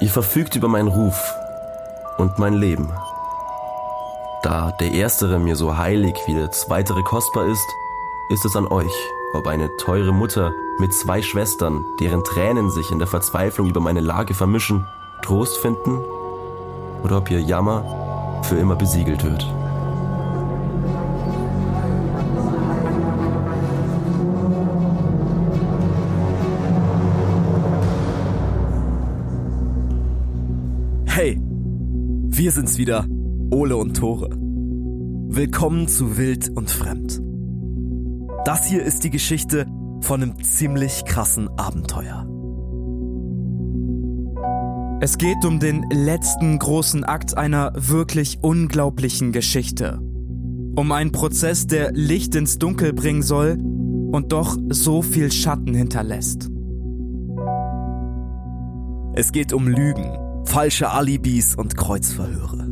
Ihr 0.00 0.10
verfügt 0.10 0.56
über 0.56 0.68
meinen 0.68 0.88
Ruf 0.88 1.34
und 2.18 2.38
mein 2.38 2.54
Leben. 2.54 2.92
Da 4.42 4.70
der 4.78 4.92
erstere 4.92 5.38
mir 5.38 5.56
so 5.56 5.78
heilig 5.78 6.14
wie 6.26 6.34
der 6.34 6.50
zweitere 6.50 7.02
kostbar 7.02 7.46
ist, 7.46 7.66
ist 8.28 8.44
es 8.44 8.56
an 8.56 8.66
euch, 8.66 8.92
ob 9.32 9.46
eine 9.46 9.74
teure 9.78 10.12
Mutter 10.12 10.52
mit 10.78 10.92
zwei 10.92 11.22
Schwestern, 11.22 11.84
deren 12.00 12.24
Tränen 12.24 12.70
sich 12.70 12.90
in 12.90 12.98
der 12.98 13.08
Verzweiflung 13.08 13.68
über 13.68 13.80
meine 13.80 14.00
Lage 14.00 14.34
vermischen, 14.34 14.86
Trost 15.22 15.58
finden 15.58 16.04
oder 17.02 17.18
ob 17.18 17.30
ihr 17.30 17.40
Jammer 17.40 18.40
für 18.42 18.56
immer 18.56 18.76
besiegelt 18.76 19.24
wird. 19.24 19.46
Sind's 32.74 32.78
wieder, 32.78 33.06
Ole 33.50 33.76
und 33.76 33.96
Tore. 33.96 34.30
Willkommen 34.30 35.86
zu 35.88 36.16
Wild 36.16 36.50
und 36.50 36.70
Fremd. 36.70 37.20
Das 38.44 38.66
hier 38.66 38.82
ist 38.82 39.04
die 39.04 39.10
Geschichte 39.10 39.66
von 40.00 40.22
einem 40.22 40.42
ziemlich 40.42 41.04
krassen 41.04 41.48
Abenteuer. 41.56 42.26
Es 45.00 45.18
geht 45.18 45.44
um 45.44 45.60
den 45.60 45.84
letzten 45.90 46.58
großen 46.58 47.04
Akt 47.04 47.36
einer 47.36 47.72
wirklich 47.76 48.38
unglaublichen 48.42 49.32
Geschichte. 49.32 50.00
Um 50.76 50.90
einen 50.92 51.12
Prozess, 51.12 51.66
der 51.66 51.92
Licht 51.92 52.34
ins 52.34 52.58
Dunkel 52.58 52.92
bringen 52.92 53.22
soll 53.22 53.56
und 54.12 54.32
doch 54.32 54.56
so 54.70 55.02
viel 55.02 55.30
Schatten 55.30 55.74
hinterlässt. 55.74 56.50
Es 59.14 59.30
geht 59.30 59.52
um 59.52 59.68
Lügen, 59.68 60.18
falsche 60.54 60.88
Alibis 60.88 61.56
und 61.56 61.76
Kreuzverhöre. 61.76 62.68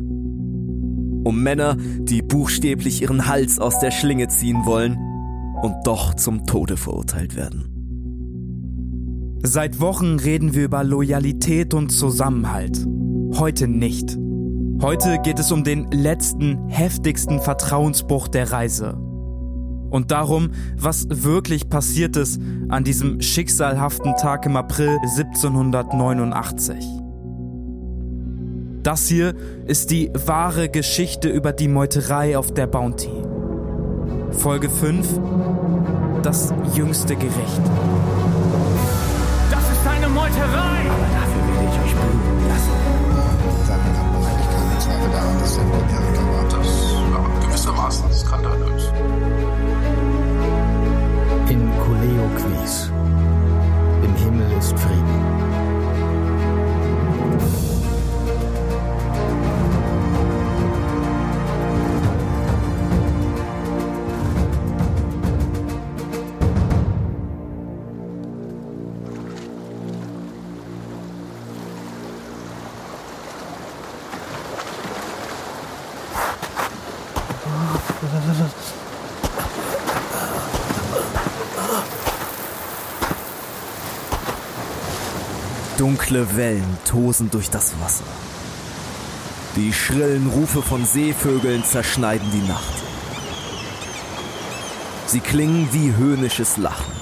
Um 1.24 1.42
Männer, 1.42 1.76
die 1.76 2.22
buchstäblich 2.22 3.02
ihren 3.02 3.26
Hals 3.26 3.58
aus 3.58 3.80
der 3.80 3.90
Schlinge 3.90 4.28
ziehen 4.28 4.64
wollen 4.64 4.96
und 5.62 5.74
doch 5.84 6.14
zum 6.14 6.46
Tode 6.46 6.76
verurteilt 6.76 7.34
werden. 7.34 9.40
Seit 9.42 9.80
Wochen 9.80 10.20
reden 10.20 10.54
wir 10.54 10.66
über 10.66 10.84
Loyalität 10.84 11.74
und 11.74 11.90
Zusammenhalt. 11.90 12.86
Heute 13.34 13.66
nicht. 13.66 14.16
Heute 14.80 15.18
geht 15.18 15.40
es 15.40 15.50
um 15.50 15.64
den 15.64 15.90
letzten, 15.90 16.68
heftigsten 16.68 17.40
Vertrauensbruch 17.40 18.28
der 18.28 18.52
Reise. 18.52 18.94
Und 19.90 20.12
darum, 20.12 20.52
was 20.76 21.08
wirklich 21.10 21.68
passiert 21.68 22.16
ist 22.16 22.40
an 22.68 22.84
diesem 22.84 23.20
schicksalhaften 23.20 24.14
Tag 24.14 24.46
im 24.46 24.54
April 24.54 24.98
1789. 25.02 27.01
Das 28.82 29.06
hier 29.06 29.34
ist 29.66 29.92
die 29.92 30.10
wahre 30.26 30.68
Geschichte 30.68 31.28
über 31.28 31.52
die 31.52 31.68
Meuterei 31.68 32.36
auf 32.36 32.52
der 32.52 32.66
Bounty. 32.66 33.12
Folge 34.32 34.68
5 34.68 35.20
Das 36.24 36.52
jüngste 36.74 37.14
Gericht. 37.14 37.62
Das 39.52 39.70
ist 39.70 39.86
eine 39.86 40.08
Meuterei! 40.08 40.82
Dafür 41.14 41.42
werde 41.46 41.64
ich 41.64 41.80
euch 41.80 41.94
bluten 41.94 42.48
lassen. 42.48 42.72
Damit 43.68 43.98
hat 43.98 44.12
man 44.12 44.24
eigentlich 44.24 44.50
keinen 44.50 44.80
Zweifel 44.80 45.10
daran, 45.12 45.38
dass 45.38 45.56
er 45.56 45.62
ein 45.62 45.72
Amerika 45.72 46.22
war. 46.32 46.44
Das 46.48 46.68
ja, 47.12 47.46
gewissermaßen 47.46 48.12
skandalös. 48.12 48.92
In 51.48 51.70
Kuleo 51.78 52.28
Quis. 52.34 52.90
Im 54.02 54.14
Himmel 54.16 54.58
ist 54.58 54.76
Frieden. 54.76 55.51
Dunkle 85.82 86.36
Wellen 86.36 86.78
tosen 86.84 87.28
durch 87.32 87.50
das 87.50 87.72
Wasser. 87.80 88.04
Die 89.56 89.72
schrillen 89.72 90.28
Rufe 90.28 90.62
von 90.62 90.86
Seevögeln 90.86 91.64
zerschneiden 91.64 92.30
die 92.30 92.46
Nacht. 92.46 92.84
Sie 95.06 95.18
klingen 95.18 95.68
wie 95.72 95.92
höhnisches 95.96 96.56
Lachen. 96.56 96.92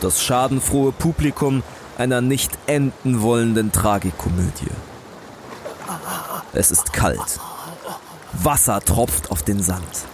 Das 0.00 0.24
schadenfrohe 0.24 0.90
Publikum 0.90 1.62
einer 1.98 2.20
nicht 2.20 2.50
enden 2.66 3.22
wollenden 3.22 3.70
Tragikomödie. 3.70 4.72
Es 6.52 6.72
ist 6.72 6.92
kalt. 6.92 7.38
Wasser 8.32 8.80
tropft 8.80 9.30
auf 9.30 9.44
den 9.44 9.62
Sand. 9.62 10.08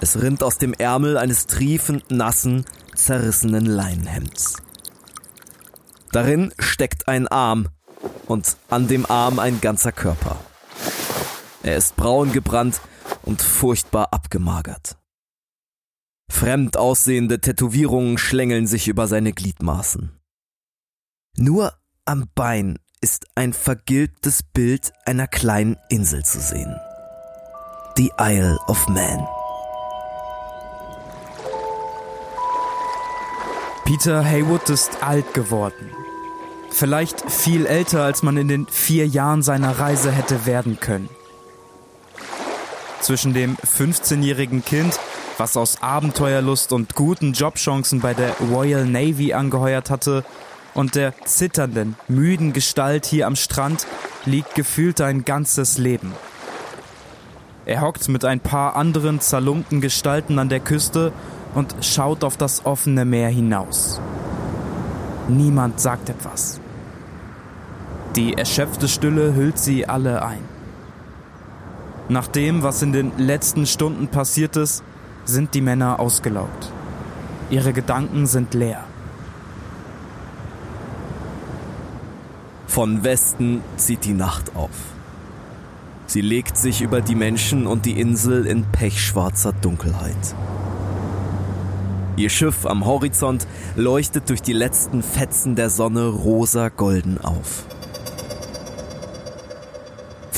Es 0.00 0.22
rinnt 0.22 0.44
aus 0.44 0.58
dem 0.58 0.72
Ärmel 0.72 1.18
eines 1.18 1.48
triefend 1.48 2.12
nassen, 2.12 2.64
zerrissenen 2.94 3.66
Leinenhemds. 3.66 4.61
Darin 6.12 6.52
steckt 6.58 7.08
ein 7.08 7.26
Arm 7.26 7.68
und 8.26 8.56
an 8.68 8.86
dem 8.86 9.06
Arm 9.06 9.38
ein 9.38 9.60
ganzer 9.62 9.92
Körper. 9.92 10.36
Er 11.62 11.76
ist 11.76 11.96
braun 11.96 12.32
gebrannt 12.32 12.80
und 13.22 13.40
furchtbar 13.40 14.12
abgemagert. 14.12 14.98
Fremd 16.30 16.76
aussehende 16.76 17.40
Tätowierungen 17.40 18.18
schlängeln 18.18 18.66
sich 18.66 18.88
über 18.88 19.06
seine 19.06 19.32
Gliedmaßen. 19.32 20.12
Nur 21.36 21.72
am 22.04 22.26
Bein 22.34 22.78
ist 23.00 23.26
ein 23.34 23.52
vergilbtes 23.52 24.42
Bild 24.42 24.92
einer 25.06 25.26
kleinen 25.26 25.76
Insel 25.88 26.24
zu 26.24 26.40
sehen. 26.40 26.78
Die 27.96 28.12
Isle 28.18 28.58
of 28.66 28.88
Man. 28.88 29.26
Peter 33.84 34.24
Haywood 34.24 34.70
ist 34.70 35.02
alt 35.02 35.34
geworden. 35.34 36.01
Vielleicht 36.72 37.30
viel 37.30 37.66
älter, 37.66 38.02
als 38.02 38.22
man 38.22 38.36
in 38.36 38.48
den 38.48 38.66
vier 38.66 39.06
Jahren 39.06 39.42
seiner 39.42 39.78
Reise 39.78 40.10
hätte 40.10 40.46
werden 40.46 40.80
können. 40.80 41.08
Zwischen 43.00 43.34
dem 43.34 43.56
15-jährigen 43.56 44.64
Kind, 44.64 44.98
was 45.36 45.56
aus 45.56 45.82
Abenteuerlust 45.82 46.72
und 46.72 46.94
guten 46.94 47.34
Jobchancen 47.34 48.00
bei 48.00 48.14
der 48.14 48.34
Royal 48.50 48.86
Navy 48.86 49.32
angeheuert 49.32 49.90
hatte, 49.90 50.24
und 50.74 50.94
der 50.94 51.12
zitternden, 51.26 51.96
müden 52.08 52.54
Gestalt 52.54 53.04
hier 53.04 53.26
am 53.26 53.36
Strand 53.36 53.86
liegt 54.24 54.54
gefühlt 54.54 55.02
ein 55.02 55.26
ganzes 55.26 55.76
Leben. 55.76 56.12
Er 57.66 57.82
hockt 57.82 58.08
mit 58.08 58.24
ein 58.24 58.40
paar 58.40 58.74
anderen 58.74 59.20
zerlumpten 59.20 59.82
Gestalten 59.82 60.38
an 60.38 60.48
der 60.48 60.60
Küste 60.60 61.12
und 61.54 61.74
schaut 61.82 62.24
auf 62.24 62.38
das 62.38 62.64
offene 62.64 63.04
Meer 63.04 63.28
hinaus. 63.28 64.00
Niemand 65.28 65.78
sagt 65.78 66.08
etwas. 66.08 66.61
Die 68.16 68.34
erschöpfte 68.34 68.88
Stille 68.88 69.34
hüllt 69.34 69.58
sie 69.58 69.88
alle 69.88 70.22
ein. 70.22 70.44
Nach 72.10 72.28
dem, 72.28 72.62
was 72.62 72.82
in 72.82 72.92
den 72.92 73.12
letzten 73.16 73.64
Stunden 73.64 74.08
passiert 74.08 74.56
ist, 74.56 74.84
sind 75.24 75.54
die 75.54 75.62
Männer 75.62 75.98
ausgelaugt. 75.98 76.70
Ihre 77.48 77.72
Gedanken 77.72 78.26
sind 78.26 78.52
leer. 78.52 78.84
Von 82.66 83.02
Westen 83.02 83.62
zieht 83.76 84.04
die 84.04 84.12
Nacht 84.12 84.56
auf. 84.56 84.70
Sie 86.06 86.20
legt 86.20 86.58
sich 86.58 86.82
über 86.82 87.00
die 87.00 87.14
Menschen 87.14 87.66
und 87.66 87.86
die 87.86 87.98
Insel 87.98 88.46
in 88.46 88.64
pechschwarzer 88.64 89.54
Dunkelheit. 89.54 90.34
Ihr 92.16 92.28
Schiff 92.28 92.66
am 92.66 92.84
Horizont 92.84 93.46
leuchtet 93.74 94.28
durch 94.28 94.42
die 94.42 94.52
letzten 94.52 95.02
Fetzen 95.02 95.56
der 95.56 95.70
Sonne 95.70 96.08
rosa-golden 96.08 97.18
auf. 97.22 97.64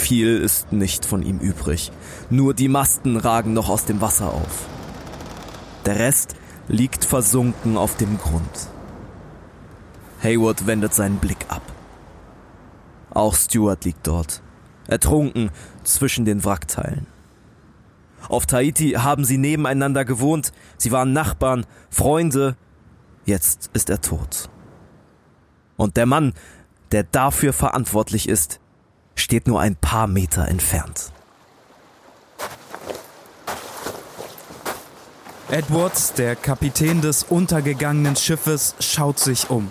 Viel 0.05 0.37
ist 0.37 0.71
nicht 0.71 1.07
von 1.07 1.23
ihm 1.23 1.39
übrig. 1.39 1.91
Nur 2.29 2.53
die 2.53 2.69
Masten 2.69 3.17
ragen 3.17 3.55
noch 3.55 3.71
aus 3.71 3.87
dem 3.87 4.03
Wasser 4.03 4.35
auf. 4.35 4.67
Der 5.87 5.99
Rest 5.99 6.35
liegt 6.69 7.07
versunken 7.07 7.79
auf 7.79 7.97
dem 7.97 8.19
Grund. 8.19 8.69
Hayward 10.23 10.67
wendet 10.67 10.93
seinen 10.93 11.17
Blick 11.17 11.47
ab. 11.49 11.63
Auch 13.15 13.35
Stuart 13.35 13.87
liegt 13.87 14.07
dort, 14.07 14.43
ertrunken 14.89 15.51
zwischen 15.85 16.27
den 16.27 16.45
Wrackteilen. 16.45 17.07
Auf 18.29 18.45
Tahiti 18.45 18.91
haben 18.91 19.25
sie 19.25 19.39
nebeneinander 19.39 20.05
gewohnt, 20.05 20.53
sie 20.77 20.93
waren 20.93 21.15
Nachbarn, 21.15 21.65
Freunde, 21.89 22.59
Jetzt 23.25 23.71
ist 23.73 23.89
er 23.89 24.03
tot. 24.03 24.51
Und 25.79 25.97
der 25.97 26.05
Mann, 26.05 26.35
der 26.93 27.05
dafür 27.05 27.55
verantwortlich 27.55 28.29
ist, 28.29 28.61
steht 29.15 29.47
nur 29.47 29.61
ein 29.61 29.77
paar 29.77 30.07
Meter 30.07 30.49
entfernt. 30.49 31.13
Edwards, 35.51 36.15
der 36.15 36.37
Kapitän 36.37 37.01
des 37.01 37.23
untergegangenen 37.23 38.17
Schiffes, 38.17 38.75
schaut 38.81 39.19
sich 39.19 39.51
um. 39.51 39.71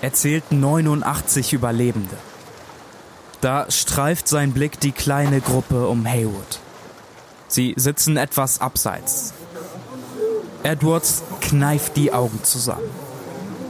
Er 0.00 0.12
zählt 0.12 0.52
89 0.52 1.52
Überlebende. 1.52 2.16
Da 3.40 3.70
streift 3.70 4.28
sein 4.28 4.52
Blick 4.52 4.80
die 4.80 4.92
kleine 4.92 5.40
Gruppe 5.40 5.88
um 5.88 6.06
Haywood. 6.06 6.60
Sie 7.48 7.74
sitzen 7.76 8.16
etwas 8.16 8.60
abseits. 8.60 9.34
Edwards 10.62 11.22
kneift 11.40 11.96
die 11.96 12.12
Augen 12.12 12.42
zusammen. 12.42 12.88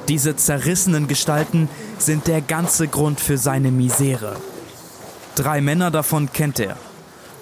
Diese 0.09 0.37
zerrissenen 0.37 1.09
Gestalten 1.09 1.69
sind 1.99 2.27
der 2.27 2.41
ganze 2.41 2.89
Grund 2.89 3.21
für 3.21 3.39
seine 3.39 3.71
Misere. 3.71 4.37
Drei 5.37 5.61
Männer 5.61 5.91
davon 5.91 6.33
kennt 6.33 6.59
er. 6.59 6.77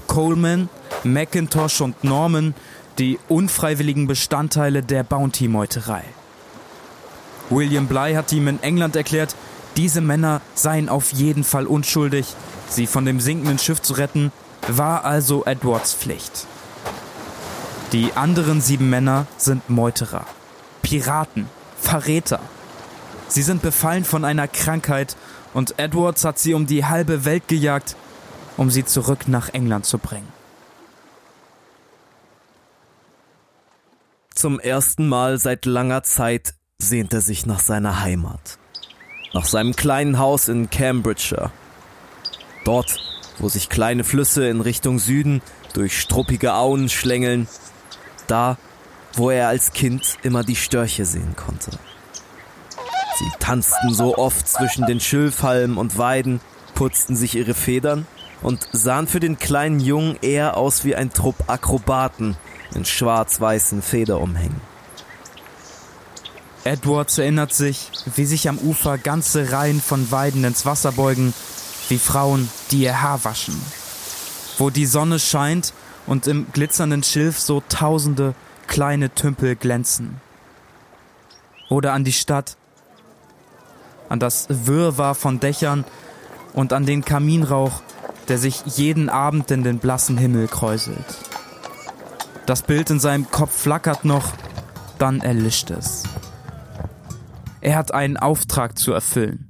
Coleman, 0.08 0.68
McIntosh 1.04 1.80
und 1.80 2.02
Norman, 2.02 2.54
die 2.98 3.20
unfreiwilligen 3.28 4.08
Bestandteile 4.08 4.82
der 4.82 5.04
Bounty-Meuterei. 5.04 6.02
William 7.50 7.86
Bly 7.86 8.14
hat 8.14 8.32
ihm 8.32 8.48
in 8.48 8.60
England 8.64 8.96
erklärt, 8.96 9.36
diese 9.76 10.00
Männer 10.00 10.40
seien 10.56 10.88
auf 10.88 11.12
jeden 11.12 11.44
Fall 11.44 11.66
unschuldig. 11.66 12.26
Sie 12.68 12.88
von 12.88 13.04
dem 13.04 13.20
sinkenden 13.20 13.60
Schiff 13.60 13.80
zu 13.80 13.94
retten, 13.94 14.32
war 14.66 15.04
also 15.04 15.44
Edwards 15.44 15.94
Pflicht. 15.94 16.46
Die 17.92 18.12
anderen 18.14 18.60
sieben 18.60 18.90
Männer 18.90 19.26
sind 19.36 19.70
Meuterer, 19.70 20.26
Piraten, 20.82 21.46
Verräter. 21.80 22.40
Sie 23.28 23.42
sind 23.42 23.62
befallen 23.62 24.04
von 24.04 24.24
einer 24.24 24.48
Krankheit 24.48 25.16
und 25.54 25.78
Edwards 25.78 26.24
hat 26.24 26.38
sie 26.38 26.52
um 26.52 26.66
die 26.66 26.84
halbe 26.84 27.24
Welt 27.24 27.48
gejagt, 27.48 27.96
um 28.56 28.70
sie 28.70 28.84
zurück 28.84 29.28
nach 29.28 29.48
England 29.54 29.86
zu 29.86 29.98
bringen. 29.98 30.28
Zum 34.34 34.60
ersten 34.60 35.08
Mal 35.08 35.38
seit 35.38 35.64
langer 35.64 36.02
Zeit 36.02 36.54
sehnt 36.78 37.14
er 37.14 37.20
sich 37.20 37.46
nach 37.46 37.60
seiner 37.60 38.00
Heimat. 38.00 38.58
Nach 39.32 39.46
seinem 39.46 39.74
kleinen 39.74 40.18
Haus 40.18 40.48
in 40.48 40.68
Cambridgeshire. 40.70 41.50
Dort, 42.64 42.98
wo 43.38 43.48
sich 43.48 43.68
kleine 43.68 44.04
Flüsse 44.04 44.48
in 44.48 44.60
Richtung 44.60 44.98
Süden 44.98 45.40
durch 45.72 45.98
struppige 45.98 46.54
Auen 46.54 46.88
schlängeln. 46.88 47.48
Da, 48.26 48.58
wo 49.14 49.30
er 49.30 49.48
als 49.48 49.72
Kind 49.72 50.18
immer 50.22 50.42
die 50.42 50.56
Störche 50.56 51.04
sehen 51.04 51.36
konnte. 51.36 51.70
Sie 53.18 53.30
tanzten 53.38 53.94
so 53.94 54.16
oft 54.18 54.48
zwischen 54.48 54.86
den 54.86 55.00
Schilfhalmen 55.00 55.76
und 55.76 55.98
Weiden, 55.98 56.40
putzten 56.74 57.14
sich 57.14 57.36
ihre 57.36 57.54
Federn 57.54 58.06
und 58.42 58.68
sahen 58.72 59.06
für 59.06 59.20
den 59.20 59.38
kleinen 59.38 59.78
Jungen 59.78 60.18
eher 60.20 60.56
aus 60.56 60.84
wie 60.84 60.96
ein 60.96 61.12
Trupp 61.12 61.36
Akrobaten 61.46 62.36
in 62.74 62.84
schwarz-weißen 62.84 63.82
Federumhängen. 63.82 64.60
Edwards 66.64 67.18
erinnert 67.18 67.52
sich, 67.52 67.90
wie 68.16 68.24
sich 68.24 68.48
am 68.48 68.58
Ufer 68.58 68.98
ganze 68.98 69.52
Reihen 69.52 69.80
von 69.80 70.10
Weiden 70.10 70.44
ins 70.44 70.66
Wasser 70.66 70.92
beugen, 70.92 71.34
wie 71.88 71.98
Frauen, 71.98 72.48
die 72.70 72.82
ihr 72.82 73.02
Haar 73.02 73.22
waschen. 73.24 73.60
Wo 74.58 74.70
die 74.70 74.86
Sonne 74.86 75.18
scheint 75.18 75.72
und 76.06 76.26
im 76.26 76.46
glitzernden 76.52 77.02
Schilf 77.02 77.38
so 77.38 77.62
tausende 77.68 78.34
kleine 78.66 79.14
Tümpel 79.14 79.56
glänzen. 79.56 80.20
Oder 81.68 81.92
an 81.92 82.04
die 82.04 82.12
Stadt, 82.12 82.56
an 84.08 84.20
das 84.20 84.46
Wirrwarr 84.48 85.14
von 85.14 85.40
Dächern 85.40 85.84
und 86.52 86.72
an 86.72 86.86
den 86.86 87.04
Kaminrauch, 87.04 87.82
der 88.28 88.38
sich 88.38 88.62
jeden 88.66 89.08
Abend 89.08 89.50
in 89.50 89.64
den 89.64 89.78
blassen 89.78 90.16
Himmel 90.16 90.48
kräuselt. 90.48 91.04
Das 92.46 92.62
Bild 92.62 92.90
in 92.90 93.00
seinem 93.00 93.30
Kopf 93.30 93.52
flackert 93.52 94.04
noch, 94.04 94.32
dann 94.98 95.20
erlischt 95.20 95.70
es. 95.70 96.04
Er 97.60 97.76
hat 97.76 97.92
einen 97.94 98.16
Auftrag 98.16 98.78
zu 98.78 98.92
erfüllen. 98.92 99.48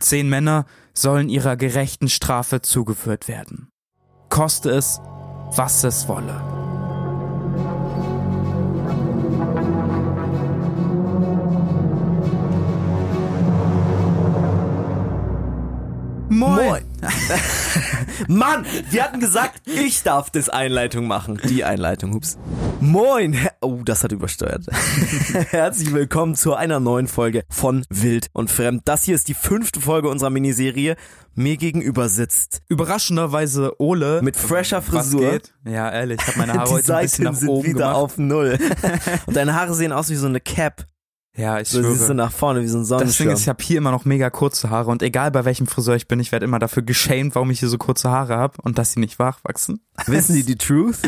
Zehn 0.00 0.28
Männer 0.28 0.66
sollen 0.92 1.28
ihrer 1.28 1.56
gerechten 1.56 2.08
Strafe 2.08 2.60
zugeführt 2.60 3.28
werden. 3.28 3.68
Koste 4.28 4.70
es, 4.70 5.00
was 5.56 5.84
es 5.84 6.08
wolle. 6.08 6.73
Moin! 16.34 16.82
Mann, 18.28 18.66
wir 18.90 19.04
hatten 19.04 19.20
gesagt, 19.20 19.62
ich 19.66 20.02
darf 20.02 20.30
das 20.30 20.48
Einleitung 20.48 21.06
machen. 21.06 21.40
Die 21.48 21.62
Einleitung, 21.62 22.12
hups. 22.12 22.36
Moin! 22.80 23.38
Oh, 23.60 23.82
das 23.84 24.02
hat 24.02 24.10
übersteuert. 24.10 24.66
Herzlich 25.50 25.94
willkommen 25.94 26.34
zu 26.34 26.54
einer 26.54 26.80
neuen 26.80 27.06
Folge 27.06 27.44
von 27.48 27.86
Wild 27.88 28.30
und 28.32 28.50
Fremd. 28.50 28.82
Das 28.84 29.04
hier 29.04 29.14
ist 29.14 29.28
die 29.28 29.34
fünfte 29.34 29.80
Folge 29.80 30.08
unserer 30.08 30.30
Miniserie. 30.30 30.96
Mir 31.36 31.56
gegenüber 31.56 32.08
sitzt 32.08 32.62
Überraschenderweise 32.68 33.80
Ole 33.80 34.20
mit 34.20 34.34
fresher 34.36 34.82
Frisur. 34.82 35.38
Ja, 35.64 35.88
ehrlich, 35.92 36.18
ich 36.20 36.26
habe 36.26 36.38
meine 36.38 36.54
Haare 36.54 36.68
die 36.68 36.74
heute 36.74 36.96
ein 36.96 37.02
bisschen 37.02 37.24
Seiten 37.24 37.32
nach 37.32 37.40
sind 37.40 37.48
oben 37.48 37.68
wieder 37.68 37.78
gemacht. 37.78 37.94
auf 37.94 38.18
Null. 38.18 38.58
Und 39.26 39.36
deine 39.36 39.54
Haare 39.54 39.72
sehen 39.74 39.92
aus 39.92 40.10
wie 40.10 40.16
so 40.16 40.26
eine 40.26 40.40
Cap. 40.40 40.84
Ja, 41.36 41.58
ich 41.58 41.68
So 41.68 41.82
siehst 41.82 41.94
du 41.94 41.96
schwöre. 42.04 42.14
nach 42.14 42.30
vorne 42.32 42.62
wie 42.62 42.68
so 42.68 42.78
ein 42.78 42.84
Sonnenschirm. 42.84 43.30
ist, 43.30 43.40
ich 43.40 43.48
habe 43.48 43.62
hier 43.62 43.78
immer 43.78 43.90
noch 43.90 44.04
mega 44.04 44.30
kurze 44.30 44.70
Haare 44.70 44.90
und 44.90 45.02
egal 45.02 45.30
bei 45.32 45.44
welchem 45.44 45.66
Friseur 45.66 45.96
ich 45.96 46.06
bin, 46.06 46.20
ich 46.20 46.30
werde 46.30 46.44
immer 46.44 46.60
dafür 46.60 46.82
geschämt, 46.84 47.34
warum 47.34 47.50
ich 47.50 47.58
hier 47.60 47.68
so 47.68 47.76
kurze 47.78 48.10
Haare 48.10 48.36
habe 48.36 48.54
und 48.62 48.78
dass 48.78 48.92
sie 48.92 49.00
nicht 49.00 49.18
wachwachsen. 49.18 49.80
Wissen 50.06 50.36
die 50.36 50.44
die 50.46 50.56
Truth? 50.56 50.98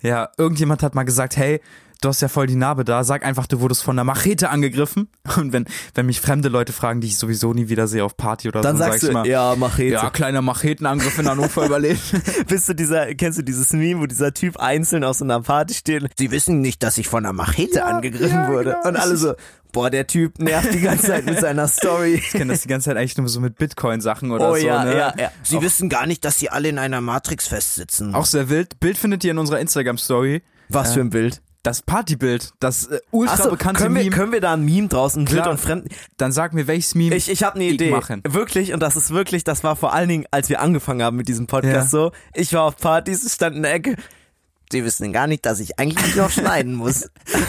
Ja, 0.00 0.30
irgendjemand 0.38 0.82
hat 0.82 0.94
mal 0.94 1.02
gesagt, 1.04 1.36
hey, 1.36 1.60
du 2.06 2.10
hast 2.10 2.20
ja 2.22 2.28
voll 2.28 2.46
die 2.46 2.54
Narbe 2.54 2.84
da, 2.84 3.02
sag 3.02 3.24
einfach, 3.24 3.48
du 3.48 3.58
wurdest 3.60 3.82
von 3.82 3.96
einer 3.96 4.04
Machete 4.04 4.48
angegriffen. 4.48 5.08
Und 5.36 5.52
wenn, 5.52 5.66
wenn 5.94 6.06
mich 6.06 6.20
fremde 6.20 6.48
Leute 6.48 6.72
fragen, 6.72 7.00
die 7.00 7.08
ich 7.08 7.18
sowieso 7.18 7.52
nie 7.52 7.68
wieder 7.68 7.88
sehe 7.88 8.04
auf 8.04 8.16
Party 8.16 8.46
oder 8.48 8.60
Dann 8.60 8.76
so, 8.76 8.84
sagst 8.84 9.00
sag 9.00 9.08
ich 9.08 9.12
du, 9.12 9.18
immer, 9.18 9.26
ja, 9.26 9.56
Machete. 9.56 9.94
ja, 9.94 10.10
kleiner 10.10 10.40
Machetenangriff 10.40 11.18
in 11.18 11.28
Hannover 11.28 11.66
überlebt. 11.66 12.00
Bist 12.46 12.68
du 12.68 12.74
dieser, 12.74 13.12
kennst 13.16 13.40
du 13.40 13.42
dieses 13.42 13.72
Meme, 13.72 14.00
wo 14.00 14.06
dieser 14.06 14.32
Typ 14.32 14.56
einzeln 14.58 15.02
auf 15.02 15.16
so 15.16 15.24
einer 15.24 15.40
Party 15.40 15.74
steht? 15.74 16.06
Sie 16.16 16.30
wissen 16.30 16.60
nicht, 16.60 16.84
dass 16.84 16.96
ich 16.96 17.08
von 17.08 17.24
einer 17.24 17.32
Machete 17.32 17.84
angegriffen 17.84 18.28
ja, 18.36 18.48
wurde. 18.48 18.76
genau. 18.76 18.88
Und 18.88 18.96
alle 18.96 19.16
so, 19.16 19.34
boah, 19.72 19.90
der 19.90 20.06
Typ 20.06 20.38
nervt 20.38 20.72
die 20.72 20.80
ganze 20.80 21.08
Zeit 21.08 21.26
mit 21.26 21.40
seiner 21.40 21.66
Story. 21.66 22.14
Ich 22.14 22.30
kenne 22.30 22.52
das 22.52 22.62
die 22.62 22.68
ganze 22.68 22.90
Zeit 22.90 22.96
eigentlich 22.98 23.18
nur 23.18 23.28
so 23.28 23.40
mit 23.40 23.58
Bitcoin-Sachen 23.58 24.30
oder 24.30 24.50
Oh 24.50 24.54
so. 24.54 24.64
ja, 24.64 24.84
ne? 24.84 24.96
ja, 24.96 25.14
ja. 25.18 25.30
Sie 25.42 25.60
wissen 25.60 25.88
gar 25.88 26.06
nicht, 26.06 26.24
dass 26.24 26.38
sie 26.38 26.50
alle 26.50 26.68
in 26.68 26.78
einer 26.78 27.00
Matrix 27.00 27.48
festsitzen. 27.48 28.14
Auch 28.14 28.26
sehr 28.26 28.48
wild. 28.48 28.78
Bild 28.78 28.96
findet 28.96 29.24
ihr 29.24 29.32
in 29.32 29.38
unserer 29.38 29.58
Instagram-Story. 29.58 30.42
Was 30.68 30.94
für 30.94 31.00
ein 31.00 31.10
Bild. 31.10 31.42
Das 31.66 31.82
Partybild, 31.82 32.52
das 32.60 32.86
äh, 32.86 33.00
ultra 33.10 33.34
Achso, 33.34 33.50
bekannte 33.50 33.82
können 33.82 33.96
wir, 33.96 34.04
Meme. 34.04 34.14
können 34.14 34.30
wir 34.30 34.40
da 34.40 34.52
ein 34.52 34.64
Meme 34.64 34.86
draußen, 34.86 35.22
wild 35.28 35.40
Klar. 35.42 35.50
und 35.50 35.58
fremd? 35.58 35.88
Dann 36.16 36.30
sag 36.30 36.54
mir, 36.54 36.68
welches 36.68 36.94
Meme 36.94 37.16
Ich, 37.16 37.28
ich 37.28 37.42
habe 37.42 37.56
eine 37.56 37.64
Idee. 37.64 37.90
machen. 37.90 38.22
Wirklich, 38.24 38.72
und 38.72 38.78
das 38.78 38.94
ist 38.94 39.10
wirklich, 39.10 39.42
das 39.42 39.64
war 39.64 39.74
vor 39.74 39.92
allen 39.92 40.08
Dingen, 40.08 40.26
als 40.30 40.48
wir 40.48 40.60
angefangen 40.60 41.02
haben 41.02 41.16
mit 41.16 41.26
diesem 41.26 41.48
Podcast 41.48 41.90
so. 41.90 42.12
Ich 42.34 42.52
war 42.52 42.62
auf 42.62 42.76
Partys, 42.76 43.34
stand 43.34 43.56
in 43.56 43.62
der 43.64 43.74
Ecke. 43.74 43.96
Sie 44.72 44.84
wissen 44.84 45.12
gar 45.12 45.26
nicht, 45.28 45.46
dass 45.46 45.60
ich 45.60 45.78
eigentlich 45.78 46.16
noch 46.16 46.30
schneiden 46.30 46.74
muss. 46.74 47.08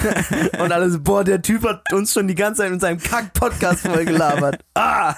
und 0.60 0.72
alle 0.72 0.90
so, 0.92 1.00
boah, 1.00 1.24
der 1.24 1.42
Typ 1.42 1.64
hat 1.64 1.82
uns 1.94 2.14
schon 2.14 2.28
die 2.28 2.36
ganze 2.36 2.62
Zeit 2.62 2.72
mit 2.72 2.82
seinem 2.82 3.00
Kack-Podcast 3.00 3.80
voll 3.82 4.06
gelabert. 4.06 4.60
Ah! 4.80 5.16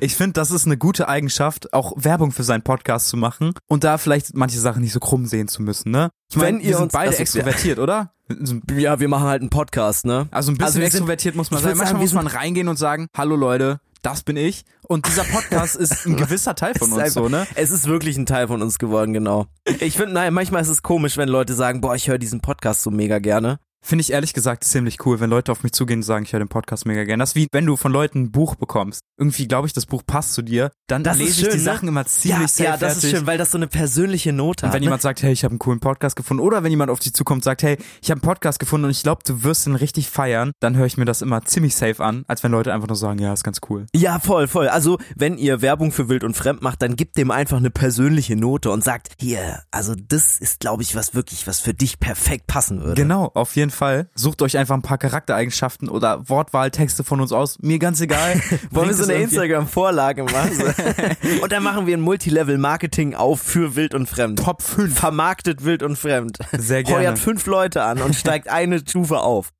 Ich 0.00 0.16
finde, 0.16 0.32
das 0.32 0.50
ist 0.50 0.66
eine 0.66 0.76
gute 0.76 1.08
Eigenschaft, 1.08 1.72
auch 1.72 1.92
Werbung 1.94 2.32
für 2.32 2.42
seinen 2.42 2.62
Podcast 2.62 3.06
zu 3.06 3.16
machen 3.16 3.52
und 3.68 3.84
da 3.84 3.98
vielleicht 3.98 4.34
manche 4.34 4.58
Sachen 4.58 4.82
nicht 4.82 4.92
so 4.92 4.98
krumm 4.98 5.26
sehen 5.26 5.46
zu 5.46 5.62
müssen, 5.62 5.92
ne? 5.92 6.10
Ich 6.28 6.34
Wenn 6.36 6.56
meine, 6.56 6.58
ihr 6.64 6.70
wir 6.70 6.76
sind 6.78 6.90
beide 6.90 7.16
extrovertiert, 7.16 7.78
oder? 7.78 8.10
So- 8.28 8.58
Ja, 8.76 8.98
wir 8.98 9.06
machen 9.06 9.28
halt 9.28 9.42
einen 9.42 9.50
Podcast, 9.50 10.06
ne? 10.06 10.26
Also 10.32 10.50
ein 10.50 10.54
bisschen 10.56 10.66
Also 10.66 10.78
wir 10.80 10.86
sind- 10.90 10.94
extrovertiert 10.96 11.36
muss 11.36 11.52
man 11.52 11.60
sein. 11.62 11.68
Manchmal 11.76 11.86
sagen, 11.86 12.00
muss 12.00 12.12
man 12.14 12.26
reingehen 12.26 12.66
und 12.66 12.76
sagen, 12.78 13.06
hallo 13.16 13.36
Leute, 13.36 13.78
das 14.06 14.22
bin 14.22 14.36
ich. 14.36 14.64
Und 14.88 15.06
dieser 15.06 15.24
Podcast 15.24 15.76
ist 15.76 16.06
ein 16.06 16.16
gewisser 16.16 16.54
Teil 16.54 16.74
von 16.74 16.92
uns, 16.92 16.98
einfach- 17.00 17.22
so, 17.22 17.28
ne? 17.28 17.46
Es 17.56 17.70
ist 17.70 17.86
wirklich 17.88 18.16
ein 18.16 18.26
Teil 18.26 18.46
von 18.48 18.62
uns 18.62 18.78
geworden, 18.78 19.12
genau. 19.12 19.46
Ich 19.80 19.96
finde, 19.96 20.12
nein, 20.14 20.32
manchmal 20.32 20.62
ist 20.62 20.68
es 20.68 20.82
komisch, 20.82 21.16
wenn 21.16 21.28
Leute 21.28 21.54
sagen, 21.54 21.80
boah, 21.80 21.94
ich 21.94 22.08
höre 22.08 22.18
diesen 22.18 22.40
Podcast 22.40 22.82
so 22.82 22.90
mega 22.90 23.18
gerne. 23.18 23.58
Finde 23.86 24.02
ich 24.02 24.10
ehrlich 24.10 24.32
gesagt 24.32 24.64
ziemlich 24.64 25.06
cool, 25.06 25.20
wenn 25.20 25.30
Leute 25.30 25.52
auf 25.52 25.62
mich 25.62 25.70
zugehen 25.70 26.00
und 26.00 26.02
sagen, 26.02 26.24
ich 26.24 26.32
höre 26.32 26.40
den 26.40 26.48
Podcast 26.48 26.86
mega 26.86 27.04
gern. 27.04 27.20
Das 27.20 27.30
ist 27.30 27.34
wie, 27.36 27.46
wenn 27.52 27.66
du 27.66 27.76
von 27.76 27.92
Leuten 27.92 28.22
ein 28.22 28.30
Buch 28.32 28.56
bekommst. 28.56 28.98
Irgendwie 29.16 29.46
glaube 29.46 29.68
ich, 29.68 29.74
das 29.74 29.86
Buch 29.86 30.02
passt 30.04 30.32
zu 30.32 30.42
dir. 30.42 30.72
Dann 30.88 31.04
Das 31.04 31.18
ist 31.18 31.22
lese 31.22 31.30
ich 31.30 31.38
schön, 31.44 31.50
die 31.52 31.58
ne? 31.58 31.62
Sachen 31.62 31.86
immer 31.86 32.04
ziemlich 32.04 32.58
ja, 32.58 32.64
ja, 32.64 32.76
das 32.76 33.04
ist 33.04 33.08
schön, 33.12 33.28
weil 33.28 33.38
das 33.38 33.52
so 33.52 33.58
eine 33.58 33.68
persönliche 33.68 34.32
Note 34.32 34.64
Und 34.64 34.70
hat. 34.70 34.74
wenn 34.74 34.80
ne? 34.80 34.86
jemand 34.86 35.02
sagt, 35.02 35.22
hey, 35.22 35.30
ich 35.30 35.44
habe 35.44 35.52
einen 35.52 35.60
coolen 35.60 35.78
Podcast 35.78 36.16
gefunden, 36.16 36.42
oder 36.42 36.64
wenn 36.64 36.70
jemand 36.72 36.90
auf 36.90 36.98
dich 36.98 37.14
zukommt 37.14 37.38
und 37.38 37.44
sagt, 37.44 37.62
hey, 37.62 37.78
ich 38.02 38.10
habe 38.10 38.16
einen 38.20 38.22
Podcast 38.22 38.58
gefunden 38.58 38.86
und 38.86 38.90
ich 38.90 39.04
glaube, 39.04 39.22
du 39.24 39.44
wirst 39.44 39.68
ihn 39.68 39.76
richtig 39.76 40.10
feiern, 40.10 40.50
dann 40.58 40.76
höre 40.76 40.86
ich 40.86 40.96
mir 40.96 41.04
das 41.04 41.22
immer 41.22 41.44
ziemlich 41.44 41.76
safe 41.76 42.02
an, 42.02 42.24
als 42.26 42.42
wenn 42.42 42.50
Leute 42.50 42.74
einfach 42.74 42.88
nur 42.88 42.96
sagen, 42.96 43.20
ja, 43.20 43.32
ist 43.32 43.44
ganz 43.44 43.60
cool. 43.70 43.86
Ja, 43.94 44.18
voll, 44.18 44.48
voll. 44.48 44.66
Also, 44.66 44.98
wenn 45.14 45.38
ihr 45.38 45.62
Werbung 45.62 45.92
für 45.92 46.08
Wild 46.08 46.24
und 46.24 46.36
Fremd 46.36 46.60
macht, 46.60 46.82
dann 46.82 46.96
gebt 46.96 47.16
dem 47.16 47.30
einfach 47.30 47.58
eine 47.58 47.70
persönliche 47.70 48.34
Note 48.34 48.72
und 48.72 48.82
sagt, 48.82 49.12
hier, 49.20 49.62
also 49.70 49.94
das 49.94 50.40
ist, 50.40 50.58
glaube 50.58 50.82
ich, 50.82 50.96
was 50.96 51.14
wirklich, 51.14 51.46
was 51.46 51.60
für 51.60 51.72
dich 51.72 52.00
perfekt 52.00 52.48
passen 52.48 52.82
würde. 52.82 53.00
Genau, 53.00 53.30
auf 53.32 53.54
jeden 53.54 53.70
Fall. 53.70 53.75
Sucht 54.14 54.42
euch 54.42 54.56
einfach 54.58 54.74
ein 54.74 54.82
paar 54.82 54.98
Charaktereigenschaften 54.98 55.88
oder 55.88 56.28
Wortwahltexte 56.28 57.04
von 57.04 57.20
uns 57.20 57.32
aus. 57.32 57.58
Mir 57.60 57.78
ganz 57.78 58.00
egal. 58.00 58.40
Wollen 58.70 58.88
wir 58.88 58.94
so 58.94 59.02
es 59.04 59.08
eine 59.08 59.22
Instagram-Vorlage 59.22 60.24
machen? 60.24 60.74
Und 61.42 61.52
dann 61.52 61.62
machen 61.62 61.86
wir 61.86 61.96
ein 61.96 62.00
Multilevel-Marketing 62.00 63.14
auf 63.14 63.40
für 63.40 63.76
Wild 63.76 63.94
und 63.94 64.08
Fremd. 64.08 64.38
Top 64.38 64.62
5. 64.62 64.98
Vermarktet 64.98 65.64
Wild 65.64 65.82
und 65.82 65.96
Fremd. 65.96 66.38
Sehr 66.52 66.82
gerne. 66.82 67.00
Heuert 67.00 67.18
fünf 67.18 67.46
Leute 67.46 67.82
an 67.82 68.00
und 68.00 68.14
steigt 68.14 68.48
eine 68.48 68.78
Stufe 68.78 69.18
auf. 69.20 69.52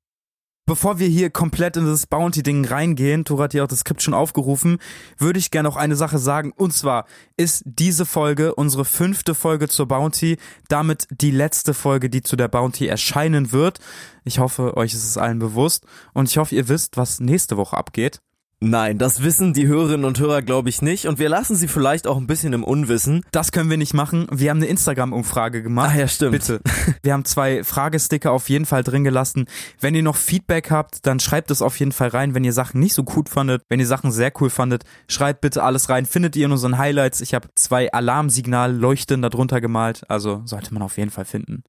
Bevor 0.69 0.99
wir 0.99 1.07
hier 1.07 1.29
komplett 1.29 1.77
in 1.77 1.85
das 1.85 2.07
Bounty-Ding 2.07 2.65
reingehen, 2.65 3.23
Tora 3.23 3.45
hat 3.45 3.53
ja 3.53 3.63
auch 3.63 3.69
das 3.69 3.79
Skript 3.79 4.01
schon 4.01 4.13
aufgerufen, 4.13 4.79
würde 5.17 5.39
ich 5.39 5.49
gerne 5.49 5.69
noch 5.69 5.77
eine 5.77 5.95
Sache 5.95 6.19
sagen. 6.19 6.51
Und 6.51 6.73
zwar 6.73 7.05
ist 7.37 7.63
diese 7.65 8.05
Folge 8.05 8.53
unsere 8.53 8.83
fünfte 8.83 9.33
Folge 9.33 9.69
zur 9.69 9.87
Bounty, 9.87 10.35
damit 10.67 11.07
die 11.09 11.31
letzte 11.31 11.73
Folge, 11.73 12.09
die 12.09 12.21
zu 12.21 12.35
der 12.35 12.49
Bounty 12.49 12.85
erscheinen 12.85 13.53
wird. 13.53 13.79
Ich 14.25 14.39
hoffe, 14.39 14.75
euch 14.75 14.93
ist 14.93 15.05
es 15.05 15.17
allen 15.17 15.39
bewusst 15.39 15.85
und 16.13 16.29
ich 16.29 16.37
hoffe, 16.37 16.53
ihr 16.53 16.67
wisst, 16.67 16.97
was 16.97 17.21
nächste 17.21 17.55
Woche 17.55 17.77
abgeht. 17.77 18.19
Nein, 18.59 18.97
das 18.97 19.21
wissen 19.21 19.53
die 19.53 19.67
Hörerinnen 19.67 20.03
und 20.03 20.19
Hörer, 20.19 20.41
glaube 20.41 20.69
ich, 20.69 20.81
nicht. 20.81 21.05
Und 21.05 21.19
wir 21.19 21.29
lassen 21.29 21.55
sie 21.55 21.67
vielleicht 21.67 22.07
auch 22.07 22.17
ein 22.17 22.25
bisschen 22.25 22.53
im 22.53 22.63
Unwissen. 22.63 23.23
Das 23.31 23.51
können 23.51 23.69
wir 23.69 23.77
nicht 23.77 23.93
machen. 23.93 24.25
Wir 24.31 24.49
haben 24.49 24.57
eine 24.57 24.65
Instagram-Umfrage 24.65 25.61
gemacht. 25.61 25.91
Ach 25.91 25.95
ja, 25.95 26.07
stimmt. 26.07 26.31
Bitte. 26.31 26.61
Wir 27.03 27.13
haben 27.13 27.23
zwei 27.25 27.63
Fragesticker 27.63 28.31
auf 28.31 28.49
jeden 28.49 28.65
Fall 28.65 28.83
drin 28.83 29.03
gelassen. 29.03 29.45
Wenn 29.79 29.93
ihr 29.93 30.01
noch 30.01 30.15
Feedback 30.15 30.71
habt, 30.71 31.05
dann 31.05 31.19
schreibt 31.19 31.51
es 31.51 31.61
auf 31.61 31.77
jeden 31.79 31.91
Fall 31.91 32.09
rein. 32.09 32.33
Wenn 32.33 32.43
ihr 32.43 32.53
Sachen 32.53 32.79
nicht 32.79 32.95
so 32.95 33.03
gut 33.03 33.29
fandet, 33.29 33.61
wenn 33.69 33.79
ihr 33.79 33.85
Sachen 33.85 34.11
sehr 34.11 34.31
cool 34.41 34.49
fandet, 34.49 34.83
schreibt 35.07 35.41
bitte 35.41 35.61
alles 35.61 35.89
rein. 35.89 36.07
Findet 36.07 36.35
ihr 36.35 36.45
in 36.47 36.51
unseren 36.51 36.79
Highlights. 36.79 37.21
Ich 37.21 37.35
habe 37.35 37.49
zwei 37.53 37.91
Alarmsignal-Leuchten 37.93 39.21
darunter 39.21 39.61
gemalt. 39.61 40.01
Also 40.09 40.41
sollte 40.45 40.73
man 40.73 40.81
auf 40.81 40.97
jeden 40.97 41.11
Fall 41.11 41.25
finden. 41.25 41.63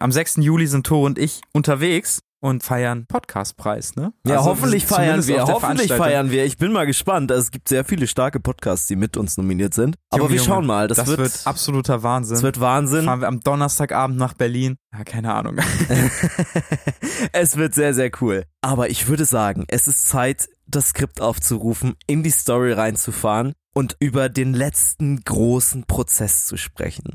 Am 0.00 0.10
6. 0.10 0.36
Juli 0.38 0.66
sind 0.66 0.86
Tore 0.86 1.06
und 1.06 1.18
ich 1.18 1.40
unterwegs 1.52 2.20
und 2.46 2.62
feiern 2.62 3.06
Podcastpreis, 3.06 3.96
ne? 3.96 4.12
Ja, 4.24 4.36
Also 4.36 4.50
hoffentlich 4.50 4.86
feiern 4.86 5.26
wir. 5.26 5.46
Hoffentlich 5.46 5.92
feiern 5.92 6.30
wir. 6.30 6.44
Ich 6.44 6.56
bin 6.58 6.72
mal 6.72 6.86
gespannt. 6.86 7.30
Es 7.30 7.50
gibt 7.50 7.68
sehr 7.68 7.84
viele 7.84 8.06
starke 8.06 8.38
Podcasts, 8.40 8.86
die 8.86 8.96
mit 8.96 9.16
uns 9.16 9.36
nominiert 9.36 9.74
sind. 9.74 9.96
Aber 10.10 10.22
Junge, 10.22 10.30
wir 10.30 10.36
Junge, 10.36 10.46
schauen 10.48 10.66
mal. 10.66 10.88
Das, 10.88 10.98
Das, 10.98 11.08
wird, 11.08 11.18
wird, 11.18 11.40
absoluter 11.44 12.02
Wahnsinn. 12.02 12.34
das 12.36 12.42
wird 12.42 12.60
Wahnsinn. 12.60 13.04
Fahren 13.04 13.20
wir 13.20 13.28
am 13.28 13.40
Donnerstagabend 13.40 14.16
nach 14.16 14.34
Berlin. 14.34 14.76
Ja, 14.92 15.02
keine 15.04 15.34
Ahnung. 15.34 15.56
es 17.32 17.56
wird 17.56 17.74
sehr, 17.74 17.94
sehr 17.94 18.10
cool. 18.20 18.44
Aber 18.62 18.88
ich 18.90 19.08
würde 19.08 19.24
sagen, 19.24 19.64
es 19.68 19.88
ist 19.88 20.08
Zeit, 20.08 20.48
das 20.66 20.88
Skript 20.90 21.20
aufzurufen, 21.20 21.94
in 22.06 22.22
die 22.22 22.30
Story 22.30 22.72
reinzufahren 22.72 23.52
und 23.74 23.96
über 24.00 24.28
den 24.28 24.54
letzten 24.54 25.22
großen 25.22 25.84
Prozess 25.84 26.46
zu 26.46 26.56
sprechen. 26.56 27.14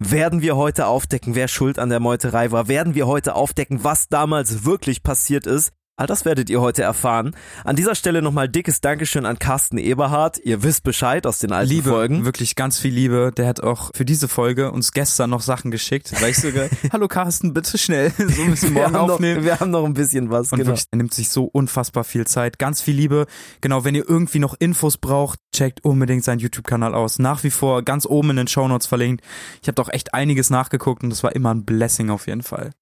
Werden 0.00 0.42
wir 0.42 0.56
heute 0.56 0.86
aufdecken, 0.86 1.34
wer 1.34 1.46
schuld 1.48 1.78
an 1.78 1.88
der 1.88 2.00
Meuterei 2.00 2.50
war? 2.50 2.66
Werden 2.68 2.94
wir 2.94 3.06
heute 3.06 3.34
aufdecken, 3.34 3.84
was 3.84 4.08
damals 4.08 4.64
wirklich 4.64 5.02
passiert 5.02 5.46
ist? 5.46 5.72
All 5.96 6.08
das 6.08 6.24
werdet 6.24 6.50
ihr 6.50 6.60
heute 6.60 6.82
erfahren. 6.82 7.36
An 7.62 7.76
dieser 7.76 7.94
Stelle 7.94 8.20
nochmal 8.20 8.48
dickes 8.48 8.80
Dankeschön 8.80 9.24
an 9.24 9.38
Carsten 9.38 9.78
Eberhardt. 9.78 10.40
Ihr 10.42 10.64
wisst 10.64 10.82
Bescheid 10.82 11.24
aus 11.24 11.38
den 11.38 11.52
alten 11.52 11.70
Liebe, 11.70 11.90
Folgen. 11.90 12.24
wirklich 12.24 12.56
ganz 12.56 12.80
viel 12.80 12.92
Liebe. 12.92 13.30
Der 13.36 13.46
hat 13.46 13.60
auch 13.62 13.92
für 13.94 14.04
diese 14.04 14.26
Folge 14.26 14.72
uns 14.72 14.90
gestern 14.90 15.30
noch 15.30 15.40
Sachen 15.40 15.70
geschickt. 15.70 16.12
Weil 16.20 16.32
ich 16.32 16.38
sogar, 16.38 16.68
hallo 16.92 17.06
Carsten, 17.06 17.54
bitte 17.54 17.78
schnell, 17.78 18.10
so 18.18 18.42
müssen 18.42 18.74
wir 18.74 18.82
morgen 18.82 18.96
haben, 18.96 19.06
noch, 19.06 19.14
aufnehmen. 19.14 19.44
wir 19.44 19.60
haben 19.60 19.70
noch 19.70 19.84
ein 19.84 19.94
bisschen 19.94 20.30
was, 20.30 20.50
Und 20.50 20.58
genau. 20.58 20.70
wirklich, 20.70 20.86
er 20.90 20.96
nimmt 20.96 21.14
sich 21.14 21.28
so 21.28 21.44
unfassbar 21.44 22.02
viel 22.02 22.26
Zeit. 22.26 22.58
Ganz 22.58 22.82
viel 22.82 22.96
Liebe. 22.96 23.26
Genau, 23.60 23.84
wenn 23.84 23.94
ihr 23.94 24.08
irgendwie 24.08 24.40
noch 24.40 24.54
Infos 24.58 24.98
braucht, 24.98 25.38
checkt 25.54 25.84
unbedingt 25.84 26.24
seinen 26.24 26.40
YouTube-Kanal 26.40 26.92
aus. 26.92 27.20
Nach 27.20 27.44
wie 27.44 27.50
vor 27.50 27.84
ganz 27.84 28.04
oben 28.04 28.30
in 28.30 28.36
den 28.36 28.48
Shownotes 28.48 28.88
verlinkt. 28.88 29.24
Ich 29.62 29.68
habe 29.68 29.76
doch 29.76 29.90
echt 29.90 30.12
einiges 30.12 30.50
nachgeguckt 30.50 31.04
und 31.04 31.10
das 31.10 31.22
war 31.22 31.36
immer 31.36 31.54
ein 31.54 31.64
Blessing 31.64 32.10
auf 32.10 32.26
jeden 32.26 32.42
Fall. 32.42 32.72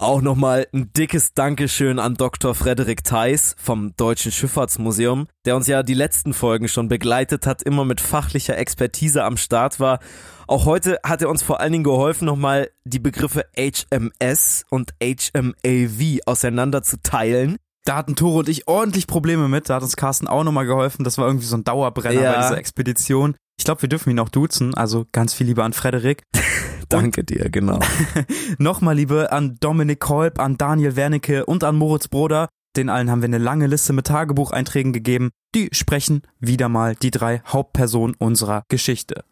Auch 0.00 0.20
nochmal 0.22 0.68
ein 0.72 0.92
dickes 0.92 1.34
Dankeschön 1.34 1.98
an 1.98 2.14
Dr. 2.14 2.54
Frederik 2.54 3.02
Theis 3.02 3.56
vom 3.58 3.96
Deutschen 3.96 4.30
Schifffahrtsmuseum, 4.30 5.26
der 5.44 5.56
uns 5.56 5.66
ja 5.66 5.82
die 5.82 5.94
letzten 5.94 6.34
Folgen 6.34 6.68
schon 6.68 6.86
begleitet 6.86 7.48
hat, 7.48 7.64
immer 7.64 7.84
mit 7.84 8.00
fachlicher 8.00 8.56
Expertise 8.56 9.24
am 9.24 9.36
Start 9.36 9.80
war. 9.80 9.98
Auch 10.46 10.66
heute 10.66 11.00
hat 11.02 11.20
er 11.20 11.28
uns 11.28 11.42
vor 11.42 11.58
allen 11.58 11.72
Dingen 11.72 11.82
geholfen, 11.82 12.26
nochmal 12.26 12.70
die 12.84 13.00
Begriffe 13.00 13.46
HMS 13.58 14.64
und 14.70 14.94
HMAV 15.02 16.20
auseinander 16.26 16.84
zu 16.84 17.02
teilen. 17.02 17.56
Da 17.84 17.96
hatten 17.96 18.14
Tore 18.14 18.38
und 18.38 18.48
ich 18.48 18.68
ordentlich 18.68 19.08
Probleme 19.08 19.48
mit. 19.48 19.68
Da 19.68 19.74
hat 19.74 19.82
uns 19.82 19.96
Carsten 19.96 20.28
auch 20.28 20.44
nochmal 20.44 20.66
geholfen. 20.66 21.02
Das 21.02 21.18
war 21.18 21.26
irgendwie 21.26 21.46
so 21.46 21.56
ein 21.56 21.64
Dauerbrenner 21.64 22.22
Ja. 22.22 22.32
bei 22.34 22.42
dieser 22.42 22.58
Expedition. 22.58 23.34
Ich 23.58 23.64
glaube, 23.64 23.82
wir 23.82 23.88
dürfen 23.88 24.10
ihn 24.10 24.20
auch 24.20 24.28
duzen. 24.28 24.74
Also 24.74 25.06
ganz 25.12 25.34
viel 25.34 25.48
Liebe 25.48 25.64
an 25.64 25.72
Frederik. 25.72 26.22
Danke 26.88 27.24
dir, 27.24 27.50
genau. 27.50 27.80
Nochmal 28.58 28.96
Liebe 28.96 29.30
an 29.32 29.56
Dominik 29.60 30.00
Kolb, 30.00 30.38
an 30.38 30.56
Daniel 30.56 30.96
Wernicke 30.96 31.44
und 31.44 31.64
an 31.64 31.76
Moritz 31.76 32.08
Broder. 32.08 32.48
Den 32.76 32.88
allen 32.88 33.10
haben 33.10 33.20
wir 33.20 33.26
eine 33.26 33.38
lange 33.38 33.66
Liste 33.66 33.92
mit 33.92 34.06
Tagebucheinträgen 34.06 34.92
gegeben. 34.92 35.30
Die 35.54 35.68
sprechen 35.72 36.22
wieder 36.38 36.68
mal 36.68 36.94
die 36.94 37.10
drei 37.10 37.42
Hauptpersonen 37.46 38.14
unserer 38.18 38.62
Geschichte. 38.68 39.24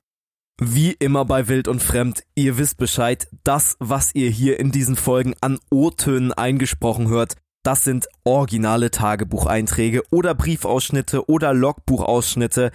Wie 0.58 0.92
immer 0.92 1.26
bei 1.26 1.48
Wild 1.48 1.68
und 1.68 1.82
Fremd, 1.82 2.24
ihr 2.34 2.56
wisst 2.56 2.78
Bescheid, 2.78 3.28
das, 3.44 3.76
was 3.78 4.14
ihr 4.14 4.30
hier 4.30 4.58
in 4.58 4.72
diesen 4.72 4.96
Folgen 4.96 5.34
an 5.42 5.58
O-Tönen 5.70 6.32
eingesprochen 6.32 7.08
hört, 7.08 7.36
das 7.66 7.82
sind 7.82 8.08
originale 8.22 8.92
Tagebucheinträge 8.92 10.02
oder 10.10 10.36
Briefausschnitte 10.36 11.28
oder 11.28 11.52
Logbuchausschnitte. 11.52 12.70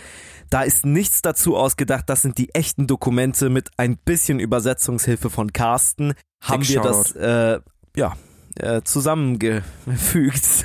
Da 0.50 0.64
ist 0.64 0.86
nichts 0.86 1.22
dazu 1.22 1.56
ausgedacht, 1.56 2.10
das 2.10 2.22
sind 2.22 2.38
die 2.38 2.54
echten 2.54 2.88
Dokumente 2.88 3.50
mit 3.50 3.70
ein 3.78 3.98
bisschen 3.98 4.42
Übersetzungshilfe 4.42 5.30
von 5.30 5.54
Carsten. 5.54 6.14
Haben 6.44 6.68
wir 6.68 6.82
das, 6.82 7.14
äh, 7.14 7.62
ja, 7.96 8.18
äh, 8.56 8.82
zusammengefügt. 8.84 10.44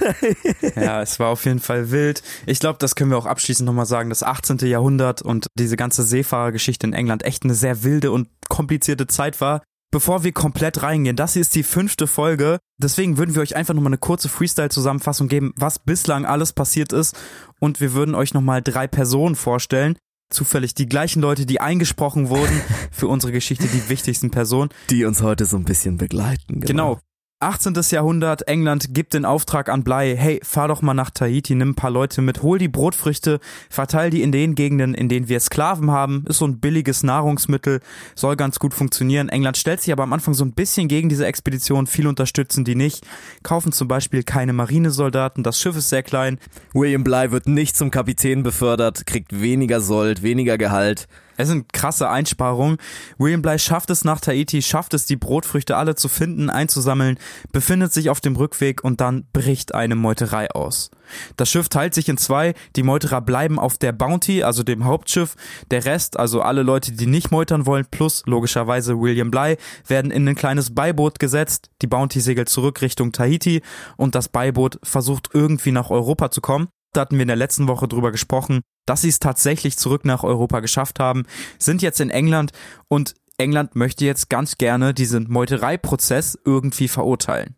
Ja, 0.75 1.01
es 1.03 1.21
war 1.21 1.29
auf 1.29 1.45
jeden 1.45 1.61
Fall 1.61 1.93
wild. 1.93 2.23
Ich 2.47 2.59
glaube, 2.59 2.79
das 2.81 2.97
können 2.97 3.11
wir 3.11 3.19
auch 3.19 3.27
abschließend 3.27 3.67
nochmal 3.67 3.87
sagen. 3.87 4.11
Das 4.11 4.25
18. 4.25 4.59
Jahrhundert 4.59 5.23
und 5.23 5.47
diese 5.57 5.77
ganze 5.77 6.03
Seefahrergeschichte 6.03 6.87
in 6.87 6.93
England 6.93 7.25
echt 7.25 7.45
eine 7.45 7.55
sehr 7.55 7.85
wilde 7.85 8.11
und 8.11 8.29
komplizierte 8.49 9.07
Zeit 9.07 9.41
war. 9.41 9.63
Bevor 9.93 10.25
wir 10.25 10.33
komplett 10.33 10.83
reingehen, 10.83 11.17
das 11.17 11.35
hier 11.35 11.43
ist 11.43 11.55
die 11.55 11.63
fünfte 11.63 12.07
Folge. 12.07 12.59
Deswegen 12.79 13.19
würden 13.19 13.35
wir 13.35 13.43
euch 13.43 13.57
einfach 13.57 13.73
nochmal 13.73 13.91
eine 13.91 13.99
kurze 13.99 14.29
Freestyle-Zusammenfassung 14.29 15.29
geben, 15.29 15.53
was 15.57 15.79
bislang 15.79 16.27
alles 16.27 16.53
passiert 16.53 16.93
ist. 16.93 17.17
Und 17.61 17.81
wir 17.81 17.93
würden 17.95 18.15
euch 18.15 18.35
nochmal 18.35 18.63
drei 18.63 18.87
Personen 18.87 19.37
vorstellen. 19.37 19.97
Zufällig 20.29 20.75
die 20.75 20.87
gleichen 20.87 21.23
Leute, 21.23 21.47
die 21.47 21.61
eingesprochen 21.61 22.29
wurden 22.29 22.61
für 22.91 23.07
unsere 23.07 23.33
Geschichte, 23.33 23.69
die 23.69 23.89
wichtigsten 23.89 24.31
Personen. 24.31 24.71
die 24.91 25.05
uns 25.05 25.23
heute 25.23 25.45
so 25.47 25.57
ein 25.57 25.65
bisschen 25.65 25.97
begleiten. 25.99 26.61
Genau. 26.61 26.99
18. 27.39 27.75
Jahrhundert, 27.91 28.49
England 28.49 28.95
gibt 28.95 29.13
den 29.13 29.27
Auftrag 29.27 29.69
an 29.69 29.85
Bly, 29.85 30.17
hey, 30.17 30.41
fahr 30.43 30.69
doch 30.69 30.81
mal 30.81 30.95
nach 30.95 31.11
Tahiti, 31.11 31.55
nimm 31.55 31.71
ein 31.71 31.75
paar 31.75 31.91
Leute 31.91 32.23
mit, 32.23 32.43
hol 32.43 32.59
die 32.59 32.69
Brotfrüchte, 32.69 33.41
verteil 33.69 34.09
die 34.09 34.23
in 34.23 34.33
den 34.33 34.55
Gegenden, 34.55 34.95
in 34.95 35.11
denen 35.11 35.29
wir 35.29 35.39
Sklaven 35.39 35.91
haben, 35.91 36.25
ist 36.27 36.39
so 36.39 36.47
ein 36.47 36.61
billiges 36.61 37.03
Nahrungsmittel, 37.03 37.81
soll 38.15 38.37
ganz 38.37 38.59
gut 38.59 38.73
funktionieren. 38.73 39.29
England 39.29 39.59
stellt 39.59 39.83
sich 39.83 39.93
aber 39.93 40.05
am 40.05 40.15
Anfang 40.15 40.33
so 40.33 40.47
ein 40.47 40.55
bisschen 40.55 40.89
gegen 40.89 41.11
diese 41.11 41.27
Expedition, 41.27 41.87
viel 41.87 42.07
unterstützen 42.07 42.65
die 42.65 42.75
nicht, 42.75 43.07
kaufen 43.43 43.71
zum 43.71 43.87
Beispiel 43.87 44.23
keine 44.23 44.55
Marinesoldaten, 44.55 45.45
das 45.45 45.61
Schiff 45.61 45.77
ist 45.77 45.91
sehr 45.91 46.03
klein, 46.03 46.39
William 46.73 47.05
Bly 47.05 47.33
wird 47.33 47.49
nicht 47.49 47.77
zum 47.77 47.91
Kapitän 47.91 48.45
befördert, 48.45 49.05
kriegt 49.05 49.39
weniger 49.43 49.83
Sold, 49.83 50.23
weniger 50.23 50.57
Gehalt. 50.57 51.07
Es 51.37 51.49
sind 51.49 51.73
krasse 51.73 52.09
Einsparungen. 52.09 52.79
William 53.19 53.43
Bly 53.43 53.59
schafft 53.59 53.91
es 53.91 54.05
nach 54.05 54.21
Tahiti, 54.21 54.63
schafft 54.63 54.95
es, 54.95 55.07
die 55.07 55.17
Brotfrüchte 55.17 55.77
alle 55.77 55.95
zu 55.95 56.09
finden, 56.09 56.51
einzusammeln, 56.51 57.19
befindet 57.53 57.93
sich 57.93 58.11
auf 58.11 58.21
dem 58.21 58.37
Rückweg 58.37 58.83
und 58.83 59.01
dann 59.01 59.27
bricht 59.33 59.75
eine 59.75 59.97
Meuterei 59.97 60.51
aus. 60.51 60.91
Das 61.37 61.51
Schiff 61.51 61.69
teilt 61.69 61.95
sich 61.95 62.09
in 62.09 62.19
zwei, 62.19 62.55
die 62.75 62.83
Meuterer 62.83 63.21
bleiben 63.21 63.59
auf 63.59 63.79
der 63.79 63.93
Bounty, 63.93 64.43
also 64.43 64.63
dem 64.63 64.85
Hauptschiff, 64.85 65.37
der 65.71 65.85
Rest, 65.85 66.19
also 66.19 66.43
alle 66.43 66.63
Leute, 66.63 66.93
die 66.93 67.07
nicht 67.07 67.31
meutern 67.31 67.67
wollen, 67.67 67.87
plus 67.91 68.23
logischerweise 68.27 68.99
William 69.01 69.31
Bly, 69.31 69.57
werden 69.87 70.11
in 70.11 70.29
ein 70.29 70.35
kleines 70.35 70.75
Beiboot 70.75 71.19
gesetzt, 71.19 71.71
die 71.83 71.87
Bounty 71.87 72.21
segelt 72.21 72.49
zurück 72.49 72.83
Richtung 72.83 73.13
Tahiti 73.13 73.63
und 73.97 74.15
das 74.15 74.29
Beiboot 74.29 74.79
versucht 74.83 75.31
irgendwie 75.33 75.73
nach 75.73 75.91
Europa 75.91 76.31
zu 76.31 76.41
kommen. 76.41 76.69
Da 76.97 77.03
hatten 77.03 77.17
wir 77.17 77.23
in 77.23 77.29
der 77.29 77.37
letzten 77.37 77.69
Woche 77.69 77.89
drüber 77.89 78.11
gesprochen, 78.11 78.63
dass 78.87 79.03
sie 79.03 79.11
es 79.11 79.19
tatsächlich 79.19 79.77
zurück 79.77 80.07
nach 80.07 80.23
Europa 80.23 80.61
geschafft 80.61 80.99
haben, 80.99 81.25
sind 81.59 81.83
jetzt 81.83 82.01
in 82.01 82.09
England 82.09 82.53
und 82.89 83.15
England 83.37 83.77
möchte 83.77 84.07
jetzt 84.07 84.31
ganz 84.31 84.57
gerne 84.57 84.95
diesen 84.95 85.31
Meutereiprozess 85.31 86.39
irgendwie 86.47 86.89
verurteilen. 86.89 87.57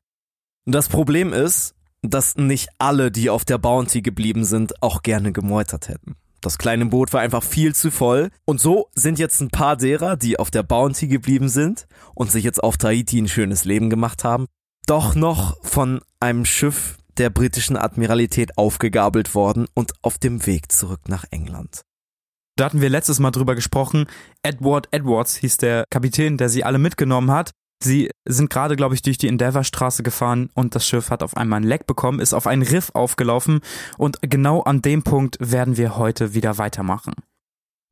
Das 0.67 0.89
Problem 0.89 1.33
ist, 1.33 1.77
dass 2.03 2.37
nicht 2.37 2.69
alle, 2.79 3.13
die 3.13 3.31
auf 3.31 3.45
der 3.45 3.59
Bounty 3.59 4.03
geblieben 4.03 4.45
sind, 4.45 4.83
auch 4.83 5.03
gerne 5.03 5.31
gemeutert 5.31 5.89
hätten. 5.89 6.17
Das 6.41 6.59
kleine 6.59 6.87
Boot 6.87 7.13
war 7.13 7.21
einfach 7.21 7.45
viel 7.45 7.77
zu 7.77 7.93
voll. 7.93 8.31
Und 8.45 8.61
so 8.61 8.89
sind 8.95 9.21
jetzt 9.21 9.41
ein 9.41 9.51
paar 9.51 9.77
derer, 9.77 10.17
die 10.17 10.39
auf 10.39 10.51
der 10.51 10.65
Bounty 10.65 11.07
geblieben 11.07 11.49
sind 11.49 11.87
und 12.15 12.33
sich 12.33 12.43
jetzt 12.43 12.63
auf 12.63 12.77
Tahiti 12.77 13.21
ein 13.21 13.29
schönes 13.29 13.65
Leben 13.65 13.89
gemacht 13.89 14.25
haben, 14.25 14.47
doch 14.87 15.15
noch 15.15 15.65
von 15.65 16.01
einem 16.19 16.45
Schiff 16.45 16.99
der 17.19 17.31
britischen 17.31 17.77
Admiralität 17.77 18.57
aufgegabelt 18.57 19.35
worden 19.35 19.67
und 19.75 19.93
auf 20.03 20.19
dem 20.19 20.47
Weg 20.47 20.73
zurück 20.73 21.09
nach 21.09 21.25
England. 21.31 21.83
Da 22.57 22.65
hatten 22.65 22.81
wir 22.81 22.91
letztes 22.91 23.21
Mal 23.21 23.31
drüber 23.31 23.55
gesprochen. 23.55 24.07
Edward 24.43 24.89
Edwards 24.91 25.37
hieß 25.37 25.59
der 25.59 25.85
Kapitän, 25.91 26.37
der 26.37 26.49
sie 26.49 26.65
alle 26.65 26.79
mitgenommen 26.79 27.31
hat. 27.31 27.53
Sie 27.83 28.11
sind 28.27 28.51
gerade, 28.51 28.75
glaube 28.75 28.97
ich, 28.97 29.03
durch 29.03 29.19
die 29.19 29.29
Endeavour-Straße 29.29 30.03
gefahren 30.03 30.51
und 30.55 30.75
das 30.75 30.87
Schiff 30.87 31.11
hat 31.11 31.23
auf 31.23 31.37
einmal 31.37 31.61
ein 31.61 31.67
Leck 31.67 31.87
bekommen, 31.87 32.19
ist 32.19 32.35
auf 32.35 32.49
einen 32.49 32.63
Riff 32.63 32.91
aufgelaufen 32.95 33.61
und 33.97 34.19
genau 34.23 34.63
an 34.63 34.83
dem 34.83 35.05
Punkt 35.05 35.37
werden 35.39 35.77
wir 35.77 35.97
heute 35.97 36.35
wieder 36.35 36.59
weitermachen. 36.59 37.15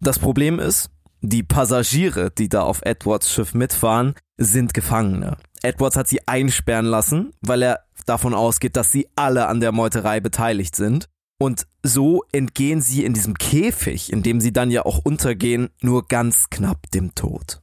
Das 0.00 0.18
Problem 0.18 0.59
ist, 0.59 0.90
die 1.21 1.45
Passagiere, 1.45 2.33
die 2.33 2.49
da 2.49 2.62
auf 2.62 2.83
Edwards 2.83 3.30
Schiff 3.33 3.54
mitfahren, 3.54 4.14
sind 4.37 4.75
Gefangene. 4.75 5.37
Edwards 5.66 5.96
hat 5.96 6.08
sie 6.08 6.26
einsperren 6.26 6.87
lassen, 6.87 7.32
weil 7.40 7.62
er 7.62 7.80
davon 8.06 8.35
ausgeht, 8.35 8.76
dass 8.76 8.92
sie 8.92 9.08
alle 9.16 9.49
an 9.49 9.61
der 9.61 9.73
Meuterei 9.73 10.20
beteiligt 10.20 10.76
sind. 10.76 11.08
Und 11.38 11.66
so 11.82 12.23
entgehen 12.32 12.80
sie 12.80 13.04
in 13.04 13.12
diesem 13.12 13.35
Käfig, 13.35 14.12
in 14.12 14.23
dem 14.23 14.40
sie 14.40 14.52
dann 14.52 14.70
ja 14.70 14.87
auch 14.87 14.99
untergehen, 15.04 15.68
nur 15.82 16.06
ganz 16.06 16.49
knapp 16.49 16.90
dem 16.92 17.14
Tod. 17.14 17.61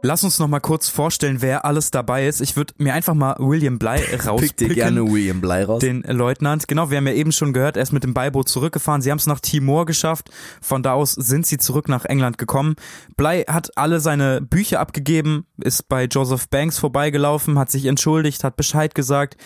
Lass 0.00 0.22
uns 0.22 0.38
noch 0.38 0.46
mal 0.46 0.60
kurz 0.60 0.88
vorstellen, 0.88 1.42
wer 1.42 1.64
alles 1.64 1.90
dabei 1.90 2.28
ist. 2.28 2.40
Ich 2.40 2.54
würde 2.54 2.72
mir 2.78 2.94
einfach 2.94 3.14
mal 3.14 3.34
William 3.40 3.80
Bly 3.80 3.98
Pick 4.10 4.22
dir 4.22 4.28
rauspicken. 4.28 4.74
gerne 4.74 5.10
William 5.10 5.40
Bly 5.40 5.64
raus. 5.64 5.80
Den 5.80 6.02
Leutnant. 6.02 6.68
Genau, 6.68 6.90
wir 6.90 6.98
haben 6.98 7.08
ja 7.08 7.14
eben 7.14 7.32
schon 7.32 7.52
gehört, 7.52 7.76
er 7.76 7.82
ist 7.82 7.92
mit 7.92 8.04
dem 8.04 8.14
Beiboot 8.14 8.48
zurückgefahren. 8.48 9.02
Sie 9.02 9.10
haben 9.10 9.18
es 9.18 9.26
nach 9.26 9.40
Timor 9.40 9.86
geschafft. 9.86 10.30
Von 10.62 10.84
da 10.84 10.92
aus 10.92 11.14
sind 11.14 11.46
sie 11.46 11.58
zurück 11.58 11.88
nach 11.88 12.04
England 12.04 12.38
gekommen. 12.38 12.76
Bly 13.16 13.42
hat 13.48 13.76
alle 13.76 13.98
seine 13.98 14.40
Bücher 14.40 14.78
abgegeben, 14.78 15.46
ist 15.60 15.88
bei 15.88 16.04
Joseph 16.04 16.48
Banks 16.48 16.78
vorbeigelaufen, 16.78 17.58
hat 17.58 17.72
sich 17.72 17.86
entschuldigt, 17.86 18.44
hat 18.44 18.56
Bescheid 18.56 18.94
gesagt. 18.94 19.36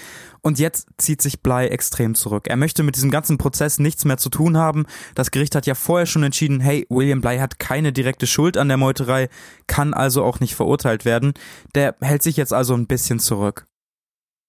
Und 0.42 0.58
jetzt 0.58 0.88
zieht 0.98 1.22
sich 1.22 1.40
Bly 1.40 1.68
extrem 1.68 2.16
zurück. 2.16 2.48
Er 2.48 2.56
möchte 2.56 2.82
mit 2.82 2.96
diesem 2.96 3.12
ganzen 3.12 3.38
Prozess 3.38 3.78
nichts 3.78 4.04
mehr 4.04 4.18
zu 4.18 4.28
tun 4.28 4.56
haben. 4.56 4.86
Das 5.14 5.30
Gericht 5.30 5.54
hat 5.54 5.66
ja 5.66 5.76
vorher 5.76 6.06
schon 6.06 6.24
entschieden, 6.24 6.58
hey, 6.58 6.84
William 6.90 7.20
Bly 7.20 7.38
hat 7.38 7.60
keine 7.60 7.92
direkte 7.92 8.26
Schuld 8.26 8.56
an 8.56 8.66
der 8.66 8.76
Meuterei, 8.76 9.28
kann 9.68 9.94
also 9.94 10.24
auch 10.24 10.40
nicht 10.40 10.56
verurteilt 10.56 11.04
werden. 11.04 11.32
Der 11.76 11.94
hält 12.00 12.24
sich 12.24 12.36
jetzt 12.36 12.52
also 12.52 12.74
ein 12.74 12.88
bisschen 12.88 13.20
zurück. 13.20 13.66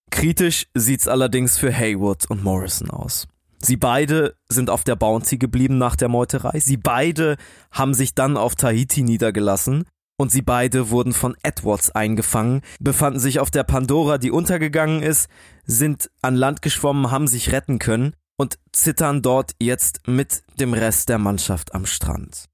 Kritisch 0.09 0.67
sieht's 0.73 1.07
allerdings 1.07 1.57
für 1.57 1.71
Haywood 1.71 2.29
und 2.29 2.43
Morrison 2.43 2.89
aus. 2.89 3.27
Sie 3.59 3.77
beide 3.77 4.35
sind 4.50 4.69
auf 4.69 4.83
der 4.83 4.95
Bounty 4.95 5.38
geblieben 5.38 5.77
nach 5.77 5.95
der 5.95 6.09
Meuterei. 6.09 6.59
Sie 6.59 6.77
beide 6.77 7.38
haben 7.71 7.93
sich 7.93 8.13
dann 8.13 8.35
auf 8.35 8.55
Tahiti 8.55 9.03
niedergelassen. 9.03 9.85
Und 10.17 10.32
sie 10.32 10.41
beide 10.41 10.89
wurden 10.89 11.13
von 11.13 11.36
Edwards 11.43 11.89
eingefangen, 11.91 12.62
befanden 12.79 13.20
sich 13.20 13.39
auf 13.39 13.50
der 13.50 13.63
Pandora, 13.63 14.17
die 14.17 14.32
untergegangen 14.32 15.01
ist, 15.01 15.27
sind 15.65 16.12
an 16.22 16.36
Land 16.36 16.62
geschwommen, 16.62 17.10
haben 17.10 17.27
sich 17.27 17.51
retten 17.51 17.79
können 17.79 18.15
und 18.38 18.60
zittern 18.72 19.22
dort 19.22 19.53
jetzt 19.60 20.08
mit 20.08 20.43
dem 20.60 20.74
Rest 20.74 21.10
der 21.10 21.17
Mannschaft 21.17 21.74
am 21.74 21.86
Strand. 21.86 22.50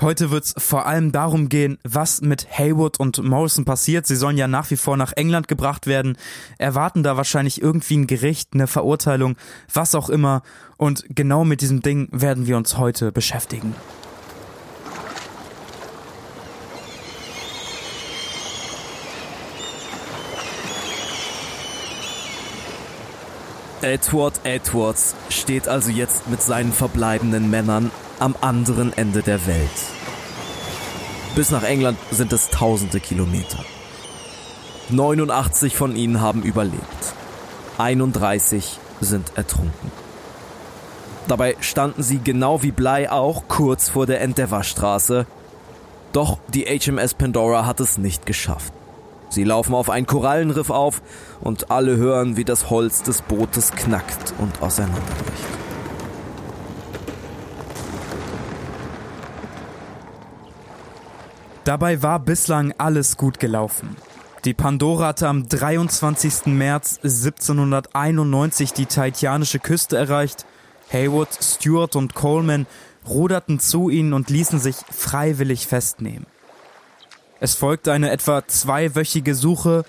Heute 0.00 0.30
wird's 0.30 0.54
vor 0.56 0.86
allem 0.86 1.10
darum 1.10 1.48
gehen, 1.48 1.78
was 1.82 2.20
mit 2.20 2.46
Haywood 2.56 3.00
und 3.00 3.20
Morrison 3.20 3.64
passiert. 3.64 4.06
Sie 4.06 4.14
sollen 4.14 4.36
ja 4.36 4.46
nach 4.46 4.70
wie 4.70 4.76
vor 4.76 4.96
nach 4.96 5.12
England 5.14 5.48
gebracht 5.48 5.88
werden, 5.88 6.16
erwarten 6.56 7.02
da 7.02 7.16
wahrscheinlich 7.16 7.60
irgendwie 7.60 7.96
ein 7.96 8.06
Gericht, 8.06 8.50
eine 8.54 8.68
Verurteilung, 8.68 9.36
was 9.72 9.96
auch 9.96 10.08
immer. 10.08 10.42
Und 10.76 11.04
genau 11.08 11.44
mit 11.44 11.62
diesem 11.62 11.82
Ding 11.82 12.08
werden 12.12 12.46
wir 12.46 12.56
uns 12.56 12.78
heute 12.78 13.10
beschäftigen. 13.10 13.74
Edward 23.82 24.40
Edwards 24.42 25.14
steht 25.28 25.68
also 25.68 25.90
jetzt 25.90 26.28
mit 26.28 26.42
seinen 26.42 26.72
verbleibenden 26.72 27.48
Männern 27.48 27.90
am 28.18 28.34
anderen 28.40 28.92
Ende 28.92 29.22
der 29.22 29.46
Welt. 29.46 29.70
Bis 31.36 31.50
nach 31.50 31.62
England 31.62 31.98
sind 32.10 32.32
es 32.32 32.50
tausende 32.50 32.98
Kilometer. 32.98 33.64
89 34.90 35.76
von 35.76 35.94
ihnen 35.94 36.20
haben 36.20 36.42
überlebt. 36.42 37.14
31 37.78 38.78
sind 39.00 39.32
ertrunken. 39.36 39.92
Dabei 41.28 41.56
standen 41.60 42.02
sie 42.02 42.18
genau 42.18 42.62
wie 42.62 42.72
Bly 42.72 43.06
auch 43.08 43.44
kurz 43.46 43.90
vor 43.90 44.06
der 44.06 44.20
Endeavour-Straße. 44.22 45.26
Doch 46.12 46.38
die 46.48 46.64
HMS 46.64 47.14
Pandora 47.14 47.66
hat 47.66 47.78
es 47.80 47.98
nicht 47.98 48.26
geschafft. 48.26 48.72
Sie 49.28 49.44
laufen 49.44 49.74
auf 49.74 49.90
ein 49.90 50.06
Korallenriff 50.06 50.70
auf 50.70 51.02
und 51.40 51.70
alle 51.70 51.96
hören, 51.96 52.36
wie 52.36 52.44
das 52.44 52.70
Holz 52.70 53.02
des 53.02 53.22
Bootes 53.22 53.72
knackt 53.72 54.34
und 54.38 54.62
auseinanderbricht. 54.62 55.58
Dabei 61.64 62.02
war 62.02 62.18
bislang 62.18 62.72
alles 62.78 63.18
gut 63.18 63.38
gelaufen. 63.38 63.96
Die 64.46 64.54
Pandora 64.54 65.08
hatte 65.08 65.28
am 65.28 65.46
23. 65.46 66.46
März 66.46 67.00
1791 67.02 68.72
die 68.72 68.86
tahitianische 68.86 69.58
Küste 69.58 69.98
erreicht. 69.98 70.46
Haywood, 70.90 71.28
Stewart 71.42 71.96
und 71.96 72.14
Coleman 72.14 72.66
ruderten 73.06 73.60
zu 73.60 73.90
ihnen 73.90 74.14
und 74.14 74.30
ließen 74.30 74.58
sich 74.58 74.76
freiwillig 74.90 75.66
festnehmen. 75.66 76.24
Es 77.40 77.54
folgte 77.54 77.92
eine 77.92 78.10
etwa 78.10 78.46
zweiwöchige 78.46 79.34
Suche, 79.34 79.84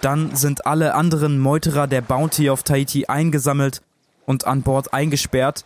dann 0.00 0.36
sind 0.36 0.66
alle 0.66 0.94
anderen 0.94 1.38
Meuterer 1.38 1.86
der 1.86 2.02
Bounty 2.02 2.50
auf 2.50 2.62
Tahiti 2.62 3.06
eingesammelt 3.06 3.82
und 4.26 4.46
an 4.46 4.62
Bord 4.62 4.92
eingesperrt 4.92 5.64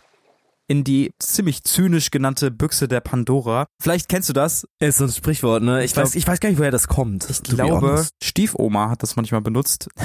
in 0.67 0.83
die 0.83 1.11
ziemlich 1.17 1.63
zynisch 1.63 2.11
genannte 2.11 2.51
Büchse 2.51 2.87
der 2.87 2.99
Pandora. 2.99 3.65
Vielleicht 3.81 4.07
kennst 4.07 4.29
du 4.29 4.33
das. 4.33 4.67
Ist 4.79 4.99
so 4.99 5.05
ein 5.05 5.09
Sprichwort, 5.11 5.63
ne? 5.63 5.79
Ich, 5.79 5.85
Ich 5.85 5.93
glaub- 5.93 6.05
weiß, 6.05 6.13
ich 6.13 6.27
weiß 6.27 6.39
gar 6.39 6.49
nicht, 6.49 6.59
woher 6.59 6.69
das 6.69 6.87
kommt. 6.87 7.27
Ich 7.27 7.41
glaube. 7.41 8.05
Stiefoma 8.23 8.87
hat 8.91 9.01
das 9.01 9.15
manchmal 9.15 9.41
benutzt. 9.41 9.89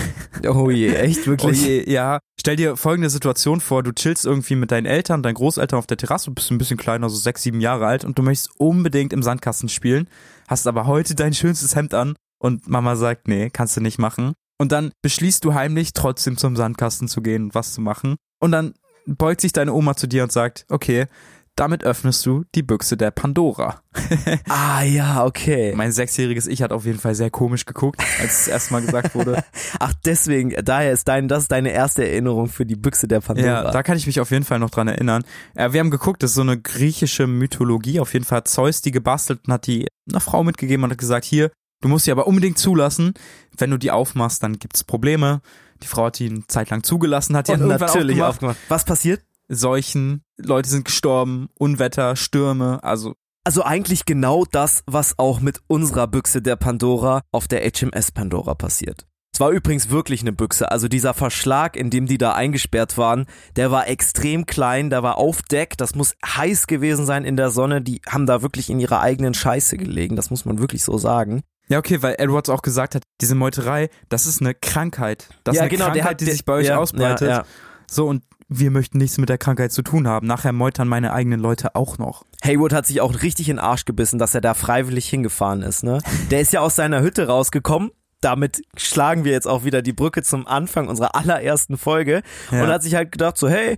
Oh 0.46 0.68
je, 0.70 0.94
echt 0.94 1.20
Oh 1.22 1.26
wirklich? 1.26 1.62
je, 1.64 1.90
ja. 1.90 2.18
Stell 2.38 2.56
dir 2.56 2.76
folgende 2.76 3.08
Situation 3.08 3.60
vor, 3.60 3.82
du 3.82 3.92
chillst 3.92 4.26
irgendwie 4.26 4.56
mit 4.56 4.70
deinen 4.72 4.84
Eltern, 4.86 5.22
deinen 5.22 5.34
Großeltern 5.34 5.78
auf 5.78 5.86
der 5.86 5.96
Terrasse, 5.96 6.26
du 6.26 6.34
bist 6.34 6.50
ein 6.50 6.58
bisschen 6.58 6.76
kleiner, 6.76 7.08
so 7.08 7.16
sechs, 7.16 7.42
sieben 7.42 7.60
Jahre 7.62 7.86
alt 7.86 8.04
und 8.04 8.18
du 8.18 8.22
möchtest 8.22 8.50
unbedingt 8.58 9.12
im 9.14 9.22
Sandkasten 9.22 9.68
spielen, 9.70 10.06
hast 10.48 10.66
aber 10.66 10.86
heute 10.86 11.14
dein 11.14 11.34
schönstes 11.34 11.76
Hemd 11.76 11.94
an 11.94 12.16
und 12.38 12.68
Mama 12.68 12.96
sagt, 12.96 13.28
nee, 13.28 13.50
kannst 13.50 13.76
du 13.76 13.80
nicht 13.80 13.98
machen. 13.98 14.34
Und 14.58 14.72
dann 14.72 14.92
beschließt 15.02 15.44
du 15.44 15.54
heimlich 15.54 15.92
trotzdem 15.92 16.36
zum 16.36 16.56
Sandkasten 16.56 17.08
zu 17.08 17.22
gehen 17.22 17.44
und 17.44 17.54
was 17.54 17.74
zu 17.74 17.80
machen. 17.80 18.16
Und 18.40 18.52
dann 18.52 18.74
beugt 19.06 19.40
sich 19.40 19.52
deine 19.52 19.72
Oma 19.72 19.96
zu 19.96 20.06
dir 20.06 20.22
und 20.22 20.32
sagt, 20.32 20.64
okay, 20.68 21.06
damit 21.56 21.84
öffnest 21.84 22.24
du 22.26 22.44
die 22.54 22.62
Büchse 22.62 22.96
der 22.96 23.10
Pandora. 23.10 23.80
Ah 24.48 24.82
ja, 24.82 25.24
okay. 25.24 25.72
Mein 25.76 25.92
sechsjähriges 25.92 26.46
Ich 26.46 26.62
hat 26.62 26.72
auf 26.72 26.84
jeden 26.84 26.98
Fall 26.98 27.14
sehr 27.14 27.30
komisch 27.30 27.64
geguckt, 27.64 28.00
als 28.20 28.42
es 28.42 28.48
erstmal 28.48 28.82
gesagt 28.82 29.14
wurde. 29.14 29.44
Ach, 29.78 29.92
deswegen, 30.04 30.50
daher 30.64 30.92
ist 30.92 31.06
dein, 31.08 31.28
das 31.28 31.44
ist 31.44 31.52
deine 31.52 31.70
erste 31.70 32.06
Erinnerung 32.06 32.48
für 32.48 32.66
die 32.66 32.76
Büchse 32.76 33.08
der 33.08 33.20
Pandora. 33.20 33.46
Ja, 33.46 33.70
da 33.70 33.82
kann 33.82 33.96
ich 33.96 34.06
mich 34.06 34.20
auf 34.20 34.30
jeden 34.30 34.44
Fall 34.44 34.58
noch 34.58 34.70
dran 34.70 34.88
erinnern. 34.88 35.24
Äh, 35.54 35.72
wir 35.72 35.80
haben 35.80 35.90
geguckt, 35.90 36.22
das 36.22 36.30
ist 36.30 36.36
so 36.36 36.42
eine 36.42 36.60
griechische 36.60 37.26
Mythologie. 37.26 38.00
Auf 38.00 38.12
jeden 38.12 38.24
Fall 38.24 38.38
hat 38.38 38.48
Zeus 38.48 38.82
die 38.82 38.90
gebastelt 38.90 39.40
und 39.46 39.52
hat 39.52 39.66
die 39.66 39.86
einer 40.10 40.20
Frau 40.20 40.42
mitgegeben 40.44 40.84
und 40.84 40.90
hat 40.90 40.98
gesagt, 40.98 41.24
hier, 41.24 41.50
du 41.80 41.88
musst 41.88 42.06
die 42.06 42.12
aber 42.12 42.26
unbedingt 42.26 42.58
zulassen. 42.58 43.14
Wenn 43.56 43.70
du 43.70 43.78
die 43.78 43.90
aufmachst, 43.90 44.42
dann 44.42 44.58
gibt's 44.58 44.84
Probleme. 44.84 45.40
Die 45.82 45.86
Frau 45.86 46.06
hat 46.06 46.18
die 46.18 46.30
eine 46.30 46.46
Zeit 46.46 46.70
lang 46.70 46.82
zugelassen, 46.82 47.36
hat 47.36 47.48
die 47.48 47.52
und 47.52 47.60
irgendwann 47.60 47.80
natürlich 47.80 48.22
aufgemacht. 48.22 48.56
aufgemacht. 48.56 48.58
Was 48.68 48.84
passiert? 48.84 49.22
Seuchen, 49.54 50.22
Leute 50.36 50.68
sind 50.68 50.84
gestorben, 50.84 51.48
Unwetter, 51.54 52.16
Stürme, 52.16 52.82
also 52.82 53.14
Also 53.44 53.62
eigentlich 53.62 54.04
genau 54.06 54.44
das, 54.50 54.82
was 54.86 55.18
auch 55.18 55.40
mit 55.40 55.60
unserer 55.66 56.06
Büchse 56.06 56.40
der 56.42 56.56
Pandora 56.56 57.22
auf 57.32 57.46
der 57.48 57.60
HMS 57.68 58.10
Pandora 58.12 58.54
passiert. 58.54 59.06
Es 59.34 59.40
war 59.40 59.50
übrigens 59.50 59.90
wirklich 59.90 60.20
eine 60.20 60.32
Büchse, 60.32 60.70
also 60.70 60.86
dieser 60.86 61.12
Verschlag, 61.12 61.76
in 61.76 61.90
dem 61.90 62.06
die 62.06 62.18
da 62.18 62.34
eingesperrt 62.34 62.96
waren, 62.96 63.26
der 63.56 63.72
war 63.72 63.88
extrem 63.88 64.46
klein, 64.46 64.90
der 64.90 65.02
war 65.02 65.18
auf 65.18 65.42
Deck, 65.42 65.76
das 65.76 65.96
muss 65.96 66.14
heiß 66.24 66.68
gewesen 66.68 67.04
sein 67.04 67.24
in 67.24 67.36
der 67.36 67.50
Sonne, 67.50 67.82
die 67.82 68.00
haben 68.08 68.26
da 68.26 68.42
wirklich 68.42 68.70
in 68.70 68.78
ihrer 68.78 69.00
eigenen 69.00 69.34
Scheiße 69.34 69.76
gelegen, 69.76 70.14
das 70.14 70.30
muss 70.30 70.44
man 70.44 70.60
wirklich 70.60 70.84
so 70.84 70.98
sagen. 70.98 71.42
Ja, 71.68 71.78
okay, 71.80 72.00
weil 72.00 72.14
Edwards 72.18 72.48
auch 72.48 72.62
gesagt 72.62 72.94
hat, 72.94 73.02
diese 73.20 73.34
Meuterei, 73.34 73.88
das 74.08 74.26
ist 74.26 74.40
eine 74.40 74.54
Krankheit. 74.54 75.28
Das 75.42 75.56
ist 75.56 75.62
eine 75.62 75.68
Krankheit, 75.70 75.86
genau, 75.86 75.94
der 75.94 76.04
hat- 76.04 76.20
die 76.20 76.26
sich 76.26 76.44
bei 76.44 76.52
euch 76.54 76.66
ja, 76.68 76.76
ausbreitet. 76.78 77.28
Ja, 77.28 77.38
ja. 77.38 77.44
So, 77.90 78.06
und 78.06 78.22
wir 78.48 78.70
möchten 78.70 78.98
nichts 78.98 79.18
mit 79.18 79.28
der 79.28 79.38
Krankheit 79.38 79.72
zu 79.72 79.82
tun 79.82 80.06
haben. 80.06 80.26
Nachher 80.26 80.52
meutern 80.52 80.88
meine 80.88 81.12
eigenen 81.12 81.40
Leute 81.40 81.74
auch 81.74 81.98
noch. 81.98 82.24
Haywood 82.42 82.72
hat 82.72 82.86
sich 82.86 83.00
auch 83.00 83.22
richtig 83.22 83.48
in 83.48 83.56
den 83.56 83.64
Arsch 83.64 83.84
gebissen, 83.84 84.18
dass 84.18 84.34
er 84.34 84.40
da 84.40 84.54
freiwillig 84.54 85.08
hingefahren 85.08 85.62
ist, 85.62 85.82
ne? 85.82 85.98
Der 86.30 86.40
ist 86.40 86.52
ja 86.52 86.60
aus 86.60 86.76
seiner 86.76 87.00
Hütte 87.02 87.26
rausgekommen. 87.26 87.90
Damit 88.20 88.62
schlagen 88.76 89.24
wir 89.24 89.32
jetzt 89.32 89.46
auch 89.46 89.64
wieder 89.64 89.82
die 89.82 89.92
Brücke 89.92 90.22
zum 90.22 90.46
Anfang 90.46 90.88
unserer 90.88 91.14
allerersten 91.14 91.76
Folge 91.76 92.22
Ja. 92.50 92.62
und 92.62 92.68
hat 92.70 92.82
sich 92.82 92.94
halt 92.94 93.12
gedacht 93.12 93.36
so, 93.36 93.48
hey, 93.48 93.76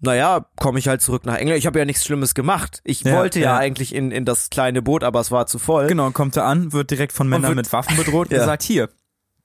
naja, 0.00 0.46
komme 0.56 0.78
ich 0.78 0.88
halt 0.88 1.00
zurück 1.02 1.24
nach 1.26 1.36
England. 1.36 1.58
Ich 1.58 1.66
habe 1.66 1.78
ja 1.78 1.84
nichts 1.84 2.04
Schlimmes 2.04 2.34
gemacht. 2.34 2.80
Ich 2.84 3.02
Ja, 3.04 3.14
wollte 3.16 3.40
ja, 3.40 3.52
ja. 3.52 3.56
eigentlich 3.56 3.94
in, 3.94 4.10
in 4.10 4.24
das 4.24 4.50
kleine 4.50 4.82
Boot, 4.82 5.02
aber 5.04 5.20
es 5.20 5.30
war 5.30 5.46
zu 5.46 5.58
voll. 5.58 5.86
Genau, 5.86 6.10
kommt 6.10 6.36
er 6.36 6.44
an, 6.44 6.72
wird 6.72 6.90
direkt 6.90 7.12
von 7.12 7.28
Männern 7.28 7.54
mit 7.54 7.72
Waffen 7.72 7.96
bedroht 7.96 8.28
Ja. 8.30 8.40
und 8.40 8.44
sagt, 8.46 8.62
hier, 8.62 8.88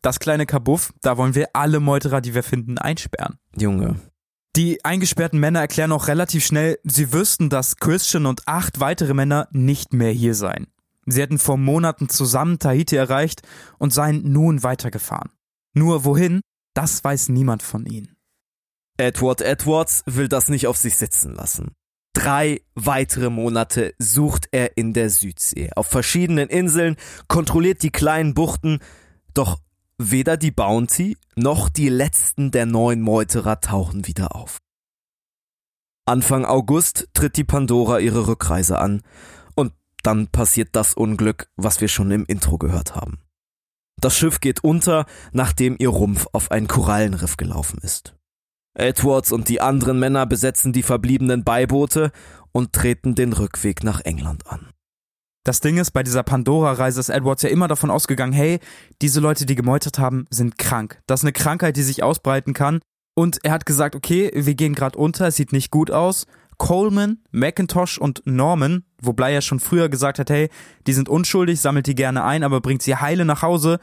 das 0.02 0.20
kleine 0.20 0.46
Kabuff, 0.46 0.94
da 1.02 1.18
wollen 1.18 1.36
wir 1.36 1.50
alle 1.54 1.80
Meuterer, 1.82 2.22
die 2.22 2.34
wir 2.34 2.44
finden, 2.44 2.78
einsperren. 2.78 3.36
Junge. 3.58 3.96
Die 4.56 4.84
eingesperrten 4.84 5.40
Männer 5.40 5.60
erklären 5.60 5.92
auch 5.92 6.08
relativ 6.08 6.46
schnell, 6.46 6.80
sie 6.84 7.14
wüssten, 7.14 7.50
dass 7.50 7.78
Christian 7.78 8.26
und 8.26 8.48
acht 8.48 8.80
weitere 8.80 9.14
Männer 9.14 9.48
nicht 9.52 9.94
mehr 9.94 10.12
hier 10.12 10.34
seien. 10.34 10.68
Sie 11.06 11.22
hätten 11.22 11.40
vor 11.40 11.58
Monaten 11.58 12.10
zusammen 12.10 12.60
Tahiti 12.60 12.96
erreicht 12.96 13.42
und 13.78 13.94
seien 13.94 14.32
nun 14.32 14.64
weitergefahren. 14.64 15.32
Nur 15.74 16.04
wohin, 16.04 16.42
das 16.74 17.04
weiß 17.04 17.30
niemand 17.30 17.64
von 17.64 17.86
ihnen. 17.86 18.16
Edward 18.98 19.42
Edwards 19.42 20.04
will 20.06 20.28
das 20.28 20.50
nicht 20.50 20.68
auf 20.68 20.78
sich 20.78 20.98
sitzen 20.98 21.34
lassen. 21.34 21.72
Drei 22.14 22.62
weitere 22.76 23.30
Monate 23.30 23.94
sucht 23.98 24.48
er 24.52 24.78
in 24.78 24.94
der 24.94 25.10
Südsee, 25.10 25.70
auf 25.76 25.88
verschiedenen 25.88 26.50
Inseln, 26.50 26.98
kontrolliert 27.28 27.82
die 27.84 27.92
kleinen 27.92 28.34
Buchten, 28.34 28.80
doch 29.34 29.60
weder 30.00 30.38
die 30.38 30.52
Bounty 30.52 31.18
noch 31.36 31.70
die 31.70 31.90
letzten 31.90 32.52
der 32.52 32.66
neun 32.66 33.02
Meuterer 33.02 33.60
tauchen 33.60 34.08
wieder 34.08 34.36
auf. 34.36 34.58
Anfang 36.06 36.46
August 36.46 37.10
tritt 37.14 37.38
die 37.38 37.44
Pandora 37.44 38.00
ihre 38.00 38.26
Rückreise 38.26 38.80
an 38.80 39.04
und 39.54 39.74
dann 40.02 40.28
passiert 40.28 40.70
das 40.72 40.96
Unglück, 40.96 41.52
was 41.56 41.82
wir 41.82 41.90
schon 41.90 42.10
im 42.10 42.26
Intro 42.26 42.58
gehört 42.58 42.96
haben. 42.96 43.20
Das 44.00 44.18
Schiff 44.18 44.40
geht 44.40 44.64
unter, 44.64 45.06
nachdem 45.34 45.76
ihr 45.78 45.90
Rumpf 45.90 46.28
auf 46.32 46.50
ein 46.50 46.68
Korallenriff 46.68 47.36
gelaufen 47.36 47.80
ist. 47.84 48.16
Edwards 48.74 49.34
und 49.34 49.50
die 49.50 49.60
anderen 49.60 50.00
Männer 50.00 50.26
besetzen 50.26 50.72
die 50.72 50.84
verbliebenen 50.84 51.44
Beiboote 51.44 52.12
und 52.54 52.72
treten 52.72 53.16
den 53.16 53.34
Rückweg 53.34 53.84
nach 53.84 54.00
England 54.02 54.48
an. 54.48 54.72
Das 55.44 55.62
Ding 55.62 55.78
ist, 55.78 55.92
bei 55.92 56.04
dieser 56.04 56.24
Pandora-Reise 56.24 57.00
ist 57.00 57.10
Edwards 57.10 57.44
ja 57.44 57.50
immer 57.50 57.68
davon 57.68 57.90
ausgegangen, 57.90 58.34
hey, 58.34 58.60
diese 59.02 59.20
Leute, 59.20 59.46
die 59.46 59.56
gemeutert 59.56 59.98
haben, 59.98 60.26
sind 60.30 60.58
krank. 60.58 61.02
Das 61.08 61.22
ist 61.22 61.24
eine 61.24 61.34
Krankheit, 61.34 61.78
die 61.78 61.84
sich 61.84 62.04
ausbreiten 62.04 62.54
kann. 62.54 62.82
Und 63.16 63.40
er 63.44 63.52
hat 63.52 63.66
gesagt, 63.66 63.96
okay, 63.96 64.32
wir 64.34 64.56
gehen 64.56 64.76
gerade 64.76 64.98
unter, 64.98 65.28
es 65.28 65.36
sieht 65.36 65.52
nicht 65.52 65.72
gut 65.72 65.92
aus. 65.92 66.26
Coleman, 66.58 67.20
McIntosh 67.32 67.98
und 67.98 68.22
Norman, 68.26 68.84
wobei 69.02 69.34
er 69.34 69.42
schon 69.42 69.62
früher 69.62 69.88
gesagt 69.88 70.20
hat, 70.20 70.30
hey, 70.30 70.50
die 70.88 70.94
sind 70.94 71.08
unschuldig, 71.08 71.60
sammelt 71.60 71.88
die 71.88 71.96
gerne 71.96 72.24
ein, 72.24 72.44
aber 72.44 72.60
bringt 72.60 72.82
sie 72.82 72.98
heile 72.98 73.24
nach 73.24 73.42
Hause, 73.42 73.80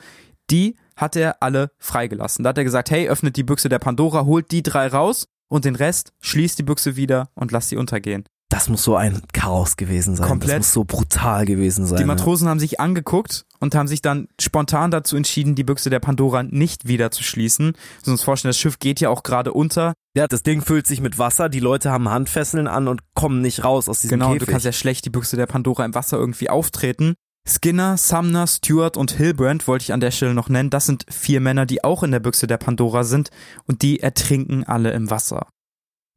die 0.50 0.76
hat 0.94 1.16
er 1.16 1.42
alle 1.42 1.70
freigelassen. 1.78 2.44
Da 2.44 2.50
hat 2.50 2.58
er 2.58 2.64
gesagt, 2.64 2.90
hey, 2.90 3.08
öffnet 3.08 3.36
die 3.36 3.44
Büchse 3.44 3.68
der 3.68 3.78
Pandora, 3.78 4.24
holt 4.24 4.50
die 4.50 4.62
drei 4.62 4.88
raus 4.88 5.26
und 5.48 5.64
den 5.64 5.74
Rest 5.74 6.12
schließt 6.20 6.58
die 6.58 6.62
Büchse 6.62 6.96
wieder 6.96 7.30
und 7.34 7.50
lasst 7.50 7.70
sie 7.70 7.76
untergehen. 7.76 8.24
Das 8.48 8.68
muss 8.68 8.84
so 8.84 8.94
ein 8.94 9.22
Chaos 9.32 9.76
gewesen 9.76 10.14
sein. 10.14 10.26
Komplett. 10.26 10.50
Das 10.52 10.58
muss 10.58 10.72
so 10.72 10.84
brutal 10.84 11.46
gewesen 11.46 11.84
sein. 11.84 11.98
Die 11.98 12.04
Matrosen 12.04 12.48
haben 12.48 12.60
sich 12.60 12.78
angeguckt 12.78 13.44
und 13.58 13.74
haben 13.74 13.88
sich 13.88 14.02
dann 14.02 14.28
spontan 14.40 14.92
dazu 14.92 15.16
entschieden, 15.16 15.56
die 15.56 15.64
Büchse 15.64 15.90
der 15.90 15.98
Pandora 15.98 16.44
nicht 16.44 16.86
wieder 16.86 17.10
zu 17.10 17.24
schließen. 17.24 17.72
Wir 17.72 17.74
müssen 18.00 18.10
uns 18.12 18.22
vorstellen, 18.22 18.50
das 18.50 18.58
Schiff 18.58 18.78
geht 18.78 19.00
ja 19.00 19.08
auch 19.08 19.24
gerade 19.24 19.52
unter. 19.52 19.94
Ja, 20.16 20.28
das 20.28 20.44
Ding 20.44 20.62
füllt 20.62 20.86
sich 20.86 21.00
mit 21.00 21.18
Wasser, 21.18 21.48
die 21.48 21.60
Leute 21.60 21.90
haben 21.90 22.08
Handfesseln 22.08 22.68
an 22.68 22.86
und 22.86 23.00
kommen 23.14 23.40
nicht 23.40 23.64
raus 23.64 23.88
aus 23.88 24.00
diesem 24.00 24.20
Genau, 24.20 24.32
Käfig. 24.32 24.46
du 24.46 24.52
kannst 24.52 24.64
ja 24.66 24.72
schlecht 24.72 25.04
die 25.04 25.10
Büchse 25.10 25.36
der 25.36 25.46
Pandora 25.46 25.84
im 25.84 25.94
Wasser 25.94 26.16
irgendwie 26.16 26.48
auftreten. 26.48 27.14
Skinner, 27.48 27.96
Sumner, 27.96 28.46
Stewart 28.46 28.96
und 28.96 29.12
Hilbrand 29.12 29.68
wollte 29.68 29.84
ich 29.84 29.92
an 29.92 30.00
der 30.00 30.10
Stelle 30.10 30.34
noch 30.34 30.48
nennen. 30.48 30.70
Das 30.70 30.86
sind 30.86 31.04
vier 31.10 31.40
Männer, 31.40 31.66
die 31.66 31.84
auch 31.84 32.02
in 32.02 32.10
der 32.12 32.20
Büchse 32.20 32.46
der 32.46 32.58
Pandora 32.58 33.04
sind 33.04 33.30
und 33.66 33.82
die 33.82 34.00
ertrinken 34.00 34.64
alle 34.64 34.92
im 34.92 35.10
Wasser. 35.10 35.46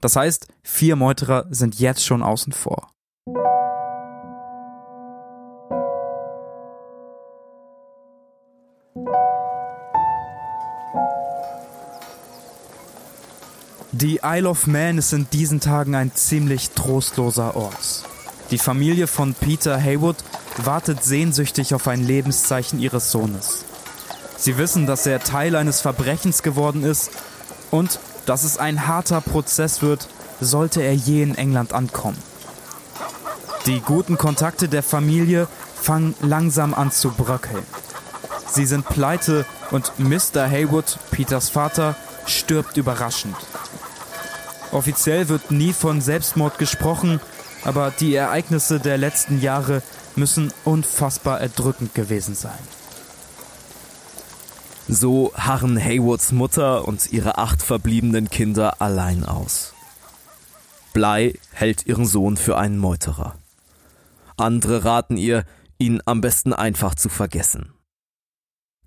Das 0.02 0.16
heißt, 0.16 0.48
vier 0.64 0.96
Meuterer 0.96 1.46
sind 1.50 1.80
jetzt 1.80 2.06
schon 2.06 2.24
außen 2.24 2.54
vor. 2.54 2.92
Die 13.92 14.22
Isle 14.24 14.48
of 14.48 14.66
Man 14.68 14.98
ist 14.98 15.12
in 15.12 15.30
diesen 15.30 15.60
Tagen 15.60 15.94
ein 15.96 16.14
ziemlich 16.16 16.70
trostloser 16.70 17.58
Ort. 17.58 18.06
Die 18.52 18.58
Familie 18.58 19.08
von 19.08 19.34
Peter 19.34 19.78
Haywood 19.78 20.16
wartet 20.58 21.04
sehnsüchtig 21.04 21.74
auf 21.74 21.88
ein 21.90 22.02
Lebenszeichen 22.06 22.80
ihres 22.80 23.12
Sohnes. 23.12 23.66
Sie 24.38 24.58
wissen, 24.58 24.86
dass 24.86 25.06
er 25.06 25.20
Teil 25.20 25.56
eines 25.58 25.82
Verbrechens 25.82 26.44
geworden 26.44 26.84
ist 26.84 27.12
und 27.72 28.00
dass 28.30 28.44
es 28.44 28.58
ein 28.60 28.86
harter 28.86 29.22
Prozess 29.22 29.82
wird, 29.82 30.08
sollte 30.40 30.84
er 30.84 30.94
je 30.94 31.24
in 31.24 31.34
England 31.34 31.74
ankommen. 31.74 32.22
Die 33.66 33.80
guten 33.80 34.20
Kontakte 34.20 34.70
der 34.70 34.84
Familie 34.84 35.48
fangen 35.74 36.14
langsam 36.22 36.76
an 36.76 36.92
zu 36.92 37.10
bröckeln. 37.10 37.66
Sie 38.52 38.68
sind 38.68 38.86
pleite 38.86 39.48
und 39.72 39.94
Mr. 39.98 40.48
Haywood, 40.48 41.00
Peters 41.10 41.50
Vater, 41.50 41.96
stirbt 42.28 42.78
überraschend. 42.78 43.36
Offiziell 44.72 45.28
wird 45.28 45.50
nie 45.50 45.74
von 45.74 46.00
Selbstmord 46.00 46.60
gesprochen, 46.60 47.20
aber 47.66 47.92
die 48.00 48.14
Ereignisse 48.14 48.80
der 48.80 49.00
letzten 49.00 49.42
Jahre 49.42 49.82
müssen 50.16 50.54
unfassbar 50.66 51.42
erdrückend 51.42 51.96
gewesen 51.96 52.36
sein. 52.36 52.60
So 54.92 55.32
harren 55.36 55.78
Haywoods 55.78 56.32
Mutter 56.32 56.88
und 56.88 57.14
ihre 57.14 57.38
acht 57.38 57.62
verbliebenen 57.62 58.32
Kinder 58.32 58.82
allein 58.82 59.24
aus. 59.24 59.76
Bly 60.94 61.38
hält 61.52 61.86
ihren 61.86 62.08
Sohn 62.08 62.38
für 62.38 62.58
einen 62.58 62.80
Meuterer. 62.80 63.36
Andere 64.36 64.86
raten 64.86 65.16
ihr, 65.16 65.46
ihn 65.78 66.02
am 66.06 66.22
besten 66.22 66.54
einfach 66.54 66.96
zu 66.96 67.08
vergessen. 67.08 67.72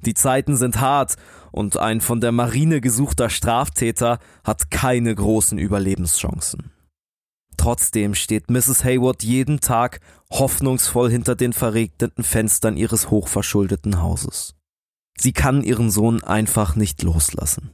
Die 0.05 0.15
Zeiten 0.15 0.57
sind 0.57 0.81
hart 0.81 1.15
und 1.53 1.77
ein 1.77 2.01
von 2.01 2.21
der 2.21 2.33
Marine 2.33 2.81
gesuchter 2.81 3.31
Straftäter 3.31 4.19
hat 4.43 4.73
keine 4.73 5.15
großen 5.15 5.57
Überlebenschancen. 5.57 6.73
Trotzdem 7.57 8.17
steht 8.17 8.51
Mrs. 8.51 8.83
Hayward 8.83 9.23
jeden 9.23 9.61
Tag 9.61 10.01
hoffnungsvoll 10.33 11.13
hinter 11.13 11.37
den 11.37 11.53
verregneten 11.53 12.25
Fenstern 12.25 12.77
ihres 12.77 13.09
hochverschuldeten 13.09 14.03
Hauses. 14.03 14.57
Sie 15.19 15.33
kann 15.33 15.63
ihren 15.63 15.91
Sohn 15.91 16.23
einfach 16.23 16.77
nicht 16.77 17.03
loslassen. 17.03 17.71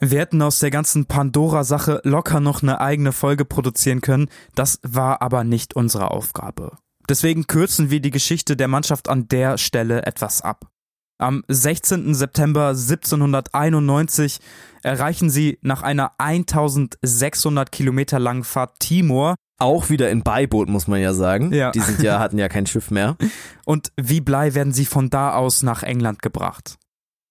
Wir 0.00 0.20
hätten 0.20 0.42
aus 0.42 0.58
der 0.58 0.70
ganzen 0.70 1.06
Pandora-Sache 1.06 2.00
locker 2.04 2.40
noch 2.40 2.62
eine 2.62 2.80
eigene 2.80 3.12
Folge 3.12 3.44
produzieren 3.44 4.00
können, 4.00 4.28
das 4.54 4.78
war 4.82 5.22
aber 5.22 5.44
nicht 5.44 5.74
unsere 5.74 6.10
Aufgabe. 6.10 6.76
Deswegen 7.08 7.46
kürzen 7.46 7.90
wir 7.90 8.00
die 8.00 8.10
Geschichte 8.10 8.56
der 8.56 8.68
Mannschaft 8.68 9.08
an 9.08 9.28
der 9.28 9.58
Stelle 9.58 10.04
etwas 10.06 10.42
ab. 10.42 10.70
Am 11.18 11.44
16. 11.48 12.14
September 12.14 12.68
1791 12.70 14.40
erreichen 14.82 15.30
sie 15.30 15.58
nach 15.62 15.82
einer 15.82 16.12
1600 16.18 17.70
Kilometer 17.70 18.18
langen 18.18 18.42
Fahrt 18.44 18.80
Timor 18.80 19.36
Auch 19.58 19.90
wieder 19.90 20.10
in 20.10 20.22
Beiboot, 20.22 20.68
muss 20.68 20.88
man 20.88 21.00
ja 21.00 21.14
sagen. 21.14 21.52
Ja. 21.52 21.70
Die 21.70 21.80
sind 21.80 22.02
ja, 22.02 22.18
hatten 22.18 22.38
ja 22.38 22.48
kein 22.48 22.66
Schiff 22.66 22.90
mehr. 22.90 23.16
und 23.64 23.92
wie 23.96 24.20
Blei 24.20 24.54
werden 24.54 24.72
sie 24.72 24.86
von 24.86 25.08
da 25.08 25.34
aus 25.34 25.62
nach 25.62 25.82
England 25.84 26.20
gebracht. 26.20 26.76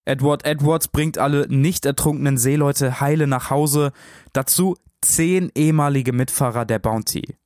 Edward 0.05 0.45
Edwards 0.45 0.87
bringt 0.87 1.17
alle 1.17 1.47
nicht 1.47 1.85
ertrunkenen 1.85 2.37
Seeleute 2.37 2.99
heile 2.99 3.27
nach 3.27 3.49
Hause, 3.49 3.91
dazu 4.33 4.75
zehn 5.01 5.51
ehemalige 5.55 6.13
Mitfahrer 6.13 6.65
der 6.65 6.79
Bounty. 6.79 7.37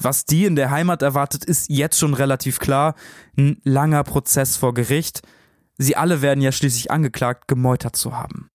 Was 0.00 0.24
die 0.24 0.44
in 0.44 0.56
der 0.56 0.70
Heimat 0.70 1.02
erwartet, 1.02 1.44
ist 1.44 1.68
jetzt 1.68 1.98
schon 1.98 2.14
relativ 2.14 2.58
klar. 2.58 2.94
Ein 3.36 3.58
langer 3.64 4.04
Prozess 4.04 4.56
vor 4.56 4.72
Gericht. 4.74 5.22
Sie 5.78 5.96
alle 5.96 6.22
werden 6.22 6.40
ja 6.40 6.52
schließlich 6.52 6.90
angeklagt, 6.90 7.48
gemeutert 7.48 7.96
zu 7.96 8.16
haben. 8.16 8.48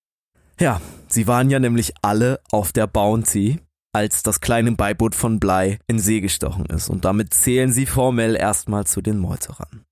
Ja, 0.60 0.82
sie 1.08 1.26
waren 1.28 1.50
ja 1.50 1.60
nämlich 1.60 1.94
alle 2.02 2.40
auf 2.52 2.72
der 2.74 2.86
Bounty, 2.88 3.60
als 3.94 4.24
das 4.24 4.42
kleine 4.42 4.74
Beiboot 4.74 5.16
von 5.16 5.40
Blei 5.40 5.80
in 5.88 6.00
See 6.00 6.20
gestochen 6.22 6.66
ist. 6.66 6.90
Und 6.90 7.06
damit 7.06 7.34
zählen 7.34 7.72
sie 7.72 7.86
formell 7.86 8.36
erstmal 8.36 8.86
zu 8.86 9.02
den 9.02 9.18
Meuterern. 9.20 9.84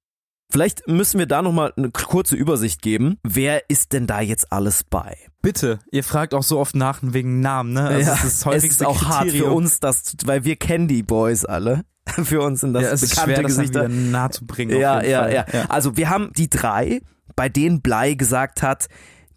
Vielleicht 0.51 0.87
müssen 0.89 1.17
wir 1.19 1.27
da 1.27 1.41
nochmal 1.41 1.71
eine 1.77 1.91
kurze 1.91 2.35
Übersicht 2.35 2.81
geben. 2.81 3.17
Wer 3.23 3.69
ist 3.69 3.93
denn 3.93 4.05
da 4.05 4.19
jetzt 4.19 4.51
alles 4.51 4.83
bei? 4.83 5.15
Bitte, 5.41 5.79
ihr 5.91 6.03
fragt 6.03 6.33
auch 6.33 6.43
so 6.43 6.59
oft 6.59 6.75
nach 6.75 6.99
wegen 7.01 7.39
Namen, 7.39 7.71
ne? 7.73 7.87
Also 7.87 8.09
das 8.11 8.23
ist 8.25 8.45
das 8.45 8.55
es 8.55 8.63
ist 8.65 8.85
auch 8.85 9.05
hart 9.05 9.23
für 9.27 9.31
Kriterium. 9.31 9.53
uns, 9.55 9.79
das, 9.79 10.15
weil 10.25 10.43
wir 10.43 10.57
kennen 10.57 10.89
die 10.89 11.03
Boys 11.03 11.45
alle. 11.45 11.85
Für 12.23 12.41
uns 12.41 12.61
sind 12.61 12.73
das 12.73 12.83
ja, 12.83 12.89
es 12.89 13.03
ist 13.03 13.11
bekannte 13.11 13.35
schwer, 13.35 13.43
das 13.43 13.55
dann 13.55 13.61
Gesichter. 13.63 13.79
wieder 13.89 13.89
nahe 14.11 14.29
zu 14.31 14.45
bringen. 14.45 14.77
Ja, 14.77 15.03
ja, 15.03 15.21
Fall. 15.21 15.33
ja, 15.33 15.45
Also 15.69 15.95
wir 15.97 16.09
haben 16.09 16.33
die 16.35 16.49
drei, 16.49 17.01
bei 17.35 17.49
denen 17.49 17.81
Blei 17.81 18.13
gesagt 18.13 18.63
hat, 18.63 18.87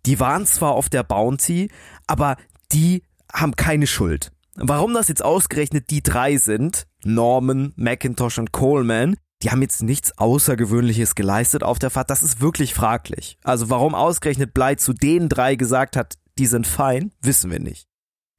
die 0.07 0.20
waren 0.20 0.46
zwar 0.46 0.72
auf 0.72 0.88
der 0.88 1.02
Bounty, 1.02 1.70
aber 2.07 2.37
die 2.72 3.02
haben 3.33 3.57
keine 3.57 3.87
Schuld. 3.87 4.33
Warum 4.57 4.94
das 4.94 5.09
jetzt 5.09 5.24
ausgerechnet 5.24 5.90
die 5.90 6.02
drei 6.02 6.37
sind, 6.37 6.87
Norman, 7.04 7.72
McIntosh 7.76 8.38
und 8.38 8.52
Coleman, 8.52 9.16
die 9.42 9.50
haben 9.50 9.62
jetzt 9.62 9.83
nichts 9.83 10.16
Außergewöhnliches 10.16 11.14
geleistet 11.14 11.62
auf 11.62 11.78
der 11.78 11.90
Fahrt, 11.90 12.11
das 12.11 12.22
ist 12.22 12.40
wirklich 12.40 12.72
fraglich. 12.72 13.38
Also 13.42 13.68
warum 13.68 13.94
ausgerechnet 13.94 14.54
Blei 14.54 14.76
zu 14.76 14.92
den 14.92 15.28
drei 15.28 15.57
gesagt 15.57 15.96
hat, 15.96 16.14
die 16.38 16.46
sind 16.46 16.66
fein, 16.66 17.12
wissen 17.20 17.50
wir 17.50 17.61
nicht. 17.61 17.87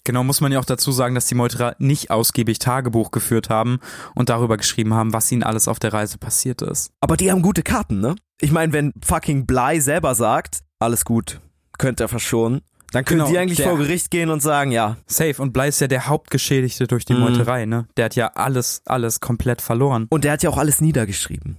Genau, 0.06 0.24
muss 0.24 0.40
man 0.40 0.52
ja 0.52 0.60
auch 0.60 0.66
dazu 0.66 0.92
sagen, 0.92 1.16
dass 1.16 1.26
die 1.26 1.36
Meuterer 1.36 1.76
nicht 1.80 2.12
ausgiebig 2.12 2.60
Tagebuch 2.60 3.10
geführt 3.10 3.50
haben 3.50 3.80
und 4.14 4.30
darüber 4.30 4.56
geschrieben 4.56 4.94
haben, 4.94 5.14
was 5.14 5.32
ihnen 5.32 5.42
alles 5.42 5.68
auf 5.68 5.80
der 5.80 5.94
Reise 5.94 6.20
passiert 6.20 6.62
ist. 6.62 6.92
Aber 7.02 7.18
die 7.18 7.32
haben 7.32 7.42
gute 7.42 7.64
Karten, 7.64 8.02
ne? 8.02 8.16
Ich 8.42 8.52
meine, 8.52 8.74
wenn 8.74 8.92
fucking 9.04 9.46
Blei 9.46 9.80
selber 9.80 10.16
sagt, 10.16 10.60
alles 10.80 11.06
gut, 11.06 11.40
könnte 11.78 12.04
er 12.04 12.08
verschonen. 12.10 12.62
Dann 12.92 13.04
können 13.04 13.20
Genau, 13.22 13.32
die 13.32 13.38
eigentlich 13.38 13.62
vor 13.62 13.78
Gericht 13.78 14.10
gehen 14.12 14.30
und 14.30 14.42
sagen, 14.42 14.72
ja, 14.72 14.98
Safe. 15.08 15.42
Und 15.42 15.52
Bly 15.52 15.68
ist 15.70 15.82
ja 15.82 15.88
der 15.88 16.08
Hauptgeschädigte 16.08 16.88
durch 16.88 17.04
die 17.04 17.14
Mhm. 17.14 17.20
Meuterei, 17.22 17.66
ne? 17.66 17.88
Der 17.98 18.06
hat 18.06 18.16
ja 18.16 18.28
alles, 18.36 18.82
alles 18.86 19.20
komplett 19.20 19.62
verloren. 19.62 20.08
Und 20.10 20.24
der 20.24 20.34
hat 20.34 20.44
ja 20.44 20.50
auch 20.50 20.58
alles 20.58 20.80
niedergeschrieben. 20.82 21.58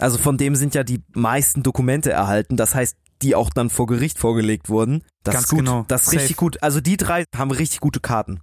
Also 0.00 0.18
von 0.18 0.36
dem 0.36 0.56
sind 0.56 0.74
ja 0.74 0.82
die 0.82 1.02
meisten 1.14 1.62
Dokumente 1.62 2.10
erhalten. 2.10 2.56
Das 2.56 2.74
heißt, 2.74 2.96
die 3.22 3.34
auch 3.34 3.48
dann 3.50 3.70
vor 3.70 3.86
Gericht 3.86 4.18
vorgelegt 4.18 4.68
wurden. 4.68 5.04
Das 5.22 5.34
Ganz 5.34 5.44
ist 5.46 5.50
gut. 5.50 5.58
genau. 5.60 5.84
Das 5.88 6.02
ist 6.02 6.06
Safe. 6.06 6.16
richtig 6.18 6.36
gut. 6.36 6.62
Also 6.62 6.80
die 6.80 6.96
drei 6.96 7.24
haben 7.34 7.50
richtig 7.52 7.80
gute 7.80 8.00
Karten. 8.00 8.40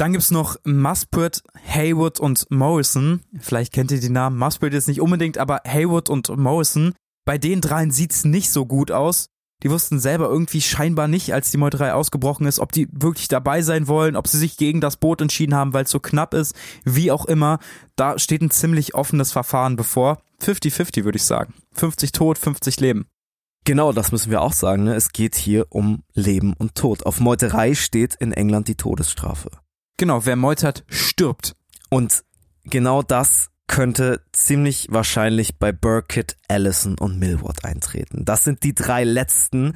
Dann 0.00 0.12
gibt's 0.12 0.30
noch 0.30 0.56
Muspratt, 0.64 1.42
Haywood 1.62 2.20
und 2.20 2.46
Morrison. 2.50 3.20
Vielleicht 3.38 3.70
kennt 3.74 3.90
ihr 3.90 4.00
die 4.00 4.08
Namen. 4.08 4.38
Muspratt 4.38 4.72
jetzt 4.72 4.88
nicht 4.88 5.02
unbedingt, 5.02 5.36
aber 5.36 5.60
Haywood 5.66 6.08
und 6.08 6.34
Morrison. 6.38 6.94
Bei 7.26 7.36
den 7.36 7.60
dreien 7.60 7.90
sieht's 7.90 8.24
nicht 8.24 8.50
so 8.50 8.64
gut 8.64 8.90
aus. 8.90 9.26
Die 9.62 9.68
wussten 9.68 10.00
selber 10.00 10.30
irgendwie 10.30 10.62
scheinbar 10.62 11.06
nicht, 11.06 11.34
als 11.34 11.50
die 11.50 11.58
Meuterei 11.58 11.92
ausgebrochen 11.92 12.46
ist, 12.46 12.60
ob 12.60 12.72
die 12.72 12.88
wirklich 12.90 13.28
dabei 13.28 13.60
sein 13.60 13.88
wollen, 13.88 14.16
ob 14.16 14.26
sie 14.26 14.38
sich 14.38 14.56
gegen 14.56 14.80
das 14.80 14.96
Boot 14.96 15.20
entschieden 15.20 15.54
haben, 15.54 15.74
weil 15.74 15.84
es 15.84 15.90
so 15.90 16.00
knapp 16.00 16.32
ist, 16.32 16.56
wie 16.84 17.12
auch 17.12 17.26
immer. 17.26 17.58
Da 17.94 18.18
steht 18.18 18.40
ein 18.40 18.50
ziemlich 18.50 18.94
offenes 18.94 19.32
Verfahren 19.32 19.76
bevor. 19.76 20.22
50-50 20.42 21.04
würde 21.04 21.16
ich 21.16 21.24
sagen. 21.24 21.52
50 21.74 22.12
tot, 22.12 22.38
50 22.38 22.80
Leben. 22.80 23.04
Genau, 23.66 23.92
das 23.92 24.12
müssen 24.12 24.30
wir 24.30 24.40
auch 24.40 24.54
sagen. 24.54 24.84
Ne? 24.84 24.94
Es 24.94 25.10
geht 25.12 25.34
hier 25.34 25.66
um 25.68 26.04
Leben 26.14 26.54
und 26.54 26.74
Tod. 26.74 27.04
Auf 27.04 27.20
Meuterei 27.20 27.74
steht 27.74 28.14
in 28.14 28.32
England 28.32 28.68
die 28.68 28.76
Todesstrafe. 28.76 29.50
Genau, 30.00 30.24
wer 30.24 30.36
meutert, 30.36 30.82
stirbt. 30.88 31.54
Und 31.90 32.24
genau 32.64 33.02
das 33.02 33.50
könnte 33.66 34.22
ziemlich 34.32 34.86
wahrscheinlich 34.90 35.58
bei 35.58 35.72
Burkitt, 35.72 36.38
Allison 36.48 36.96
und 36.98 37.18
Millward 37.18 37.66
eintreten. 37.66 38.24
Das 38.24 38.42
sind 38.42 38.62
die 38.62 38.74
drei 38.74 39.04
letzten, 39.04 39.74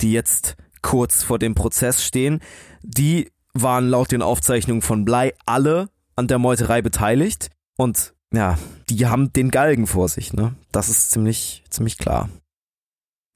die 0.00 0.12
jetzt 0.12 0.54
kurz 0.80 1.24
vor 1.24 1.40
dem 1.40 1.56
Prozess 1.56 2.04
stehen. 2.04 2.38
Die 2.84 3.32
waren 3.52 3.88
laut 3.88 4.12
den 4.12 4.22
Aufzeichnungen 4.22 4.80
von 4.80 5.04
Bly 5.04 5.34
alle 5.44 5.88
an 6.14 6.28
der 6.28 6.38
Meuterei 6.38 6.80
beteiligt 6.80 7.50
und 7.76 8.14
ja, 8.32 8.56
die 8.88 9.06
haben 9.06 9.32
den 9.32 9.50
Galgen 9.50 9.88
vor 9.88 10.08
sich, 10.08 10.32
ne? 10.32 10.54
Das 10.70 10.88
ist 10.88 11.10
ziemlich, 11.10 11.64
ziemlich 11.68 11.98
klar. 11.98 12.28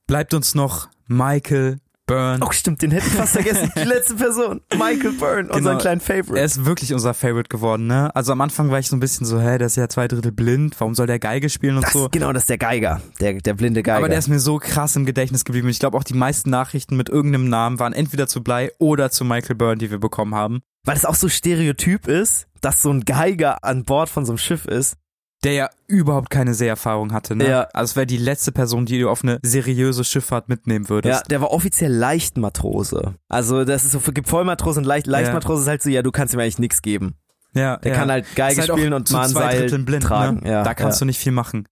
Bleibt 0.06 0.34
uns 0.34 0.54
noch 0.54 0.88
Michael 1.08 1.80
Byrne. 2.08 2.44
Oh, 2.44 2.50
stimmt, 2.50 2.82
den 2.82 2.90
hätte 2.90 3.06
ich 3.06 3.12
fast 3.12 3.34
vergessen. 3.34 3.70
Die 3.76 3.84
letzte 3.84 4.16
Person. 4.16 4.60
Michael 4.72 5.12
Byrne, 5.12 5.48
unseren 5.50 5.62
Genau. 5.62 5.78
kleinen 5.78 6.00
Favorite. 6.00 6.36
Er 6.38 6.44
ist 6.44 6.64
wirklich 6.64 6.92
unser 6.92 7.14
Favorite 7.14 7.48
geworden, 7.48 7.86
ne? 7.86 8.10
Also 8.16 8.32
am 8.32 8.40
Anfang 8.40 8.70
war 8.72 8.80
ich 8.80 8.88
so 8.88 8.96
ein 8.96 9.00
bisschen 9.00 9.24
so, 9.26 9.40
hä, 9.40 9.58
der 9.58 9.68
ist 9.68 9.76
ja 9.76 9.88
zwei 9.88 10.08
Drittel 10.08 10.32
blind, 10.32 10.74
warum 10.80 10.94
soll 10.96 11.06
der 11.06 11.20
Geige 11.20 11.48
spielen 11.48 11.76
und 11.76 11.84
das, 11.84 11.92
so. 11.92 12.08
Genau, 12.10 12.32
das 12.32 12.42
ist 12.44 12.50
der 12.50 12.58
Geiger. 12.58 13.00
Der, 13.20 13.34
der 13.34 13.54
blinde 13.54 13.82
Geiger. 13.84 13.98
Aber 13.98 14.08
der 14.08 14.18
ist 14.18 14.28
mir 14.28 14.40
so 14.40 14.58
krass 14.58 14.96
im 14.96 15.06
Gedächtnis 15.06 15.44
geblieben. 15.44 15.68
Ich 15.68 15.78
glaube 15.78 15.96
auch 15.96 16.04
die 16.04 16.14
meisten 16.14 16.50
Nachrichten 16.50 16.96
mit 16.96 17.08
irgendeinem 17.08 17.48
Namen 17.48 17.78
waren 17.78 17.92
entweder 17.92 18.26
zu 18.26 18.42
Bly 18.42 18.72
oder 18.78 19.10
zu 19.10 19.24
Michael 19.24 19.54
Byrne, 19.54 19.76
die 19.78 19.90
wir 19.90 19.98
bekommen 20.00 20.34
haben. 20.34 20.60
Weil 20.84 20.96
es 20.96 21.04
auch 21.04 21.14
so 21.14 21.28
stereotyp 21.28 22.08
ist, 22.08 22.46
dass 22.62 22.82
so 22.82 22.90
ein 22.90 23.04
Geiger 23.04 23.62
an 23.62 23.84
Bord 23.84 24.08
von 24.08 24.24
so 24.24 24.32
einem 24.32 24.38
Schiff 24.38 24.64
ist. 24.64 24.96
Der 25.44 25.52
ja 25.52 25.70
überhaupt 25.86 26.30
keine 26.30 26.52
Seeerfahrung 26.52 27.12
hatte, 27.12 27.36
ne? 27.36 27.48
Ja. 27.48 27.62
Also 27.72 27.92
es 27.92 27.96
wäre 27.96 28.06
die 28.06 28.16
letzte 28.16 28.50
Person, 28.50 28.86
die 28.86 28.98
du 28.98 29.08
auf 29.08 29.22
eine 29.22 29.38
seriöse 29.42 30.02
Schifffahrt 30.02 30.48
mitnehmen 30.48 30.86
Ja, 30.86 30.90
würdest. 30.90 31.30
der 31.30 31.40
war 31.40 31.52
offiziell 31.52 31.92
Leichtmatrose. 31.92 33.14
Also 33.28 33.64
das 33.64 33.84
ist 33.84 33.92
so, 33.92 34.00
für 34.00 34.12
gibt 34.12 34.28
Vollmatrose 34.28 34.80
und 34.80 34.84
Leicht, 34.86 35.06
Leichtmatrose 35.06 35.62
ist 35.62 35.68
halt 35.68 35.82
so, 35.82 35.90
ja, 35.90 36.02
du 36.02 36.10
kannst 36.10 36.34
ihm 36.34 36.40
eigentlich 36.40 36.58
nichts 36.58 36.82
geben. 36.82 37.14
Ja, 37.54 37.76
Der 37.78 37.92
ja. 37.92 37.98
kann 37.98 38.10
halt 38.10 38.26
Geige 38.34 38.60
halt 38.60 38.70
spielen 38.70 38.92
und 38.92 39.10
mal 39.12 39.28
Seil 39.28 39.60
Dritteln 39.60 39.84
blind, 39.84 40.02
tragen. 40.04 40.40
Ne? 40.40 40.50
Ja, 40.50 40.62
da 40.64 40.74
kannst 40.74 40.98
ja. 40.98 41.04
du 41.04 41.06
nicht 41.06 41.18
viel 41.18 41.32
machen. 41.32 41.66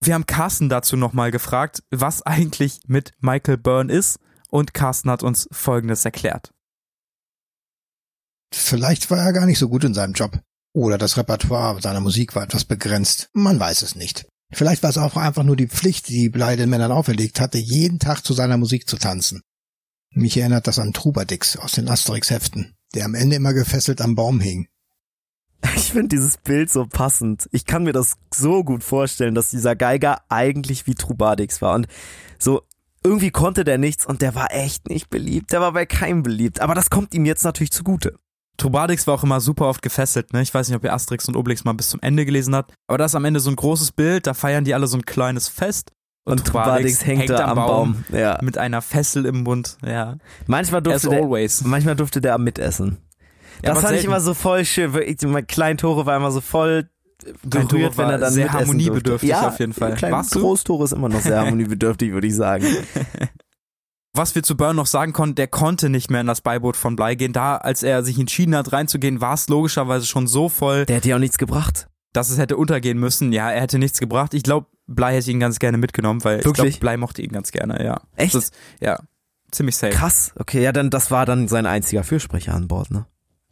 Wir 0.00 0.14
haben 0.14 0.26
Carsten 0.26 0.68
dazu 0.68 0.96
nochmal 0.96 1.30
gefragt, 1.30 1.82
was 1.90 2.22
eigentlich 2.22 2.80
mit 2.86 3.12
Michael 3.20 3.56
Byrne 3.58 3.92
ist 3.92 4.18
und 4.48 4.74
Carsten 4.74 5.10
hat 5.10 5.22
uns 5.22 5.48
Folgendes 5.52 6.04
erklärt. 6.04 6.52
Vielleicht 8.54 9.10
war 9.10 9.18
er 9.18 9.32
gar 9.32 9.46
nicht 9.46 9.58
so 9.58 9.68
gut 9.68 9.84
in 9.84 9.94
seinem 9.94 10.12
Job. 10.12 10.38
Oder 10.74 10.98
das 10.98 11.16
Repertoire 11.16 11.80
seiner 11.82 12.00
Musik 12.00 12.34
war 12.34 12.44
etwas 12.44 12.64
begrenzt. 12.64 13.28
Man 13.32 13.60
weiß 13.60 13.82
es 13.82 13.94
nicht. 13.94 14.26
Vielleicht 14.52 14.82
war 14.82 14.90
es 14.90 14.98
auch 14.98 15.16
einfach 15.16 15.44
nur 15.44 15.56
die 15.56 15.68
Pflicht, 15.68 16.08
die 16.08 16.28
Blei 16.28 16.56
den 16.56 16.70
Männern 16.70 16.92
auferlegt 16.92 17.40
hatte, 17.40 17.58
jeden 17.58 17.98
Tag 17.98 18.22
zu 18.22 18.34
seiner 18.34 18.58
Musik 18.58 18.88
zu 18.88 18.96
tanzen. 18.96 19.42
Mich 20.10 20.36
erinnert 20.36 20.66
das 20.66 20.78
an 20.78 20.92
Trubadix 20.92 21.56
aus 21.56 21.72
den 21.72 21.88
Asterix-Heften, 21.88 22.74
der 22.94 23.06
am 23.06 23.14
Ende 23.14 23.36
immer 23.36 23.54
gefesselt 23.54 24.02
am 24.02 24.14
Baum 24.14 24.40
hing. 24.40 24.68
Ich 25.76 25.92
finde 25.92 26.08
dieses 26.08 26.36
Bild 26.36 26.70
so 26.70 26.86
passend. 26.86 27.48
Ich 27.52 27.64
kann 27.64 27.84
mir 27.84 27.92
das 27.92 28.16
so 28.34 28.64
gut 28.64 28.82
vorstellen, 28.82 29.34
dass 29.34 29.50
dieser 29.50 29.76
Geiger 29.76 30.22
eigentlich 30.28 30.86
wie 30.86 30.94
Trubadix 30.94 31.62
war. 31.62 31.74
Und 31.74 31.86
so 32.38 32.62
irgendwie 33.04 33.30
konnte 33.30 33.64
der 33.64 33.78
nichts 33.78 34.04
und 34.04 34.22
der 34.22 34.34
war 34.34 34.52
echt 34.52 34.88
nicht 34.88 35.08
beliebt. 35.08 35.52
Der 35.52 35.60
war 35.60 35.72
bei 35.72 35.86
keinem 35.86 36.22
beliebt. 36.22 36.60
Aber 36.60 36.74
das 36.74 36.90
kommt 36.90 37.14
ihm 37.14 37.24
jetzt 37.24 37.44
natürlich 37.44 37.72
zugute. 37.72 38.18
Trubadix 38.56 39.06
war 39.06 39.14
auch 39.14 39.24
immer 39.24 39.40
super 39.40 39.66
oft 39.66 39.82
gefesselt, 39.82 40.32
ne? 40.32 40.42
Ich 40.42 40.52
weiß 40.52 40.68
nicht, 40.68 40.76
ob 40.76 40.84
ihr 40.84 40.92
Asterix 40.92 41.26
und 41.28 41.36
Obelix 41.36 41.64
mal 41.64 41.72
bis 41.72 41.88
zum 41.88 42.00
Ende 42.00 42.24
gelesen 42.24 42.54
habt, 42.54 42.74
aber 42.86 42.98
da 42.98 43.04
ist 43.06 43.14
am 43.14 43.24
Ende 43.24 43.40
so 43.40 43.50
ein 43.50 43.56
großes 43.56 43.92
Bild, 43.92 44.26
da 44.26 44.34
feiern 44.34 44.64
die 44.64 44.74
alle 44.74 44.86
so 44.86 44.96
ein 44.96 45.04
kleines 45.04 45.48
Fest 45.48 45.90
Und, 46.24 46.44
Trubadix 46.44 47.04
hängt, 47.04 47.30
da 47.30 47.48
am 47.48 47.56
Baum. 47.56 48.04
Ja. 48.12 48.38
mit 48.42 48.58
einer 48.58 48.82
Fessel 48.82 49.26
im 49.26 49.42
Mund, 49.42 49.78
ja. 49.84 50.16
Manchmal 50.46 50.80
As 50.80 50.84
durfte 50.84 51.08
der, 51.08 51.22
always. 51.22 51.64
manchmal 51.64 51.96
durfte 51.96 52.20
der 52.20 52.38
mitessen. 52.38 52.98
Ja, 53.62 53.74
Das 53.74 53.82
fand 53.82 53.96
ich 53.96 54.04
immer 54.04 54.20
so 54.20 54.34
voll 54.34 54.64
schön. 54.64 54.92
Kleintore 55.46 56.06
war 56.06 56.16
immer 56.16 56.30
so 56.30 56.40
voll 56.40 56.88
Tore 57.48 57.96
wenn 57.96 58.10
er 58.10 58.18
dann 58.18 58.32
sehr 58.32 58.44
mitessen 58.46 58.52
harmoniebedürftig 58.52 59.04
durfte. 59.04 59.26
ja, 59.26 59.48
auf 59.48 59.58
jeden 59.60 59.72
Fall. 59.72 59.94
Klein 59.94 60.12
Warst 60.12 60.34
du? 60.34 60.40
Großtore 60.40 60.84
ist 60.84 60.92
immer 60.92 61.08
noch 61.08 61.20
sehr 61.20 61.38
harmoniebedürftig, 61.38 62.12
würde 62.12 62.26
ich 62.26 62.34
sagen. 62.34 62.66
Was 64.14 64.34
wir 64.34 64.42
zu 64.42 64.56
Byrne 64.56 64.74
noch 64.74 64.86
sagen 64.86 65.12
konnten, 65.12 65.36
der 65.36 65.48
konnte 65.48 65.88
nicht 65.88 66.10
mehr 66.10 66.20
in 66.20 66.26
das 66.26 66.42
Beiboot 66.42 66.76
von 66.76 66.96
Blei 66.96 67.14
gehen. 67.14 67.32
Da, 67.32 67.56
als 67.56 67.82
er 67.82 68.02
sich 68.02 68.18
entschieden 68.18 68.54
hat, 68.54 68.72
reinzugehen, 68.72 69.20
war 69.22 69.34
es 69.34 69.48
logischerweise 69.48 70.06
schon 70.06 70.26
so 70.26 70.48
voll, 70.50 70.84
Der 70.84 70.96
hätte 70.96 71.08
ja 71.08 71.16
auch 71.16 71.20
nichts 71.20 71.38
gebracht. 71.38 71.88
dass 72.12 72.28
es 72.28 72.36
hätte 72.36 72.58
untergehen 72.58 72.98
müssen. 72.98 73.32
Ja, 73.32 73.50
er 73.50 73.62
hätte 73.62 73.78
nichts 73.78 73.98
gebracht. 74.00 74.34
Ich 74.34 74.42
glaube, 74.42 74.66
Blei 74.86 75.14
hätte 75.14 75.30
ihn 75.30 75.40
ganz 75.40 75.58
gerne 75.58 75.78
mitgenommen, 75.78 76.22
weil 76.24 76.40
ich 76.40 76.44
Wirklich? 76.44 76.74
glaube, 76.74 76.80
Blei 76.80 76.96
mochte 76.98 77.22
ihn 77.22 77.32
ganz 77.32 77.52
gerne, 77.52 77.82
ja. 77.82 78.02
Echt? 78.16 78.34
Das 78.34 78.44
ist, 78.44 78.54
ja, 78.80 78.98
ziemlich 79.50 79.76
safe. 79.76 79.94
Krass. 79.94 80.32
Okay, 80.38 80.62
ja, 80.62 80.72
dann 80.72 80.90
das 80.90 81.10
war 81.10 81.24
dann 81.24 81.48
sein 81.48 81.64
einziger 81.64 82.04
Fürsprecher 82.04 82.52
an 82.54 82.68
Bord, 82.68 82.90
ne? 82.90 83.06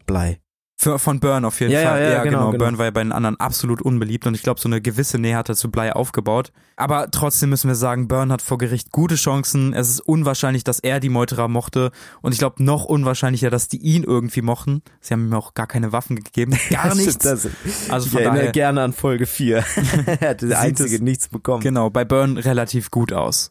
Blei. 0.04 0.40
Für, 0.82 0.98
von 0.98 1.20
Burn 1.20 1.44
auf 1.44 1.60
jeden 1.60 1.72
Ja, 1.72 1.80
ja, 1.82 1.90
Fall. 1.90 2.02
ja, 2.10 2.22
genau, 2.24 2.46
genau. 2.52 2.58
Burn 2.64 2.78
war 2.78 2.86
ja 2.86 2.90
bei 2.90 3.02
den 3.02 3.12
anderen 3.12 3.38
absolut 3.38 3.82
unbeliebt 3.82 4.26
und 4.26 4.34
ich 4.34 4.42
glaube, 4.42 4.58
so 4.58 4.66
eine 4.66 4.80
gewisse 4.80 5.18
Nähe 5.18 5.36
hat 5.36 5.50
er 5.50 5.54
zu 5.54 5.70
Blei 5.70 5.92
aufgebaut. 5.92 6.52
Aber 6.76 7.10
trotzdem 7.10 7.50
müssen 7.50 7.68
wir 7.68 7.74
sagen, 7.74 8.08
Burn 8.08 8.32
hat 8.32 8.40
vor 8.40 8.56
Gericht 8.56 8.90
gute 8.90 9.16
Chancen. 9.16 9.74
Es 9.74 9.90
ist 9.90 10.00
unwahrscheinlich, 10.00 10.64
dass 10.64 10.80
er 10.80 10.98
die 10.98 11.10
Meuterer 11.10 11.48
mochte 11.48 11.90
und 12.22 12.32
ich 12.32 12.38
glaube, 12.38 12.64
noch 12.64 12.86
unwahrscheinlicher, 12.86 13.50
dass 13.50 13.68
die 13.68 13.76
ihn 13.76 14.04
irgendwie 14.04 14.40
mochten. 14.40 14.80
Sie 15.02 15.12
haben 15.12 15.26
ihm 15.28 15.34
auch 15.34 15.52
gar 15.52 15.66
keine 15.66 15.92
Waffen 15.92 16.16
gegeben. 16.16 16.52
Gar 16.70 16.86
Ja, 16.88 16.94
nichts. 16.94 17.18
das- 17.18 17.46
Also 17.90 18.06
Ich 18.06 18.12
von 18.12 18.22
erinnere 18.22 18.38
daher, 18.38 18.52
gerne 18.52 18.80
an 18.82 18.94
Folge 18.94 19.26
4. 19.26 19.62
er 20.20 20.30
hatte 20.30 20.48
der 20.48 20.60
einzige 20.60 20.94
es- 20.94 21.02
nichts 21.02 21.28
bekommen. 21.28 21.62
genau, 21.62 21.90
bei 21.90 22.06
Burn 22.06 22.38
relativ 22.38 22.90
gut 22.90 23.12
aus. 23.12 23.50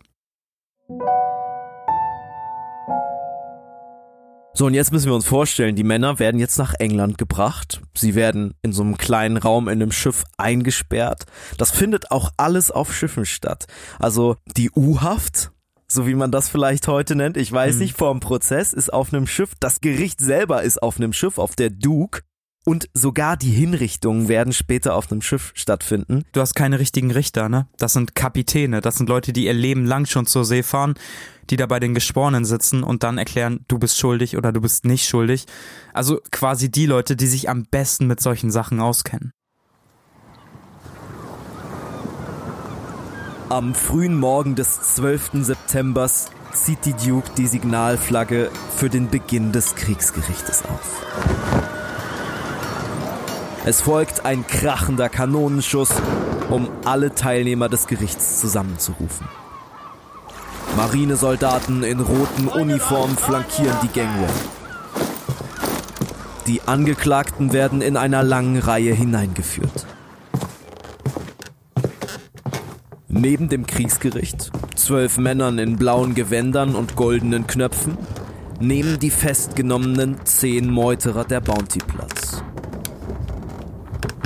So, 4.54 4.66
und 4.66 4.74
jetzt 4.74 4.92
müssen 4.92 5.08
wir 5.08 5.16
uns 5.16 5.26
vorstellen, 5.26 5.76
die 5.76 5.84
Männer 5.84 6.20
werden 6.20 6.40
jetzt 6.40 6.58
nach 6.58 6.74
England 6.80 7.18
gebracht. 7.18 7.82
Sie 7.96 8.16
werden 8.16 8.56
in 8.62 8.74
so 8.74 8.82
einem 8.84 8.98
kleinen 8.98 9.38
Raum 9.38 9.68
in 9.70 9.82
einem 9.82 9.92
Schiff 9.92 10.24
eingesperrt. 10.38 11.26
Das 11.58 11.72
findet 11.72 12.12
auch 12.12 12.32
alles 12.36 12.72
auf 12.72 12.94
Schiffen 12.94 13.26
statt. 13.26 13.68
Also 14.00 14.36
die 14.58 14.70
U-Haft, 14.76 15.52
so 15.88 16.08
wie 16.08 16.16
man 16.16 16.32
das 16.32 16.50
vielleicht 16.50 16.88
heute 16.88 17.16
nennt, 17.16 17.38
ich 17.38 17.52
weiß 17.52 17.76
Mhm. 17.76 17.82
nicht, 17.82 17.98
vorm 17.98 18.20
Prozess 18.20 18.74
ist 18.74 18.92
auf 18.92 19.14
einem 19.14 19.28
Schiff. 19.28 19.52
Das 19.60 19.80
Gericht 19.82 20.20
selber 20.20 20.64
ist 20.64 20.82
auf 20.84 20.98
einem 20.98 21.14
Schiff, 21.14 21.38
auf 21.38 21.56
der 21.56 21.70
Duke. 21.70 22.22
Und 22.66 22.90
sogar 22.94 23.38
die 23.38 23.52
Hinrichtungen 23.52 24.28
werden 24.28 24.54
später 24.54 24.96
auf 24.96 25.12
einem 25.12 25.22
Schiff 25.22 25.52
stattfinden. 25.56 26.24
Du 26.34 26.42
hast 26.42 26.56
keine 26.56 26.80
richtigen 26.80 27.10
Richter, 27.12 27.50
ne? 27.50 27.68
Das 27.78 27.94
sind 27.94 28.16
Kapitäne, 28.16 28.82
das 28.82 28.96
sind 28.98 29.10
Leute, 29.10 29.34
die 29.34 29.46
ihr 29.46 29.54
Leben 29.54 29.86
lang 29.86 30.06
schon 30.06 30.26
zur 30.26 30.46
See 30.46 30.62
fahren, 30.62 30.96
die 31.50 31.56
da 31.56 31.66
bei 31.66 31.80
den 31.80 31.94
Geschworenen 31.94 32.46
sitzen 32.46 32.84
und 32.84 33.04
dann 33.04 33.18
erklären, 33.18 33.66
du 33.68 33.80
bist 33.80 33.98
schuldig 33.98 34.38
oder 34.38 34.52
du 34.52 34.62
bist 34.62 34.86
nicht 34.86 35.08
schuldig. 35.08 35.46
Also 35.94 36.20
quasi 36.32 36.70
die 36.70 36.86
Leute, 36.86 37.16
die 37.16 37.28
sich 37.28 37.50
am 37.50 37.64
besten 37.64 38.08
mit 38.08 38.20
solchen 38.20 38.52
Sachen 38.52 38.80
auskennen. 38.80 39.32
Am 43.50 43.74
frühen 43.74 44.20
Morgen 44.20 44.54
des 44.54 44.80
12. 44.96 45.44
Septembers 45.46 46.28
zieht 46.54 46.86
die 46.86 46.94
Duke 46.94 47.32
die 47.36 47.48
Signalflagge 47.48 48.52
für 48.76 48.90
den 48.90 49.10
Beginn 49.10 49.52
des 49.52 49.74
Kriegsgerichtes 49.74 50.64
auf. 50.66 51.79
Es 53.70 53.82
folgt 53.82 54.26
ein 54.26 54.48
krachender 54.48 55.10
Kanonenschuss, 55.10 55.92
um 56.50 56.70
alle 56.86 57.14
Teilnehmer 57.14 57.70
des 57.70 57.86
Gerichts 57.86 58.42
zusammenzurufen. 58.42 59.28
Marinesoldaten 60.76 61.84
in 61.84 62.00
roten 62.00 62.48
Uniformen 62.48 63.16
flankieren 63.16 63.78
die 63.84 63.90
Gangway. 63.90 64.28
Die 66.48 66.62
Angeklagten 66.66 67.54
werden 67.54 67.84
in 67.84 67.96
einer 67.96 68.24
langen 68.24 68.58
Reihe 68.58 68.96
hineingeführt. 68.96 69.86
Neben 73.08 73.50
dem 73.50 73.68
Kriegsgericht, 73.68 74.52
zwölf 74.74 75.20
Männern 75.20 75.60
in 75.60 75.78
blauen 75.78 76.16
Gewändern 76.16 76.74
und 76.74 76.96
goldenen 76.96 77.46
Knöpfen, 77.46 78.00
nehmen 78.60 78.98
die 78.98 79.12
festgenommenen 79.12 80.26
zehn 80.26 80.72
Meuterer 80.72 81.24
der 81.24 81.42
Bounty 81.42 81.78
Platz. 81.86 82.42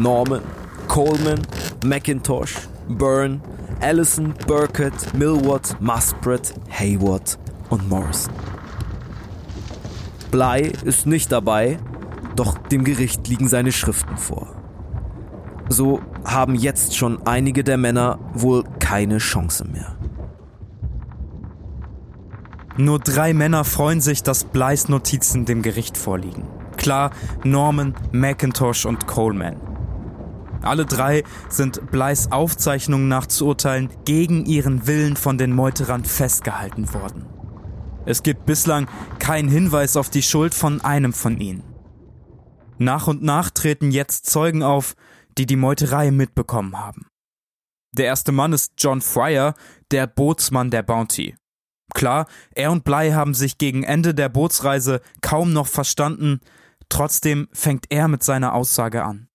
Norman, 0.04 0.42
Coleman, 0.90 1.40
McIntosh, 1.86 2.56
Byrne, 2.90 3.40
Allison, 3.80 4.34
Burkett, 4.46 5.14
Millward, 5.14 5.78
Muspratt, 5.80 6.54
Hayward 6.70 7.40
und 7.70 7.88
Morrison. 7.88 8.34
Bly 10.30 10.74
ist 10.84 11.06
nicht 11.06 11.32
dabei, 11.32 11.80
doch 12.36 12.58
dem 12.58 12.84
Gericht 12.84 13.30
liegen 13.30 13.48
seine 13.48 13.72
Schriften 13.72 14.18
vor. 14.18 14.54
So 15.70 16.02
haben 16.26 16.56
jetzt 16.56 16.98
schon 16.98 17.26
einige 17.26 17.64
der 17.64 17.78
Männer 17.78 18.20
wohl 18.34 18.66
keine 18.80 19.20
Chance 19.20 19.66
mehr. 19.66 19.96
Nur 22.76 23.00
drei 23.00 23.34
Männer 23.34 23.64
freuen 23.64 24.02
sich, 24.02 24.22
dass 24.22 24.44
Blys 24.44 24.90
Notizen 24.90 25.46
dem 25.46 25.62
Gericht 25.62 25.96
vorliegen. 25.96 26.44
Klar, 26.76 27.12
Norman, 27.46 27.96
McIntosh 28.12 28.86
und 28.86 29.08
Coleman. 29.08 29.73
Alle 30.64 30.86
drei 30.86 31.24
sind 31.50 31.92
Blys 31.92 32.32
Aufzeichnungen 32.32 33.08
nach 33.08 33.28
zu 33.28 33.48
urteilen 33.48 33.90
gegen 34.06 34.46
ihren 34.46 34.88
Willen 34.88 35.18
von 35.18 35.38
den 35.38 35.54
Meuterern 35.54 36.06
festgehalten 36.06 36.94
worden. 36.94 37.26
Es 38.06 38.24
gibt 38.24 38.46
bislang 38.46 38.88
keinen 39.20 39.50
Hinweis 39.50 39.96
auf 39.96 40.10
die 40.10 40.24
Schuld 40.24 40.54
von 40.54 40.82
einem 40.82 41.14
von 41.14 41.40
ihnen. 41.40 41.64
Nach 42.78 43.08
und 43.08 43.24
nach 43.24 43.50
treten 43.50 43.92
jetzt 43.92 44.26
Zeugen 44.26 44.64
auf, 44.64 44.96
die 45.38 45.46
die 45.46 45.56
Meuterei 45.56 46.12
mitbekommen 46.12 46.78
haben. 46.78 47.08
Der 47.92 48.06
erste 48.06 48.32
Mann 48.32 48.54
ist 48.54 48.74
John 48.78 49.02
Fryer, 49.02 49.54
der 49.92 50.08
Bootsmann 50.08 50.72
der 50.72 50.84
Bounty. 50.84 51.36
Klar, 51.94 52.28
er 52.56 52.72
und 52.72 52.84
Bly 52.84 53.12
haben 53.12 53.34
sich 53.34 53.58
gegen 53.58 53.84
Ende 53.84 54.16
der 54.16 54.30
Bootsreise 54.30 55.02
kaum 55.22 55.54
noch 55.54 55.68
verstanden, 55.68 56.42
trotzdem 56.90 57.48
fängt 57.52 57.86
er 57.90 58.08
mit 58.08 58.24
seiner 58.24 58.54
Aussage 58.54 59.04
an. 59.04 59.28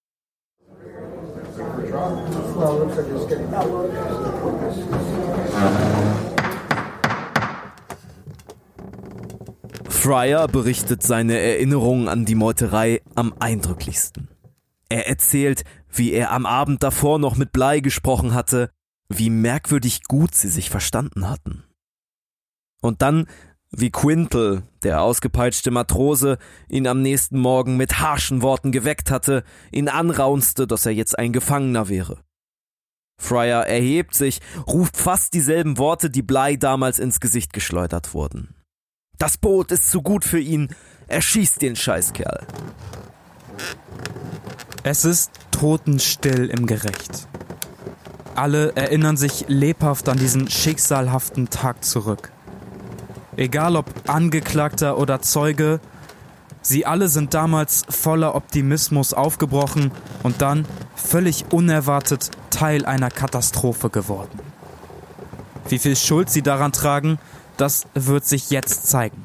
Fryer 9.88 10.48
berichtet 10.48 11.02
seine 11.02 11.38
Erinnerungen 11.38 12.08
an 12.08 12.24
die 12.24 12.34
Meuterei 12.34 13.02
am 13.14 13.34
eindrücklichsten. 13.38 14.28
Er 14.88 15.06
erzählt, 15.06 15.64
wie 15.90 16.12
er 16.12 16.32
am 16.32 16.46
Abend 16.46 16.82
davor 16.82 17.18
noch 17.18 17.36
mit 17.36 17.52
Blei 17.52 17.80
gesprochen 17.80 18.34
hatte, 18.34 18.70
wie 19.08 19.30
merkwürdig 19.30 20.04
gut 20.04 20.34
sie 20.34 20.48
sich 20.48 20.70
verstanden 20.70 21.28
hatten. 21.28 21.64
Und 22.80 23.02
dann, 23.02 23.26
wie 23.70 23.90
Quintel, 23.90 24.62
der 24.82 25.02
ausgepeitschte 25.02 25.70
Matrose, 25.70 26.38
ihn 26.68 26.86
am 26.86 27.02
nächsten 27.02 27.38
Morgen 27.38 27.76
mit 27.76 28.00
harschen 28.00 28.42
Worten 28.42 28.72
geweckt 28.72 29.10
hatte, 29.10 29.44
ihn 29.70 29.88
anraunste, 29.88 30.66
dass 30.66 30.86
er 30.86 30.92
jetzt 30.92 31.18
ein 31.18 31.32
Gefangener 31.32 31.88
wäre. 31.88 32.18
Fryer 33.18 33.66
erhebt 33.66 34.14
sich, 34.14 34.40
ruft 34.66 34.96
fast 34.96 35.34
dieselben 35.34 35.76
Worte, 35.76 36.08
die 36.08 36.22
Blei 36.22 36.56
damals 36.56 36.98
ins 36.98 37.20
Gesicht 37.20 37.52
geschleudert 37.52 38.14
wurden. 38.14 38.54
Das 39.18 39.36
Boot 39.36 39.72
ist 39.72 39.90
zu 39.90 40.00
gut 40.00 40.24
für 40.24 40.38
ihn, 40.38 40.68
er 41.08 41.20
schießt 41.20 41.60
den 41.60 41.74
Scheißkerl. 41.74 42.46
Es 44.84 45.04
ist 45.04 45.32
totenstill 45.50 46.48
im 46.50 46.66
Gericht. 46.66 47.26
Alle 48.36 48.76
erinnern 48.76 49.16
sich 49.16 49.46
lebhaft 49.48 50.08
an 50.08 50.16
diesen 50.16 50.48
schicksalhaften 50.48 51.50
Tag 51.50 51.84
zurück. 51.84 52.30
Egal 53.36 53.74
ob 53.74 53.86
Angeklagter 54.06 54.96
oder 54.96 55.20
Zeuge, 55.20 55.80
sie 56.68 56.86
alle 56.86 57.08
sind 57.08 57.34
damals 57.34 57.84
voller 57.88 58.34
Optimismus 58.34 59.14
aufgebrochen 59.14 59.90
und 60.22 60.42
dann 60.42 60.66
völlig 60.94 61.46
unerwartet 61.50 62.30
Teil 62.50 62.84
einer 62.84 63.10
Katastrophe 63.10 63.90
geworden. 63.90 64.38
Wie 65.68 65.78
viel 65.78 65.96
Schuld 65.96 66.30
sie 66.30 66.42
daran 66.42 66.72
tragen, 66.72 67.18
das 67.56 67.86
wird 67.94 68.24
sich 68.24 68.50
jetzt 68.50 68.86
zeigen. 68.86 69.22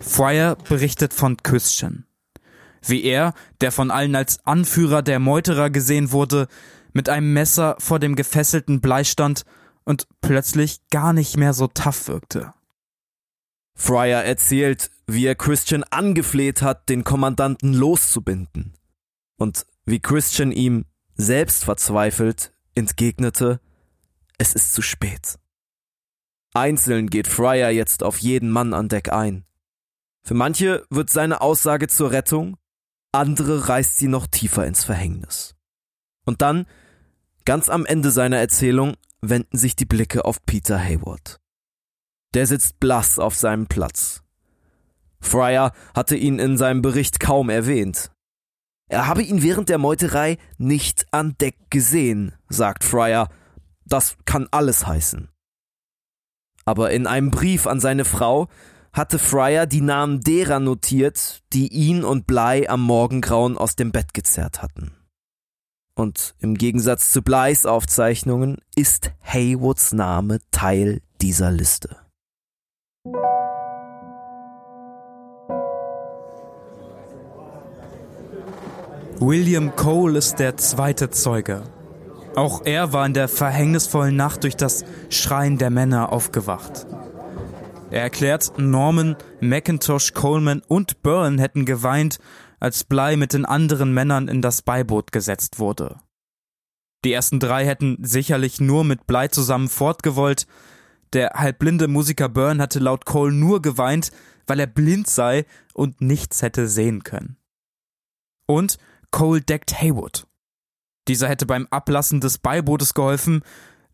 Fryer 0.00 0.56
berichtet 0.68 1.14
von 1.14 1.36
Christian 1.36 2.06
wie 2.88 3.04
er, 3.04 3.34
der 3.60 3.72
von 3.72 3.90
allen 3.90 4.14
als 4.14 4.44
Anführer 4.46 5.02
der 5.02 5.18
Meuterer 5.18 5.70
gesehen 5.70 6.12
wurde, 6.12 6.48
mit 6.92 7.08
einem 7.08 7.32
Messer 7.32 7.76
vor 7.78 7.98
dem 7.98 8.16
gefesselten 8.16 8.80
Blei 8.80 9.04
stand 9.04 9.44
und 9.84 10.06
plötzlich 10.20 10.80
gar 10.90 11.12
nicht 11.12 11.36
mehr 11.36 11.52
so 11.52 11.66
tough 11.66 12.08
wirkte. 12.08 12.52
Fryer 13.74 14.24
erzählt, 14.24 14.90
wie 15.06 15.26
er 15.26 15.34
Christian 15.34 15.84
angefleht 15.84 16.62
hat, 16.62 16.88
den 16.88 17.04
Kommandanten 17.04 17.72
loszubinden. 17.72 18.74
Und 19.38 19.66
wie 19.84 20.00
Christian 20.00 20.52
ihm, 20.52 20.84
selbst 21.14 21.64
verzweifelt, 21.64 22.52
entgegnete, 22.74 23.60
es 24.38 24.54
ist 24.54 24.74
zu 24.74 24.82
spät. 24.82 25.38
Einzeln 26.54 27.08
geht 27.08 27.28
Fryer 27.28 27.70
jetzt 27.70 28.02
auf 28.02 28.18
jeden 28.18 28.50
Mann 28.50 28.74
an 28.74 28.88
Deck 28.88 29.12
ein. 29.12 29.44
Für 30.24 30.34
manche 30.34 30.86
wird 30.90 31.10
seine 31.10 31.40
Aussage 31.40 31.88
zur 31.88 32.10
Rettung, 32.10 32.56
andere 33.12 33.68
reißt 33.68 33.98
sie 33.98 34.08
noch 34.08 34.26
tiefer 34.26 34.66
ins 34.66 34.84
Verhängnis. 34.84 35.54
Und 36.24 36.42
dann, 36.42 36.66
ganz 37.44 37.68
am 37.68 37.86
Ende 37.86 38.10
seiner 38.10 38.38
Erzählung, 38.38 38.96
wenden 39.20 39.56
sich 39.56 39.76
die 39.76 39.84
Blicke 39.84 40.24
auf 40.24 40.44
Peter 40.44 40.78
Hayward. 40.78 41.40
Der 42.34 42.46
sitzt 42.46 42.80
blass 42.80 43.18
auf 43.18 43.36
seinem 43.36 43.66
Platz. 43.66 44.22
Fryer 45.26 45.72
hatte 45.94 46.16
ihn 46.16 46.38
in 46.38 46.56
seinem 46.56 46.82
Bericht 46.82 47.20
kaum 47.20 47.50
erwähnt. 47.50 48.10
Er 48.88 49.06
habe 49.06 49.22
ihn 49.22 49.42
während 49.42 49.68
der 49.68 49.78
Meuterei 49.78 50.38
nicht 50.58 51.06
an 51.10 51.36
Deck 51.40 51.56
gesehen, 51.70 52.34
sagt 52.48 52.84
Fryer. 52.84 53.28
Das 53.84 54.16
kann 54.24 54.48
alles 54.50 54.86
heißen. 54.86 55.28
Aber 56.64 56.90
in 56.90 57.06
einem 57.06 57.30
Brief 57.30 57.66
an 57.66 57.80
seine 57.80 58.04
Frau 58.04 58.48
hatte 58.92 59.18
Fryer 59.18 59.66
die 59.66 59.80
Namen 59.82 60.20
derer 60.20 60.58
notiert, 60.58 61.42
die 61.52 61.68
ihn 61.68 62.04
und 62.04 62.26
Bly 62.26 62.66
am 62.68 62.82
Morgengrauen 62.82 63.58
aus 63.58 63.76
dem 63.76 63.92
Bett 63.92 64.14
gezerrt 64.14 64.62
hatten. 64.62 64.92
Und 65.94 66.34
im 66.40 66.54
Gegensatz 66.54 67.10
zu 67.10 67.22
Blys 67.22 67.66
Aufzeichnungen 67.66 68.58
ist 68.74 69.12
Haywoods 69.22 69.92
Name 69.92 70.38
Teil 70.50 71.00
dieser 71.20 71.50
Liste. 71.50 72.05
William 79.18 79.74
Cole 79.76 80.18
ist 80.18 80.38
der 80.40 80.58
zweite 80.58 81.08
Zeuge. 81.08 81.62
Auch 82.34 82.66
er 82.66 82.92
war 82.92 83.06
in 83.06 83.14
der 83.14 83.28
verhängnisvollen 83.28 84.14
Nacht 84.14 84.42
durch 84.42 84.56
das 84.56 84.84
Schreien 85.08 85.56
der 85.56 85.70
Männer 85.70 86.12
aufgewacht. 86.12 86.86
Er 87.90 88.02
erklärt, 88.02 88.52
Norman, 88.58 89.16
McIntosh, 89.40 90.12
Coleman 90.12 90.60
und 90.68 91.02
Byrne 91.02 91.40
hätten 91.40 91.64
geweint, 91.64 92.18
als 92.60 92.84
Bly 92.84 93.16
mit 93.16 93.32
den 93.32 93.46
anderen 93.46 93.94
Männern 93.94 94.28
in 94.28 94.42
das 94.42 94.60
Beiboot 94.60 95.12
gesetzt 95.12 95.58
wurde. 95.58 95.96
Die 97.06 97.12
ersten 97.12 97.40
drei 97.40 97.64
hätten 97.64 97.96
sicherlich 98.02 98.60
nur 98.60 98.84
mit 98.84 99.06
Bly 99.06 99.30
zusammen 99.30 99.68
fortgewollt. 99.68 100.46
Der 101.14 101.30
halbblinde 101.30 101.88
Musiker 101.88 102.28
Byrne 102.28 102.62
hatte 102.62 102.80
laut 102.80 103.06
Cole 103.06 103.32
nur 103.32 103.62
geweint, 103.62 104.10
weil 104.46 104.60
er 104.60 104.66
blind 104.66 105.08
sei 105.08 105.46
und 105.72 106.02
nichts 106.02 106.42
hätte 106.42 106.68
sehen 106.68 107.02
können. 107.02 107.38
Und 108.46 108.78
Cole 109.16 109.40
deckt 109.40 109.80
Haywood. 109.80 110.26
Dieser 111.08 111.26
hätte 111.26 111.46
beim 111.46 111.66
Ablassen 111.70 112.20
des 112.20 112.36
Beibootes 112.36 112.92
geholfen, 112.92 113.44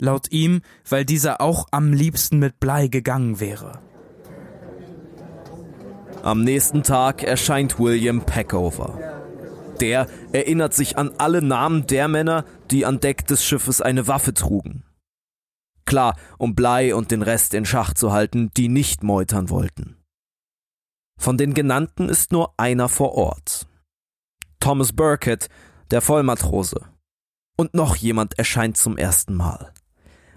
laut 0.00 0.32
ihm, 0.32 0.62
weil 0.88 1.04
dieser 1.04 1.40
auch 1.40 1.68
am 1.70 1.92
liebsten 1.92 2.40
mit 2.40 2.58
Blei 2.58 2.88
gegangen 2.88 3.38
wäre. 3.38 3.80
Am 6.24 6.42
nächsten 6.42 6.82
Tag 6.82 7.22
erscheint 7.22 7.78
William 7.78 8.26
Peckover. 8.26 8.98
Der 9.78 10.08
erinnert 10.32 10.74
sich 10.74 10.98
an 10.98 11.12
alle 11.18 11.40
Namen 11.40 11.86
der 11.86 12.08
Männer, 12.08 12.44
die 12.72 12.84
an 12.84 12.98
Deck 12.98 13.24
des 13.28 13.44
Schiffes 13.44 13.80
eine 13.80 14.08
Waffe 14.08 14.34
trugen. 14.34 14.82
Klar, 15.84 16.16
um 16.36 16.56
Blei 16.56 16.96
und 16.96 17.12
den 17.12 17.22
Rest 17.22 17.54
in 17.54 17.64
Schach 17.64 17.94
zu 17.94 18.10
halten, 18.10 18.50
die 18.56 18.66
nicht 18.66 19.04
meutern 19.04 19.50
wollten. 19.50 20.02
Von 21.16 21.38
den 21.38 21.54
genannten 21.54 22.08
ist 22.08 22.32
nur 22.32 22.54
einer 22.58 22.88
vor 22.88 23.14
Ort. 23.14 23.68
Thomas 24.62 24.92
Burkett, 24.92 25.48
der 25.90 26.00
Vollmatrose. 26.00 26.86
Und 27.56 27.74
noch 27.74 27.96
jemand 27.96 28.38
erscheint 28.38 28.76
zum 28.76 28.96
ersten 28.96 29.34
Mal. 29.34 29.74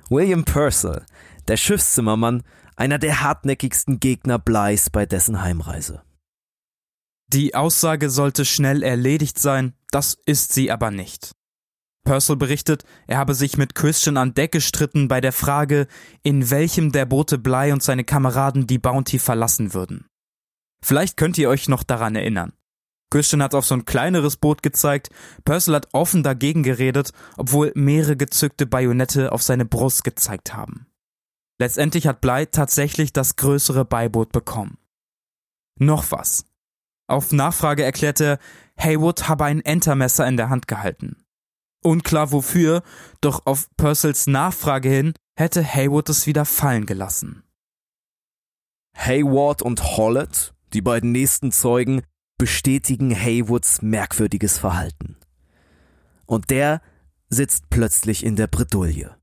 William 0.10 0.44
Purcell, 0.46 1.06
der 1.48 1.58
Schiffszimmermann, 1.58 2.42
einer 2.76 2.98
der 2.98 3.22
hartnäckigsten 3.22 4.00
Gegner 4.00 4.40
Bleis 4.40 4.90
bei 4.90 5.06
dessen 5.06 5.44
Heimreise. 5.44 6.02
Die 7.28 7.54
Aussage 7.54 8.10
sollte 8.10 8.46
schnell 8.46 8.82
erledigt 8.82 9.38
sein, 9.38 9.74
das 9.92 10.18
ist 10.26 10.54
sie 10.54 10.72
aber 10.72 10.90
nicht. 10.90 11.34
Purcell 12.04 12.36
berichtet, 12.36 12.84
er 13.06 13.20
habe 13.20 13.36
sich 13.36 13.60
mit 13.60 13.76
Christian 13.76 14.18
an 14.18 14.34
Deck 14.34 14.54
gestritten 14.54 15.08
bei 15.08 15.22
der 15.22 15.34
Frage, 15.34 15.86
in 16.24 16.50
welchem 16.50 16.92
der 16.92 17.06
Boote 17.06 17.38
Bly 17.38 17.72
und 17.72 17.84
seine 17.84 18.04
Kameraden 18.04 18.66
die 18.66 18.80
Bounty 18.80 19.20
verlassen 19.20 19.76
würden. 19.76 20.08
Vielleicht 20.82 21.16
könnt 21.16 21.38
ihr 21.38 21.48
euch 21.48 21.70
noch 21.70 21.84
daran 21.84 22.16
erinnern. 22.16 22.54
Christian 23.16 23.42
hat 23.42 23.56
auf 23.56 23.66
so 23.66 23.76
ein 23.76 23.86
kleineres 23.86 24.36
Boot 24.36 24.62
gezeigt, 24.62 25.10
Purcell 25.46 25.74
hat 25.74 25.88
offen 25.94 26.22
dagegen 26.22 26.64
geredet, 26.64 27.14
obwohl 27.38 27.72
mehrere 27.74 28.18
gezückte 28.18 28.66
Bajonette 28.66 29.32
auf 29.32 29.42
seine 29.42 29.64
Brust 29.64 30.04
gezeigt 30.04 30.54
haben. 30.54 30.88
Letztendlich 31.58 32.08
hat 32.08 32.20
Bly 32.20 32.48
tatsächlich 32.48 33.14
das 33.14 33.38
größere 33.38 33.86
Beiboot 33.86 34.34
bekommen. 34.34 34.78
Noch 35.80 36.12
was. 36.12 36.44
Auf 37.08 37.32
Nachfrage 37.32 37.86
erklärte 37.86 38.26
er, 38.26 38.40
Haywood 38.78 39.30
habe 39.30 39.46
ein 39.46 39.62
Entermesser 39.62 40.28
in 40.28 40.36
der 40.36 40.50
Hand 40.50 40.68
gehalten. 40.68 41.24
Unklar 41.86 42.34
wofür, 42.34 42.84
doch 43.22 43.46
auf 43.46 43.70
Purcells 43.78 44.28
Nachfrage 44.28 44.90
hin 44.90 45.14
hätte 45.38 45.64
Haywood 45.64 46.10
es 46.10 46.28
wieder 46.28 46.44
fallen 46.44 46.86
gelassen. 46.86 47.44
Hayward 48.98 49.62
und 49.62 49.96
Hollett, 49.96 50.54
die 50.74 50.82
beiden 50.82 51.14
nächsten 51.14 51.54
Zeugen, 51.54 52.02
bestätigen 52.38 53.16
Haywoods 53.16 53.82
merkwürdiges 53.82 54.58
Verhalten. 54.58 55.18
Und 56.26 56.50
der 56.50 56.82
sitzt 57.30 57.70
plötzlich 57.70 58.26
in 58.26 58.36
der 58.36 58.48
Bredouille. 58.48 59.16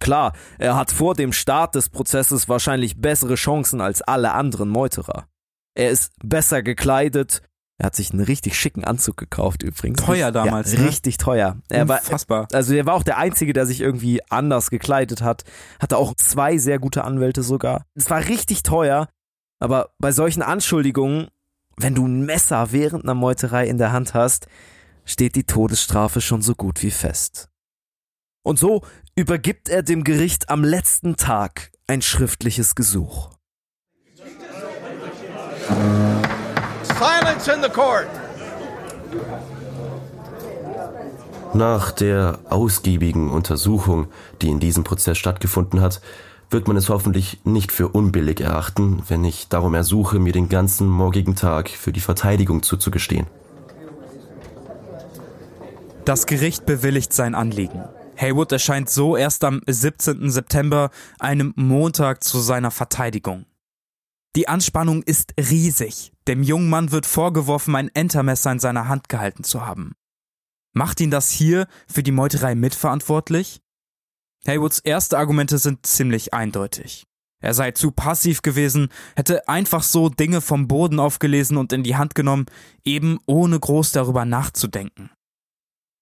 Klar, 0.00 0.32
er 0.58 0.76
hat 0.76 0.92
vor 0.92 1.14
dem 1.14 1.32
Start 1.32 1.74
des 1.74 1.88
Prozesses 1.88 2.48
wahrscheinlich 2.48 3.00
bessere 3.00 3.34
Chancen 3.34 3.80
als 3.80 4.00
alle 4.02 4.32
anderen 4.32 4.68
Meuterer. 4.68 5.26
Er 5.74 5.90
ist 5.90 6.12
besser 6.22 6.62
gekleidet. 6.62 7.42
Er 7.80 7.86
hat 7.86 7.96
sich 7.96 8.10
einen 8.12 8.22
richtig 8.22 8.58
schicken 8.58 8.84
Anzug 8.84 9.16
gekauft 9.16 9.62
übrigens. 9.62 10.02
Teuer 10.04 10.32
damals, 10.32 10.72
ja, 10.72 10.80
ne? 10.80 10.88
Richtig 10.88 11.16
teuer. 11.16 11.56
Er 11.68 11.86
war, 11.88 12.00
Unfassbar. 12.00 12.48
also 12.52 12.74
er 12.74 12.86
war 12.86 12.94
auch 12.94 13.04
der 13.04 13.18
Einzige, 13.18 13.52
der 13.52 13.66
sich 13.66 13.80
irgendwie 13.80 14.20
anders 14.30 14.70
gekleidet 14.70 15.22
hat. 15.22 15.44
Hatte 15.80 15.96
auch 15.96 16.14
zwei 16.16 16.58
sehr 16.58 16.78
gute 16.80 17.04
Anwälte 17.04 17.42
sogar. 17.42 17.84
Es 17.94 18.10
war 18.10 18.26
richtig 18.26 18.64
teuer, 18.64 19.08
aber 19.60 19.90
bei 19.98 20.10
solchen 20.10 20.42
Anschuldigungen, 20.42 21.28
wenn 21.78 21.94
du 21.94 22.06
ein 22.06 22.26
Messer 22.26 22.72
während 22.72 23.04
einer 23.04 23.14
Meuterei 23.14 23.66
in 23.66 23.78
der 23.78 23.92
Hand 23.92 24.14
hast, 24.14 24.48
steht 25.04 25.36
die 25.36 25.44
Todesstrafe 25.44 26.20
schon 26.20 26.42
so 26.42 26.54
gut 26.54 26.82
wie 26.82 26.90
fest. 26.90 27.48
Und 28.42 28.58
so 28.58 28.82
übergibt 29.14 29.68
er 29.68 29.82
dem 29.82 30.04
Gericht 30.04 30.50
am 30.50 30.64
letzten 30.64 31.16
Tag 31.16 31.70
ein 31.86 32.02
schriftliches 32.02 32.74
Gesuch. 32.74 33.30
Silence 36.82 37.52
in 37.52 37.62
the 37.62 37.68
court. 37.68 38.08
Nach 41.54 41.92
der 41.92 42.40
ausgiebigen 42.50 43.30
Untersuchung, 43.30 44.08
die 44.42 44.48
in 44.48 44.60
diesem 44.60 44.84
Prozess 44.84 45.16
stattgefunden 45.16 45.80
hat, 45.80 46.00
wird 46.50 46.68
man 46.68 46.76
es 46.76 46.88
hoffentlich 46.88 47.40
nicht 47.44 47.72
für 47.72 47.88
unbillig 47.88 48.40
erachten, 48.40 49.02
wenn 49.08 49.24
ich 49.24 49.48
darum 49.48 49.74
ersuche, 49.74 50.18
mir 50.18 50.32
den 50.32 50.48
ganzen 50.48 50.88
morgigen 50.88 51.36
Tag 51.36 51.68
für 51.68 51.92
die 51.92 52.00
Verteidigung 52.00 52.62
zuzugestehen. 52.62 53.26
Das 56.04 56.26
Gericht 56.26 56.64
bewilligt 56.64 57.12
sein 57.12 57.34
Anliegen. 57.34 57.84
Haywood 58.16 58.50
erscheint 58.50 58.88
so 58.88 59.16
erst 59.16 59.44
am 59.44 59.60
17. 59.66 60.30
September, 60.30 60.90
einem 61.18 61.52
Montag, 61.54 62.24
zu 62.24 62.40
seiner 62.40 62.70
Verteidigung. 62.70 63.44
Die 64.34 64.48
Anspannung 64.48 65.02
ist 65.02 65.34
riesig. 65.38 66.12
Dem 66.26 66.42
jungen 66.42 66.70
Mann 66.70 66.92
wird 66.92 67.06
vorgeworfen, 67.06 67.76
ein 67.76 67.90
Entermesser 67.94 68.52
in 68.52 68.58
seiner 68.58 68.88
Hand 68.88 69.08
gehalten 69.08 69.44
zu 69.44 69.66
haben. 69.66 69.92
Macht 70.72 71.00
ihn 71.00 71.10
das 71.10 71.30
hier 71.30 71.66
für 71.86 72.02
die 72.02 72.12
Meuterei 72.12 72.54
mitverantwortlich? 72.54 73.60
Haywoods 74.48 74.78
erste 74.80 75.18
Argumente 75.18 75.58
sind 75.58 75.86
ziemlich 75.86 76.34
eindeutig. 76.34 77.04
Er 77.40 77.54
sei 77.54 77.70
zu 77.70 77.92
passiv 77.92 78.42
gewesen, 78.42 78.88
hätte 79.14 79.46
einfach 79.46 79.82
so 79.84 80.08
Dinge 80.08 80.40
vom 80.40 80.66
Boden 80.66 80.98
aufgelesen 80.98 81.56
und 81.56 81.72
in 81.72 81.84
die 81.84 81.94
Hand 81.96 82.16
genommen, 82.16 82.46
eben 82.84 83.18
ohne 83.26 83.60
groß 83.60 83.92
darüber 83.92 84.24
nachzudenken. 84.24 85.10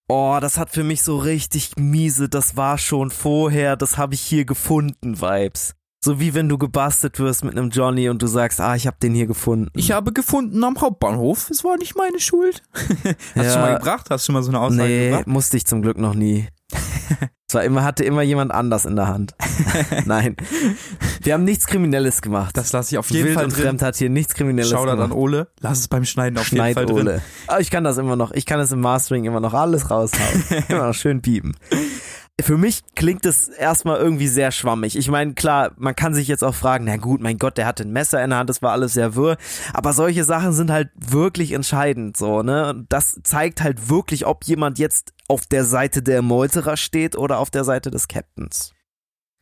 Oh, 0.08 0.38
das 0.40 0.56
hat 0.56 0.70
für 0.70 0.84
mich 0.84 1.02
so 1.02 1.18
richtig 1.18 1.72
miese, 1.76 2.28
das 2.28 2.56
war 2.56 2.78
schon 2.78 3.10
vorher, 3.10 3.76
das 3.76 3.98
habe 3.98 4.14
ich 4.14 4.20
hier 4.22 4.44
gefunden, 4.44 5.20
Vibes. 5.20 5.74
So 6.04 6.20
wie 6.20 6.32
wenn 6.34 6.48
du 6.48 6.56
gebastelt 6.56 7.18
wirst 7.18 7.42
mit 7.42 7.58
einem 7.58 7.70
Johnny 7.70 8.08
und 8.08 8.22
du 8.22 8.28
sagst, 8.28 8.60
ah, 8.60 8.76
ich 8.76 8.86
hab 8.86 9.00
den 9.00 9.12
hier 9.14 9.26
gefunden. 9.26 9.68
Ich 9.74 9.90
habe 9.90 10.12
gefunden 10.12 10.62
am 10.62 10.80
Hauptbahnhof, 10.80 11.50
es 11.50 11.64
war 11.64 11.76
nicht 11.76 11.96
meine 11.96 12.20
Schuld. 12.20 12.62
Hast 12.72 13.16
du 13.34 13.42
Ja. 13.42 13.52
schon 13.52 13.60
mal 13.62 13.74
gebracht? 13.78 14.06
Hast 14.08 14.22
du 14.22 14.26
schon 14.26 14.34
mal 14.34 14.42
so 14.44 14.50
eine 14.50 14.60
Aussage 14.60 14.88
nee, 14.88 15.08
gebracht? 15.08 15.26
musste 15.26 15.56
ich 15.56 15.66
zum 15.66 15.82
Glück 15.82 15.98
noch 15.98 16.14
nie. 16.14 16.46
Zwar 17.48 17.62
immer 17.62 17.84
hatte 17.84 18.02
immer 18.02 18.22
jemand 18.22 18.50
anders 18.50 18.84
in 18.86 18.96
der 18.96 19.06
Hand. 19.06 19.34
Nein. 20.04 20.36
Wir 21.22 21.34
haben 21.34 21.44
nichts 21.44 21.66
Kriminelles 21.66 22.20
gemacht. 22.20 22.56
Das 22.56 22.72
lasse 22.72 22.94
ich 22.94 22.98
auf 22.98 23.08
jeden 23.10 23.26
Wild 23.26 23.34
Fall 23.34 23.44
und 23.44 23.56
drin. 23.56 23.62
Fremd 23.62 23.82
hat 23.82 23.96
hier 23.96 24.10
nichts 24.10 24.34
Kriminelles 24.34 24.70
Shoutout 24.70 24.90
gemacht. 24.92 25.12
an 25.12 25.16
Ole. 25.16 25.48
Lass 25.60 25.78
es 25.78 25.88
beim 25.88 26.04
Schneiden 26.04 26.38
auf 26.38 26.46
Schneid 26.46 26.76
jeden 26.76 26.88
Fall 26.88 26.96
drin. 26.96 27.06
Ole. 27.06 27.22
Aber 27.46 27.60
ich 27.60 27.70
kann 27.70 27.84
das 27.84 27.98
immer 27.98 28.16
noch. 28.16 28.32
Ich 28.32 28.46
kann 28.46 28.58
es 28.58 28.72
im 28.72 28.80
Mastering 28.80 29.24
immer 29.24 29.38
noch 29.38 29.54
alles 29.54 29.90
raushauen. 29.90 30.44
immer 30.68 30.88
noch 30.88 30.94
schön 30.94 31.22
piepen. 31.22 31.56
Für 32.38 32.58
mich 32.58 32.82
klingt 32.94 33.24
es 33.24 33.48
erstmal 33.48 33.98
irgendwie 33.98 34.26
sehr 34.28 34.50
schwammig. 34.50 34.98
Ich 34.98 35.08
meine, 35.08 35.32
klar, 35.32 35.70
man 35.78 35.96
kann 35.96 36.12
sich 36.12 36.28
jetzt 36.28 36.44
auch 36.44 36.54
fragen, 36.54 36.84
na 36.84 36.98
gut, 36.98 37.22
mein 37.22 37.38
Gott, 37.38 37.56
der 37.56 37.66
hatte 37.66 37.84
ein 37.84 37.92
Messer 37.92 38.22
in 38.22 38.28
der 38.28 38.40
Hand, 38.40 38.50
das 38.50 38.60
war 38.60 38.72
alles 38.72 38.92
sehr 38.92 39.14
wirr. 39.14 39.38
Aber 39.72 39.94
solche 39.94 40.22
Sachen 40.22 40.52
sind 40.52 40.70
halt 40.70 40.90
wirklich 40.98 41.52
entscheidend, 41.52 42.16
so, 42.18 42.42
ne? 42.42 42.68
Und 42.70 42.92
das 42.92 43.20
zeigt 43.22 43.62
halt 43.62 43.88
wirklich, 43.88 44.26
ob 44.26 44.44
jemand 44.44 44.78
jetzt 44.78 45.14
auf 45.28 45.46
der 45.46 45.64
Seite 45.64 46.02
der 46.02 46.22
Meuterer 46.22 46.76
steht 46.76 47.16
oder 47.16 47.38
auf 47.38 47.50
der 47.50 47.64
Seite 47.64 47.90
des 47.90 48.08
Captains. 48.08 48.72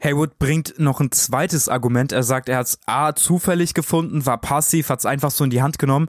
Haywood 0.03 0.39
bringt 0.39 0.78
noch 0.78 1.01
ein 1.01 1.12
zweites 1.12 1.68
Argument. 1.68 2.12
Er 2.12 2.22
sagt, 2.22 2.49
er 2.49 2.59
hat 2.59 2.66
es 2.66 2.78
A 2.87 3.14
zufällig 3.14 3.74
gefunden, 3.74 4.26
war 4.26 4.39
passiv, 4.39 4.89
hat 4.91 4.99
es 4.99 5.07
einfach 5.07 5.30
so 5.30 5.45
in 5.45 5.51
die 5.51 5.62
Hand 5.62 5.78
genommen. 5.78 6.09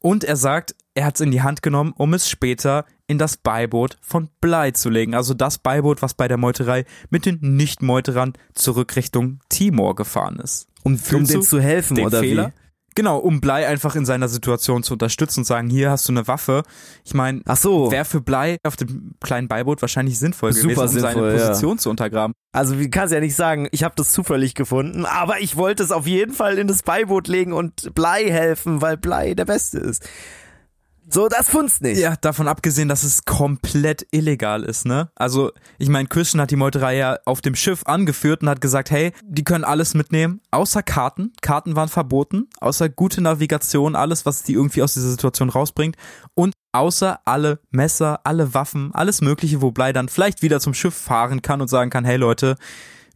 Und 0.00 0.22
er 0.22 0.36
sagt, 0.36 0.76
er 0.94 1.06
hat 1.06 1.16
es 1.16 1.20
in 1.20 1.30
die 1.30 1.42
Hand 1.42 1.62
genommen, 1.62 1.94
um 1.96 2.14
es 2.14 2.28
später 2.28 2.84
in 3.06 3.18
das 3.18 3.36
Beiboot 3.36 3.96
von 4.02 4.28
Bly 4.40 4.72
zu 4.72 4.90
legen. 4.90 5.14
Also 5.14 5.34
das 5.34 5.58
Beiboot, 5.58 6.02
was 6.02 6.14
bei 6.14 6.28
der 6.28 6.36
Meuterei 6.36 6.84
mit 7.10 7.26
den 7.26 7.38
Nicht-Meuterern 7.40 8.34
zurück 8.54 8.94
Richtung 8.96 9.40
Timor 9.48 9.94
gefahren 9.94 10.38
ist. 10.38 10.68
Um, 10.82 11.00
um 11.12 11.26
denen 11.26 11.42
zu 11.42 11.60
helfen, 11.60 11.96
den 11.96 12.06
oder 12.06 12.20
Fehler? 12.20 12.48
wie? 12.48 12.63
Genau, 12.96 13.18
um 13.18 13.40
Bly 13.40 13.64
einfach 13.64 13.96
in 13.96 14.04
seiner 14.04 14.28
Situation 14.28 14.84
zu 14.84 14.92
unterstützen 14.92 15.40
und 15.40 15.44
sagen, 15.44 15.68
hier 15.68 15.90
hast 15.90 16.08
du 16.08 16.12
eine 16.12 16.28
Waffe. 16.28 16.62
Ich 17.04 17.12
meine, 17.12 17.40
Ach 17.44 17.56
so. 17.56 17.90
wäre 17.90 18.04
für 18.04 18.20
Bly 18.20 18.58
auf 18.62 18.76
dem 18.76 19.14
kleinen 19.20 19.48
Beiboot 19.48 19.82
wahrscheinlich 19.82 20.18
sinnvoll 20.18 20.52
Super 20.52 20.74
gewesen, 20.74 20.82
um 20.82 20.88
sinnvoll, 20.88 21.14
seine 21.14 21.32
ja. 21.32 21.48
Position 21.48 21.78
zu 21.78 21.90
untergraben. 21.90 22.34
Also 22.52 22.78
wie 22.78 22.88
kannst 22.88 23.12
ja 23.12 23.18
nicht 23.18 23.34
sagen, 23.34 23.68
ich 23.72 23.82
habe 23.82 23.94
das 23.96 24.12
zufällig 24.12 24.54
gefunden, 24.54 25.06
aber 25.06 25.40
ich 25.40 25.56
wollte 25.56 25.82
es 25.82 25.90
auf 25.90 26.06
jeden 26.06 26.32
Fall 26.32 26.56
in 26.58 26.68
das 26.68 26.84
Beiboot 26.84 27.26
legen 27.26 27.52
und 27.52 27.92
Blei 27.94 28.30
helfen, 28.30 28.80
weil 28.80 28.96
Blei 28.96 29.34
der 29.34 29.44
Beste 29.44 29.78
ist. 29.78 30.08
So, 31.08 31.28
das 31.28 31.50
funzt 31.50 31.82
nicht. 31.82 31.98
Ja, 31.98 32.16
davon 32.16 32.48
abgesehen, 32.48 32.88
dass 32.88 33.04
es 33.04 33.24
komplett 33.24 34.06
illegal 34.10 34.62
ist, 34.62 34.86
ne? 34.86 35.10
Also, 35.14 35.52
ich 35.78 35.88
meine, 35.88 36.08
Christian 36.08 36.40
hat 36.40 36.50
die 36.50 36.56
Meuterei 36.56 36.96
ja 36.96 37.18
auf 37.24 37.40
dem 37.40 37.54
Schiff 37.54 37.82
angeführt 37.84 38.42
und 38.42 38.48
hat 38.48 38.60
gesagt, 38.60 38.90
hey, 38.90 39.12
die 39.22 39.44
können 39.44 39.64
alles 39.64 39.94
mitnehmen, 39.94 40.40
außer 40.50 40.82
Karten. 40.82 41.32
Karten 41.42 41.76
waren 41.76 41.88
verboten, 41.88 42.48
außer 42.60 42.88
gute 42.88 43.20
Navigation, 43.20 43.96
alles, 43.96 44.24
was 44.26 44.42
die 44.42 44.54
irgendwie 44.54 44.82
aus 44.82 44.94
dieser 44.94 45.10
Situation 45.10 45.50
rausbringt. 45.50 45.96
Und 46.34 46.54
außer 46.72 47.20
alle 47.24 47.60
Messer, 47.70 48.20
alle 48.24 48.54
Waffen, 48.54 48.94
alles 48.94 49.20
Mögliche, 49.20 49.62
wo 49.62 49.70
Blei 49.70 49.92
dann 49.92 50.08
vielleicht 50.08 50.42
wieder 50.42 50.60
zum 50.60 50.74
Schiff 50.74 50.94
fahren 50.94 51.42
kann 51.42 51.60
und 51.60 51.68
sagen 51.68 51.90
kann, 51.90 52.04
hey 52.04 52.16
Leute, 52.16 52.56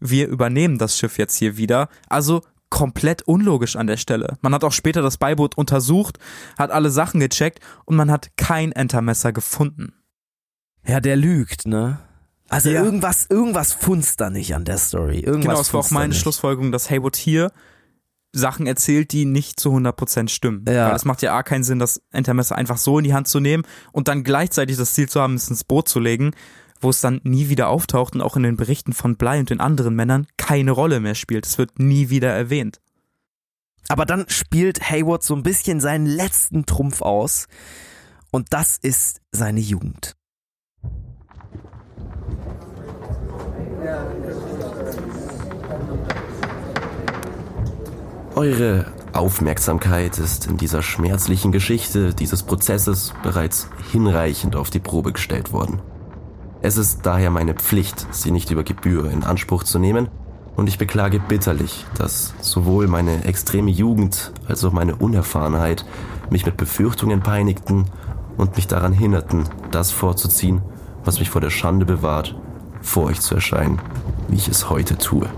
wir 0.01 0.29
übernehmen 0.29 0.79
das 0.79 0.97
Schiff 0.97 1.19
jetzt 1.19 1.37
hier 1.37 1.57
wieder. 1.57 1.89
Also 2.09 2.43
komplett 2.71 3.23
unlogisch 3.23 3.77
an 3.77 3.87
der 3.87 3.97
Stelle. 3.97 4.37
Man 4.41 4.55
hat 4.55 4.65
auch 4.65 4.73
später 4.73 5.03
das 5.03 5.17
Beiboot 5.17 5.57
untersucht, 5.57 6.19
hat 6.59 6.71
alle 6.71 6.91
Sachen 6.91 7.21
gecheckt 7.21 7.61
und 7.85 7.97
man 7.97 8.11
hat 8.11 8.31
kein 8.37 8.73
Entermesser 8.73 9.33
gefunden. 9.33 9.95
Ja, 10.87 11.01
der 11.01 11.17
lügt, 11.17 11.67
ne? 11.67 11.99
Also 12.49 12.71
Ja. 12.71 12.83
irgendwas, 12.83 13.27
irgendwas 13.29 13.73
funzt 13.75 14.21
da 14.21 14.31
nicht 14.31 14.55
an 14.55 14.65
der 14.65 14.79
Story. 14.79 15.19
Irgendwas 15.21 15.45
Genau, 15.45 15.61
es 15.61 15.73
war 15.75 15.81
auch 15.81 15.89
da 15.89 15.95
meine 15.95 16.09
nicht. 16.11 16.21
Schlussfolgerung, 16.21 16.73
dass 16.73 16.89
Haywood 16.91 17.17
hier 17.17 17.53
Sachen 18.33 18.67
erzählt, 18.67 19.13
die 19.13 19.25
nicht 19.25 19.59
zu 19.61 19.71
100% 19.71 20.29
stimmen. 20.31 20.65
Ja. 20.69 20.89
Weil 20.89 20.97
es 20.97 21.05
macht 21.05 21.23
ja 21.23 21.35
A 21.37 21.43
keinen 21.43 21.65
Sinn, 21.65 21.79
das 21.79 22.03
Entermesser 22.11 22.57
einfach 22.57 22.79
so 22.79 22.99
in 22.99 23.05
die 23.05 23.15
Hand 23.15 23.29
zu 23.29 23.41
nehmen 23.41 23.65
und 23.93 24.09
dann 24.09 24.25
gleichzeitig 24.25 24.77
das 24.77 24.95
Ziel 24.95 25.09
zu 25.09 25.21
haben, 25.21 25.35
es 25.35 25.49
ins 25.49 25.65
Boot 25.65 25.89
zu 25.89 25.99
legen, 26.01 26.33
wo 26.81 26.91
es 26.91 27.01
dann 27.01 27.21
nie 27.25 27.49
wieder 27.49 27.69
auftaucht 27.69 28.15
und 28.15 28.23
auch 28.23 28.37
in 28.37 28.43
den 28.43 28.57
Berichten 28.57 28.93
von 28.93 29.17
Bly 29.17 29.39
und 29.39 29.51
den 29.51 29.61
anderen 29.61 29.95
Männern 29.95 30.27
keine 30.37 30.71
Rolle 30.71 31.01
mehr 31.01 31.15
spielt. 31.15 31.47
Es 31.47 31.59
wird 31.59 31.79
nie 31.79 32.11
wieder 32.11 32.31
erwähnt. 32.31 32.81
Aber 33.89 34.05
dann 34.05 34.27
spielt 34.29 34.91
Hayward 34.91 35.23
so 35.23 35.35
ein 35.35 35.43
bisschen 35.43 35.81
seinen 35.81 36.07
letzten 36.07 36.67
Trumpf 36.67 37.01
aus. 37.03 37.47
Und 38.31 38.49
das 38.51 38.77
ist 38.77 39.21
seine 39.33 39.61
Jugend. 39.61 40.15
Eure 48.35 48.93
Aufmerksamkeit 49.15 50.19
ist 50.19 50.47
in 50.47 50.59
dieser 50.59 50.83
schmerzlichen 50.83 51.51
Geschichte 51.51 52.15
dieses 52.15 52.45
Prozesses 52.45 53.13
bereits 53.23 53.69
hinreichend 53.91 54.55
auf 54.55 54.71
die 54.71 54.79
Probe 54.79 55.13
gestellt 55.13 55.53
worden. 55.53 55.81
Es 56.61 56.77
ist 56.77 57.07
daher 57.07 57.31
meine 57.31 57.55
Pflicht, 57.55 58.07
sie 58.11 58.33
nicht 58.33 58.51
über 58.51 58.65
Gebühr 58.65 59.11
in 59.11 59.23
Anspruch 59.23 59.63
zu 59.63 59.79
nehmen, 59.79 60.09
und 60.57 60.67
ich 60.67 60.77
beklage 60.77 61.21
bitterlich, 61.21 61.87
dass 61.97 62.35
sowohl 62.41 62.89
meine 62.89 63.25
extreme 63.25 63.71
Jugend 63.71 64.33
als 64.49 64.65
auch 64.65 64.73
meine 64.73 64.97
Unerfahrenheit 64.97 65.85
mich 66.31 66.47
mit 66.47 66.57
Befürchtungen 66.57 67.21
peinigten 67.21 67.85
und 68.37 68.57
mich 68.57 68.67
daran 68.67 68.93
hinderten, 68.93 69.45
das 69.71 69.93
vorzuziehen, 69.93 70.61
was 71.05 71.21
mich 71.21 71.31
vor 71.31 71.41
der 71.41 71.51
Schande 71.51 71.87
bewahrt, 71.87 72.35
vor 72.83 73.05
euch 73.05 73.21
zu 73.21 73.37
erscheinen, 73.37 73.81
wie 74.27 74.35
ich 74.37 74.49
es 74.49 74.69
heute 74.69 74.99
tue. 74.99 75.29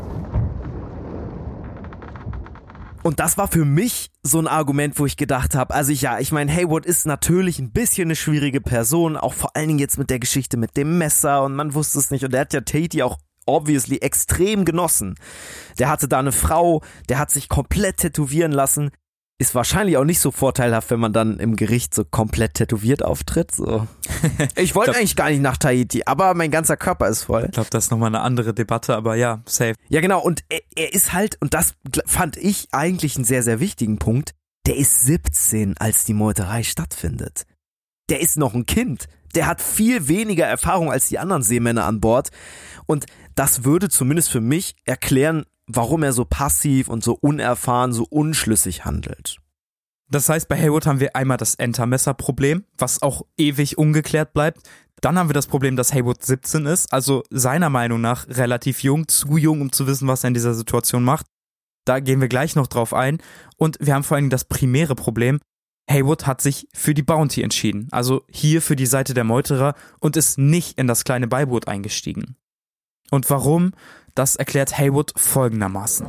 Und 3.11 3.19
das 3.19 3.37
war 3.37 3.49
für 3.49 3.65
mich 3.65 4.13
so 4.23 4.39
ein 4.39 4.47
Argument, 4.47 4.97
wo 5.01 5.05
ich 5.05 5.17
gedacht 5.17 5.57
habe, 5.57 5.75
also 5.75 5.91
ich, 5.91 6.03
ja, 6.03 6.21
ich 6.21 6.31
meine, 6.31 6.55
Hayward 6.55 6.87
ist 6.87 7.07
natürlich 7.07 7.59
ein 7.59 7.73
bisschen 7.73 8.07
eine 8.07 8.15
schwierige 8.15 8.61
Person, 8.61 9.17
auch 9.17 9.35
vor 9.35 9.57
allen 9.57 9.67
Dingen 9.67 9.81
jetzt 9.81 9.99
mit 9.99 10.11
der 10.11 10.21
Geschichte 10.21 10.57
mit 10.57 10.77
dem 10.77 10.97
Messer 10.97 11.43
und 11.43 11.57
man 11.57 11.75
wusste 11.75 11.99
es 11.99 12.13
nicht 12.13 12.25
und 12.25 12.33
er 12.33 12.43
hat 12.43 12.53
ja 12.53 12.61
Tate 12.61 13.05
auch 13.05 13.19
obviously 13.47 13.97
extrem 13.97 14.65
genossen. 14.65 15.17
Der 15.81 15.89
hatte 15.89 16.07
da 16.07 16.21
eine 16.21 16.31
Frau, 16.31 16.85
der 17.09 17.19
hat 17.19 17.33
sich 17.33 17.49
komplett 17.49 17.97
tätowieren 17.97 18.53
lassen 18.53 18.93
ist 19.41 19.55
wahrscheinlich 19.55 19.97
auch 19.97 20.05
nicht 20.05 20.21
so 20.21 20.31
vorteilhaft, 20.31 20.91
wenn 20.91 21.01
man 21.01 21.15
dann 21.15 21.41
im 21.41 21.57
Gericht 21.57 21.95
so 21.95 22.05
komplett 22.05 22.55
tätowiert 22.55 23.03
auftritt. 23.03 23.51
So. 23.53 23.87
Ich 24.57 24.75
wollte 24.75 24.95
eigentlich 24.95 25.17
gar 25.17 25.31
nicht 25.31 25.41
nach 25.41 25.57
Tahiti, 25.57 26.03
aber 26.05 26.35
mein 26.35 26.51
ganzer 26.51 26.77
Körper 26.77 27.09
ist 27.09 27.25
voll. 27.25 27.45
Ich 27.47 27.53
glaube, 27.53 27.71
das 27.71 27.85
ist 27.85 27.91
nochmal 27.91 28.09
eine 28.09 28.21
andere 28.21 28.53
Debatte, 28.53 28.95
aber 28.95 29.15
ja, 29.15 29.43
safe. 29.47 29.75
Ja, 29.89 30.03
genau. 30.03 30.21
Und 30.21 30.45
er, 30.51 30.61
er 30.77 30.93
ist 30.93 31.15
halt, 31.15 31.39
und 31.41 31.55
das 31.55 31.75
fand 32.05 32.37
ich 32.37 32.69
eigentlich 32.73 33.17
einen 33.17 33.25
sehr, 33.25 33.43
sehr 33.43 33.61
wichtigen 33.61 33.99
Punkt, 33.99 34.35
der 34.67 34.77
ist 34.77 35.03
17, 35.07 35.79
als 35.79 36.05
die 36.05 36.13
Meuterei 36.13 36.63
stattfindet. 36.63 37.47
Der 38.11 38.21
ist 38.21 38.37
noch 38.37 38.53
ein 38.53 38.67
Kind. 38.67 39.09
Der 39.35 39.47
hat 39.47 39.63
viel 39.63 40.07
weniger 40.07 40.47
Erfahrung 40.47 40.93
als 40.93 41.09
die 41.09 41.19
anderen 41.19 41.43
Seemänner 41.43 41.87
an 41.87 42.01
Bord. 42.01 42.29
Und 42.85 43.07
das 43.37 43.65
würde 43.65 43.89
zumindest 43.89 44.31
für 44.31 44.43
mich 44.43 44.77
erklären, 44.85 45.47
warum 45.75 46.03
er 46.03 46.13
so 46.13 46.25
passiv 46.25 46.89
und 46.89 47.03
so 47.05 47.15
unerfahren, 47.21 47.93
so 47.93 48.07
unschlüssig 48.09 48.85
handelt. 48.85 49.39
Das 50.11 50.29
heißt, 50.29 50.49
bei 50.49 50.57
Haywood 50.57 50.87
haben 50.87 51.01
wir 51.01 51.15
einmal 51.15 51.37
das 51.37 51.55
Entermesser-Problem, 51.55 52.65
was 52.77 53.01
auch 53.01 53.23
ewig 53.37 53.79
ungeklärt 53.79 54.33
bleibt. 54.33 54.69
Dann 55.01 55.19
haben 55.19 55.29
wir 55.29 55.35
das 55.35 55.47
Problem, 55.47 55.77
dass 55.77 55.95
Haywood 55.95 56.23
17 56.23 56.67
ist, 56.67 56.93
also 56.93 57.23
seiner 57.31 57.71
Meinung 57.71 58.01
nach 58.01 58.29
relativ 58.29 58.83
jung, 58.83 59.09
zu 59.09 59.37
jung, 59.37 59.61
um 59.61 59.73
zu 59.73 59.87
wissen, 59.87 60.09
was 60.09 60.25
er 60.25 60.29
in 60.29 60.35
dieser 60.35 60.55
Situation 60.55 61.05
macht. 61.05 61.27
Da 61.87 62.01
gehen 62.01 62.21
wir 62.21 62.29
gleich 62.29 62.57
noch 62.57 62.67
drauf 62.67 62.93
ein. 62.93 63.19
Und 63.57 63.79
wir 63.81 63.95
haben 63.95 64.03
vor 64.03 64.17
allem 64.17 64.31
das 64.31 64.45
primäre 64.45 64.95
Problem. 64.95 65.41
Haywood 65.91 66.27
hat 66.27 66.41
sich 66.41 66.69
für 66.75 66.95
die 66.95 67.03
Bounty 67.03 67.43
entschieden, 67.43 67.89
also 67.91 68.23
hier 68.31 68.63
für 68.63 68.77
die 68.77 68.87
Seite 68.87 69.13
der 69.13 69.25
Meuterer 69.25 69.75
und 69.99 70.17
ist 70.17 70.39
nicht 70.39 70.79
in 70.79 70.87
das 70.87 71.03
kleine 71.03 71.27
Beiboot 71.27 71.67
eingestiegen. 71.67 72.37
Und 73.11 73.29
warum? 73.29 73.73
Das 74.15 74.37
erklärt 74.37 74.79
Haywood 74.79 75.13
folgendermaßen. 75.17 76.07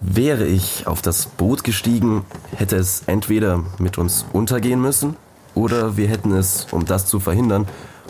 Wäre 0.00 0.46
ich 0.46 0.86
auf 0.86 1.00
das 1.00 1.26
Boot 1.26 1.64
gestiegen, 1.64 2.24
hätte 2.54 2.76
es 2.76 3.04
entweder 3.06 3.64
mit 3.78 3.98
uns 3.98 4.26
untergehen 4.32 4.80
müssen 4.80 5.16
oder 5.54 5.96
wir 5.96 6.08
hätten 6.08 6.32
es, 6.32 6.66
um 6.70 6.84
das 6.84 7.06
zu 7.06 7.20
verhindern, 7.20 7.66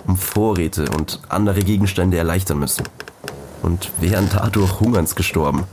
um 0.06 0.16
Vorräte 0.16 0.86
und 0.96 1.20
andere 1.28 1.60
Gegenstände 1.60 2.16
erleichtern 2.16 2.58
müssen. 2.58 2.84
Und 3.62 3.92
wären 4.00 4.28
dadurch 4.32 4.80
hungerns 4.80 5.14
gestorben. 5.14 5.64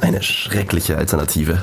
Eine 0.00 0.22
schreckliche 0.22 0.98
Alternative. 0.98 1.62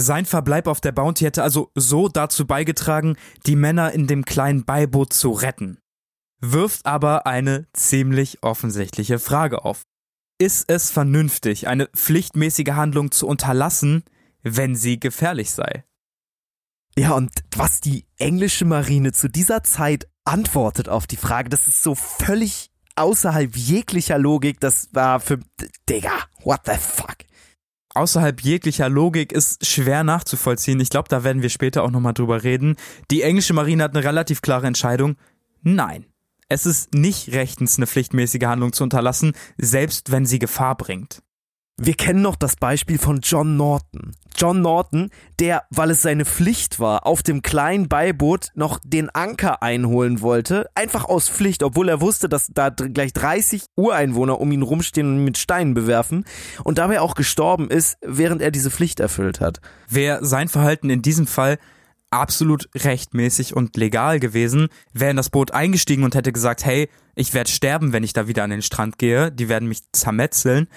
Sein 0.00 0.26
Verbleib 0.26 0.66
auf 0.66 0.80
der 0.80 0.92
Bounty 0.92 1.24
hätte 1.24 1.42
also 1.42 1.70
so 1.74 2.08
dazu 2.08 2.46
beigetragen, 2.46 3.16
die 3.46 3.56
Männer 3.56 3.92
in 3.92 4.06
dem 4.06 4.24
kleinen 4.24 4.64
Beiboot 4.64 5.12
zu 5.12 5.30
retten. 5.30 5.78
Wirft 6.40 6.86
aber 6.86 7.26
eine 7.26 7.66
ziemlich 7.72 8.42
offensichtliche 8.42 9.18
Frage 9.18 9.64
auf. 9.64 9.82
Ist 10.38 10.70
es 10.70 10.90
vernünftig, 10.90 11.66
eine 11.66 11.86
pflichtmäßige 11.86 12.70
Handlung 12.70 13.10
zu 13.10 13.26
unterlassen, 13.26 14.04
wenn 14.42 14.76
sie 14.76 15.00
gefährlich 15.00 15.50
sei? 15.50 15.84
Ja, 16.96 17.12
und 17.12 17.30
was 17.56 17.80
die 17.80 18.06
englische 18.18 18.64
Marine 18.64 19.12
zu 19.12 19.28
dieser 19.28 19.62
Zeit 19.62 20.08
antwortet 20.24 20.88
auf 20.88 21.06
die 21.06 21.16
Frage, 21.16 21.48
das 21.48 21.66
ist 21.66 21.82
so 21.82 21.94
völlig 21.94 22.70
außerhalb 22.96 23.56
jeglicher 23.56 24.18
Logik, 24.18 24.60
das 24.60 24.88
war 24.92 25.20
für, 25.20 25.40
Digga, 25.88 26.12
what 26.42 26.60
the 26.66 26.72
fuck? 26.78 27.27
Außerhalb 27.98 28.40
jeglicher 28.40 28.88
Logik 28.88 29.32
ist 29.32 29.66
schwer 29.66 30.04
nachzuvollziehen. 30.04 30.80
Ich 30.80 30.90
glaube, 30.90 31.08
da 31.08 31.24
werden 31.24 31.42
wir 31.42 31.50
später 31.50 31.82
auch 31.82 31.90
nochmal 31.90 32.14
drüber 32.14 32.44
reden. 32.44 32.76
Die 33.10 33.22
englische 33.22 33.54
Marine 33.54 33.82
hat 33.82 33.94
eine 33.94 34.04
relativ 34.04 34.40
klare 34.40 34.66
Entscheidung. 34.66 35.16
Nein. 35.62 36.06
Es 36.48 36.64
ist 36.64 36.94
nicht 36.94 37.32
rechtens, 37.32 37.76
eine 37.76 37.86
pflichtmäßige 37.86 38.44
Handlung 38.44 38.72
zu 38.72 38.82
unterlassen, 38.82 39.32
selbst 39.58 40.10
wenn 40.10 40.24
sie 40.24 40.38
Gefahr 40.38 40.76
bringt. 40.76 41.22
Wir 41.80 41.94
kennen 41.94 42.22
noch 42.22 42.34
das 42.34 42.56
Beispiel 42.56 42.98
von 42.98 43.20
John 43.22 43.56
Norton. 43.56 44.16
John 44.36 44.62
Norton, 44.62 45.10
der, 45.38 45.62
weil 45.70 45.92
es 45.92 46.02
seine 46.02 46.24
Pflicht 46.24 46.80
war, 46.80 47.06
auf 47.06 47.22
dem 47.22 47.40
kleinen 47.40 47.88
Beiboot 47.88 48.48
noch 48.56 48.80
den 48.84 49.10
Anker 49.10 49.62
einholen 49.62 50.20
wollte, 50.20 50.68
einfach 50.74 51.04
aus 51.04 51.28
Pflicht, 51.28 51.62
obwohl 51.62 51.88
er 51.88 52.00
wusste, 52.00 52.28
dass 52.28 52.48
da 52.52 52.70
gleich 52.70 53.12
30 53.12 53.66
Ureinwohner 53.76 54.40
um 54.40 54.50
ihn 54.50 54.62
rumstehen 54.62 55.06
und 55.06 55.18
ihn 55.18 55.24
mit 55.24 55.38
Steinen 55.38 55.74
bewerfen 55.74 56.24
und 56.64 56.78
dabei 56.78 57.00
auch 57.00 57.14
gestorben 57.14 57.70
ist, 57.70 57.96
während 58.04 58.42
er 58.42 58.50
diese 58.50 58.72
Pflicht 58.72 58.98
erfüllt 58.98 59.40
hat. 59.40 59.60
Wäre 59.88 60.24
sein 60.24 60.48
Verhalten 60.48 60.90
in 60.90 61.02
diesem 61.02 61.28
Fall 61.28 61.58
absolut 62.10 62.68
rechtmäßig 62.74 63.54
und 63.54 63.76
legal 63.76 64.18
gewesen, 64.18 64.68
wäre 64.92 65.12
in 65.12 65.16
das 65.16 65.30
Boot 65.30 65.52
eingestiegen 65.52 66.02
und 66.02 66.16
hätte 66.16 66.32
gesagt, 66.32 66.64
hey, 66.64 66.88
ich 67.14 67.34
werde 67.34 67.50
sterben, 67.50 67.92
wenn 67.92 68.04
ich 68.04 68.12
da 68.12 68.26
wieder 68.26 68.44
an 68.44 68.50
den 68.50 68.62
Strand 68.62 68.98
gehe, 68.98 69.30
die 69.30 69.48
werden 69.48 69.68
mich 69.68 69.82
zermetzeln, 69.92 70.68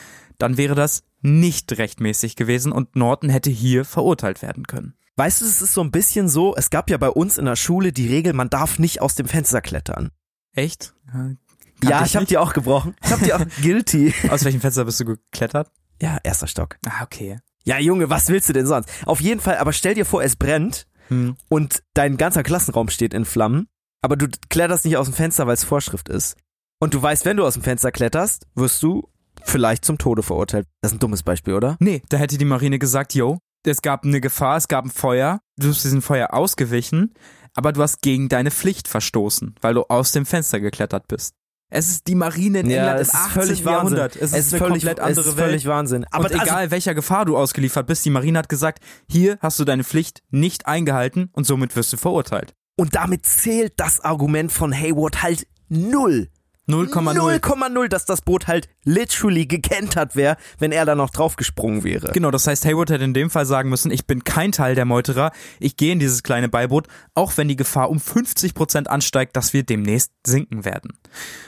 dann 0.41 0.57
wäre 0.57 0.75
das 0.75 1.03
nicht 1.21 1.77
rechtmäßig 1.77 2.35
gewesen 2.35 2.71
und 2.71 2.95
Norton 2.95 3.29
hätte 3.29 3.49
hier 3.49 3.85
verurteilt 3.85 4.41
werden 4.41 4.65
können. 4.67 4.95
Weißt 5.17 5.41
du, 5.41 5.45
es 5.45 5.61
ist 5.61 5.73
so 5.73 5.81
ein 5.81 5.91
bisschen 5.91 6.29
so, 6.29 6.55
es 6.55 6.69
gab 6.69 6.89
ja 6.89 6.97
bei 6.97 7.09
uns 7.09 7.37
in 7.37 7.45
der 7.45 7.55
Schule 7.55 7.91
die 7.91 8.07
Regel, 8.07 8.33
man 8.33 8.49
darf 8.49 8.79
nicht 8.79 9.01
aus 9.01 9.15
dem 9.15 9.27
Fenster 9.27 9.61
klettern. 9.61 10.09
Echt? 10.53 10.93
Kann 11.11 11.37
ja, 11.83 12.05
ich, 12.05 12.15
habe 12.15 12.25
die 12.25 12.37
auch 12.37 12.53
gebrochen. 12.53 12.95
Ich 13.03 13.11
habe 13.11 13.23
die 13.23 13.33
auch 13.33 13.43
guilty. 13.61 14.13
Aus 14.29 14.43
welchem 14.43 14.61
Fenster 14.61 14.85
bist 14.85 14.99
du 14.99 15.05
geklettert? 15.05 15.71
Ja, 16.01 16.17
erster 16.23 16.47
Stock. 16.47 16.77
Ah, 16.85 17.03
okay. 17.03 17.39
Ja, 17.63 17.79
Junge, 17.79 18.09
was 18.09 18.29
willst 18.29 18.49
du 18.49 18.53
denn 18.53 18.65
sonst? 18.65 18.89
Auf 19.05 19.21
jeden 19.21 19.39
Fall, 19.39 19.57
aber 19.57 19.73
stell 19.73 19.93
dir 19.93 20.05
vor, 20.05 20.23
es 20.23 20.35
brennt 20.35 20.87
hm. 21.09 21.35
und 21.49 21.83
dein 21.93 22.17
ganzer 22.17 22.43
Klassenraum 22.43 22.89
steht 22.89 23.13
in 23.13 23.25
Flammen, 23.25 23.67
aber 24.01 24.15
du 24.15 24.27
kletterst 24.49 24.85
nicht 24.85 24.97
aus 24.97 25.07
dem 25.07 25.13
Fenster, 25.13 25.45
weil 25.45 25.53
es 25.53 25.63
Vorschrift 25.63 26.09
ist. 26.09 26.35
Und 26.79 26.95
du 26.95 27.01
weißt, 27.01 27.25
wenn 27.25 27.37
du 27.37 27.45
aus 27.45 27.53
dem 27.53 27.63
Fenster 27.63 27.91
kletterst, 27.91 28.47
wirst 28.55 28.81
du 28.81 29.07
vielleicht 29.43 29.85
zum 29.85 29.97
Tode 29.97 30.23
verurteilt. 30.23 30.67
Das 30.81 30.91
ist 30.91 30.97
ein 30.97 30.99
dummes 30.99 31.23
Beispiel, 31.23 31.53
oder? 31.53 31.77
Nee, 31.79 32.01
da 32.09 32.17
hätte 32.17 32.37
die 32.37 32.45
Marine 32.45 32.79
gesagt, 32.79 33.13
yo, 33.13 33.39
es 33.65 33.81
gab 33.81 34.05
eine 34.05 34.21
Gefahr, 34.21 34.57
es 34.57 34.67
gab 34.67 34.85
ein 34.85 34.91
Feuer, 34.91 35.39
du 35.57 35.67
bist 35.67 35.83
diesem 35.83 36.01
Feuer 36.01 36.33
ausgewichen, 36.33 37.13
aber 37.53 37.73
du 37.73 37.81
hast 37.81 38.01
gegen 38.01 38.29
deine 38.29 38.51
Pflicht 38.51 38.87
verstoßen, 38.87 39.55
weil 39.61 39.73
du 39.73 39.83
aus 39.83 40.11
dem 40.11 40.25
Fenster 40.25 40.59
geklettert 40.59 41.07
bist. 41.07 41.35
Es 41.73 41.87
ist 41.87 42.07
die 42.07 42.15
Marine 42.15 42.59
in 42.59 42.69
ja, 42.69 42.79
England 42.79 42.99
es 42.99 43.13
im 43.13 43.19
ist 43.19 43.27
völlig 43.27 43.63
Jahrhundert. 43.63 44.15
Es, 44.17 44.33
es 44.33 44.47
ist, 44.47 44.53
eine 44.53 44.59
völlig, 44.59 44.83
komplett 44.83 44.99
andere 44.99 45.21
es 45.21 45.27
ist 45.27 45.33
völlig 45.35 45.65
Welt. 45.65 45.73
Wahnsinn. 45.73 46.05
Aber 46.11 46.25
und 46.25 46.31
egal 46.31 46.57
also, 46.57 46.71
welcher 46.71 46.93
Gefahr 46.93 47.23
du 47.23 47.37
ausgeliefert 47.37 47.87
bist, 47.87 48.03
die 48.03 48.09
Marine 48.09 48.39
hat 48.39 48.49
gesagt, 48.49 48.83
hier 49.09 49.37
hast 49.41 49.57
du 49.57 49.63
deine 49.63 49.85
Pflicht 49.85 50.21
nicht 50.31 50.67
eingehalten 50.67 51.29
und 51.31 51.45
somit 51.45 51.75
wirst 51.77 51.93
du 51.93 51.97
verurteilt. 51.97 52.53
Und 52.75 52.95
damit 52.95 53.25
zählt 53.25 53.73
das 53.77 54.01
Argument 54.01 54.51
von 54.51 54.73
Hayward 54.73 55.23
halt 55.23 55.47
null. 55.69 56.29
0,0, 56.69 57.87
dass 57.87 58.05
das 58.05 58.21
Boot 58.21 58.47
halt 58.47 58.69
literally 58.83 59.45
gekentert 59.45 60.15
wäre, 60.15 60.37
wenn 60.59 60.71
er 60.71 60.85
da 60.85 60.95
noch 60.95 61.09
draufgesprungen 61.09 61.83
wäre. 61.83 62.11
Genau, 62.13 62.31
das 62.31 62.47
heißt, 62.47 62.65
Haywood 62.65 62.89
hätte 62.89 63.03
in 63.03 63.13
dem 63.13 63.29
Fall 63.29 63.45
sagen 63.45 63.69
müssen, 63.69 63.91
ich 63.91 64.05
bin 64.05 64.23
kein 64.23 64.51
Teil 64.51 64.75
der 64.75 64.85
Meuterer, 64.85 65.31
ich 65.59 65.75
gehe 65.75 65.91
in 65.91 65.99
dieses 65.99 66.23
kleine 66.23 66.49
Beiboot, 66.49 66.87
auch 67.15 67.35
wenn 67.37 67.47
die 67.47 67.55
Gefahr 67.55 67.89
um 67.89 67.99
50 67.99 68.53
Prozent 68.53 68.89
ansteigt, 68.89 69.35
dass 69.35 69.53
wir 69.53 69.63
demnächst 69.63 70.11
sinken 70.25 70.63
werden. 70.63 70.93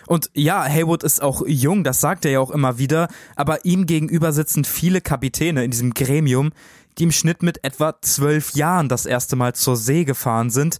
Und 0.07 0.29
ja, 0.33 0.63
Haywood 0.63 1.03
ist 1.03 1.21
auch 1.21 1.43
jung, 1.45 1.83
das 1.83 2.01
sagt 2.01 2.25
er 2.25 2.31
ja 2.31 2.39
auch 2.39 2.51
immer 2.51 2.77
wieder, 2.77 3.07
aber 3.35 3.65
ihm 3.65 3.85
gegenüber 3.85 4.33
sitzen 4.33 4.65
viele 4.65 5.01
Kapitäne 5.01 5.63
in 5.63 5.71
diesem 5.71 5.93
Gremium, 5.93 6.51
die 6.97 7.03
im 7.03 7.11
Schnitt 7.11 7.43
mit 7.43 7.63
etwa 7.63 7.95
zwölf 8.01 8.53
Jahren 8.53 8.89
das 8.89 9.05
erste 9.05 9.35
Mal 9.35 9.53
zur 9.53 9.77
See 9.77 10.05
gefahren 10.05 10.49
sind, 10.49 10.77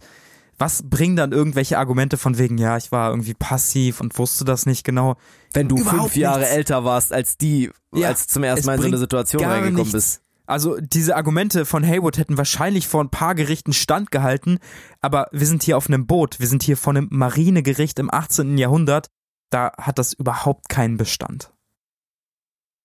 was 0.58 0.82
bringen 0.88 1.16
dann 1.16 1.32
irgendwelche 1.32 1.78
Argumente 1.78 2.16
von 2.16 2.38
wegen, 2.38 2.58
ja, 2.58 2.76
ich 2.76 2.92
war 2.92 3.10
irgendwie 3.10 3.34
passiv 3.34 4.00
und 4.00 4.18
wusste 4.18 4.44
das 4.44 4.66
nicht 4.66 4.84
genau. 4.84 5.16
Wenn 5.52 5.68
du 5.68 5.76
Überhaupt 5.78 6.00
fünf 6.00 6.16
Jahre 6.16 6.40
nichts. 6.40 6.54
älter 6.54 6.84
warst 6.84 7.12
als 7.12 7.36
die, 7.36 7.70
ja, 7.94 8.08
als 8.08 8.26
zum 8.26 8.44
ersten 8.44 8.66
Mal 8.66 8.74
in 8.76 8.82
so 8.82 8.86
eine 8.88 8.98
Situation 8.98 9.44
reingekommen 9.44 9.76
nichts. 9.76 9.92
bist. 9.92 10.20
Also 10.46 10.76
diese 10.78 11.16
Argumente 11.16 11.64
von 11.64 11.82
Haywood 11.82 12.18
hätten 12.18 12.36
wahrscheinlich 12.36 12.86
vor 12.86 13.02
ein 13.02 13.08
paar 13.10 13.34
Gerichten 13.34 13.72
standgehalten, 13.72 14.58
aber 15.00 15.28
wir 15.32 15.46
sind 15.46 15.62
hier 15.62 15.78
auf 15.78 15.88
einem 15.88 16.06
Boot, 16.06 16.38
wir 16.38 16.48
sind 16.48 16.62
hier 16.62 16.76
vor 16.76 16.92
einem 16.92 17.08
Marinegericht 17.10 17.98
im 17.98 18.12
18. 18.12 18.58
Jahrhundert, 18.58 19.08
da 19.48 19.72
hat 19.78 19.98
das 19.98 20.12
überhaupt 20.12 20.68
keinen 20.68 20.98
Bestand. 20.98 21.53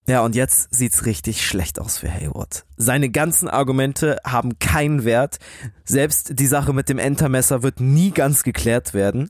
Ja, 0.09 0.21
und 0.21 0.33
jetzt 0.33 0.73
sieht's 0.73 1.05
richtig 1.05 1.45
schlecht 1.45 1.79
aus 1.79 1.99
für 1.99 2.11
Hayward. 2.11 2.65
Seine 2.77 3.11
ganzen 3.11 3.47
Argumente 3.47 4.17
haben 4.25 4.57
keinen 4.57 5.05
Wert. 5.05 5.37
Selbst 5.85 6.39
die 6.39 6.47
Sache 6.47 6.73
mit 6.73 6.89
dem 6.89 6.97
Entermesser 6.97 7.61
wird 7.61 7.79
nie 7.79 8.09
ganz 8.09 8.41
geklärt 8.41 8.95
werden. 8.95 9.29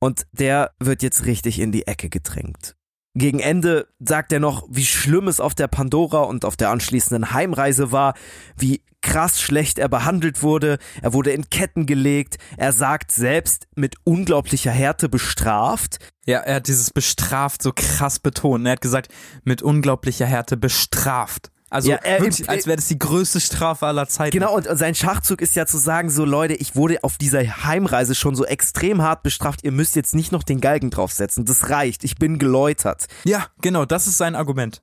Und 0.00 0.26
der 0.32 0.72
wird 0.80 1.04
jetzt 1.04 1.26
richtig 1.26 1.60
in 1.60 1.70
die 1.70 1.86
Ecke 1.86 2.08
gedrängt. 2.08 2.74
Gegen 3.14 3.40
Ende 3.40 3.88
sagt 3.98 4.32
er 4.32 4.38
noch, 4.38 4.66
wie 4.70 4.84
schlimm 4.84 5.26
es 5.26 5.40
auf 5.40 5.54
der 5.54 5.66
Pandora 5.66 6.20
und 6.22 6.44
auf 6.44 6.56
der 6.56 6.70
anschließenden 6.70 7.32
Heimreise 7.32 7.90
war, 7.90 8.14
wie 8.56 8.82
krass 9.02 9.40
schlecht 9.40 9.78
er 9.78 9.88
behandelt 9.88 10.42
wurde, 10.42 10.78
er 11.02 11.12
wurde 11.12 11.32
in 11.32 11.48
Ketten 11.50 11.86
gelegt, 11.86 12.38
er 12.56 12.72
sagt 12.72 13.10
selbst 13.10 13.66
mit 13.74 13.96
unglaublicher 14.04 14.70
Härte 14.70 15.08
bestraft. 15.08 15.98
Ja, 16.26 16.38
er 16.40 16.56
hat 16.56 16.68
dieses 16.68 16.90
bestraft 16.90 17.62
so 17.62 17.72
krass 17.74 18.18
betont. 18.18 18.66
Er 18.66 18.72
hat 18.72 18.80
gesagt, 18.80 19.12
mit 19.42 19.62
unglaublicher 19.62 20.26
Härte 20.26 20.56
bestraft. 20.56 21.50
Also 21.70 21.90
Ja, 21.90 21.96
er- 21.98 22.20
wirklich, 22.20 22.46
er- 22.48 22.50
als 22.54 22.66
wäre 22.66 22.76
das 22.76 22.88
die 22.88 22.98
größte 22.98 23.40
Strafe 23.40 23.86
aller 23.86 24.08
Zeiten. 24.08 24.32
Genau, 24.32 24.54
und, 24.56 24.66
und 24.66 24.76
sein 24.76 24.94
Schachzug 24.94 25.40
ist 25.40 25.54
ja 25.54 25.66
zu 25.66 25.78
sagen, 25.78 26.10
so 26.10 26.24
Leute, 26.24 26.54
ich 26.54 26.74
wurde 26.74 27.02
auf 27.04 27.16
dieser 27.16 27.40
Heimreise 27.64 28.14
schon 28.16 28.34
so 28.34 28.44
extrem 28.44 29.02
hart 29.02 29.22
bestraft, 29.22 29.62
ihr 29.62 29.70
müsst 29.72 29.94
jetzt 29.96 30.14
nicht 30.14 30.32
noch 30.32 30.42
den 30.42 30.60
Galgen 30.60 30.90
draufsetzen, 30.90 31.44
das 31.44 31.70
reicht, 31.70 32.02
ich 32.02 32.16
bin 32.16 32.38
geläutert. 32.38 33.06
Ja, 33.24 33.46
genau, 33.62 33.84
das 33.84 34.08
ist 34.08 34.18
sein 34.18 34.34
Argument. 34.34 34.82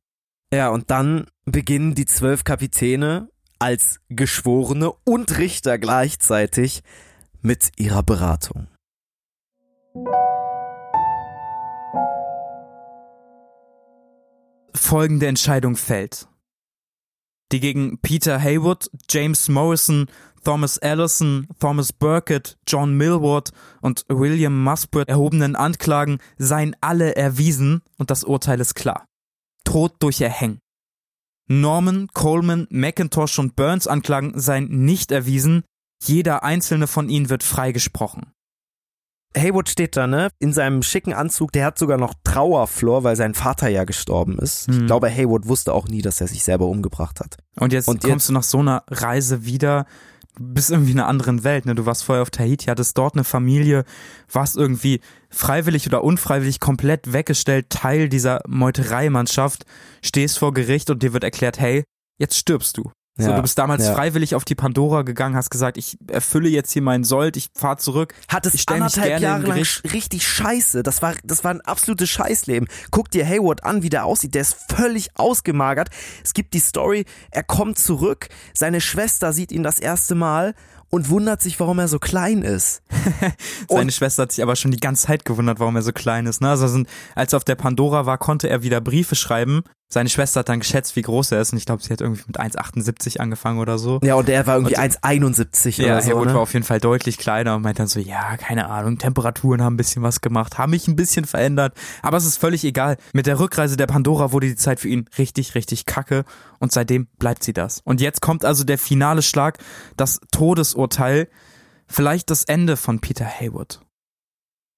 Ja, 0.54 0.70
und 0.70 0.90
dann 0.90 1.28
beginnen 1.44 1.94
die 1.94 2.06
zwölf 2.06 2.46
Kapitäne 2.46 3.30
als 3.60 4.00
Geschworene 4.08 4.92
und 5.04 5.38
Richter 5.38 5.78
gleichzeitig 5.78 6.84
mit 7.42 7.72
ihrer 7.78 8.04
Beratung. 8.04 8.68
folgende 14.76 15.28
Entscheidung 15.28 15.76
fällt. 15.76 16.28
Die 17.52 17.60
gegen 17.60 18.00
Peter 18.00 18.40
Haywood, 18.40 18.90
James 19.10 19.48
Morrison, 19.48 20.08
Thomas 20.44 20.78
Allison, 20.80 21.48
Thomas 21.60 21.92
Burkett, 21.94 22.58
John 22.68 22.96
Millward 22.96 23.52
und 23.82 24.06
William 24.10 24.64
Muspratt 24.64 25.10
erhobenen 25.10 25.56
Anklagen 25.56 26.20
seien 26.38 26.76
alle 26.82 27.16
erwiesen 27.16 27.82
und 27.98 28.12
das 28.12 28.24
Urteil 28.24 28.60
ist 28.60 28.76
klar. 28.76 29.06
Tod 29.64 29.96
durch 30.00 30.22
Erhängen. 30.22 30.60
Norman, 31.50 32.08
Coleman, 32.14 32.68
McIntosh 32.70 33.40
und 33.40 33.56
Burns 33.56 33.88
Anklagen 33.88 34.40
seien 34.40 34.86
nicht 34.86 35.12
erwiesen, 35.12 35.64
jeder 36.04 36.44
einzelne 36.44 36.88
von 36.88 37.10
ihnen 37.10 37.30
wird 37.30 37.44
freigesprochen. 37.44 38.34
Haywood 39.36 39.70
steht 39.70 39.96
da, 39.98 40.08
ne? 40.08 40.30
In 40.40 40.54
seinem 40.54 40.82
schicken 40.84 41.14
Anzug, 41.14 41.52
der 41.52 41.66
hat 41.66 41.78
sogar 41.78 41.98
noch 41.98 42.14
Trauerflor, 42.24 43.04
weil 43.04 43.16
sein 43.16 43.34
Vater 43.34 43.68
ja 43.70 43.84
gestorben 43.84 44.40
ist. 44.40 44.68
Ich 44.70 44.76
Hm. 44.78 44.88
glaube, 44.88 45.10
Haywood 45.10 45.48
wusste 45.48 45.74
auch 45.74 45.88
nie, 45.88 46.02
dass 46.02 46.22
er 46.22 46.28
sich 46.28 46.44
selber 46.44 46.66
umgebracht 46.68 47.20
hat. 47.20 47.38
Und 47.60 47.74
jetzt 47.74 47.88
Und 47.88 48.02
kommst 48.02 48.08
jetzt- 48.08 48.30
du 48.30 48.34
nach 48.34 48.44
so 48.44 48.60
einer 48.60 48.84
Reise 48.90 49.46
wieder, 49.46 49.86
bist 50.40 50.70
irgendwie 50.72 50.92
in 50.92 51.00
einer 51.00 51.08
anderen 51.10 51.44
Welt, 51.44 51.66
ne? 51.66 51.76
Du 51.76 51.86
warst 51.86 52.04
vorher 52.04 52.22
auf 52.22 52.30
Tahiti, 52.30 52.66
hattest 52.66 52.98
dort 52.98 53.16
eine 53.16 53.24
Familie, 53.24 53.86
warst 54.32 54.56
irgendwie 54.56 55.02
freiwillig 55.30 55.86
oder 55.88 56.04
unfreiwillig 56.04 56.60
komplett 56.60 57.12
weggestellt, 57.12 57.70
Teil 57.70 58.08
dieser 58.10 58.42
Meutereimannschaft, 58.48 59.66
stehst 60.04 60.38
vor 60.40 60.54
Gericht 60.54 60.90
und 60.90 61.04
dir 61.04 61.14
wird 61.14 61.24
erklärt, 61.24 61.60
hey, 61.60 61.84
jetzt 62.20 62.38
stirbst 62.38 62.78
du. 62.78 62.92
So, 63.18 63.30
Ja, 63.30 63.36
du 63.36 63.42
bist 63.42 63.58
damals 63.58 63.86
ja. 63.86 63.96
freiwillig 63.96 64.36
auf 64.36 64.46
die 64.46 64.54
Pandora 64.56 65.02
gegangen, 65.02 65.36
hast 65.36 65.50
gesagt, 65.50 65.78
ich 65.78 65.98
erfülle 66.12 66.50
jetzt 66.50 66.72
hier 66.72 66.84
meinen 66.84 67.04
Sold, 67.04 67.36
ich 67.36 67.50
fahr 67.56 67.78
zurück. 67.78 68.14
Hat 68.28 68.46
es 68.46 68.54
ich 68.54 68.62
stell 68.62 68.78
mich 68.80 68.96
anderthalb 68.96 69.22
Jahre 69.22 69.48
lang 69.48 69.66
richtig 69.92 70.28
scheiße. 70.28 70.84
Das 70.84 71.02
war, 71.02 71.16
das 71.24 71.44
war 71.44 71.52
ein 71.52 71.62
absolutes 71.62 72.10
Scheißleben. 72.10 72.68
Guck 72.92 73.10
dir 73.10 73.26
Haywood 73.26 73.64
an, 73.64 73.82
wie 73.82 73.90
der 73.90 74.06
aussieht. 74.06 74.36
Der 74.36 74.42
ist 74.42 74.56
völlig 74.72 75.10
ausgemagert. 75.18 75.90
Es 76.24 76.34
gibt 76.34 76.54
die 76.54 76.60
Story, 76.60 77.06
er 77.32 77.44
kommt 77.44 77.80
zurück, 77.80 78.30
seine 78.54 78.82
Schwester 78.82 79.34
sieht 79.34 79.52
ihn 79.52 79.64
das 79.64 79.80
erste 79.80 80.14
Mal 80.14 80.54
und 80.90 81.10
wundert 81.10 81.42
sich, 81.42 81.60
warum 81.60 81.80
er 81.80 81.88
so 81.90 82.00
klein 82.00 82.44
ist. 82.44 82.82
Seine 83.68 83.82
Und- 83.82 83.94
Schwester 83.94 84.24
hat 84.24 84.32
sich 84.32 84.42
aber 84.42 84.56
schon 84.56 84.72
die 84.72 84.80
ganze 84.80 85.08
Zeit 85.08 85.26
gewundert, 85.26 85.60
warum 85.60 85.76
er 85.76 85.82
so 85.82 85.92
klein 85.92 86.26
ist. 86.28 86.40
Ne? 86.40 86.50
Also 86.50 86.84
als 87.14 87.34
er 87.34 87.38
auf 87.38 87.44
der 87.44 87.56
Pandora 87.56 88.06
war, 88.06 88.18
konnte 88.18 88.48
er 88.48 88.64
wieder 88.64 88.80
Briefe 88.80 89.16
schreiben. 89.16 89.64
Seine 89.90 90.10
Schwester 90.10 90.42
hat 90.42 90.50
dann 90.50 90.60
geschätzt, 90.60 90.98
wie 90.98 91.02
groß 91.02 91.32
er 91.32 91.40
ist. 91.40 91.54
Und 91.54 91.60
ich 91.60 91.66
glaube, 91.66 91.82
sie 91.82 91.94
hat 91.94 92.02
irgendwie 92.02 92.24
mit 92.28 92.38
1,78 92.38 93.20
angefangen 93.22 93.60
oder 93.60 93.78
so. 93.78 94.02
Ja, 94.04 94.16
und 94.16 94.28
er 94.28 94.46
war 94.46 94.56
irgendwie 94.58 94.76
Und- 94.76 94.82
1,71 94.82 95.78
Ja, 95.78 95.86
oder 95.94 96.02
so. 96.02 96.10
Haywood 96.10 96.26
ne? 96.28 96.34
war 96.34 96.42
auf 96.42 96.52
jeden 96.54 96.66
Fall 96.66 96.82
deutlich 96.82 97.18
kleiner 97.18 97.56
und 97.56 97.62
meint 97.62 97.80
dann 97.80 97.88
so, 97.88 98.02
ja, 98.02 98.36
keine 98.36 98.70
Ahnung, 98.70 98.98
Temperaturen 98.98 99.62
haben 99.64 99.76
ein 99.76 99.78
bisschen 99.78 100.04
was 100.04 100.20
gemacht, 100.20 100.58
haben 100.58 100.72
mich 100.72 100.90
ein 100.90 100.98
bisschen 100.98 101.24
verändert, 101.24 101.74
aber 102.02 102.18
es 102.18 102.26
ist 102.26 102.38
völlig 102.38 102.66
egal. 102.66 102.98
Mit 103.14 103.28
der 103.28 103.40
Rückreise 103.40 103.78
der 103.78 103.88
Pandora 103.88 104.34
wurde 104.34 104.48
die 104.48 104.58
Zeit 104.58 104.82
für 104.82 104.90
ihn 104.90 105.08
richtig, 105.18 105.56
richtig 105.56 105.86
kacke 105.86 106.26
und 106.60 106.74
seitdem 106.74 107.08
bleibt 107.18 107.44
sie 107.46 107.54
das. 107.54 107.80
Und 107.86 108.02
jetzt 108.02 108.22
kommt 108.22 108.44
also 108.44 108.66
der 108.66 108.78
finale 108.78 109.22
Schlag, 109.22 109.58
das 109.96 110.20
Todesurteil, 110.34 111.30
vielleicht 111.88 112.30
das 112.30 112.44
Ende 112.44 112.76
von 112.76 113.00
Peter 113.00 113.24
Haywood. 113.26 113.80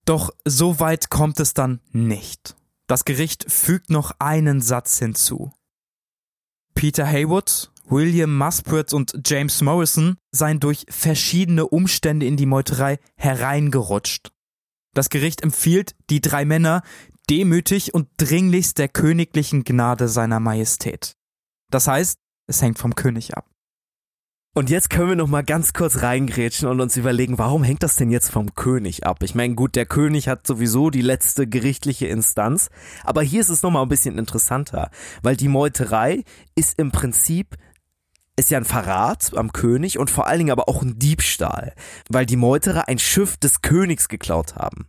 Doch 0.06 0.30
so 0.46 0.80
weit 0.80 1.10
kommt 1.10 1.40
es 1.40 1.56
dann 1.56 1.80
nicht. 1.92 2.56
Das 2.90 3.06
Gericht 3.06 3.46
fügt 3.52 3.92
noch 3.92 4.16
einen 4.18 4.62
Satz 4.62 4.98
hinzu. 4.98 5.54
Peter 6.74 7.06
Haywood, 7.06 7.72
William 7.86 8.36
Muspratt 8.36 8.94
und 8.94 9.14
James 9.28 9.62
Morrison 9.62 10.18
seien 10.32 10.60
durch 10.60 10.88
verschiedene 10.90 11.68
Umstände 11.68 12.26
in 12.26 12.36
die 12.36 12.48
Meuterei 12.48 12.98
hereingerutscht. 13.16 14.32
Das 14.96 15.10
Gericht 15.10 15.44
empfiehlt 15.44 15.96
die 16.10 16.20
drei 16.20 16.46
Männer 16.46 16.82
demütig 17.30 17.94
und 17.94 18.10
dringlichst 18.18 18.80
der 18.80 18.88
königlichen 18.88 19.64
Gnade 19.64 20.08
seiner 20.08 20.40
Majestät. 20.40 21.14
Das 21.70 21.88
heißt, 21.88 22.18
es 22.48 22.64
hängt 22.64 22.80
vom 22.80 22.96
König 22.96 23.38
ab. 23.38 23.48
Und 24.56 24.72
jetzt 24.72 24.90
können 24.90 25.10
wir 25.10 25.16
noch 25.16 25.28
mal 25.28 25.44
ganz 25.44 25.74
kurz 25.74 26.02
reingrätschen 26.02 26.68
und 26.68 26.82
uns 26.82 26.98
überlegen, 26.98 27.38
warum 27.38 27.64
hängt 27.64 27.84
das 27.84 27.96
denn 27.96 28.10
jetzt 28.10 28.32
vom 28.32 28.56
König 28.56 29.06
ab? 29.06 29.22
Ich 29.22 29.36
meine, 29.36 29.54
gut, 29.54 29.76
der 29.76 29.86
König 29.86 30.28
hat 30.28 30.48
sowieso 30.48 30.90
die 30.90 31.04
letzte 31.04 31.46
gerichtliche 31.46 32.08
Instanz, 32.08 32.70
aber 33.04 33.22
hier 33.22 33.42
ist 33.42 33.50
es 33.50 33.62
noch 33.62 33.70
mal 33.70 33.84
ein 33.84 33.90
bisschen 33.90 34.18
interessanter, 34.18 34.90
weil 35.22 35.38
die 35.38 35.48
Meuterei 35.48 36.24
ist 36.56 36.80
im 36.80 36.92
Prinzip 36.92 37.58
ist 38.38 38.50
ja 38.50 38.58
ein 38.58 38.66
Verrat 38.66 39.34
am 39.36 39.54
König 39.54 40.00
und 40.00 40.10
vor 40.10 40.26
allen 40.26 40.40
Dingen 40.40 40.52
aber 40.52 40.68
auch 40.68 40.82
ein 40.82 40.98
Diebstahl, 40.98 41.74
weil 42.10 42.26
die 42.26 42.36
Meuterer 42.36 42.88
ein 42.88 42.98
Schiff 42.98 43.38
des 43.38 43.62
Königs 43.62 44.08
geklaut 44.08 44.56
haben, 44.56 44.88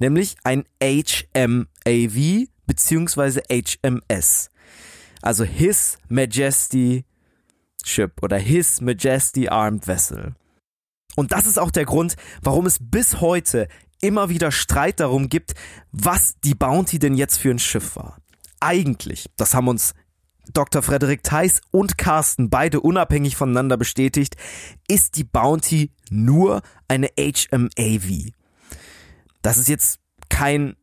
nämlich 0.00 0.36
ein 0.42 0.64
HMAV 0.82 2.48
beziehungsweise 2.66 3.42
HMS, 3.50 4.50
also 5.22 5.44
His 5.44 5.98
Majesty 6.08 7.05
Ship 7.84 8.12
oder 8.22 8.38
His 8.38 8.80
Majesty 8.80 9.48
Armed 9.48 9.86
Vessel. 9.86 10.34
Und 11.16 11.32
das 11.32 11.46
ist 11.46 11.58
auch 11.58 11.70
der 11.70 11.84
Grund, 11.84 12.16
warum 12.42 12.66
es 12.66 12.78
bis 12.80 13.20
heute 13.20 13.68
immer 14.00 14.28
wieder 14.28 14.52
Streit 14.52 15.00
darum 15.00 15.28
gibt, 15.28 15.54
was 15.92 16.38
die 16.44 16.54
Bounty 16.54 16.98
denn 16.98 17.14
jetzt 17.14 17.38
für 17.38 17.50
ein 17.50 17.58
Schiff 17.58 17.96
war. 17.96 18.18
Eigentlich, 18.60 19.30
das 19.36 19.54
haben 19.54 19.68
uns 19.68 19.94
Dr. 20.52 20.82
Frederik 20.82 21.22
Theis 21.22 21.60
und 21.70 21.98
Carsten 21.98 22.50
beide 22.50 22.80
unabhängig 22.80 23.36
voneinander 23.36 23.76
bestätigt, 23.76 24.36
ist 24.86 25.16
die 25.16 25.24
Bounty 25.24 25.92
nur 26.10 26.62
eine 26.88 27.08
HMAV. 27.18 28.32
Das 29.42 29.58
ist 29.58 29.68
jetzt 29.68 29.98
kein 30.28 30.76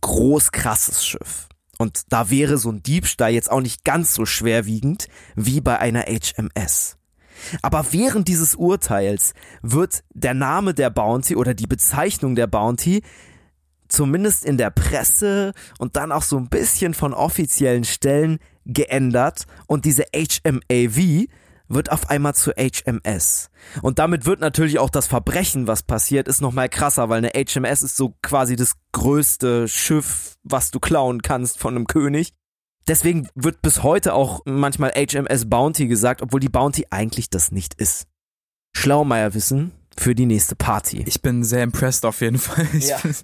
groß 0.00 0.52
krasses 0.52 1.06
Schiff. 1.06 1.48
Und 1.78 2.12
da 2.12 2.30
wäre 2.30 2.58
so 2.58 2.70
ein 2.70 2.82
Diebstahl 2.82 3.32
jetzt 3.32 3.50
auch 3.50 3.60
nicht 3.60 3.84
ganz 3.84 4.14
so 4.14 4.26
schwerwiegend 4.26 5.08
wie 5.34 5.60
bei 5.60 5.78
einer 5.78 6.02
HMS. 6.02 6.96
Aber 7.62 7.86
während 7.90 8.28
dieses 8.28 8.54
Urteils 8.54 9.34
wird 9.62 10.04
der 10.14 10.34
Name 10.34 10.74
der 10.74 10.90
Bounty 10.90 11.36
oder 11.36 11.54
die 11.54 11.66
Bezeichnung 11.66 12.34
der 12.34 12.46
Bounty 12.46 13.02
zumindest 13.88 14.44
in 14.44 14.56
der 14.56 14.70
Presse 14.70 15.52
und 15.78 15.96
dann 15.96 16.12
auch 16.12 16.22
so 16.22 16.36
ein 16.36 16.48
bisschen 16.48 16.94
von 16.94 17.12
offiziellen 17.12 17.84
Stellen 17.84 18.38
geändert 18.64 19.44
und 19.66 19.84
diese 19.84 20.04
HMAV 20.14 21.26
wird 21.68 21.90
auf 21.90 22.10
einmal 22.10 22.34
zu 22.34 22.52
HMS. 22.52 23.50
Und 23.82 23.98
damit 23.98 24.26
wird 24.26 24.40
natürlich 24.40 24.78
auch 24.78 24.90
das 24.90 25.06
Verbrechen, 25.06 25.66
was 25.66 25.82
passiert, 25.82 26.28
ist 26.28 26.40
nochmal 26.40 26.68
krasser, 26.68 27.08
weil 27.08 27.18
eine 27.18 27.30
HMS 27.34 27.82
ist 27.82 27.96
so 27.96 28.14
quasi 28.22 28.56
das 28.56 28.74
größte 28.92 29.66
Schiff, 29.68 30.34
was 30.42 30.70
du 30.70 30.80
klauen 30.80 31.22
kannst 31.22 31.58
von 31.58 31.74
einem 31.74 31.86
König. 31.86 32.32
Deswegen 32.86 33.28
wird 33.34 33.62
bis 33.62 33.82
heute 33.82 34.12
auch 34.12 34.42
manchmal 34.44 34.92
HMS 34.92 35.48
Bounty 35.48 35.86
gesagt, 35.88 36.20
obwohl 36.20 36.40
die 36.40 36.50
Bounty 36.50 36.86
eigentlich 36.90 37.30
das 37.30 37.50
nicht 37.50 37.74
ist. 37.74 38.06
Schlaumeier 38.76 39.32
wissen 39.34 39.72
für 39.96 40.14
die 40.14 40.26
nächste 40.26 40.56
Party. 40.56 41.02
Ich 41.06 41.22
bin 41.22 41.44
sehr 41.44 41.62
impressed 41.62 42.04
auf 42.04 42.20
jeden 42.20 42.38
Fall. 42.38 42.66
Ich 42.74 42.88
Ja. 42.88 42.98
bin- 42.98 43.14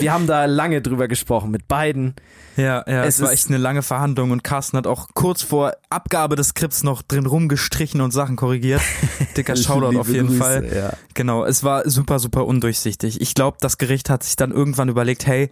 Wir 0.00 0.12
haben 0.12 0.26
da 0.26 0.44
lange 0.44 0.82
drüber 0.82 1.08
gesprochen 1.08 1.50
mit 1.50 1.68
beiden. 1.68 2.14
Ja, 2.56 2.84
ja, 2.86 3.04
es, 3.04 3.16
Es 3.16 3.22
war 3.22 3.32
echt 3.32 3.48
eine 3.48 3.58
lange 3.58 3.82
Verhandlung 3.82 4.30
und 4.30 4.42
Carsten 4.42 4.76
hat 4.76 4.86
auch 4.86 5.08
kurz 5.14 5.42
vor 5.42 5.72
Abgabe 5.90 6.36
des 6.36 6.48
Skripts 6.48 6.82
noch 6.82 7.02
drin 7.02 7.26
rumgestrichen 7.26 8.00
und 8.00 8.10
Sachen 8.10 8.36
korrigiert. 8.36 8.82
Dicker 9.36 9.56
Shoutout 9.56 9.98
auf 9.98 10.08
jeden 10.08 10.28
Grüße, 10.28 10.38
Fall. 10.38 10.72
Ja. 10.74 10.92
Genau, 11.14 11.44
es 11.44 11.62
war 11.62 11.88
super, 11.88 12.18
super 12.18 12.46
undurchsichtig. 12.46 13.20
Ich 13.20 13.34
glaube, 13.34 13.58
das 13.60 13.78
Gericht 13.78 14.10
hat 14.10 14.24
sich 14.24 14.36
dann 14.36 14.50
irgendwann 14.50 14.88
überlegt, 14.88 15.26
hey, 15.26 15.50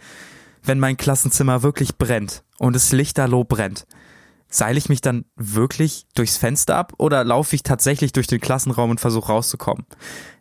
wenn 0.64 0.80
mein 0.80 0.96
Klassenzimmer 0.96 1.62
wirklich 1.62 1.96
brennt 1.96 2.42
und 2.58 2.74
es 2.74 2.92
lichterloh 2.92 3.44
brennt, 3.44 3.86
seile 4.48 4.78
ich 4.78 4.88
mich 4.88 5.00
dann 5.00 5.24
wirklich 5.34 6.06
durchs 6.14 6.36
Fenster 6.36 6.76
ab 6.76 6.94
oder 6.98 7.24
laufe 7.24 7.54
ich 7.54 7.62
tatsächlich 7.62 8.12
durch 8.12 8.26
den 8.26 8.40
Klassenraum 8.40 8.90
und 8.90 9.00
versuche 9.00 9.32
rauszukommen? 9.32 9.86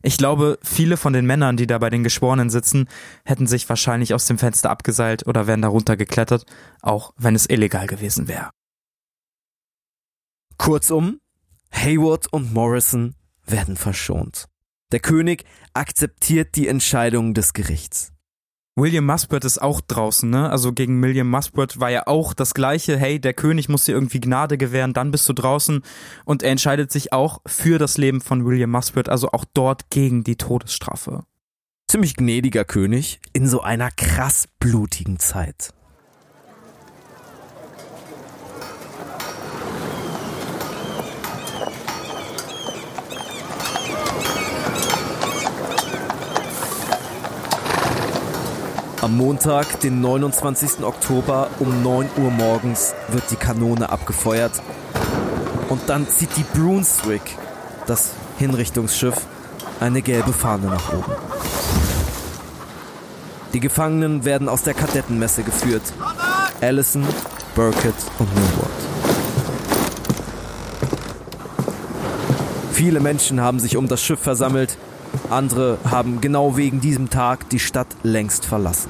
Ich 0.01 0.17
glaube, 0.17 0.59
viele 0.61 0.97
von 0.97 1.13
den 1.13 1.25
Männern, 1.25 1.57
die 1.57 1.67
da 1.67 1.77
bei 1.77 1.89
den 1.89 2.03
Geschworenen 2.03 2.49
sitzen, 2.49 2.87
hätten 3.25 3.47
sich 3.47 3.67
wahrscheinlich 3.67 4.13
aus 4.13 4.25
dem 4.25 4.37
Fenster 4.37 4.69
abgeseilt 4.69 5.27
oder 5.27 5.47
wären 5.47 5.61
darunter 5.61 5.97
geklettert, 5.97 6.45
auch 6.81 7.13
wenn 7.17 7.35
es 7.35 7.49
illegal 7.49 7.87
gewesen 7.87 8.27
wäre. 8.27 8.51
Kurzum, 10.57 11.19
Hayward 11.71 12.31
und 12.31 12.53
Morrison 12.53 13.15
werden 13.45 13.75
verschont. 13.75 14.47
Der 14.91 14.99
König 14.99 15.43
akzeptiert 15.73 16.55
die 16.55 16.67
Entscheidung 16.67 17.33
des 17.33 17.53
Gerichts. 17.53 18.14
William 18.77 19.05
Muspratt 19.05 19.45
ist 19.45 19.61
auch 19.61 19.79
draußen, 19.79 20.29
ne? 20.29 20.49
Also 20.49 20.73
gegen 20.73 21.01
William 21.01 21.29
Muspratt 21.29 21.79
war 21.79 21.89
ja 21.91 22.07
auch 22.07 22.33
das 22.33 22.53
gleiche, 22.53 22.97
hey, 22.97 23.21
der 23.21 23.33
König 23.33 23.69
muss 23.69 23.85
dir 23.85 23.93
irgendwie 23.93 24.19
Gnade 24.19 24.57
gewähren, 24.57 24.91
dann 24.91 25.11
bist 25.11 25.29
du 25.29 25.33
draußen. 25.33 25.81
Und 26.25 26.43
er 26.43 26.51
entscheidet 26.51 26.91
sich 26.91 27.13
auch 27.13 27.39
für 27.45 27.79
das 27.79 27.97
Leben 27.97 28.19
von 28.19 28.45
William 28.45 28.71
Muspratt, 28.71 29.07
also 29.07 29.31
auch 29.31 29.45
dort 29.53 29.89
gegen 29.91 30.25
die 30.25 30.35
Todesstrafe. 30.35 31.23
Ziemlich 31.87 32.15
gnädiger 32.15 32.65
König 32.65 33.21
in 33.31 33.47
so 33.47 33.61
einer 33.61 33.91
krass 33.91 34.49
blutigen 34.59 35.19
Zeit. 35.19 35.73
Am 49.05 49.17
Montag, 49.17 49.81
den 49.81 50.01
29. 50.01 50.83
Oktober 50.83 51.51
um 51.59 51.83
9 51.83 52.09
Uhr 52.17 52.31
morgens 52.31 52.95
wird 53.09 53.29
die 53.29 53.35
Kanone 53.35 53.87
abgefeuert 53.91 54.53
und 55.69 55.79
dann 55.85 56.09
zieht 56.09 56.35
die 56.37 56.57
Brunswick, 56.57 57.21
das 57.85 58.13
Hinrichtungsschiff, 58.39 59.27
eine 59.79 60.01
gelbe 60.01 60.33
Fahne 60.33 60.69
nach 60.69 60.91
oben. 60.91 61.11
Die 63.53 63.59
Gefangenen 63.59 64.25
werden 64.25 64.49
aus 64.49 64.63
der 64.63 64.73
Kadettenmesse 64.73 65.43
geführt. 65.43 65.83
Allison, 66.59 67.05
Burkett 67.53 67.93
und 68.17 68.33
Millward. 68.33 68.71
Viele 72.71 72.99
Menschen 72.99 73.39
haben 73.39 73.59
sich 73.59 73.77
um 73.77 73.87
das 73.87 74.01
Schiff 74.01 74.19
versammelt, 74.19 74.79
andere 75.29 75.77
haben 75.89 76.21
genau 76.21 76.57
wegen 76.57 76.81
diesem 76.81 77.09
Tag 77.09 77.49
die 77.49 77.59
Stadt 77.59 77.87
längst 78.03 78.45
verlassen. 78.45 78.89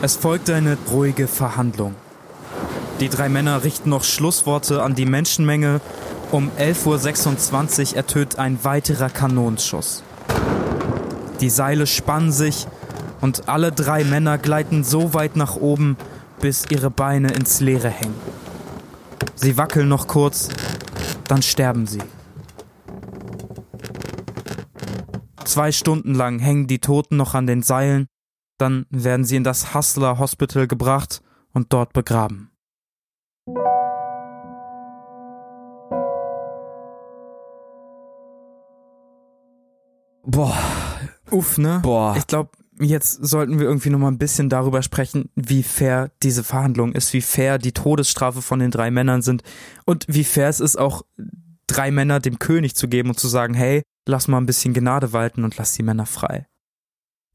Es 0.00 0.16
folgte 0.16 0.54
eine 0.54 0.78
ruhige 0.90 1.26
Verhandlung. 1.26 1.94
Die 3.00 3.08
drei 3.08 3.28
Männer 3.28 3.64
richten 3.64 3.90
noch 3.90 4.04
Schlussworte 4.04 4.82
an 4.82 4.94
die 4.94 5.06
Menschenmenge. 5.06 5.80
Um 6.30 6.50
11.26 6.58 7.90
Uhr 7.92 7.96
ertönt 7.96 8.38
ein 8.38 8.58
weiterer 8.62 9.08
Kanonschuss. 9.08 10.02
Die 11.40 11.50
Seile 11.50 11.86
spannen 11.86 12.32
sich 12.32 12.66
und 13.20 13.48
alle 13.48 13.72
drei 13.72 14.04
Männer 14.04 14.38
gleiten 14.38 14.84
so 14.84 15.14
weit 15.14 15.36
nach 15.36 15.56
oben, 15.56 15.96
bis 16.40 16.66
ihre 16.70 16.90
Beine 16.90 17.32
ins 17.32 17.60
Leere 17.60 17.88
hängen. 17.88 18.14
Sie 19.34 19.56
wackeln 19.56 19.88
noch 19.88 20.06
kurz, 20.06 20.48
dann 21.28 21.42
sterben 21.42 21.86
sie. 21.86 22.02
Zwei 25.48 25.72
Stunden 25.72 26.14
lang 26.14 26.40
hängen 26.40 26.66
die 26.66 26.78
Toten 26.78 27.16
noch 27.16 27.32
an 27.32 27.46
den 27.46 27.62
Seilen, 27.62 28.06
dann 28.58 28.84
werden 28.90 29.24
sie 29.24 29.36
in 29.36 29.44
das 29.44 29.72
Hustler 29.72 30.18
Hospital 30.18 30.68
gebracht 30.68 31.22
und 31.54 31.72
dort 31.72 31.94
begraben. 31.94 32.50
Boah, 40.26 40.58
Uff, 41.30 41.56
ne? 41.56 41.80
Boah. 41.82 42.14
Ich 42.18 42.26
glaube, 42.26 42.50
jetzt 42.78 43.24
sollten 43.24 43.58
wir 43.58 43.68
irgendwie 43.68 43.88
noch 43.88 44.00
mal 44.00 44.08
ein 44.08 44.18
bisschen 44.18 44.50
darüber 44.50 44.82
sprechen, 44.82 45.30
wie 45.34 45.62
fair 45.62 46.10
diese 46.22 46.44
Verhandlung 46.44 46.92
ist, 46.92 47.14
wie 47.14 47.22
fair 47.22 47.56
die 47.56 47.72
Todesstrafe 47.72 48.42
von 48.42 48.58
den 48.58 48.70
drei 48.70 48.90
Männern 48.90 49.22
sind 49.22 49.42
und 49.86 50.04
wie 50.08 50.24
fair 50.24 50.50
es 50.50 50.60
ist, 50.60 50.76
auch 50.76 51.06
drei 51.68 51.90
Männer 51.92 52.18
dem 52.18 52.38
König 52.40 52.74
zu 52.74 52.88
geben 52.88 53.10
und 53.10 53.20
zu 53.20 53.28
sagen, 53.28 53.54
hey, 53.54 53.82
lass 54.06 54.26
mal 54.26 54.38
ein 54.38 54.46
bisschen 54.46 54.74
Gnade 54.74 55.12
walten 55.12 55.44
und 55.44 55.56
lass 55.56 55.74
die 55.74 55.84
Männer 55.84 56.06
frei. 56.06 56.46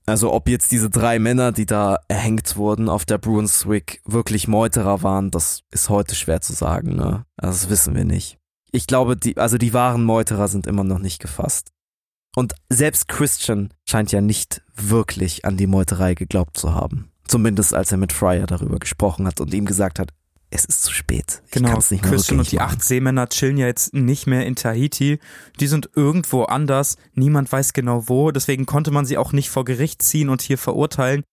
Also 0.05 0.34
ob 0.34 0.49
jetzt 0.49 0.71
diese 0.71 0.89
drei 0.89 1.17
Männer, 1.17 1.53
die 1.53 1.65
da 1.65 1.99
erhängt 2.09 2.57
wurden 2.57 2.89
auf 2.89 3.05
der 3.05 3.17
Brunswick, 3.17 4.01
wirklich 4.05 4.49
Meuterer 4.49 5.01
waren, 5.01 5.31
das 5.31 5.61
ist 5.71 5.89
heute 5.89 6.15
schwer 6.15 6.41
zu 6.41 6.51
sagen, 6.51 6.95
ne? 6.95 7.25
Also 7.38 7.53
das 7.53 7.69
wissen 7.69 7.95
wir 7.95 8.03
nicht. 8.03 8.38
Ich 8.71 8.86
glaube, 8.86 9.15
die, 9.15 9.38
also 9.38 9.57
die 9.57 9.73
wahren 9.73 10.03
Meuterer 10.03 10.49
sind 10.49 10.67
immer 10.67 10.84
noch 10.84 10.99
nicht 10.99 11.21
gefasst. 11.21 11.71
Und 12.36 12.55
selbst 12.69 13.07
Christian 13.07 13.69
scheint 13.88 14.11
ja 14.11 14.19
nicht 14.19 14.61
wirklich 14.75 15.45
an 15.45 15.55
die 15.55 15.67
Meuterei 15.67 16.15
geglaubt 16.15 16.57
zu 16.57 16.73
haben. 16.73 17.11
Zumindest 17.25 17.73
als 17.73 17.91
er 17.91 17.97
mit 17.97 18.11
Fryer 18.11 18.47
darüber 18.47 18.79
gesprochen 18.79 19.27
hat 19.27 19.39
und 19.39 19.53
ihm 19.53 19.65
gesagt 19.65 19.99
hat, 19.99 20.11
es 20.54 20.66
ist 20.66 20.84
zu 20.84 20.93
spät. 20.93 21.41
Ich 21.45 21.51
Genau, 21.51 21.70
kann's 21.70 21.91
nicht 21.91 22.04
mehr 22.04 22.12
Christian 22.12 22.39
und 22.39 22.51
die 22.51 22.58
machen. 22.58 22.70
acht 22.70 22.84
Seemänner 22.84 23.28
chillen 23.30 23.58
ja 23.58 23.66
jetzt 23.68 23.93
nicht 23.93 24.28
mehr 24.28 24.45
in 24.45 24.56
Tahiti. 24.56 25.20
Die 25.60 25.68
sind 25.68 25.89
irgendwo 25.95 26.43
anders. 26.43 26.97
Niemand 27.14 27.51
weiß 27.51 27.74
genau 27.74 28.08
wo. 28.08 28.32
Deswegen 28.32 28.66
konnte 28.66 28.91
man 28.91 29.06
sie 29.06 29.18
auch 29.18 29.32
nicht 29.34 29.49
vor 29.49 29.66
Gericht 29.66 30.01
ziehen 30.01 30.30
und 30.30 30.41
hier 30.41 30.58
verurteilen. 30.58 31.24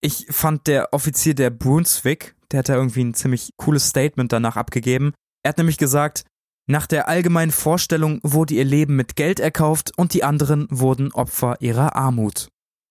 Ich 0.00 0.26
fand 0.30 0.66
der 0.66 0.92
Offizier 0.92 1.34
der 1.34 1.50
Brunswick, 1.50 2.34
der 2.50 2.60
hat 2.60 2.68
da 2.70 2.74
irgendwie 2.74 3.04
ein 3.04 3.14
ziemlich 3.14 3.50
cooles 3.56 3.88
Statement 3.88 4.32
danach 4.32 4.56
abgegeben. 4.56 5.12
Er 5.42 5.50
hat 5.50 5.58
nämlich 5.58 5.76
gesagt, 5.76 6.24
nach 6.66 6.86
der 6.86 7.08
allgemeinen 7.08 7.50
Vorstellung 7.50 8.20
wurde 8.22 8.54
ihr 8.54 8.64
Leben 8.64 8.96
mit 8.96 9.16
Geld 9.16 9.40
erkauft 9.40 9.92
und 9.98 10.14
die 10.14 10.24
anderen 10.24 10.66
wurden 10.70 11.12
Opfer 11.12 11.56
ihrer 11.60 11.96
Armut. 11.96 12.48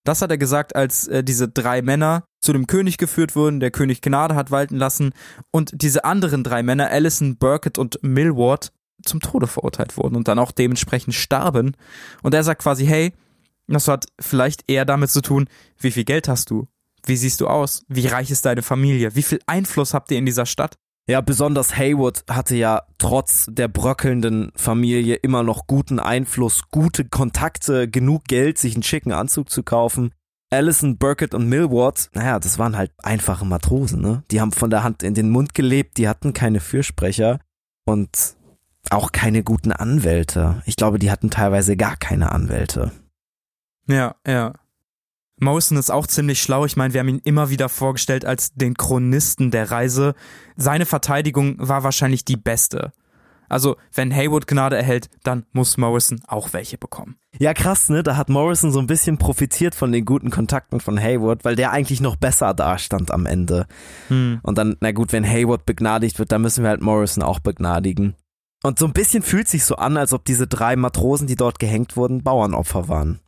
Das 0.09 0.23
hat 0.23 0.31
er 0.31 0.39
gesagt, 0.39 0.75
als 0.75 1.07
äh, 1.07 1.23
diese 1.23 1.47
drei 1.47 1.83
Männer 1.83 2.23
zu 2.41 2.51
dem 2.51 2.65
König 2.65 2.97
geführt 2.97 3.35
wurden, 3.35 3.59
der 3.59 3.69
König 3.69 4.01
Gnade 4.01 4.33
hat 4.33 4.49
walten 4.49 4.75
lassen 4.75 5.11
und 5.51 5.69
diese 5.75 6.03
anderen 6.03 6.43
drei 6.43 6.63
Männer, 6.63 6.89
Allison, 6.89 7.37
Burkett 7.37 7.77
und 7.77 7.99
Millward, 8.01 8.71
zum 9.03 9.19
Tode 9.19 9.45
verurteilt 9.45 9.97
wurden 9.97 10.15
und 10.15 10.27
dann 10.27 10.39
auch 10.39 10.51
dementsprechend 10.51 11.13
starben. 11.13 11.77
Und 12.23 12.33
er 12.33 12.43
sagt 12.43 12.63
quasi, 12.63 12.87
hey, 12.87 13.13
das 13.67 13.87
hat 13.87 14.07
vielleicht 14.19 14.63
eher 14.67 14.83
damit 14.83 15.11
zu 15.11 15.21
tun, 15.21 15.47
wie 15.77 15.91
viel 15.91 16.05
Geld 16.05 16.27
hast 16.27 16.49
du? 16.49 16.67
Wie 17.05 17.15
siehst 17.15 17.39
du 17.39 17.47
aus? 17.47 17.83
Wie 17.87 18.07
reich 18.07 18.31
ist 18.31 18.47
deine 18.47 18.63
Familie? 18.63 19.13
Wie 19.13 19.21
viel 19.21 19.39
Einfluss 19.45 19.93
habt 19.93 20.09
ihr 20.09 20.17
in 20.17 20.25
dieser 20.25 20.47
Stadt? 20.47 20.75
Ja, 21.09 21.21
besonders 21.21 21.75
Haywood 21.75 22.23
hatte 22.29 22.55
ja 22.55 22.83
trotz 22.99 23.47
der 23.49 23.67
bröckelnden 23.67 24.51
Familie 24.55 25.15
immer 25.15 25.41
noch 25.41 25.65
guten 25.65 25.99
Einfluss, 25.99 26.69
gute 26.69 27.03
Kontakte, 27.03 27.89
genug 27.89 28.25
Geld, 28.25 28.59
sich 28.59 28.75
einen 28.75 28.83
schicken 28.83 29.11
Anzug 29.11 29.49
zu 29.49 29.63
kaufen. 29.63 30.13
Allison, 30.51 30.99
Burkett 30.99 31.33
und 31.33 31.49
Millward, 31.49 32.11
naja, 32.13 32.37
das 32.37 32.59
waren 32.59 32.77
halt 32.77 32.91
einfache 33.01 33.43
Matrosen, 33.43 34.01
ne? 34.01 34.21
Die 34.29 34.39
haben 34.39 34.51
von 34.51 34.69
der 34.69 34.83
Hand 34.83 35.01
in 35.01 35.15
den 35.15 35.31
Mund 35.31 35.55
gelebt, 35.55 35.97
die 35.97 36.07
hatten 36.07 36.33
keine 36.33 36.59
Fürsprecher 36.59 37.39
und 37.85 38.35
auch 38.91 39.11
keine 39.11 39.41
guten 39.41 39.71
Anwälte. 39.71 40.61
Ich 40.67 40.75
glaube, 40.75 40.99
die 40.99 41.09
hatten 41.09 41.31
teilweise 41.31 41.75
gar 41.75 41.97
keine 41.97 42.31
Anwälte. 42.31 42.91
Ja, 43.87 44.13
ja. 44.27 44.53
Mawson 45.39 45.77
ist 45.77 45.89
auch 45.89 46.07
ziemlich 46.07 46.41
schlau. 46.41 46.65
Ich 46.65 46.77
meine, 46.77 46.93
wir 46.93 46.99
haben 46.99 47.09
ihn 47.09 47.21
immer 47.23 47.49
wieder 47.49 47.69
vorgestellt 47.69 48.25
als 48.25 48.53
den 48.53 48.75
Chronisten 48.75 49.51
der 49.51 49.71
Reise. 49.71 50.13
Seine 50.55 50.85
Verteidigung 50.85 51.55
war 51.59 51.83
wahrscheinlich 51.83 52.25
die 52.25 52.37
beste. 52.37 52.91
Also, 53.49 53.77
wenn 53.93 54.15
Haywood 54.15 54.45
Gnade 54.45 54.77
erhält, 54.77 55.09
dann 55.23 55.43
muss 55.53 55.77
Morrison 55.77 56.21
auch 56.27 56.53
welche 56.53 56.77
bekommen. 56.77 57.15
Ja, 57.39 57.55
krass, 57.55 57.89
ne? 57.89 58.03
Da 58.03 58.15
hat 58.15 58.29
Morrison 58.29 58.71
so 58.71 58.79
ein 58.79 58.85
bisschen 58.85 59.17
profitiert 59.17 59.73
von 59.73 59.91
den 59.91 60.05
guten 60.05 60.29
Kontakten 60.29 60.79
von 60.79 61.01
Hayward, 61.01 61.43
weil 61.45 61.55
der 61.55 61.71
eigentlich 61.71 61.99
noch 61.99 62.15
besser 62.15 62.53
dastand 62.53 63.09
am 63.09 63.25
Ende. 63.25 63.65
Hm. 64.09 64.39
Und 64.43 64.57
dann, 64.59 64.77
na 64.81 64.91
gut, 64.91 65.11
wenn 65.13 65.27
Hayward 65.27 65.65
begnadigt 65.65 66.19
wird, 66.19 66.31
dann 66.31 66.43
müssen 66.43 66.63
wir 66.63 66.69
halt 66.69 66.81
Morrison 66.81 67.23
auch 67.23 67.39
begnadigen. 67.39 68.15
Und 68.61 68.77
so 68.77 68.85
ein 68.85 68.93
bisschen 68.93 69.23
fühlt 69.23 69.47
sich 69.47 69.65
so 69.65 69.77
an, 69.77 69.97
als 69.97 70.13
ob 70.13 70.25
diese 70.25 70.45
drei 70.45 70.75
Matrosen, 70.75 71.27
die 71.27 71.35
dort 71.35 71.59
gehängt 71.59 71.97
wurden, 71.97 72.23
Bauernopfer 72.23 72.87
waren. 72.87 73.19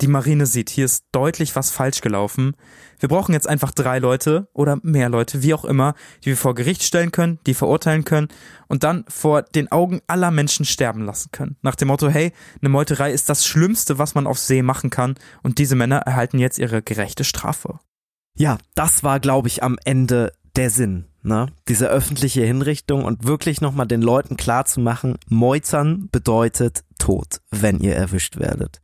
Die 0.00 0.08
Marine 0.08 0.46
sieht, 0.46 0.70
hier 0.70 0.86
ist 0.86 1.04
deutlich 1.12 1.54
was 1.54 1.70
falsch 1.70 2.00
gelaufen. 2.00 2.56
Wir 2.98 3.08
brauchen 3.08 3.32
jetzt 3.32 3.48
einfach 3.48 3.70
drei 3.70 4.00
Leute 4.00 4.48
oder 4.52 4.78
mehr 4.82 5.08
Leute, 5.08 5.42
wie 5.42 5.54
auch 5.54 5.64
immer, 5.64 5.94
die 6.24 6.30
wir 6.30 6.36
vor 6.36 6.54
Gericht 6.56 6.82
stellen 6.82 7.12
können, 7.12 7.38
die 7.46 7.54
verurteilen 7.54 8.04
können 8.04 8.28
und 8.66 8.82
dann 8.82 9.04
vor 9.08 9.42
den 9.42 9.70
Augen 9.70 10.00
aller 10.08 10.32
Menschen 10.32 10.64
sterben 10.64 11.04
lassen 11.04 11.30
können. 11.30 11.56
Nach 11.62 11.76
dem 11.76 11.88
Motto, 11.88 12.08
hey, 12.08 12.32
eine 12.60 12.70
Meuterei 12.70 13.12
ist 13.12 13.28
das 13.28 13.46
Schlimmste, 13.46 13.98
was 13.98 14.16
man 14.16 14.26
auf 14.26 14.38
See 14.38 14.62
machen 14.62 14.90
kann 14.90 15.14
und 15.42 15.58
diese 15.58 15.76
Männer 15.76 15.98
erhalten 15.98 16.40
jetzt 16.40 16.58
ihre 16.58 16.82
gerechte 16.82 17.22
Strafe. 17.22 17.78
Ja, 18.36 18.58
das 18.74 19.04
war, 19.04 19.20
glaube 19.20 19.46
ich, 19.46 19.62
am 19.62 19.78
Ende 19.84 20.32
der 20.56 20.70
Sinn, 20.70 21.06
ne? 21.22 21.46
Diese 21.68 21.88
öffentliche 21.88 22.42
Hinrichtung 22.42 23.04
und 23.04 23.26
wirklich 23.26 23.60
nochmal 23.60 23.86
den 23.86 24.02
Leuten 24.02 24.36
klar 24.36 24.64
zu 24.64 24.80
machen, 24.80 25.18
Meutern 25.28 26.08
bedeutet 26.10 26.84
Tod, 26.98 27.40
wenn 27.50 27.78
ihr 27.78 27.94
erwischt 27.94 28.38
werdet. 28.38 28.83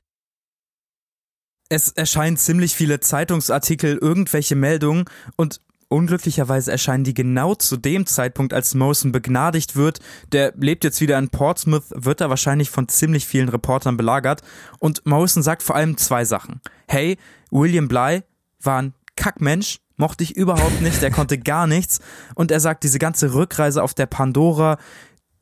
Es 1.70 1.88
erscheinen 1.88 2.36
ziemlich 2.36 2.74
viele 2.74 3.00
Zeitungsartikel, 3.00 3.96
irgendwelche 3.96 4.56
Meldungen 4.56 5.06
und 5.36 5.62
Unglücklicherweise 5.92 6.70
erscheinen 6.70 7.02
die 7.02 7.14
genau 7.14 7.56
zu 7.56 7.76
dem 7.76 8.06
Zeitpunkt, 8.06 8.54
als 8.54 8.76
Mosen 8.76 9.10
begnadigt 9.10 9.74
wird. 9.74 9.98
Der 10.30 10.52
lebt 10.56 10.84
jetzt 10.84 11.00
wieder 11.00 11.18
in 11.18 11.30
Portsmouth, 11.30 11.82
wird 11.90 12.20
da 12.20 12.30
wahrscheinlich 12.30 12.70
von 12.70 12.86
ziemlich 12.86 13.26
vielen 13.26 13.48
Reportern 13.48 13.96
belagert. 13.96 14.42
Und 14.78 15.04
Mosen 15.04 15.42
sagt 15.42 15.64
vor 15.64 15.74
allem 15.74 15.96
zwei 15.96 16.24
Sachen. 16.24 16.60
Hey, 16.86 17.18
William 17.50 17.88
Bly 17.88 18.22
war 18.62 18.82
ein 18.82 18.94
Kackmensch, 19.16 19.80
mochte 19.96 20.22
ich 20.22 20.36
überhaupt 20.36 20.80
nicht, 20.80 21.02
der 21.02 21.10
konnte 21.10 21.38
gar 21.38 21.66
nichts. 21.66 21.98
Und 22.36 22.52
er 22.52 22.60
sagt, 22.60 22.84
diese 22.84 23.00
ganze 23.00 23.34
Rückreise 23.34 23.82
auf 23.82 23.92
der 23.92 24.06
Pandora, 24.06 24.78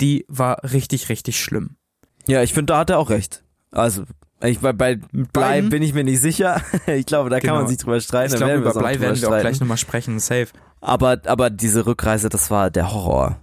die 0.00 0.24
war 0.28 0.64
richtig, 0.64 1.10
richtig 1.10 1.38
schlimm. 1.38 1.76
Ja, 2.26 2.42
ich 2.42 2.54
finde, 2.54 2.72
da 2.72 2.78
hat 2.78 2.88
er 2.88 3.00
auch 3.00 3.10
recht. 3.10 3.44
Also, 3.70 4.04
ich, 4.42 4.60
bei, 4.60 4.72
bei 4.72 4.98
Blei 5.32 5.62
bin 5.62 5.82
ich 5.82 5.94
mir 5.94 6.04
nicht 6.04 6.20
sicher. 6.20 6.60
Ich 6.86 7.06
glaube, 7.06 7.30
da 7.30 7.40
kann 7.40 7.48
Genau. 7.50 7.60
man 7.60 7.68
sich 7.68 7.78
drüber 7.78 8.00
streiten. 8.00 8.34
Ich 8.34 8.38
glaube, 8.38 8.54
über 8.54 8.70
auch 8.70 8.78
Blei 8.78 9.00
werden 9.00 9.02
wir 9.02 9.10
auch 9.12 9.16
streiten. 9.32 9.40
gleich 9.42 9.60
nochmal 9.60 9.76
sprechen, 9.78 10.18
safe. 10.20 10.48
Aber, 10.80 11.18
aber 11.26 11.50
diese 11.50 11.86
Rückreise, 11.86 12.28
das 12.28 12.50
war 12.50 12.70
der 12.70 12.92
Horror. 12.92 13.38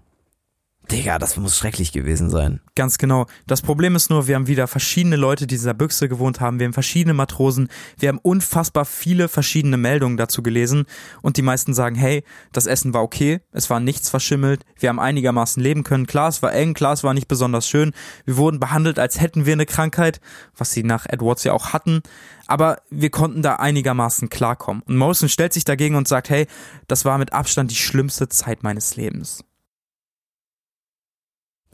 Digga, 0.92 1.18
das 1.20 1.36
muss 1.38 1.58
schrecklich 1.58 1.92
gewesen 1.92 2.30
sein. 2.30 2.62
Ganz 2.76 2.98
genau. 2.98 3.26
Das 3.48 3.62
Problem 3.62 3.96
ist 3.96 4.10
nur, 4.10 4.28
wir 4.28 4.36
haben 4.36 4.48
wieder 4.48 4.68
verschiedene 4.68 5.16
Leute, 5.16 5.48
die 5.48 5.56
in 5.56 5.60
dieser 5.60 5.74
Büchse 5.74 6.08
gewohnt 6.08 6.40
haben. 6.40 6.60
Wir 6.60 6.66
haben 6.66 6.74
verschiedene 6.74 7.14
Matrosen. 7.14 7.70
Wir 7.98 8.10
haben 8.10 8.20
unfassbar 8.20 8.86
viele 8.86 9.28
verschiedene 9.28 9.78
Meldungen 9.78 10.18
dazu 10.18 10.44
gelesen. 10.44 10.86
Und 11.22 11.38
die 11.38 11.42
meisten 11.42 11.74
sagen, 11.74 11.96
hey, 11.96 12.24
das 12.52 12.68
Essen 12.68 12.94
war 12.94 13.04
okay. 13.04 13.42
Es 13.52 13.70
war 13.70 13.80
nichts 13.80 14.10
verschimmelt. 14.10 14.64
Wir 14.78 14.90
haben 14.90 15.00
einigermaßen 15.00 15.62
leben 15.62 15.84
können. 15.84 16.08
Klar, 16.08 16.30
es 16.30 16.44
war 16.44 16.54
eng. 16.54 16.74
Klar, 16.74 16.94
es 16.94 17.04
war 17.04 17.14
nicht 17.14 17.28
besonders 17.28 17.68
schön. 17.68 17.94
Wir 18.26 18.38
wurden 18.38 18.60
behandelt, 18.60 19.00
als 19.00 19.20
hätten 19.20 19.46
wir 19.46 19.54
eine 19.54 19.66
Krankheit, 19.66 20.20
was 20.56 20.72
sie 20.72 20.84
nach 20.84 21.06
Edwards 21.08 21.44
ja 21.44 21.54
auch 21.54 21.74
hatten. 21.74 22.02
Aber 22.48 22.78
wir 22.92 23.10
konnten 23.10 23.42
da 23.42 23.56
einigermaßen 23.56 24.30
klarkommen. 24.30 24.84
Und 24.86 24.98
Mosen 24.98 25.30
stellt 25.30 25.54
sich 25.54 25.66
dagegen 25.66 25.96
und 25.96 26.08
sagt, 26.08 26.30
hey, 26.30 26.48
das 26.88 27.06
war 27.06 27.18
mit 27.18 27.34
Abstand 27.34 27.72
die 27.72 27.76
schlimmste 27.76 28.30
Zeit 28.30 28.62
meines 28.62 28.96
Lebens. 28.96 29.44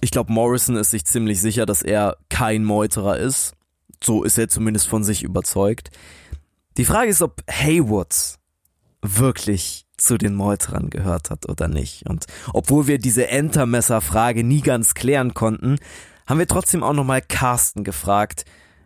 Ich 0.02 0.12
glaube, 0.12 0.34
Morrison 0.34 0.76
ist 0.76 0.92
sich 0.92 1.06
ziemlich 1.06 1.40
sicher, 1.40 1.66
dass 1.66 1.84
er 1.84 2.18
kein 2.30 2.64
Meuterer 2.64 3.18
ist. 3.18 3.54
So 4.04 4.24
ist 4.24 4.38
er 4.38 4.50
zumindest 4.50 4.88
von 4.88 5.04
sich 5.04 5.24
überzeugt. 5.24 5.92
Die 6.78 6.86
Frage 6.86 7.10
ist, 7.10 7.22
ob 7.22 7.44
Haywood 7.48 8.40
wirklich 9.02 9.86
zu 9.98 10.18
den 10.18 10.34
Meuterern 10.34 10.90
gehört 10.90 11.30
hat 11.30 11.48
oder 11.48 11.68
nicht. 11.68 12.08
Und 12.10 12.26
obwohl 12.54 12.88
wir 12.88 12.98
diese 12.98 13.28
Entermesser-Frage 13.28 14.44
nie 14.44 14.62
ganz 14.62 14.96
klären 14.96 15.34
konnten, 15.34 15.78
haben 16.26 16.40
wir 16.40 16.48
trotzdem 16.48 16.84
auch 16.84 16.94
nochmal 16.94 17.22
Carsten 17.22 17.84
gefragt, 17.84 18.46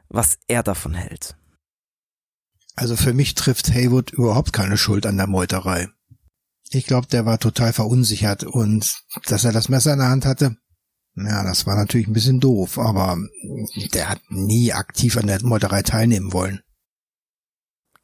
was 0.10 0.38
er 0.48 0.64
davon 0.64 0.94
hält. 0.94 1.38
Also 2.76 2.98
für 2.98 3.14
mich 3.14 3.36
trifft 3.36 3.74
Haywood 3.74 4.12
überhaupt 4.12 4.52
keine 4.52 4.78
Schuld 4.78 5.06
an 5.06 5.16
der 5.16 5.28
Meuterei. 5.28 5.88
Ich 6.72 6.86
glaube, 6.86 7.08
der 7.08 7.26
war 7.26 7.40
total 7.40 7.72
verunsichert 7.72 8.44
und 8.44 8.96
dass 9.28 9.46
er 9.46 9.54
das 9.54 9.70
Messer 9.70 9.94
in 9.94 10.00
der 10.00 10.10
Hand 10.10 10.26
hatte, 10.26 10.58
ja, 11.16 11.44
das 11.44 11.66
war 11.66 11.76
natürlich 11.76 12.08
ein 12.08 12.14
bisschen 12.14 12.40
doof, 12.40 12.78
aber 12.78 13.18
der 13.94 14.10
hat 14.10 14.22
nie 14.30 14.74
aktiv 14.74 15.18
an 15.18 15.28
der 15.28 15.44
Meuterei 15.44 15.82
teilnehmen 15.82 16.34
wollen. 16.34 16.62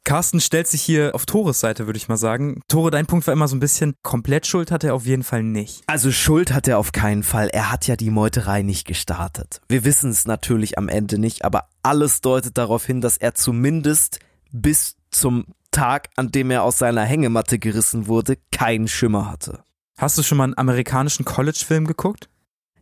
Carsten 0.04 0.40
stellt 0.40 0.66
sich 0.66 0.82
hier 0.82 1.14
auf 1.14 1.26
Tores 1.26 1.60
Seite, 1.60 1.86
würde 1.86 1.96
ich 1.96 2.08
mal 2.08 2.16
sagen. 2.16 2.60
Tore, 2.66 2.90
dein 2.90 3.06
Punkt 3.06 3.26
war 3.26 3.32
immer 3.32 3.46
so 3.46 3.54
ein 3.54 3.60
bisschen, 3.60 3.94
komplett 4.02 4.46
Schuld 4.48 4.72
hat 4.72 4.82
er 4.82 4.94
auf 4.94 5.06
jeden 5.06 5.22
Fall 5.22 5.44
nicht. 5.44 5.82
Also 5.86 6.10
Schuld 6.10 6.52
hat 6.52 6.66
er 6.66 6.78
auf 6.78 6.90
keinen 6.90 7.22
Fall. 7.22 7.48
Er 7.48 7.70
hat 7.70 7.86
ja 7.86 7.94
die 7.94 8.10
Meuterei 8.10 8.62
nicht 8.62 8.84
gestartet. 8.86 9.60
Wir 9.68 9.84
wissen 9.84 10.10
es 10.10 10.26
natürlich 10.26 10.76
am 10.76 10.88
Ende 10.88 11.18
nicht, 11.18 11.44
aber 11.44 11.68
alles 11.82 12.20
deutet 12.20 12.58
darauf 12.58 12.84
hin, 12.84 13.00
dass 13.00 13.16
er 13.16 13.34
zumindest 13.34 14.18
bis 14.50 14.96
zum 15.10 15.44
Tag, 15.70 16.10
an 16.16 16.32
dem 16.32 16.50
er 16.50 16.64
aus 16.64 16.78
seiner 16.78 17.04
Hängematte 17.04 17.58
gerissen 17.58 18.08
wurde, 18.08 18.38
keinen 18.50 18.88
Schimmer 18.88 19.30
hatte. 19.30 19.62
Hast 19.96 20.18
du 20.18 20.22
schon 20.24 20.38
mal 20.38 20.44
einen 20.44 20.58
amerikanischen 20.58 21.24
College-Film 21.24 21.86
geguckt? 21.86 22.28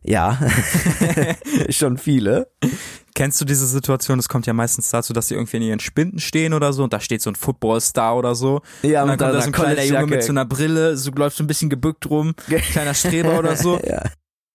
Ja, 0.03 0.39
schon 1.69 1.97
viele. 1.97 2.47
Kennst 3.13 3.39
du 3.41 3.45
diese 3.45 3.67
Situation? 3.67 4.17
Es 4.19 4.29
kommt 4.29 4.47
ja 4.47 4.53
meistens 4.53 4.89
dazu, 4.89 5.13
dass 5.13 5.27
sie 5.27 5.35
irgendwie 5.35 5.57
in 5.57 5.63
ihren 5.63 5.79
Spinden 5.79 6.19
stehen 6.19 6.53
oder 6.53 6.73
so 6.73 6.83
und 6.83 6.93
da 6.93 6.99
steht 6.99 7.21
so 7.21 7.29
ein 7.29 7.35
Footballstar 7.35 8.15
oder 8.17 8.33
so. 8.33 8.61
Ja, 8.81 9.03
und 9.03 9.09
dann 9.09 9.09
mit 9.09 9.19
kommt 9.19 9.33
da 9.35 9.41
so 9.41 9.47
ein 9.47 9.51
kleiner 9.51 9.83
Junge 9.83 10.07
mit 10.07 10.23
so 10.23 10.31
einer 10.31 10.45
Brille, 10.45 10.97
so 10.97 11.11
läuft 11.11 11.37
so 11.37 11.43
ein 11.43 11.47
bisschen 11.47 11.69
gebückt 11.69 12.09
rum, 12.09 12.33
kleiner 12.71 12.93
Streber 12.93 13.37
oder 13.37 13.55
so. 13.55 13.79
Ja. 13.85 14.03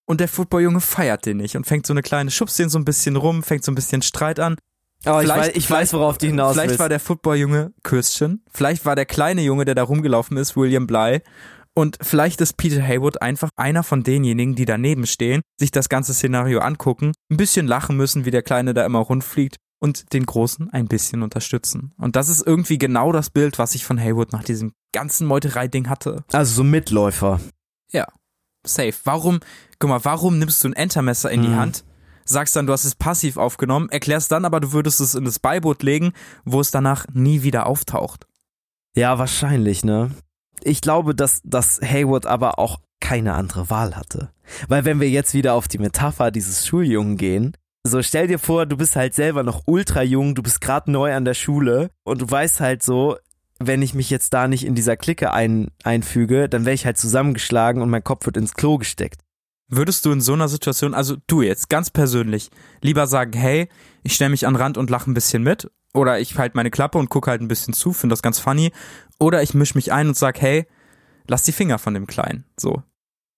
Und 0.06 0.20
der 0.20 0.28
Footballjunge 0.28 0.80
feiert 0.80 1.26
den 1.26 1.36
nicht 1.36 1.56
und 1.56 1.66
fängt 1.66 1.86
so 1.86 1.92
eine 1.92 2.02
kleine, 2.02 2.30
schubst 2.30 2.58
den 2.58 2.68
so 2.68 2.78
ein 2.78 2.84
bisschen 2.84 3.16
rum, 3.16 3.42
fängt 3.42 3.64
so 3.64 3.72
ein 3.72 3.74
bisschen 3.76 4.02
Streit 4.02 4.40
an. 4.40 4.56
Aber 5.04 5.22
ich 5.22 5.28
Vielleicht- 5.30 5.48
weiß, 5.50 5.56
ich 5.56 5.70
weiß, 5.70 5.92
worauf 5.92 6.18
du 6.18 6.26
hinaus 6.26 6.54
Vielleicht 6.54 6.70
willst. 6.70 6.80
war 6.80 6.88
der 6.88 6.98
Footballjunge 7.00 7.72
Christian, 7.84 8.40
vielleicht 8.50 8.84
war 8.84 8.96
der 8.96 9.06
kleine 9.06 9.42
Junge, 9.42 9.64
der 9.64 9.74
da 9.74 9.82
rumgelaufen 9.84 10.36
ist, 10.38 10.56
William 10.56 10.86
Bly. 10.86 11.20
Und 11.76 11.98
vielleicht 12.00 12.40
ist 12.40 12.56
Peter 12.56 12.82
Haywood 12.82 13.20
einfach 13.20 13.50
einer 13.54 13.82
von 13.82 14.02
denjenigen, 14.02 14.54
die 14.54 14.64
daneben 14.64 15.06
stehen, 15.06 15.42
sich 15.60 15.70
das 15.70 15.90
ganze 15.90 16.14
Szenario 16.14 16.60
angucken, 16.60 17.12
ein 17.30 17.36
bisschen 17.36 17.66
lachen 17.66 17.96
müssen, 17.98 18.24
wie 18.24 18.30
der 18.30 18.42
Kleine 18.42 18.72
da 18.72 18.86
immer 18.86 19.00
rundfliegt 19.00 19.56
und 19.78 20.10
den 20.14 20.24
Großen 20.24 20.70
ein 20.70 20.86
bisschen 20.88 21.22
unterstützen. 21.22 21.92
Und 21.98 22.16
das 22.16 22.30
ist 22.30 22.46
irgendwie 22.46 22.78
genau 22.78 23.12
das 23.12 23.28
Bild, 23.28 23.58
was 23.58 23.74
ich 23.74 23.84
von 23.84 23.98
Haywood 24.00 24.32
nach 24.32 24.42
diesem 24.42 24.72
ganzen 24.92 25.26
Meuterei-Ding 25.26 25.90
hatte. 25.90 26.24
also 26.32 26.54
so 26.54 26.64
Mitläufer. 26.64 27.40
Ja, 27.92 28.06
safe. 28.66 28.94
Warum, 29.04 29.40
guck 29.78 29.90
mal, 29.90 30.02
warum 30.04 30.38
nimmst 30.38 30.64
du 30.64 30.68
ein 30.68 30.72
Entermesser 30.72 31.30
in 31.30 31.42
die 31.42 31.48
Mhm. 31.48 31.56
Hand, 31.56 31.84
sagst 32.24 32.56
dann, 32.56 32.66
du 32.66 32.72
hast 32.72 32.86
es 32.86 32.94
passiv 32.94 33.36
aufgenommen, 33.36 33.90
erklärst 33.90 34.32
dann 34.32 34.46
aber, 34.46 34.60
du 34.60 34.72
würdest 34.72 35.00
es 35.00 35.14
in 35.14 35.26
das 35.26 35.38
Beiboot 35.40 35.82
legen, 35.82 36.12
wo 36.46 36.58
es 36.60 36.70
danach 36.70 37.04
nie 37.12 37.42
wieder 37.42 37.66
auftaucht. 37.66 38.26
Ja, 38.94 39.18
wahrscheinlich, 39.18 39.84
ne? 39.84 40.10
Ich 40.62 40.80
glaube, 40.80 41.14
dass, 41.14 41.40
dass 41.44 41.80
Haywood 41.82 42.26
aber 42.26 42.58
auch 42.58 42.80
keine 43.00 43.34
andere 43.34 43.70
Wahl 43.70 43.94
hatte. 43.94 44.30
Weil 44.68 44.84
wenn 44.84 45.00
wir 45.00 45.08
jetzt 45.08 45.34
wieder 45.34 45.54
auf 45.54 45.68
die 45.68 45.78
Metapher 45.78 46.30
dieses 46.30 46.66
Schuljungen 46.66 47.16
gehen, 47.16 47.56
so 47.84 48.02
stell 48.02 48.26
dir 48.26 48.38
vor, 48.38 48.66
du 48.66 48.76
bist 48.76 48.96
halt 48.96 49.14
selber 49.14 49.42
noch 49.42 49.62
ultra 49.66 50.02
jung, 50.02 50.34
du 50.34 50.42
bist 50.42 50.60
gerade 50.60 50.90
neu 50.90 51.14
an 51.14 51.24
der 51.24 51.34
Schule 51.34 51.90
und 52.04 52.20
du 52.20 52.30
weißt 52.30 52.60
halt 52.60 52.82
so, 52.82 53.16
wenn 53.58 53.82
ich 53.82 53.94
mich 53.94 54.10
jetzt 54.10 54.34
da 54.34 54.48
nicht 54.48 54.66
in 54.66 54.74
dieser 54.74 54.96
Clique 54.96 55.32
ein, 55.32 55.68
einfüge, 55.82 56.48
dann 56.48 56.64
wäre 56.64 56.74
ich 56.74 56.84
halt 56.84 56.98
zusammengeschlagen 56.98 57.80
und 57.80 57.90
mein 57.90 58.04
Kopf 58.04 58.26
wird 58.26 58.36
ins 58.36 58.54
Klo 58.54 58.76
gesteckt. 58.78 59.20
Würdest 59.68 60.04
du 60.04 60.12
in 60.12 60.20
so 60.20 60.34
einer 60.34 60.48
Situation, 60.48 60.94
also 60.94 61.16
du 61.26 61.42
jetzt 61.42 61.68
ganz 61.68 61.90
persönlich, 61.90 62.50
lieber 62.82 63.06
sagen, 63.06 63.32
hey, 63.32 63.68
ich 64.04 64.14
stelle 64.14 64.30
mich 64.30 64.46
an 64.46 64.56
Rand 64.56 64.78
und 64.78 64.90
lache 64.90 65.10
ein 65.10 65.14
bisschen 65.14 65.42
mit, 65.42 65.70
oder 65.96 66.20
ich 66.20 66.36
halte 66.38 66.56
meine 66.56 66.70
Klappe 66.70 66.98
und 66.98 67.08
gucke 67.08 67.30
halt 67.30 67.40
ein 67.40 67.48
bisschen 67.48 67.74
zu, 67.74 67.92
finde 67.92 68.12
das 68.12 68.22
ganz 68.22 68.38
funny, 68.38 68.72
oder 69.18 69.42
ich 69.42 69.54
mische 69.54 69.76
mich 69.76 69.92
ein 69.92 70.08
und 70.08 70.16
sag, 70.16 70.40
hey, 70.40 70.66
lass 71.26 71.42
die 71.42 71.52
Finger 71.52 71.78
von 71.78 71.94
dem 71.94 72.06
Kleinen, 72.06 72.44
so. 72.56 72.82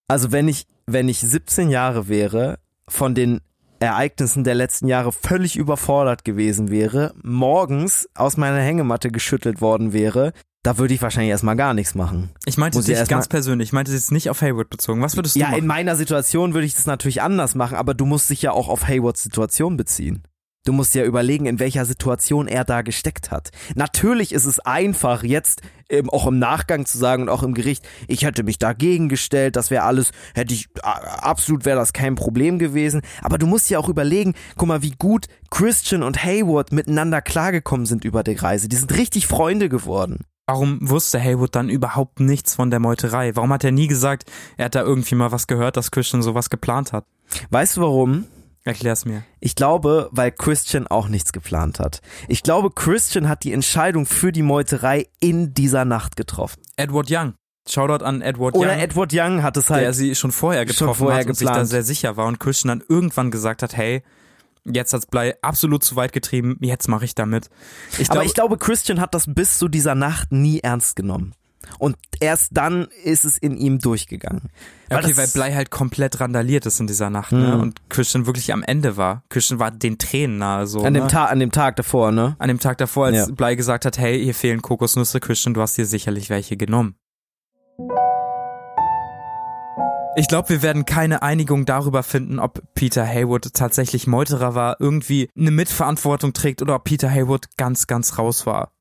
Also 0.09 0.33
wenn 0.33 0.49
ich, 0.49 0.67
wenn 0.87 1.09
ich 1.09 1.21
17 1.21 1.71
Jahre 1.71 2.09
wäre, 2.09 2.59
von 2.89 3.15
den 3.15 3.41
Ereignissen 3.81 4.43
der 4.43 4.55
letzten 4.55 4.89
Jahre 4.89 5.13
völlig 5.13 5.57
überfordert 5.57 6.25
gewesen 6.25 6.71
wäre, 6.71 7.15
morgens 7.23 8.09
aus 8.15 8.37
meiner 8.37 8.59
Hängematte 8.61 9.11
geschüttelt 9.11 9.61
worden 9.61 9.93
wäre, 9.93 10.33
da 10.65 10.79
würde 10.79 10.93
ich 10.95 11.01
wahrscheinlich 11.03 11.31
erstmal 11.31 11.55
gar 11.57 11.73
nichts 11.75 11.95
machen. 11.95 12.31
Ich 12.45 12.59
meinte 12.59 12.81
ich 12.81 12.89
erst 12.89 13.09
ganz 13.09 13.29
persönlich, 13.29 13.69
ich 13.69 13.73
meinte 13.73 13.93
es 13.93 13.97
jetzt 13.97 14.11
nicht 14.13 14.29
auf 14.31 14.43
Haywood 14.43 14.69
bezogen. 14.71 15.01
Was 15.03 15.15
würdest 15.17 15.37
du 15.37 15.41
Ja, 15.41 15.49
machen? 15.51 15.61
in 15.61 15.67
meiner 15.67 15.95
Situation 15.95 16.55
würde 16.55 16.67
ich 16.67 16.75
das 16.75 16.87
natürlich 16.87 17.23
anders 17.23 17.55
machen, 17.55 17.77
aber 17.77 17.95
du 17.95 18.05
musst 18.07 18.29
dich 18.31 18.43
ja 18.43 18.51
auch 18.51 18.69
auf 18.69 18.89
Haywoods 18.89 19.23
Situation 19.23 19.77
beziehen. 19.77 20.25
Du 20.69 20.75
musst 20.75 20.95
ja 20.95 21.03
überlegen, 21.03 21.47
in 21.47 21.61
welcher 21.61 21.87
Situation 21.87 22.47
er 22.47 22.63
da 22.63 22.83
gesteckt 22.83 23.31
hat. 23.31 23.53
Natürlich 23.75 24.35
ist 24.35 24.45
es 24.45 24.61
einfach, 24.61 25.23
jetzt 25.23 25.63
ähm, 25.89 26.11
auch 26.11 26.27
im 26.27 26.39
Nachgang 26.39 26.85
zu 26.85 26.99
sagen 26.99 27.23
und 27.23 27.29
auch 27.31 27.43
im 27.43 27.55
Gericht, 27.55 27.89
ich 28.07 28.23
hätte 28.27 28.43
mich 28.43 28.59
dagegen 28.59 29.09
gestellt, 29.09 29.57
das 29.57 29.71
wäre 29.71 29.85
alles, 29.85 30.11
hätte 30.35 30.53
ich, 30.53 30.69
absolut 30.83 31.65
wäre 31.65 31.79
das 31.79 31.95
kein 31.95 32.17
Problem 32.17 32.59
gewesen. 32.59 33.01
Aber 33.23 33.39
du 33.39 33.47
musst 33.47 33.71
ja 33.71 33.79
auch 33.79 33.89
überlegen, 33.89 34.35
guck 34.59 34.69
mal, 34.69 34.83
wie 34.83 34.91
gut 34.91 35.25
Christian 35.49 36.03
und 36.03 36.23
Haywood 36.23 36.71
miteinander 36.71 37.23
klargekommen 37.23 37.87
sind 37.87 38.05
über 38.05 38.23
die 38.23 38.35
Reise. 38.35 38.69
Die 38.69 38.77
sind 38.77 38.95
richtig 38.95 39.27
Freunde 39.27 39.71
geworden. 39.71 40.19
Warum 40.45 40.79
wusste 40.83 41.19
Haywood 41.19 41.55
dann 41.55 41.71
überhaupt 41.71 42.21
nichts 42.21 42.57
von 42.57 42.71
der 42.71 42.81
Meuterei? 42.81 43.35
Warum 43.37 43.55
hat 43.55 43.65
er 43.65 43.73
nie 43.73 43.87
gesagt, 43.87 44.31
er 44.59 44.67
hat 44.67 44.75
da 44.75 44.83
irgendwie 44.83 45.15
mal 45.15 45.33
was 45.33 45.47
gehört, 45.47 45.79
dass 45.79 45.93
Christian 45.93 46.21
sowas 46.21 46.51
geplant 46.51 46.93
hat? 46.93 47.07
Weißt 47.49 47.79
du 47.79 47.81
warum? 47.81 48.27
Erklär's 48.69 49.07
mir. 49.07 49.25
Ich 49.41 49.55
glaube, 49.55 50.11
weil 50.13 50.31
Christian 50.31 50.87
auch 50.87 51.09
nichts 51.09 51.33
geplant 51.33 51.81
hat. 51.81 52.03
Ich 52.29 52.43
glaube, 52.43 52.71
Christian 52.71 53.29
hat 53.29 53.43
die 53.43 53.53
Entscheidung 53.53 54.05
für 54.05 54.31
die 54.31 54.43
Meuterei 54.43 55.09
in 55.21 55.55
dieser 55.55 55.87
Nacht 55.87 56.17
getroffen. 56.17 56.61
Edward 56.77 57.09
Young. 57.11 57.33
Shoutout 57.67 58.05
an 58.05 58.21
Edward 58.21 58.55
Oder 58.55 58.73
Young. 58.73 58.79
Edward 58.79 59.13
Young 59.15 59.43
hat 59.43 59.57
es 59.57 59.71
halt. 59.71 59.83
der 59.83 59.95
sie 59.95 60.15
schon 60.15 60.33
vorher 60.33 60.63
schon 60.63 60.69
getroffen 60.69 60.99
vorher 60.99 61.21
hat 61.21 61.27
und 61.27 61.35
sich 61.35 61.47
da 61.47 61.53
geplant. 61.53 61.71
sehr 61.71 61.83
sicher 61.83 62.17
war 62.19 62.27
und 62.27 62.39
Christian 62.39 62.79
dann 62.79 62.87
irgendwann 62.89 63.31
gesagt 63.31 63.63
hat, 63.63 63.75
hey, 63.75 64.03
jetzt 64.65 64.93
hat's 64.93 65.07
Blei 65.07 65.35
absolut 65.43 65.83
zu 65.83 65.97
weit 65.97 66.13
getrieben, 66.13 66.59
jetzt 66.61 66.89
mache 66.89 67.07
ich 67.07 67.15
damit. 67.15 67.49
Ich 67.99 68.11
aber 68.11 68.21
glaub, 68.21 68.27
ich 68.27 68.35
glaube, 68.35 68.59
Christian 68.59 69.01
hat 69.01 69.15
das 69.15 69.33
bis 69.33 69.59
zu 69.59 69.69
dieser 69.69 69.95
Nacht 69.95 70.31
nie 70.31 70.61
ernst 70.61 70.95
genommen. 70.97 71.33
Und 71.79 71.97
erst 72.21 72.57
dann 72.57 72.89
ist 73.05 73.25
es 73.25 73.39
in 73.39 73.57
ihm 73.57 73.79
durchgegangen. 73.79 74.51
ja, 74.91 74.99
okay, 74.99 75.17
weil 75.17 75.29
Blei 75.29 75.55
halt 75.55 75.71
komplett 75.71 76.21
randaliert 76.21 76.67
ist 76.67 76.81
in 76.81 76.87
dieser 76.87 77.11
Nacht, 77.11 77.33
ne? 77.33 77.55
Mhm. 77.55 77.61
Und 77.61 77.91
Christian 77.91 78.27
wirklich 78.27 78.53
am 78.53 78.63
Ende 78.63 78.97
war. 78.97 79.23
Christian 79.29 79.59
war 79.59 79.71
den 79.71 79.99
Tränen 79.99 80.39
nahe 80.39 80.67
so. 80.67 80.83
an 80.83 80.95
dem 80.95 81.05
ne? 81.05 81.11
Tag, 81.11 81.31
an 81.31 81.41
dem 81.41 81.53
Tag 81.53 81.77
davor, 81.77 82.13
ne? 82.13 82.37
An 82.39 82.49
dem 82.49 82.61
Tag 82.61 82.79
davor, 82.79 83.07
als 83.07 83.17
Ja. 83.17 83.27
Blei 83.35 83.55
gesagt 83.55 83.85
hat, 83.85 83.99
hey, 83.99 84.23
hier 84.23 84.35
fehlen 84.35 84.63
Kokosnüsse, 84.63 85.21
Christian, 85.21 85.55
du 85.55 85.61
hast 85.61 85.77
dir 85.77 85.87
sicherlich 85.87 86.31
welche 86.31 86.57
genommen. 86.57 86.95
Ich 90.17 90.27
glaube, 90.27 90.49
wir 90.49 90.63
werden 90.63 90.85
keine 90.85 91.23
Einigung 91.23 91.65
darüber 91.65 92.03
finden, 92.03 92.41
ob 92.41 92.61
Peter 92.75 93.07
Haywood 93.07 93.55
tatsächlich 93.55 94.09
Meuterer 94.09 94.57
war, 94.57 94.81
irgendwie 94.81 95.31
eine 95.39 95.53
Mitverantwortung 95.53 96.33
trägt 96.33 96.61
oder 96.61 96.75
ob 96.75 96.83
Peter 96.83 97.09
Haywood 97.09 97.57
ganz, 97.57 97.87
ganz 97.87 98.19
raus 98.19 98.45
war. 98.45 98.73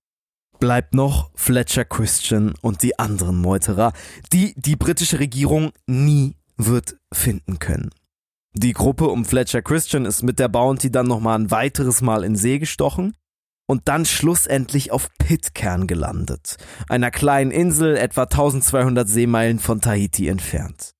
Bleibt 0.59 0.95
noch 0.95 1.29
Fletcher 1.35 1.85
Christian 1.85 2.53
und 2.61 2.81
die 2.81 2.97
anderen 2.97 3.39
Meuterer, 3.39 3.93
die 4.33 4.53
die 4.57 4.75
britische 4.75 5.19
Regierung 5.19 5.71
nie 5.85 6.35
wird 6.57 6.97
finden 7.13 7.59
können. 7.59 7.91
Die 8.53 8.73
Gruppe 8.73 9.07
um 9.07 9.23
Fletcher 9.23 9.61
Christian 9.61 10.05
ist 10.05 10.23
mit 10.23 10.39
der 10.39 10.47
Bounty 10.47 10.91
dann 10.91 11.05
nochmal 11.05 11.37
ein 11.37 11.51
weiteres 11.51 12.01
Mal 12.01 12.23
in 12.23 12.35
See 12.35 12.57
gestochen 12.57 13.15
und 13.67 13.87
dann 13.87 14.05
schlussendlich 14.05 14.91
auf 14.91 15.09
Pitcairn 15.19 15.85
gelandet, 15.85 16.57
einer 16.89 17.11
kleinen 17.11 17.51
Insel 17.51 17.95
etwa 17.95 18.23
1200 18.23 19.07
Seemeilen 19.07 19.59
von 19.59 19.79
Tahiti 19.79 20.27
entfernt. 20.27 20.93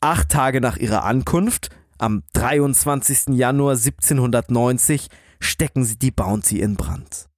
Acht 0.00 0.28
Tage 0.30 0.60
nach 0.60 0.76
ihrer 0.76 1.04
Ankunft, 1.04 1.70
am 1.98 2.24
23. 2.32 3.36
Januar 3.36 3.74
1790, 3.74 5.08
stecken 5.38 5.84
sie 5.84 5.98
die 5.98 6.10
Bounty 6.10 6.60
in 6.60 6.74
Brand. 6.74 7.28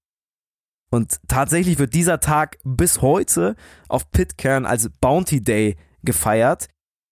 Und 0.91 1.21
tatsächlich 1.29 1.79
wird 1.79 1.95
dieser 1.95 2.21
Tag 2.21 2.59
bis 2.65 3.01
heute 3.01 3.55
auf 3.89 4.11
Pitcairn 4.11 4.67
als 4.67 4.91
Bounty 5.01 5.43
Day 5.43 5.77
gefeiert. 6.03 6.69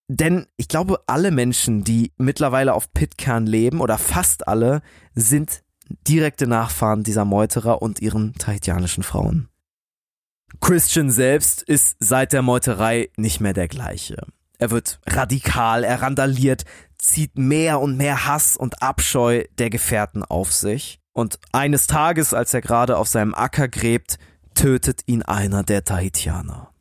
Denn 0.09 0.47
ich 0.57 0.69
glaube, 0.69 1.01
alle 1.07 1.31
Menschen, 1.31 1.85
die 1.85 2.13
mittlerweile 2.17 2.75
auf 2.75 2.93
Pitcairn 2.93 3.47
leben, 3.47 3.81
oder 3.81 3.99
fast 3.99 4.49
alle, 4.49 4.83
sind 5.15 5.63
direkte 6.09 6.47
Nachfahren 6.47 7.05
dieser 7.05 7.25
Meuterer 7.25 7.83
und 7.83 8.01
ihren 8.01 8.35
tahitianischen 8.35 9.03
Frauen. 9.03 9.49
Christian 10.61 11.11
selbst 11.11 11.63
ist 11.63 11.97
seit 12.01 12.33
der 12.33 12.43
Meuterei 12.43 13.11
nicht 13.17 13.41
mehr 13.41 13.53
der 13.53 13.69
gleiche. 13.69 14.27
Er 14.59 14.71
wird 14.71 14.99
radikal, 15.07 15.85
er 15.85 16.03
randaliert, 16.03 16.65
zieht 16.99 17.39
mehr 17.39 17.81
und 17.81 17.97
mehr 17.97 18.27
Hass 18.27 18.57
und 18.57 18.83
Abscheu 18.83 19.45
der 19.59 19.71
Gefährten 19.71 20.25
auf 20.25 20.53
sich. 20.53 20.98
Und 21.19 21.41
eines 21.51 21.89
Tages, 21.89 22.33
als 22.33 22.55
er 22.55 22.61
gerade 22.61 22.97
auf 22.97 23.09
seinem 23.09 23.35
Acker 23.35 23.67
gräbt, 23.67 24.21
tötet 24.55 25.03
ihn 25.07 25.25
einer 25.25 25.65
der 25.65 25.83
Tahitianer. 25.83 26.73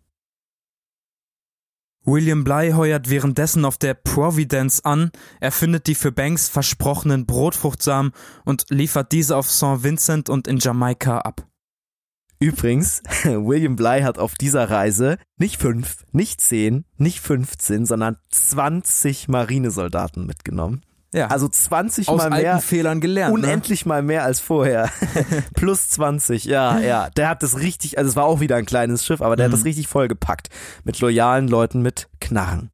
William 2.06 2.44
Bly 2.44 2.74
heuert 2.74 3.10
währenddessen 3.10 3.66
auf 3.66 3.80
der 3.80 3.96
Providence 3.96 4.86
an, 4.86 5.10
er 5.40 5.52
findet 5.52 5.88
die 5.88 5.96
für 5.96 6.12
Banks 6.12 6.50
versprochenen 6.50 7.26
Brotfruchtsamen 7.26 8.12
und 8.46 8.66
liefert 8.70 9.12
diese 9.12 9.36
auf 9.36 9.50
St. 9.50 9.82
Vincent 9.82 10.30
und 10.30 10.48
in 10.48 10.60
Jamaika 10.60 11.18
ab. 11.18 11.48
Übrigens, 12.38 13.02
William 13.24 13.76
Bly 13.76 14.02
hat 14.04 14.20
auf 14.20 14.36
dieser 14.36 14.70
Reise 14.70 15.18
nicht 15.38 15.60
fünf, 15.60 16.06
nicht 16.12 16.42
zehn, 16.42 16.86
nicht 16.98 17.22
15, 17.22 17.88
sondern 17.88 18.18
20 18.30 19.30
Marinesoldaten 19.30 20.28
mitgenommen. 20.28 20.84
Ja. 21.14 21.28
Also 21.28 21.48
20 21.48 22.10
Aus 22.10 22.18
mal 22.18 22.30
mehr. 22.30 22.54
alten 22.56 22.66
Fehlern 22.66 23.00
gelernt. 23.00 23.34
ne? 23.34 23.40
Unendlich 23.42 23.86
mal 23.86 24.02
mehr 24.04 24.24
als 24.24 24.40
vorher. 24.40 24.90
Plus 25.56 25.90
20, 25.90 26.44
ja, 26.46 26.80
ja. 26.80 27.10
Der 27.12 27.30
hat 27.30 27.44
das 27.44 27.58
richtig, 27.60 27.98
also 27.98 28.10
es 28.10 28.16
war 28.16 28.26
auch 28.26 28.40
wieder 28.42 28.58
ein 28.58 28.66
kleines 28.66 29.06
Schiff, 29.06 29.22
aber 29.22 29.36
der 29.36 29.48
Mhm. 29.48 29.52
hat 29.54 29.60
das 29.60 29.66
richtig 29.66 29.88
vollgepackt. 29.88 30.50
Mit 30.84 31.00
loyalen 31.00 31.48
Leuten 31.48 31.82
mit 31.82 32.10
Knarren. 32.20 32.70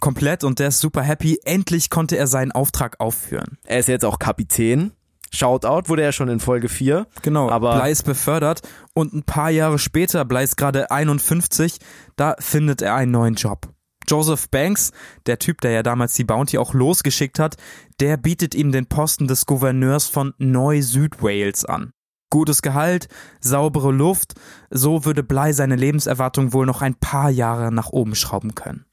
Komplett 0.00 0.42
und 0.44 0.58
der 0.58 0.68
ist 0.68 0.80
super 0.80 1.02
happy. 1.02 1.38
Endlich 1.44 1.90
konnte 1.90 2.16
er 2.16 2.26
seinen 2.26 2.52
Auftrag 2.52 2.98
aufführen. 3.00 3.58
Er 3.64 3.78
ist 3.80 3.88
jetzt 3.88 4.04
auch 4.04 4.18
Kapitän. 4.18 4.92
Shoutout 5.34 5.88
wurde 5.88 6.02
er 6.02 6.12
schon 6.12 6.28
in 6.28 6.40
Folge 6.40 6.68
4. 6.68 7.06
Genau, 7.22 7.50
Aber- 7.50 7.80
Bly 7.80 7.90
ist 7.90 8.04
befördert 8.04 8.60
und 8.94 9.12
ein 9.14 9.22
paar 9.22 9.50
Jahre 9.50 9.78
später, 9.78 10.24
Bly 10.26 10.44
ist 10.44 10.56
gerade 10.58 10.90
51, 10.90 11.78
da 12.16 12.36
findet 12.38 12.82
er 12.82 12.94
einen 12.94 13.12
neuen 13.12 13.34
Job. 13.34 13.71
Joseph 14.08 14.48
Banks, 14.50 14.92
der 15.26 15.38
Typ, 15.38 15.60
der 15.60 15.72
ja 15.72 15.82
damals 15.82 16.14
die 16.14 16.24
Bounty 16.24 16.58
auch 16.58 16.74
losgeschickt 16.74 17.38
hat, 17.38 17.56
der 18.00 18.16
bietet 18.16 18.54
ihm 18.54 18.72
den 18.72 18.86
Posten 18.86 19.26
des 19.26 19.46
Gouverneurs 19.46 20.06
von 20.06 20.34
Neu-Süd-Wales 20.38 21.64
an. 21.64 21.92
Gutes 22.30 22.62
Gehalt, 22.62 23.08
saubere 23.40 23.92
Luft, 23.92 24.34
so 24.70 25.04
würde 25.04 25.22
Bly 25.22 25.52
seine 25.52 25.76
Lebenserwartung 25.76 26.52
wohl 26.52 26.66
noch 26.66 26.80
ein 26.80 26.94
paar 26.94 27.30
Jahre 27.30 27.72
nach 27.72 27.90
oben 27.90 28.14
schrauben 28.14 28.54
können. 28.54 28.86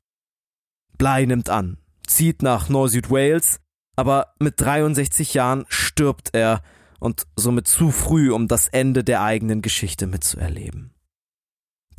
Bly 0.98 1.26
nimmt 1.26 1.50
an, 1.50 1.78
zieht 2.06 2.42
nach 2.42 2.68
Nord-Süd-Wales, 2.68 3.62
aber 3.96 4.34
mit 4.40 4.60
63 4.60 5.34
Jahren 5.34 5.66
stirbt 5.70 6.32
er 6.34 6.62
und 7.00 7.28
somit 7.36 7.68
zu 7.68 7.92
früh, 7.92 8.32
um 8.32 8.48
das 8.48 8.68
Ende 8.68 9.04
der 9.04 9.22
eigenen 9.22 9.62
Geschichte 9.62 10.06
mitzuerleben. 10.08 10.94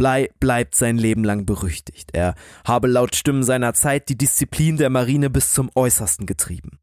Bly 0.01 0.31
bleibt 0.41 0.77
sein 0.77 0.97
Leben 0.97 1.25
lang 1.25 1.45
berüchtigt. 1.45 2.13
Er 2.15 2.35
habe 2.65 2.89
laut 2.89 3.15
Stimmen 3.15 3.43
seiner 3.43 3.75
Zeit 3.75 4.09
die 4.09 4.17
Disziplin 4.17 4.79
der 4.79 4.89
Marine 4.89 5.29
bis 5.29 5.53
zum 5.53 5.71
Äußersten 5.75 6.25
getrieben. 6.25 6.79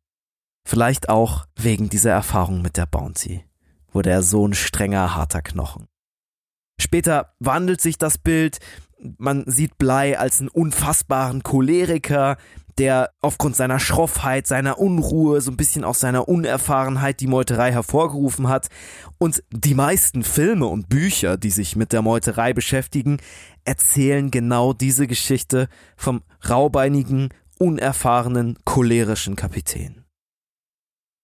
Vielleicht 0.68 1.09
auch 1.09 1.47
wegen 1.55 1.89
dieser 1.89 2.11
Erfahrung 2.11 2.61
mit 2.61 2.78
der 2.78 2.86
Bounty 2.86 3.43
wurde 3.91 4.11
er 4.11 4.22
so 4.22 4.47
ein 4.47 4.53
strenger, 4.53 5.15
harter 5.15 5.41
Knochen. 5.41 5.88
Später 6.80 7.34
wandelt 7.39 7.82
sich 7.82 7.97
das 7.97 8.20
Bild, 8.20 8.59
man 9.18 9.45
sieht 9.47 9.80
Bly 9.80 10.15
als 10.15 10.39
einen 10.39 10.49
unfassbaren 10.49 11.41
Choleriker, 11.41 12.38
der 12.78 13.11
aufgrund 13.21 13.55
seiner 13.55 13.80
Schroffheit, 13.80 14.47
seiner 14.47 14.80
Unruhe, 14.80 15.41
so 15.41 15.51
ein 15.51 15.57
bisschen 15.57 15.84
aus 15.84 15.99
seiner 15.99 16.28
Unerfahrenheit 16.28 17.19
die 17.19 17.28
Meuterei 17.28 17.71
hervorgerufen 17.71 18.47
hat. 18.47 18.67
Und 19.17 19.43
die 19.51 19.73
meisten 19.73 20.23
Filme 20.23 20.67
und 20.67 20.89
Bücher, 20.89 21.38
die 21.38 21.49
sich 21.49 21.75
mit 21.75 21.91
der 21.91 22.01
Meuterei 22.01 22.53
beschäftigen, 22.53 23.17
erzählen 23.65 24.32
genau 24.32 24.73
diese 24.73 25.07
Geschichte 25.07 25.69
vom 25.95 26.21
raubeinigen, 26.47 27.30
unerfahrenen, 27.59 28.57
cholerischen 28.63 29.36
Kapitän. 29.36 30.03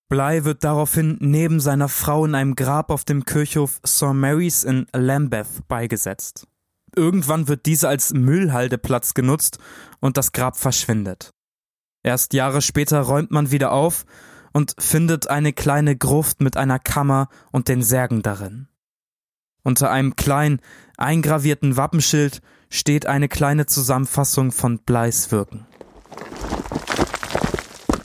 Bly 0.09 0.45
wird 0.45 0.63
daraufhin 0.63 1.17
neben 1.21 1.59
seiner 1.59 1.89
Frau 1.89 2.25
in 2.25 2.35
einem 2.35 2.55
Grab 2.55 2.91
auf 2.91 3.03
dem 3.03 3.25
Kirchhof 3.25 3.79
St. 3.85 4.13
Mary's 4.13 4.63
in 4.63 4.85
Lambeth 4.93 5.67
beigesetzt. 5.67 6.47
Irgendwann 6.95 7.47
wird 7.47 7.65
diese 7.65 7.87
als 7.87 8.13
Müllhaldeplatz 8.13 9.13
genutzt 9.15 9.57
und 9.99 10.17
das 10.17 10.31
Grab 10.31 10.57
verschwindet. 10.57 11.31
Erst 12.03 12.33
Jahre 12.33 12.61
später 12.61 12.99
räumt 12.99 13.31
man 13.31 13.51
wieder 13.51 13.71
auf 13.71 14.05
und 14.51 14.75
findet 14.77 15.29
eine 15.29 15.53
kleine 15.53 15.95
Gruft 15.95 16.41
mit 16.41 16.57
einer 16.57 16.77
Kammer 16.77 17.29
und 17.51 17.69
den 17.69 17.81
Särgen 17.81 18.21
darin. 18.21 18.67
Unter 19.63 19.89
einem 19.89 20.15
kleinen, 20.15 20.59
eingravierten 20.97 21.77
Wappenschild 21.77 22.41
steht 22.69 23.05
eine 23.05 23.29
kleine 23.29 23.65
Zusammenfassung 23.65 24.51
von 24.51 24.79
Blys 24.79 25.31
Wirken. 25.31 25.65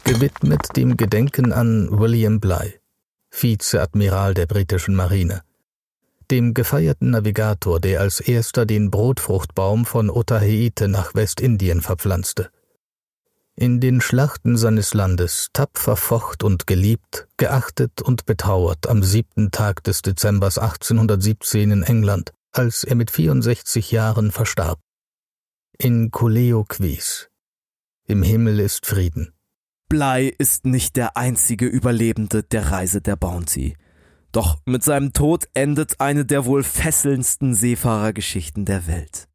gewidmet 0.08 0.74
dem 0.74 0.96
Gedenken 0.96 1.52
an 1.52 1.88
William 1.90 2.40
Bligh, 2.40 2.80
Vizeadmiral 3.30 4.32
der 4.32 4.46
britischen 4.46 4.94
Marine, 4.94 5.42
dem 6.30 6.54
gefeierten 6.54 7.10
Navigator, 7.10 7.78
der 7.78 8.00
als 8.00 8.20
erster 8.20 8.64
den 8.64 8.90
Brotfruchtbaum 8.90 9.84
von 9.84 10.08
Otaheite 10.08 10.88
nach 10.88 11.14
Westindien 11.14 11.82
verpflanzte. 11.82 12.50
In 13.60 13.80
den 13.80 14.00
Schlachten 14.00 14.56
seines 14.56 14.94
Landes 14.94 15.48
tapfer 15.52 15.96
focht 15.96 16.44
und 16.44 16.68
geliebt, 16.68 17.26
geachtet 17.38 18.00
und 18.00 18.24
betrauert 18.24 18.86
am 18.86 19.02
siebten 19.02 19.50
Tag 19.50 19.82
des 19.82 20.00
Dezembers 20.02 20.58
1817 20.58 21.72
in 21.72 21.82
England, 21.82 22.32
als 22.52 22.84
er 22.84 22.94
mit 22.94 23.10
64 23.10 23.90
Jahren 23.90 24.30
verstarb. 24.30 24.78
In 25.76 26.12
Coleo 26.12 26.62
Quis. 26.68 27.30
Im 28.06 28.22
Himmel 28.22 28.60
ist 28.60 28.86
Frieden. 28.86 29.32
Bly 29.88 30.32
ist 30.38 30.64
nicht 30.64 30.94
der 30.94 31.16
einzige 31.16 31.66
Überlebende 31.66 32.44
der 32.44 32.70
Reise 32.70 33.00
der 33.00 33.16
Bounty. 33.16 33.76
Doch 34.30 34.58
mit 34.66 34.84
seinem 34.84 35.12
Tod 35.12 35.48
endet 35.54 35.98
eine 35.98 36.24
der 36.24 36.44
wohl 36.44 36.62
fesselndsten 36.62 37.56
Seefahrergeschichten 37.56 38.66
der 38.66 38.86
Welt. 38.86 39.26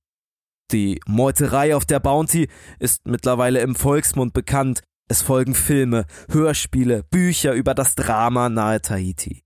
Die 0.73 0.99
Meuterei 1.05 1.75
auf 1.75 1.85
der 1.85 1.99
Bounty 1.99 2.49
ist 2.79 3.05
mittlerweile 3.05 3.61
im 3.61 3.75
Volksmund 3.75 4.33
bekannt. 4.33 4.81
Es 5.07 5.21
folgen 5.21 5.53
Filme, 5.53 6.07
Hörspiele, 6.29 7.03
Bücher 7.03 7.53
über 7.53 7.75
das 7.75 7.93
Drama 7.93 8.49
nahe 8.49 8.81
Tahiti. 8.81 9.43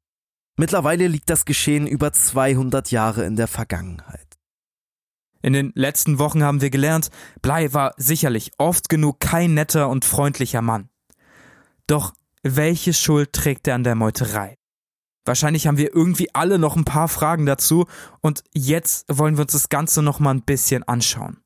Mittlerweile 0.56 1.08
liegt 1.08 1.30
das 1.30 1.44
Geschehen 1.44 1.86
über 1.86 2.14
200 2.14 2.92
Jahre 2.92 3.26
in 3.26 3.36
der 3.36 3.50
Vergangenheit. 3.50 4.38
In 5.42 5.52
den 5.52 5.74
letzten 5.76 6.18
Wochen 6.18 6.44
haben 6.44 6.62
wir 6.62 6.70
gelernt, 6.70 7.10
Bly 7.42 7.74
war 7.74 7.94
sicherlich 7.98 8.52
oft 8.58 8.88
genug 8.88 9.20
kein 9.20 9.54
netter 9.54 9.90
und 9.90 10.06
freundlicher 10.06 10.62
Mann. 10.62 10.88
Doch 11.88 12.14
welche 12.42 12.94
Schuld 12.94 13.34
trägt 13.34 13.68
er 13.68 13.76
an 13.76 13.84
der 13.84 13.96
Meuterei? 13.96 14.57
Wahrscheinlich 15.28 15.68
haben 15.68 15.78
wir 15.78 15.94
irgendwie 15.94 16.34
alle 16.34 16.58
noch 16.58 16.76
ein 16.76 16.86
paar 16.86 17.08
Fragen 17.08 17.46
dazu 17.46 17.86
und 18.22 18.44
jetzt 18.54 19.06
wollen 19.10 19.38
wir 19.38 19.44
uns 19.44 19.52
das 19.52 19.70
Ganze 19.70 20.02
noch 20.02 20.20
mal 20.20 20.32
ein 20.32 20.44
bisschen 20.44 20.84
anschauen. 20.84 21.42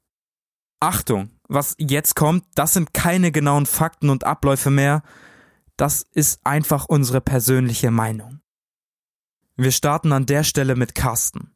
Achtung, 0.79 1.31
was 1.47 1.75
jetzt 1.79 2.15
kommt, 2.15 2.45
das 2.55 2.73
sind 2.73 2.93
keine 2.93 3.31
genauen 3.31 3.65
Fakten 3.65 4.09
und 4.09 4.23
Abläufe 4.23 4.69
mehr, 4.69 5.03
das 5.77 6.05
ist 6.13 6.45
einfach 6.45 6.85
unsere 6.85 7.21
persönliche 7.21 7.91
Meinung. 7.91 8.39
Wir 9.55 9.71
starten 9.71 10.11
an 10.11 10.25
der 10.25 10.43
Stelle 10.43 10.75
mit 10.75 10.95
Carsten. 10.95 11.55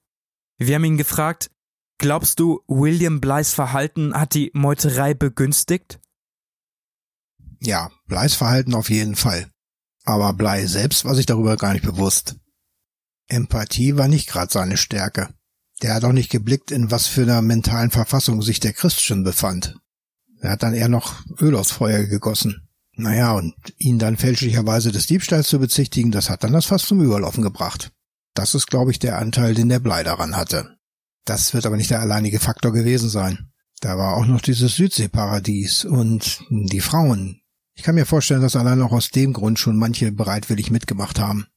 Wir 0.58 0.76
haben 0.76 0.84
ihn 0.84 0.98
gefragt, 0.98 1.52
Glaubst 1.98 2.40
du, 2.40 2.62
William 2.68 3.22
Blys 3.22 3.54
Verhalten 3.54 4.14
hat 4.14 4.34
die 4.34 4.52
Meuterei 4.54 5.14
begünstigt? 5.14 6.00
Ja, 7.62 7.90
Bleis 8.06 8.34
Verhalten 8.34 8.74
auf 8.74 8.90
jeden 8.90 9.16
Fall. 9.16 9.50
Aber 10.06 10.34
Blei 10.34 10.66
selbst 10.68 11.04
war 11.04 11.16
sich 11.16 11.26
darüber 11.26 11.58
gar 11.58 11.74
nicht 11.74 11.86
bewusst. 11.86 12.36
Empathie 13.28 13.98
war 13.98 14.08
nicht 14.08 14.30
gerade 14.30 14.52
seine 14.52 14.78
Stärke. 14.78 15.30
Der 15.82 15.96
hat 15.96 16.04
auch 16.04 16.14
nicht 16.14 16.30
geblickt, 16.30 16.72
in 16.72 16.92
was 16.92 17.08
für 17.08 17.24
einer 17.24 17.42
mentalen 17.42 17.92
Verfassung 17.92 18.42
sich 18.42 18.60
der 18.60 18.74
Christian 18.74 19.24
befand. 19.24 19.76
Er 20.40 20.52
hat 20.52 20.64
dann 20.64 20.74
eher 20.74 20.90
noch 20.90 21.26
Öl 21.42 21.56
aufs 21.56 21.72
Feuer 21.72 22.04
gegossen. 22.04 22.68
Naja, 22.94 23.34
und 23.34 23.56
ihn 23.78 24.00
dann 24.00 24.16
fälschlicherweise 24.16 24.92
des 24.92 25.08
Diebstahls 25.08 25.50
zu 25.50 25.60
bezichtigen, 25.60 26.12
das 26.12 26.30
hat 26.30 26.44
dann 26.44 26.54
das 26.54 26.66
fast 26.66 26.86
zum 26.86 27.02
Überlaufen 27.02 27.44
gebracht. 27.44 27.92
Das 28.34 28.56
ist, 28.56 28.68
glaube 28.68 28.92
ich, 28.92 29.00
der 29.00 29.18
Anteil, 29.18 29.54
den 29.54 29.70
der 29.70 29.80
Blei 29.80 30.04
daran 30.04 30.38
hatte. 30.38 30.78
Das 31.26 31.54
wird 31.54 31.66
aber 31.66 31.78
nicht 31.78 31.90
der 31.90 32.00
alleinige 32.00 32.40
Faktor 32.40 32.72
gewesen 32.72 33.10
sein. 33.10 33.52
Da 33.82 33.98
war 33.98 34.16
auch 34.16 34.26
noch 34.26 34.42
dieses 34.42 34.76
Südseeparadies 34.76 35.84
und 35.84 36.40
die 36.50 36.80
Frauen. 36.80 37.42
Ich 37.76 37.84
kann 37.84 37.96
mir 37.96 38.06
vorstellen, 38.06 38.42
dass 38.42 38.56
allein 38.56 38.82
auch 38.82 38.92
aus 38.92 39.10
dem 39.10 39.34
Grund 39.34 39.60
schon 39.60 39.78
manche 39.78 40.12
bereitwillig 40.12 40.72
mitgemacht 40.72 41.20
haben. 41.20 41.48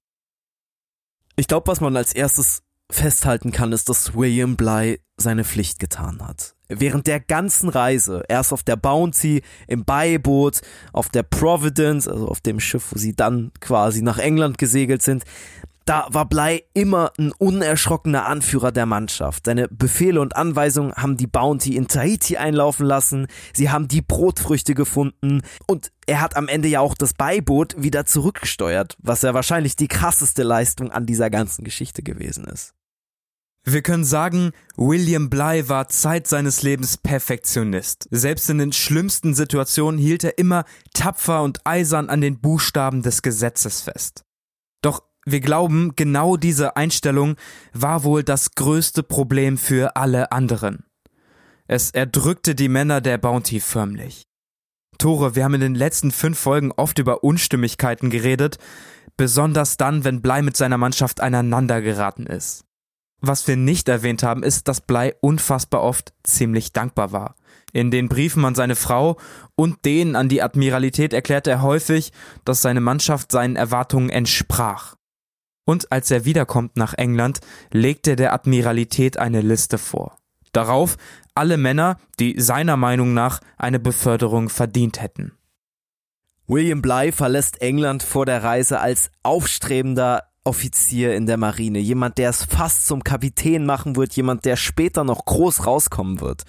Ich 1.37 1.47
glaube, 1.47 1.69
was 1.69 1.81
man 1.81 1.97
als 1.97 2.13
erstes 2.13 2.63
festhalten 2.91 3.53
kann, 3.53 3.73
ist, 3.73 3.89
dass 3.89 4.15
William 4.15 4.57
Bly 4.57 5.01
seine 5.17 5.45
Pflicht 5.45 5.79
getan 5.79 6.21
hat. 6.27 6.55
Während 6.69 7.07
der 7.07 7.21
ganzen 7.21 7.69
Reise, 7.69 8.25
erst 8.29 8.53
auf 8.53 8.63
der 8.63 8.77
Bounty, 8.77 9.43
im 9.67 9.85
Beiboot, 9.85 10.61
auf 10.93 11.09
der 11.09 11.23
Providence, 11.23 12.09
also 12.09 12.29
auf 12.29 12.41
dem 12.41 12.61
Schiff, 12.61 12.93
wo 12.93 12.99
sie 12.99 13.15
dann 13.15 13.53
quasi 13.61 14.03
nach 14.03 14.19
England 14.19 14.59
gesegelt 14.59 15.03
sind, 15.03 15.25
da 15.89 16.07
war 16.11 16.29
Blei 16.29 16.65
immer 16.75 17.13
ein 17.19 17.33
unerschrockener 17.33 18.27
Anführer 18.27 18.73
der 18.73 18.85
Mannschaft. 18.85 19.47
Seine 19.47 19.69
Befehle 19.69 20.21
und 20.21 20.37
Anweisungen 20.37 20.93
haben 20.95 21.17
die 21.17 21.27
Bounty 21.27 21.77
in 21.77 21.89
Tahiti 21.89 22.37
einlaufen 22.37 22.85
lassen, 22.85 23.27
sie 23.55 23.71
haben 23.71 23.89
die 23.89 24.03
Brotfrüchte 24.03 24.75
gefunden 24.75 25.41
und 25.67 25.91
er 26.07 26.21
hat 26.21 26.37
am 26.37 26.49
Ende 26.49 26.69
ja 26.69 26.81
auch 26.81 26.95
das 26.95 27.15
Beiboot 27.15 27.75
wieder 27.79 28.05
zurückgesteuert, 28.05 28.97
was 28.99 29.23
ja 29.23 29.33
wahrscheinlich 29.33 29.77
die 29.77 29.89
krasseste 29.89 30.43
Leistung 30.43 30.91
an 30.91 31.07
dieser 31.07 31.31
ganzen 31.31 31.65
Geschichte 31.65 32.03
gewesen 32.03 32.45
ist. 32.45 32.75
Wir 33.65 33.83
können 33.83 34.05
sagen, 34.05 34.53
William 34.77 35.31
Bly 35.31 35.69
war 35.69 35.89
Zeit 35.89 36.27
seines 36.27 36.63
Lebens 36.63 36.97
Perfektionist. 36.97 38.09
Selbst 38.11 38.49
in 38.51 38.59
den 38.59 38.73
schlimmsten 38.73 39.35
Situationen 39.35 39.99
hielt 39.99 40.25
er 40.25 40.39
immer 40.39 40.65
tapfer 40.95 41.43
und 41.43 41.67
eisern 41.67 42.09
an 42.09 42.21
den 42.21 42.41
Buchstaben 42.41 43.03
des 43.03 43.23
Gesetzes 43.23 43.83
fest. 43.83 44.25
Doch 44.81 45.08
wir 45.31 45.41
glauben, 45.41 45.93
genau 45.97 46.37
diese 46.37 46.77
Einstellung 46.77 47.37
war 47.73 48.05
wohl 48.05 48.23
das 48.23 48.53
größte 48.55 49.03
Problem 49.03 49.59
für 49.59 49.97
alle 49.97 50.33
anderen. 50.33 50.85
Es 51.67 51.91
erdrückte 51.91 52.55
die 52.55 52.69
Männer 52.69 53.01
der 53.01 53.19
Bounty 53.19 53.61
förmlich. 53.61 54.25
Tore, 54.99 55.37
wir 55.37 55.45
haben 55.45 55.55
in 55.55 55.61
den 55.61 55.75
letzten 55.75 56.11
fünf 56.11 56.39
Folgen 56.39 56.73
oft 56.73 56.99
über 56.99 57.23
Unstimmigkeiten 57.23 58.11
geredet, 58.11 58.59
besonders 59.17 59.77
dann, 59.77 60.05
wenn 60.05 60.23
Blei 60.23 60.43
mit 60.43 60.57
seiner 60.57 60.79
Mannschaft 60.79 61.21
aneinander 61.21 61.81
geraten 61.83 62.27
ist. 62.27 62.65
Was 63.21 63.47
wir 63.49 63.57
nicht 63.57 63.89
erwähnt 63.89 64.23
haben, 64.23 64.43
ist, 64.43 64.69
dass 64.69 64.81
Blei 64.81 65.15
unfassbar 65.21 65.83
oft 65.83 66.13
ziemlich 66.23 66.73
dankbar 66.73 67.13
war. 67.13 67.35
In 67.73 67.91
den 67.91 68.09
Briefen 68.09 68.45
an 68.45 68.55
seine 68.55 68.77
Frau 68.77 69.19
und 69.57 69.85
denen 69.85 70.17
an 70.17 70.29
die 70.29 70.43
Admiralität 70.43 71.13
erklärte 71.13 71.51
er 71.51 71.63
häufig, 71.63 72.13
dass 72.45 72.63
seine 72.63 72.81
Mannschaft 72.81 73.31
seinen 73.31 73.57
Erwartungen 73.57 74.09
entsprach 74.09 74.98
und 75.69 75.93
als 75.93 76.11
er 76.11 76.25
wiederkommt 76.25 76.79
nach 76.79 76.95
England, 76.95 77.41
legt 77.71 78.09
er 78.09 78.17
der 78.17 78.33
Admiralität 78.33 79.19
eine 79.19 79.43
Liste 79.43 79.77
vor. 79.77 80.17
Darauf 80.53 80.97
alle 81.35 81.59
Männer, 81.59 81.99
die 82.19 82.41
seiner 82.41 82.79
Meinung 82.79 83.13
nach 83.13 83.41
eine 83.59 83.79
Beförderung 83.79 84.49
verdient 84.49 85.03
hätten. 85.03 85.33
William 86.47 86.81
Bly 86.81 87.13
verlässt 87.13 87.61
England 87.61 88.03
vor 88.03 88.25
der 88.25 88.43
Reise 88.43 88.81
als 88.81 89.11
aufstrebender 89.23 90.23
Offizier 90.43 91.15
in 91.15 91.27
der 91.27 91.37
Marine, 91.37 91.81
jemand, 91.81 92.17
der 92.17 92.31
es 92.31 92.47
fast 92.47 92.87
zum 92.87 93.05
Kapitän 93.05 93.67
machen 93.67 93.95
wird, 93.95 94.15
jemand, 94.15 94.47
der 94.47 94.57
später 94.57 95.05
noch 95.05 95.27
groß 95.27 95.67
rauskommen 95.67 96.23
wird. 96.23 96.45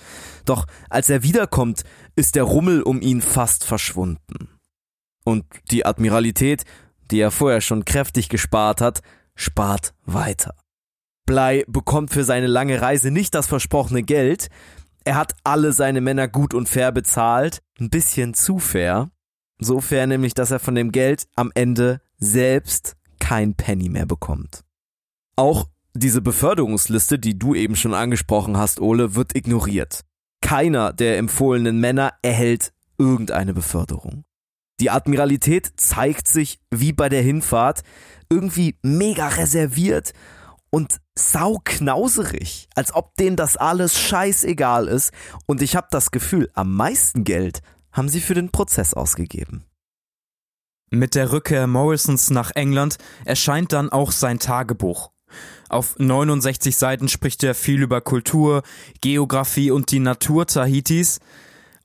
Doch 0.46 0.66
als 0.90 1.10
er 1.10 1.24
wiederkommt, 1.24 1.84
ist 2.16 2.36
der 2.36 2.44
Rummel 2.44 2.82
um 2.84 3.02
ihn 3.02 3.22
fast 3.22 3.66
verschwunden. 3.66 4.48
Und 5.26 5.44
die 5.72 5.86
Admiralität 5.86 6.64
die 7.12 7.20
er 7.20 7.32
vorher 7.32 7.62
schon 7.62 7.86
kräftig 7.86 8.30
gespart 8.30 8.82
hat, 8.82 9.02
spart 9.36 9.94
weiter. 10.06 10.56
Blei 11.26 11.64
bekommt 11.68 12.12
für 12.12 12.24
seine 12.24 12.48
lange 12.48 12.82
Reise 12.82 13.12
nicht 13.12 13.36
das 13.36 13.48
versprochene 13.48 14.04
Geld. 14.04 14.50
Er 15.04 15.16
hat 15.16 15.36
alle 15.44 15.74
seine 15.74 16.02
Männer 16.02 16.28
gut 16.28 16.54
und 16.54 16.68
fair 16.68 16.92
bezahlt, 16.92 17.62
ein 17.80 17.90
bisschen 17.90 18.34
zu 18.34 18.60
fair. 18.60 19.12
So 19.60 19.80
fair 19.82 20.08
nämlich, 20.08 20.34
dass 20.34 20.52
er 20.52 20.60
von 20.60 20.76
dem 20.76 20.92
Geld 20.92 21.28
am 21.36 21.52
Ende 21.54 22.02
selbst 22.18 22.96
kein 23.20 23.54
Penny 23.54 23.90
mehr 23.90 24.06
bekommt. 24.06 24.64
Auch 25.36 25.68
diese 25.94 26.22
Beförderungsliste, 26.22 27.20
die 27.20 27.38
du 27.38 27.56
eben 27.56 27.76
schon 27.76 27.94
angesprochen 27.94 28.58
hast, 28.58 28.80
Ole, 28.80 29.16
wird 29.16 29.36
ignoriert. 29.36 30.02
Keiner 30.42 30.94
der 30.94 31.18
empfohlenen 31.18 31.80
Männer 31.80 32.14
erhält 32.22 32.74
irgendeine 32.98 33.54
Beförderung. 33.54 34.24
Die 34.80 34.90
Admiralität 34.90 35.74
zeigt 35.78 36.28
sich, 36.28 36.60
wie 36.72 36.94
bei 36.94 37.10
der 37.10 37.22
Hinfahrt, 37.22 37.84
irgendwie 38.30 38.78
mega 38.82 39.28
reserviert 39.28 40.14
und 40.70 41.00
sauknauserig, 41.16 42.70
als 42.76 42.94
ob 42.94 43.16
denen 43.16 43.36
das 43.36 43.58
alles 43.58 44.00
scheißegal 44.00 44.88
ist. 44.88 45.12
Und 45.46 45.62
ich 45.62 45.76
habe 45.76 45.88
das 45.92 46.12
Gefühl, 46.12 46.50
am 46.54 46.74
meisten 46.76 47.24
Geld 47.24 47.62
haben 47.92 48.10
sie 48.10 48.22
für 48.22 48.36
den 48.36 48.52
Prozess 48.52 48.94
ausgegeben. 48.94 49.66
Mit 50.92 51.16
der 51.16 51.32
Rückkehr 51.32 51.68
Morrisons 51.68 52.30
nach 52.30 52.52
England 52.56 52.98
erscheint 53.26 53.74
dann 53.74 53.90
auch 53.90 54.12
sein 54.12 54.40
Tagebuch. 54.40 55.12
Auf 55.70 55.96
69 56.00 56.76
Seiten 56.76 57.08
spricht 57.08 57.44
er 57.44 57.54
viel 57.54 57.84
über 57.84 58.02
Kultur, 58.02 58.64
Geografie 59.02 59.70
und 59.70 59.92
die 59.92 60.00
Natur 60.00 60.48
Tahitis. 60.48 61.20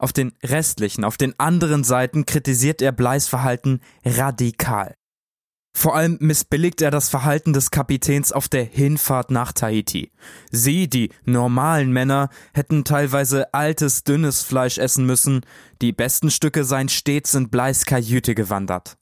Auf 0.05 0.13
den 0.13 0.35
restlichen, 0.43 1.03
auf 1.03 1.17
den 1.17 1.33
anderen 1.41 1.83
Seiten 1.83 2.27
kritisiert 2.27 2.83
er 2.83 2.93
Bleis 2.93 3.27
Verhalten 3.27 3.81
radikal. 4.05 4.95
Vor 5.75 5.97
allem 5.97 6.19
missbilligt 6.21 6.83
er 6.83 6.91
das 6.91 7.09
Verhalten 7.09 7.55
des 7.55 7.71
Kapitäns 7.71 8.31
auf 8.31 8.51
der 8.51 8.65
Hinfahrt 8.65 9.31
nach 9.31 9.53
Tahiti. 9.53 10.13
Sie, 10.51 10.91
die 10.91 11.11
normalen 11.25 11.91
Männer, 11.91 12.29
hätten 12.53 12.85
teilweise 12.85 13.55
altes, 13.55 14.05
dünnes 14.05 14.43
Fleisch 14.43 14.77
essen 14.77 15.07
müssen, 15.07 15.41
die 15.81 15.93
besten 15.93 16.31
Stücke 16.31 16.65
seien 16.65 16.91
stets 16.91 17.33
in 17.33 17.49
Bleis 17.49 17.87
Kajüte 17.87 18.35
gewandert. 18.35 18.99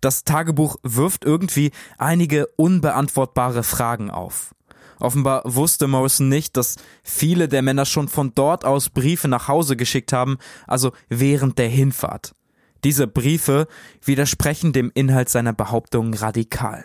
Das 0.00 0.24
Tagebuch 0.24 0.76
wirft 0.82 1.26
irgendwie 1.26 1.70
einige 1.98 2.46
unbeantwortbare 2.56 3.62
Fragen 3.62 4.10
auf. 4.10 4.54
Offenbar 5.00 5.42
wusste 5.44 5.86
Morrison 5.86 6.28
nicht, 6.28 6.56
dass 6.56 6.76
viele 7.02 7.48
der 7.48 7.62
Männer 7.62 7.84
schon 7.84 8.08
von 8.08 8.32
dort 8.34 8.64
aus 8.64 8.90
Briefe 8.90 9.28
nach 9.28 9.48
Hause 9.48 9.76
geschickt 9.76 10.12
haben, 10.12 10.38
also 10.66 10.92
während 11.08 11.58
der 11.58 11.68
Hinfahrt. 11.68 12.34
Diese 12.84 13.06
Briefe 13.06 13.66
widersprechen 14.04 14.72
dem 14.72 14.90
Inhalt 14.94 15.28
seiner 15.28 15.52
Behauptungen 15.52 16.14
radikal. 16.14 16.84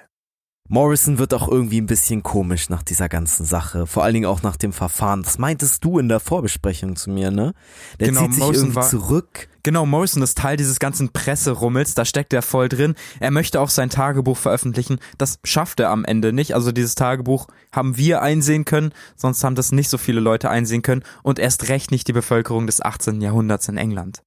Morrison 0.70 1.18
wird 1.20 1.34
auch 1.34 1.50
irgendwie 1.50 1.82
ein 1.82 1.88
bisschen 1.88 2.24
komisch 2.24 2.70
nach 2.70 2.84
dieser 2.84 3.10
ganzen 3.10 3.46
Sache, 3.46 3.86
vor 3.86 4.04
allen 4.04 4.14
Dingen 4.14 4.26
auch 4.26 4.44
nach 4.44 4.56
dem 4.56 4.72
Verfahren. 4.72 5.22
Das 5.22 5.38
meintest 5.38 5.84
du 5.84 6.00
in 6.00 6.08
der 6.08 6.22
Vorbesprechung 6.22 6.96
zu 6.96 7.10
mir, 7.10 7.32
ne? 7.32 7.54
Der 8.00 8.08
genau, 8.08 8.22
zieht 8.22 8.34
sich 8.34 8.44
Morrison 8.44 8.64
irgendwie 8.64 8.76
war, 8.78 8.90
zurück. 8.90 9.50
Genau, 9.64 9.86
Morrison 9.86 10.24
ist 10.24 10.38
Teil 10.38 10.56
dieses 10.56 10.80
ganzen 10.80 11.10
Presserummels, 11.10 11.96
da 11.96 12.06
steckt 12.06 12.32
er 12.32 12.42
voll 12.42 12.70
drin. 12.70 12.96
Er 13.20 13.32
möchte 13.32 13.60
auch 13.60 13.70
sein 13.70 13.90
Tagebuch 13.90 14.38
veröffentlichen. 14.38 15.00
Das 15.18 15.40
schafft 15.44 15.82
er 15.82 15.90
am 15.90 16.06
Ende 16.06 16.32
nicht. 16.32 16.56
Also 16.56 16.72
dieses 16.72 16.96
Tagebuch 16.96 17.48
haben 17.74 17.98
wir 17.98 18.22
einsehen 18.22 18.64
können, 18.64 18.94
sonst 19.18 19.44
haben 19.44 19.56
das 19.56 19.74
nicht 19.74 19.90
so 19.90 19.98
viele 19.98 20.22
Leute 20.22 20.50
einsehen 20.50 20.82
können 20.82 21.04
und 21.24 21.40
erst 21.40 21.68
recht 21.68 21.92
nicht 21.92 22.08
die 22.08 22.14
Bevölkerung 22.14 22.68
des 22.68 22.82
18. 22.82 23.22
Jahrhunderts 23.22 23.68
in 23.68 23.78
England. 23.78 24.24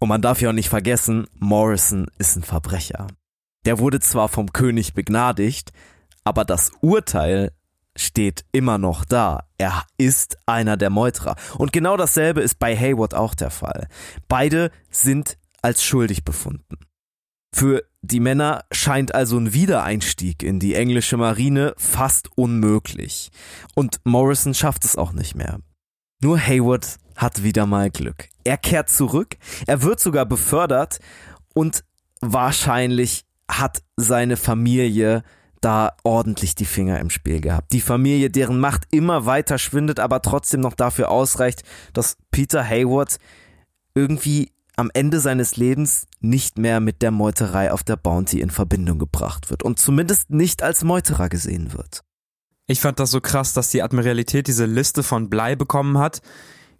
Und 0.00 0.08
man 0.08 0.22
darf 0.22 0.40
ja 0.40 0.48
auch 0.48 0.54
nicht 0.54 0.70
vergessen, 0.70 1.26
Morrison 1.38 2.06
ist 2.18 2.36
ein 2.36 2.42
Verbrecher. 2.42 3.06
Der 3.64 3.78
wurde 3.78 4.00
zwar 4.00 4.28
vom 4.28 4.52
König 4.52 4.94
begnadigt, 4.94 5.72
aber 6.24 6.44
das 6.44 6.72
Urteil 6.80 7.52
steht 7.96 8.44
immer 8.52 8.78
noch 8.78 9.04
da. 9.04 9.44
Er 9.58 9.84
ist 9.96 10.36
einer 10.46 10.76
der 10.76 10.90
Meuterer. 10.90 11.36
Und 11.58 11.72
genau 11.72 11.96
dasselbe 11.96 12.40
ist 12.40 12.58
bei 12.58 12.76
Hayward 12.76 13.14
auch 13.14 13.34
der 13.34 13.50
Fall. 13.50 13.88
Beide 14.28 14.70
sind 14.90 15.38
als 15.62 15.84
schuldig 15.84 16.24
befunden. 16.24 16.78
Für 17.52 17.84
die 18.02 18.20
Männer 18.20 18.64
scheint 18.72 19.14
also 19.14 19.38
ein 19.38 19.52
Wiedereinstieg 19.52 20.42
in 20.42 20.58
die 20.58 20.74
englische 20.74 21.16
Marine 21.16 21.74
fast 21.76 22.36
unmöglich. 22.36 23.30
Und 23.74 24.00
Morrison 24.04 24.54
schafft 24.54 24.84
es 24.84 24.96
auch 24.96 25.12
nicht 25.12 25.36
mehr. 25.36 25.60
Nur 26.20 26.38
Hayward 26.38 26.96
hat 27.16 27.44
wieder 27.44 27.64
mal 27.66 27.90
Glück. 27.90 28.28
Er 28.42 28.58
kehrt 28.58 28.90
zurück, 28.90 29.36
er 29.66 29.82
wird 29.82 30.00
sogar 30.00 30.26
befördert 30.26 30.98
und 31.54 31.84
wahrscheinlich 32.20 33.23
hat 33.50 33.82
seine 33.96 34.36
Familie 34.36 35.22
da 35.60 35.96
ordentlich 36.02 36.54
die 36.54 36.66
Finger 36.66 37.00
im 37.00 37.08
Spiel 37.08 37.40
gehabt. 37.40 37.72
Die 37.72 37.80
Familie, 37.80 38.28
deren 38.30 38.60
Macht 38.60 38.84
immer 38.90 39.24
weiter 39.24 39.56
schwindet, 39.56 39.98
aber 39.98 40.20
trotzdem 40.20 40.60
noch 40.60 40.74
dafür 40.74 41.10
ausreicht, 41.10 41.62
dass 41.94 42.18
Peter 42.30 42.62
Hayward 42.62 43.16
irgendwie 43.94 44.52
am 44.76 44.90
Ende 44.92 45.20
seines 45.20 45.56
Lebens 45.56 46.06
nicht 46.20 46.58
mehr 46.58 46.80
mit 46.80 47.00
der 47.00 47.10
Meuterei 47.10 47.72
auf 47.72 47.82
der 47.82 47.96
Bounty 47.96 48.40
in 48.40 48.50
Verbindung 48.50 48.98
gebracht 48.98 49.50
wird 49.50 49.62
und 49.62 49.78
zumindest 49.78 50.30
nicht 50.30 50.62
als 50.62 50.84
Meuterer 50.84 51.28
gesehen 51.28 51.72
wird. 51.72 52.02
Ich 52.66 52.80
fand 52.80 52.98
das 52.98 53.10
so 53.10 53.20
krass, 53.20 53.52
dass 53.52 53.70
die 53.70 53.82
Admiralität 53.82 54.46
diese 54.46 54.64
Liste 54.66 55.02
von 55.02 55.30
Blei 55.30 55.54
bekommen 55.54 55.98
hat, 55.98 56.22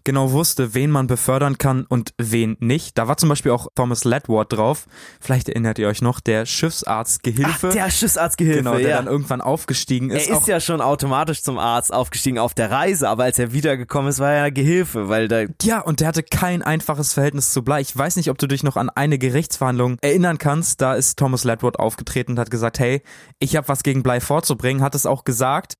genau 0.04 0.32
wusste, 0.32 0.74
wen 0.74 0.90
man 0.90 1.06
befördern 1.06 1.58
kann 1.58 1.84
und 1.88 2.14
wen 2.18 2.56
nicht. 2.60 2.96
Da 2.98 3.08
war 3.08 3.16
zum 3.16 3.28
Beispiel 3.28 3.52
auch 3.52 3.68
Thomas 3.74 4.04
Ledward 4.04 4.52
drauf. 4.52 4.86
Vielleicht 5.20 5.48
erinnert 5.48 5.78
ihr 5.78 5.88
euch 5.88 6.02
noch, 6.02 6.20
der 6.20 6.46
Schiffsarztgehilfe. 6.46 7.68
Ach, 7.70 7.72
der 7.74 7.90
Schiffsarztgehilfe, 7.90 8.58
Genau, 8.58 8.76
der 8.78 8.88
ja. 8.88 8.96
dann 8.96 9.06
irgendwann 9.06 9.40
aufgestiegen 9.40 10.10
ist. 10.10 10.28
er 10.28 10.38
ist 10.38 10.46
ja 10.46 10.60
schon 10.60 10.80
automatisch 10.80 11.42
zum 11.42 11.58
Arzt 11.58 11.92
aufgestiegen 11.92 12.38
auf 12.38 12.54
der 12.54 12.70
Reise, 12.70 13.08
aber 13.08 13.24
als 13.24 13.38
er 13.38 13.52
wiedergekommen 13.52 14.10
ist, 14.10 14.18
war 14.20 14.32
er 14.32 14.50
Gehilfe, 14.50 15.08
weil 15.08 15.28
da 15.28 15.44
ja, 15.62 15.80
und 15.80 16.00
der 16.00 16.08
hatte 16.08 16.22
kein 16.22 16.62
einfaches 16.62 17.12
Verhältnis 17.14 17.50
zu 17.52 17.62
Blei. 17.62 17.80
Ich 17.80 17.96
weiß 17.96 18.16
nicht, 18.16 18.30
ob 18.30 18.38
du 18.38 18.46
dich 18.46 18.62
noch 18.62 18.76
an 18.76 18.90
eine 18.90 19.18
Gerichtsverhandlung 19.18 19.96
erinnern 20.02 20.38
kannst. 20.38 20.80
Da 20.80 20.94
ist 20.94 21.18
Thomas 21.18 21.44
Ledward 21.44 21.78
aufgetreten 21.78 22.32
und 22.32 22.38
hat 22.38 22.50
gesagt, 22.50 22.78
hey, 22.78 23.02
ich 23.38 23.56
habe 23.56 23.68
was 23.68 23.82
gegen 23.82 24.02
Blei 24.02 24.20
vorzubringen, 24.20 24.82
hat 24.82 24.94
es 24.94 25.06
auch 25.06 25.24
gesagt. 25.24 25.74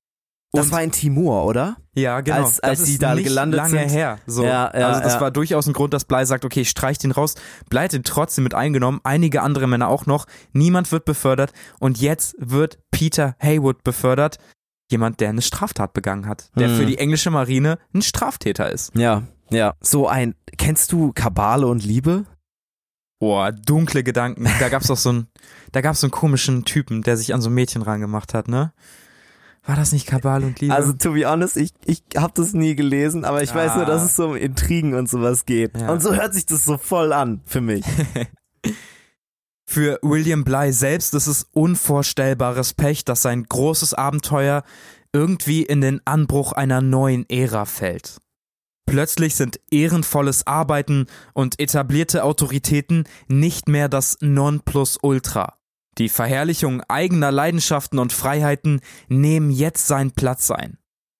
Das 0.53 0.71
war 0.71 0.81
in 0.81 0.91
Timor, 0.91 1.45
oder? 1.45 1.75
Ja, 1.95 2.21
genau. 2.21 2.37
Als- 2.43 2.59
als 2.61 2.79
das 2.79 2.87
die 2.87 2.93
ist 2.93 3.03
da 3.03 3.13
nicht 3.15 3.25
gelandet 3.25 3.57
lange 3.57 3.79
sind. 3.79 3.89
her. 3.89 4.19
So. 4.25 4.43
Ja, 4.43 4.71
ja, 4.77 4.87
also 4.87 5.01
das 5.01 5.15
ja. 5.15 5.21
war 5.21 5.31
durchaus 5.31 5.67
ein 5.67 5.73
Grund, 5.73 5.93
dass 5.93 6.05
Blei 6.05 6.23
sagt, 6.25 6.45
okay, 6.45 6.61
ich 6.61 6.69
streich 6.69 6.97
den 6.97 7.11
raus. 7.11 7.35
Blei 7.69 7.85
hat 7.85 7.93
den 7.93 8.03
trotzdem 8.03 8.43
mit 8.45 8.53
eingenommen, 8.53 9.01
einige 9.03 9.41
andere 9.41 9.67
Männer 9.67 9.89
auch 9.89 10.05
noch. 10.05 10.25
Niemand 10.53 10.91
wird 10.91 11.03
befördert 11.05 11.51
und 11.79 11.99
jetzt 11.99 12.35
wird 12.39 12.79
Peter 12.91 13.35
Haywood 13.39 13.83
befördert. 13.83 14.37
Jemand, 14.91 15.19
der 15.19 15.29
eine 15.29 15.41
Straftat 15.41 15.93
begangen 15.93 16.27
hat, 16.27 16.51
der 16.55 16.69
Hm. 16.69 16.77
für 16.77 16.85
die 16.85 16.99
englische 16.99 17.31
Marine 17.31 17.79
ein 17.93 18.01
Straftäter 18.01 18.71
ist. 18.71 18.91
Ja, 18.95 19.23
ja. 19.49 19.73
So 19.81 20.07
ein, 20.07 20.35
kennst 20.57 20.91
du 20.91 21.11
Kabale 21.11 21.67
und 21.67 21.83
Liebe? 21.83 22.25
Boah, 23.19 23.51
dunkle 23.51 24.03
Gedanken. 24.03 24.47
Da 24.59 24.69
gab's 24.69 24.87
doch 24.87 24.97
so 24.97 25.09
einen, 25.09 25.27
da 25.71 25.81
gab's 25.81 26.01
so 26.01 26.07
einen 26.07 26.11
komischen 26.11 26.65
Typen, 26.65 27.01
der 27.01 27.17
sich 27.17 27.33
an 27.33 27.41
so 27.41 27.49
ein 27.49 27.53
Mädchen 27.53 27.81
rangemacht 27.81 28.33
hat, 28.33 28.47
ne? 28.47 28.73
War 29.67 29.75
das 29.75 29.91
nicht 29.91 30.05
Kabal 30.05 30.43
und 30.43 30.59
Liebe? 30.61 30.73
Also 30.73 30.93
to 30.93 31.13
be 31.13 31.27
honest, 31.27 31.57
ich, 31.57 31.71
ich 31.85 32.03
habe 32.15 32.33
das 32.35 32.53
nie 32.53 32.75
gelesen, 32.75 33.25
aber 33.25 33.41
ich 33.41 33.53
weiß 33.53 33.75
nur, 33.75 33.83
Ah. 33.83 33.87
dass 33.87 34.03
es 34.03 34.15
so 34.15 34.27
um 34.27 34.35
Intrigen 34.35 34.93
und 34.93 35.09
sowas 35.09 35.45
geht. 35.45 35.75
Ja. 35.75 35.91
Und 35.91 36.01
so 36.03 36.13
hört 36.13 36.33
sich 36.35 36.45
das 36.45 36.65
so 36.65 36.77
voll 36.77 37.11
an 37.13 37.41
für 37.45 37.61
mich. 37.61 37.83
Für 39.67 39.97
William 40.03 40.43
Bly 40.43 40.71
selbst 40.71 41.15
ist 41.15 41.25
es 41.27 41.47
unvorstellbares 41.51 42.75
Pech, 42.75 43.03
dass 43.03 43.23
sein 43.23 43.43
großes 43.43 43.95
Abenteuer 43.95 44.63
irgendwie 45.11 45.63
in 45.63 45.81
den 45.81 46.01
Anbruch 46.05 46.51
einer 46.51 46.81
neuen 46.81 47.27
Ära 47.29 47.65
fällt. 47.65 48.19
Plötzlich 48.85 49.35
sind 49.35 49.59
ehrenvolles 49.71 50.45
Arbeiten 50.45 51.07
und 51.33 51.59
etablierte 51.59 52.23
Autoritäten 52.23 53.05
nicht 53.27 53.67
mehr 53.67 53.89
das 53.89 54.17
Nonplusultra. 54.21 55.54
Die 55.97 56.09
Verherrlichung 56.09 56.81
eigener 56.89 57.31
Leidenschaften 57.31 57.99
und 57.99 58.11
Freiheiten 58.11 58.81
nehmen 59.07 59.49
jetzt 59.49 59.87
seinen 59.87 60.11
Platz 60.11 60.51
ein. 60.51 60.77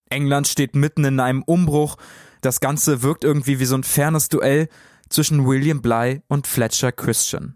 England 0.10 0.48
steht 0.48 0.76
mitten 0.76 1.06
in 1.06 1.20
einem 1.20 1.44
Umbruch. 1.44 1.96
Das 2.42 2.60
Ganze 2.60 3.02
wirkt 3.02 3.24
irgendwie 3.24 3.60
wie 3.60 3.66
so 3.66 3.76
ein 3.76 3.84
fernes 3.84 4.28
Duell 4.28 4.68
zwischen 5.10 5.46
William 5.48 5.82
Bly 5.82 6.22
und 6.28 6.46
Fletcher 6.46 6.92
Christian. 6.92 7.56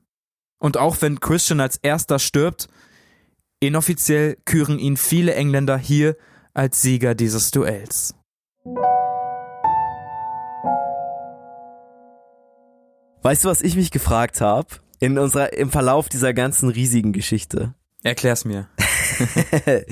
Und 0.59 0.77
auch 0.77 1.01
wenn 1.01 1.19
Christian 1.19 1.59
als 1.59 1.77
erster 1.77 2.19
stirbt, 2.19 2.67
inoffiziell 3.59 4.37
küren 4.45 4.79
ihn 4.79 4.95
viele 4.95 5.35
Engländer 5.35 5.77
hier 5.77 6.15
als 6.53 6.81
Sieger 6.81 7.15
dieses 7.15 7.51
Duells. 7.51 8.15
Weißt 13.21 13.43
du, 13.43 13.49
was 13.49 13.61
ich 13.61 13.75
mich 13.75 13.91
gefragt 13.91 14.39
habe 14.39 14.67
in 14.99 15.17
unserer 15.17 15.53
im 15.53 15.71
Verlauf 15.71 16.09
dieser 16.09 16.34
ganzen 16.34 16.69
riesigen 16.69 17.13
Geschichte? 17.13 17.73
Erklär's 18.03 18.45
mir. 18.45 18.69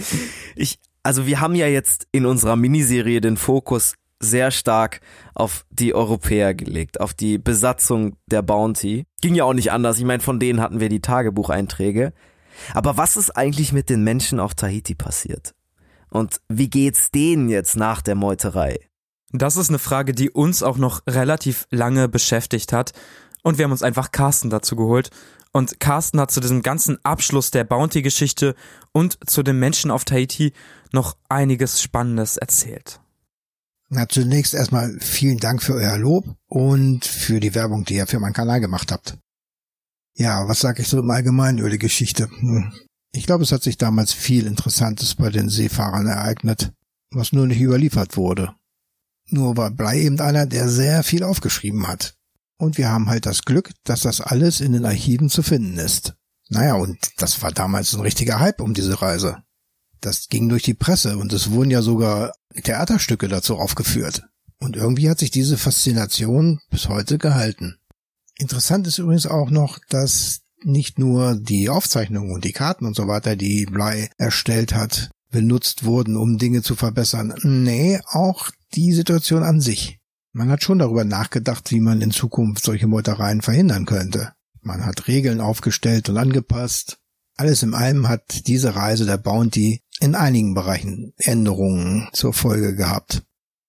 ich, 0.56 0.80
also 1.04 1.26
wir 1.28 1.42
haben 1.42 1.56
ja 1.56 1.68
jetzt 1.68 2.08
in 2.12 2.26
unserer 2.26 2.56
Miniserie 2.56 3.22
den 3.22 3.38
Fokus 3.38 3.96
sehr 4.20 4.52
stark 4.52 5.02
auf 5.36 5.66
die 5.70 5.94
Europäer 5.94 6.54
gelegt, 6.54 7.00
auf 7.00 7.14
die 7.14 7.38
Besatzung 7.38 8.16
der 8.26 8.42
Bounty. 8.42 9.06
Ging 9.22 9.36
ja 9.36 9.44
auch 9.44 9.54
nicht 9.54 9.72
anders. 9.72 10.00
Ich 10.00 10.06
meine, 10.06 10.24
von 10.24 10.40
denen 10.40 10.60
hatten 10.60 10.80
wir 10.80 10.90
die 10.90 11.02
Tagebucheinträge. 11.02 12.14
Aber 12.74 12.98
was 12.98 13.18
ist 13.18 13.32
eigentlich 13.32 13.74
mit 13.74 13.90
den 13.90 14.04
Menschen 14.04 14.40
auf 14.40 14.56
Tahiti 14.56 14.96
passiert? 14.96 15.54
Und 16.10 16.42
wie 16.48 16.70
geht's 16.70 17.12
denen 17.12 17.50
jetzt 17.50 17.76
nach 17.76 18.02
der 18.02 18.16
Meuterei? 18.16 18.80
Das 19.32 19.58
ist 19.58 19.70
eine 19.70 19.80
Frage, 19.80 20.14
die 20.14 20.30
uns 20.30 20.64
auch 20.64 20.78
noch 20.78 21.02
relativ 21.08 21.68
lange 21.70 22.08
beschäftigt 22.08 22.72
hat. 22.72 22.94
Und 23.48 23.58
wir 23.58 23.64
haben 23.64 23.72
uns 23.72 23.82
einfach 23.82 24.12
Carsten 24.12 24.50
dazu 24.50 24.76
geholt. 24.76 25.10
Und 25.54 25.80
Carsten 25.80 26.20
hat 26.20 26.32
zu 26.32 26.42
diesem 26.42 26.64
ganzen 26.64 26.98
Abschluss 27.06 27.50
der 27.50 27.64
Bounty-Geschichte 27.64 28.56
und 28.92 29.18
zu 29.26 29.42
den 29.42 29.58
Menschen 29.58 29.90
auf 29.90 30.04
Tahiti 30.04 30.52
noch 30.92 31.16
einiges 31.30 31.82
Spannendes 31.82 32.36
erzählt. 32.36 33.00
Na, 33.88 34.10
zunächst 34.10 34.54
erstmal 34.54 35.00
vielen 35.00 35.38
Dank 35.38 35.64
für 35.64 35.76
euer 35.76 35.98
Lob 35.98 36.26
und 36.48 37.06
für 37.06 37.40
die 37.40 37.56
Werbung, 37.56 37.86
die 37.86 37.94
ihr 37.96 38.06
für 38.06 38.20
meinen 38.20 38.34
Kanal 38.34 38.60
gemacht 38.60 38.92
habt. 38.92 39.18
Ja, 40.16 40.46
was 40.50 40.60
sag 40.60 40.78
ich 40.80 40.90
so 40.90 41.00
im 41.00 41.10
Allgemeinen 41.10 41.60
über 41.60 41.70
die 41.70 41.80
Geschichte? 41.80 42.28
Hm. 42.40 42.74
Ich 43.14 43.28
glaube, 43.28 43.46
es 43.46 43.54
hat 43.54 43.64
sich 43.64 43.78
damals 43.78 44.12
viel 44.12 44.46
Interessantes 44.46 45.16
bei 45.16 45.30
den 45.30 45.48
Seefahrern 45.48 46.08
ereignet, 46.08 46.74
was 47.12 47.32
nur 47.32 47.48
nicht 47.48 47.62
überliefert 47.62 48.18
wurde. 48.18 48.54
Nur 49.30 49.56
war 49.56 49.72
Blei 49.72 50.02
eben 50.02 50.20
einer, 50.20 50.46
der 50.48 50.68
sehr 50.68 51.02
viel 51.04 51.24
aufgeschrieben 51.24 51.88
hat. 51.88 52.17
Und 52.58 52.78
wir 52.78 52.90
haben 52.90 53.10
halt 53.10 53.26
das 53.26 53.44
Glück, 53.44 53.72
dass 53.84 54.02
das 54.02 54.22
alles 54.22 54.62
in 54.62 54.74
den 54.74 54.86
Archiven 54.86 55.30
zu 55.30 55.44
finden 55.44 55.78
ist. 55.78 56.16
Naja, 56.50 56.76
und 56.76 56.98
das 57.18 57.42
war 57.42 57.52
damals 57.52 57.94
ein 57.94 58.02
richtiger 58.02 58.40
Hype 58.40 58.62
um 58.62 58.74
diese 58.74 59.02
Reise. 59.02 59.44
Das 60.02 60.28
ging 60.28 60.50
durch 60.50 60.64
die 60.64 60.74
Presse 60.74 61.18
und 61.18 61.34
es 61.34 61.52
wurden 61.52 61.72
ja 61.72 61.82
sogar 61.82 62.34
Theaterstücke 62.64 63.28
dazu 63.28 63.58
aufgeführt. 63.58 64.24
Und 64.60 64.76
irgendwie 64.76 65.10
hat 65.10 65.20
sich 65.20 65.32
diese 65.32 65.58
Faszination 65.58 66.60
bis 66.70 66.90
heute 66.90 67.18
gehalten. 67.18 67.78
Interessant 68.38 68.88
ist 68.88 68.98
übrigens 68.98 69.28
auch 69.28 69.50
noch, 69.50 69.80
dass 69.90 70.42
nicht 70.64 70.98
nur 70.98 71.36
die 71.36 71.70
Aufzeichnungen 71.70 72.32
und 72.32 72.44
die 72.44 72.54
Karten 72.54 72.86
und 72.86 72.96
so 72.96 73.08
weiter, 73.08 73.36
die 73.36 73.66
Blei 73.66 74.10
erstellt 74.18 74.74
hat, 74.74 75.12
benutzt 75.30 75.86
wurden, 75.86 76.18
um 76.18 76.38
Dinge 76.38 76.62
zu 76.62 76.76
verbessern. 76.76 77.36
Nee, 77.44 78.00
auch 78.10 78.50
die 78.74 78.94
Situation 78.94 79.44
an 79.44 79.62
sich. 79.62 79.97
Man 80.38 80.52
hat 80.52 80.64
schon 80.64 80.78
darüber 80.78 81.04
nachgedacht, 81.04 81.72
wie 81.72 81.80
man 81.80 82.00
in 82.00 82.12
Zukunft 82.12 82.64
solche 82.64 82.86
Meutereien 82.86 83.42
verhindern 83.42 83.88
könnte. 83.88 84.34
Man 84.62 84.86
hat 84.86 85.08
Regeln 85.08 85.42
aufgestellt 85.42 86.10
und 86.10 86.18
angepasst. 86.18 87.00
Alles 87.38 87.64
in 87.64 87.74
allem 87.74 88.08
hat 88.08 88.46
diese 88.46 88.76
Reise 88.76 89.08
der 89.08 89.18
Bounty 89.18 89.82
in 90.00 90.14
einigen 90.14 90.54
Bereichen 90.54 91.12
Änderungen 91.18 92.08
zur 92.14 92.34
Folge 92.34 92.76
gehabt. 92.76 93.24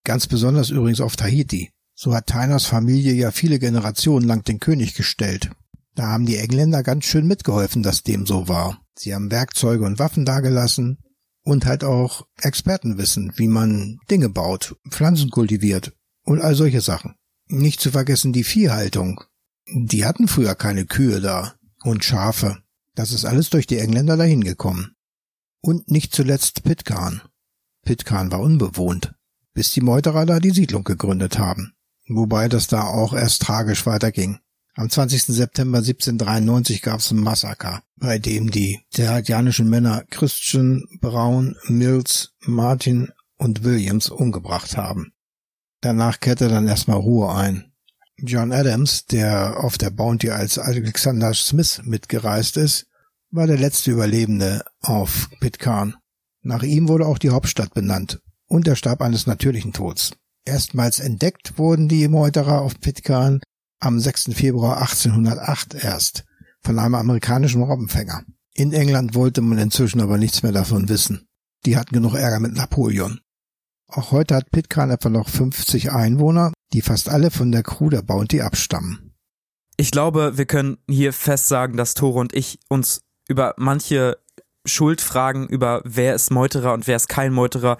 Ganz 0.04 0.26
besonders 0.26 0.68
übrigens 0.68 1.00
auf 1.00 1.16
Tahiti. 1.16 1.70
So 1.94 2.14
hat 2.14 2.26
Tyners 2.26 2.66
Familie 2.66 3.14
ja 3.14 3.30
viele 3.30 3.58
Generationen 3.58 4.28
lang 4.28 4.44
den 4.44 4.60
König 4.60 4.92
gestellt. 4.92 5.50
Da 5.94 6.08
haben 6.08 6.26
die 6.26 6.36
Engländer 6.36 6.82
ganz 6.82 7.06
schön 7.06 7.26
mitgeholfen, 7.26 7.82
dass 7.82 8.02
dem 8.02 8.26
so 8.26 8.46
war. 8.46 8.78
Sie 8.94 9.14
haben 9.14 9.30
Werkzeuge 9.30 9.86
und 9.86 9.98
Waffen 9.98 10.26
dagelassen 10.26 10.98
und 11.44 11.64
halt 11.64 11.82
auch 11.82 12.26
Expertenwissen, 12.42 13.32
wie 13.36 13.48
man 13.48 14.00
Dinge 14.10 14.28
baut, 14.28 14.76
Pflanzen 14.90 15.30
kultiviert 15.30 15.94
und 16.28 16.42
all 16.42 16.54
solche 16.54 16.82
Sachen. 16.82 17.14
Nicht 17.48 17.80
zu 17.80 17.90
vergessen 17.90 18.34
die 18.34 18.44
Viehhaltung. 18.44 19.24
Die 19.66 20.04
hatten 20.04 20.28
früher 20.28 20.54
keine 20.54 20.84
Kühe 20.84 21.22
da 21.22 21.54
und 21.82 22.04
Schafe. 22.04 22.58
Das 22.94 23.12
ist 23.12 23.24
alles 23.24 23.48
durch 23.48 23.66
die 23.66 23.78
Engländer 23.78 24.18
dahin 24.18 24.44
gekommen. 24.44 24.94
Und 25.62 25.90
nicht 25.90 26.14
zuletzt 26.14 26.64
Pitcairn. 26.64 27.22
Pitcairn 27.82 28.30
war 28.30 28.40
unbewohnt, 28.40 29.14
bis 29.54 29.72
die 29.72 29.80
Meuterer 29.80 30.26
da 30.26 30.38
die 30.38 30.50
Siedlung 30.50 30.84
gegründet 30.84 31.38
haben. 31.38 31.72
Wobei 32.08 32.48
das 32.48 32.66
da 32.66 32.82
auch 32.82 33.14
erst 33.14 33.40
tragisch 33.40 33.86
weiterging. 33.86 34.38
Am 34.74 34.90
20. 34.90 35.24
September 35.24 35.78
1793 35.78 36.82
gab 36.82 37.00
es 37.00 37.10
ein 37.10 37.20
Massaker, 37.20 37.82
bei 37.96 38.18
dem 38.18 38.50
die 38.50 38.80
terratianischen 38.90 39.68
Männer 39.70 40.04
Christian, 40.10 40.84
Brown, 41.00 41.56
Mills, 41.68 42.34
Martin 42.42 43.12
und 43.38 43.64
Williams 43.64 44.10
umgebracht 44.10 44.76
haben. 44.76 45.12
Danach 45.80 46.20
kehrte 46.20 46.48
dann 46.48 46.66
erstmal 46.66 46.98
Ruhe 46.98 47.32
ein. 47.34 47.72
John 48.16 48.52
Adams, 48.52 49.06
der 49.06 49.62
auf 49.62 49.78
der 49.78 49.90
Bounty 49.90 50.30
als 50.30 50.58
Alexander 50.58 51.32
Smith 51.34 51.82
mitgereist 51.84 52.56
ist, 52.56 52.86
war 53.30 53.46
der 53.46 53.58
letzte 53.58 53.92
Überlebende 53.92 54.64
auf 54.80 55.28
Pitcairn. 55.40 55.94
Nach 56.42 56.62
ihm 56.62 56.88
wurde 56.88 57.06
auch 57.06 57.18
die 57.18 57.30
Hauptstadt 57.30 57.74
benannt 57.74 58.20
und 58.46 58.66
er 58.66 58.74
starb 58.74 59.02
eines 59.02 59.26
natürlichen 59.26 59.72
Tods. 59.72 60.12
Erstmals 60.44 60.98
entdeckt 60.98 61.58
wurden 61.58 61.88
die 61.88 62.08
Meuterer 62.08 62.62
auf 62.62 62.80
Pitcairn 62.80 63.40
am 63.80 64.00
6. 64.00 64.30
Februar 64.32 64.78
1808 64.80 65.74
erst 65.74 66.24
von 66.62 66.78
einem 66.78 66.94
amerikanischen 66.94 67.62
Robbenfänger. 67.62 68.24
In 68.54 68.72
England 68.72 69.14
wollte 69.14 69.40
man 69.42 69.58
inzwischen 69.58 70.00
aber 70.00 70.18
nichts 70.18 70.42
mehr 70.42 70.52
davon 70.52 70.88
wissen. 70.88 71.28
Die 71.66 71.76
hatten 71.76 71.94
genug 71.94 72.14
Ärger 72.14 72.40
mit 72.40 72.54
Napoleon. 72.54 73.20
Auch 73.90 74.12
heute 74.12 74.34
hat 74.36 74.50
Pitcairn 74.50 74.90
etwa 74.90 75.08
noch 75.08 75.28
50 75.28 75.92
Einwohner, 75.92 76.52
die 76.74 76.82
fast 76.82 77.08
alle 77.08 77.30
von 77.30 77.50
der 77.50 77.62
Crew 77.62 77.88
der 77.88 78.02
Bounty 78.02 78.42
abstammen. 78.42 79.14
Ich 79.78 79.90
glaube, 79.90 80.36
wir 80.36 80.44
können 80.44 80.76
hier 80.88 81.14
fest 81.14 81.48
sagen, 81.48 81.76
dass 81.76 81.94
Tore 81.94 82.18
und 82.18 82.34
ich 82.34 82.58
uns 82.68 83.00
über 83.28 83.54
manche 83.56 84.18
Schuldfragen, 84.66 85.46
über 85.48 85.80
wer 85.84 86.14
ist 86.14 86.30
Meuterer 86.30 86.74
und 86.74 86.86
wer 86.86 86.96
ist 86.96 87.08
kein 87.08 87.32
Meuterer, 87.32 87.78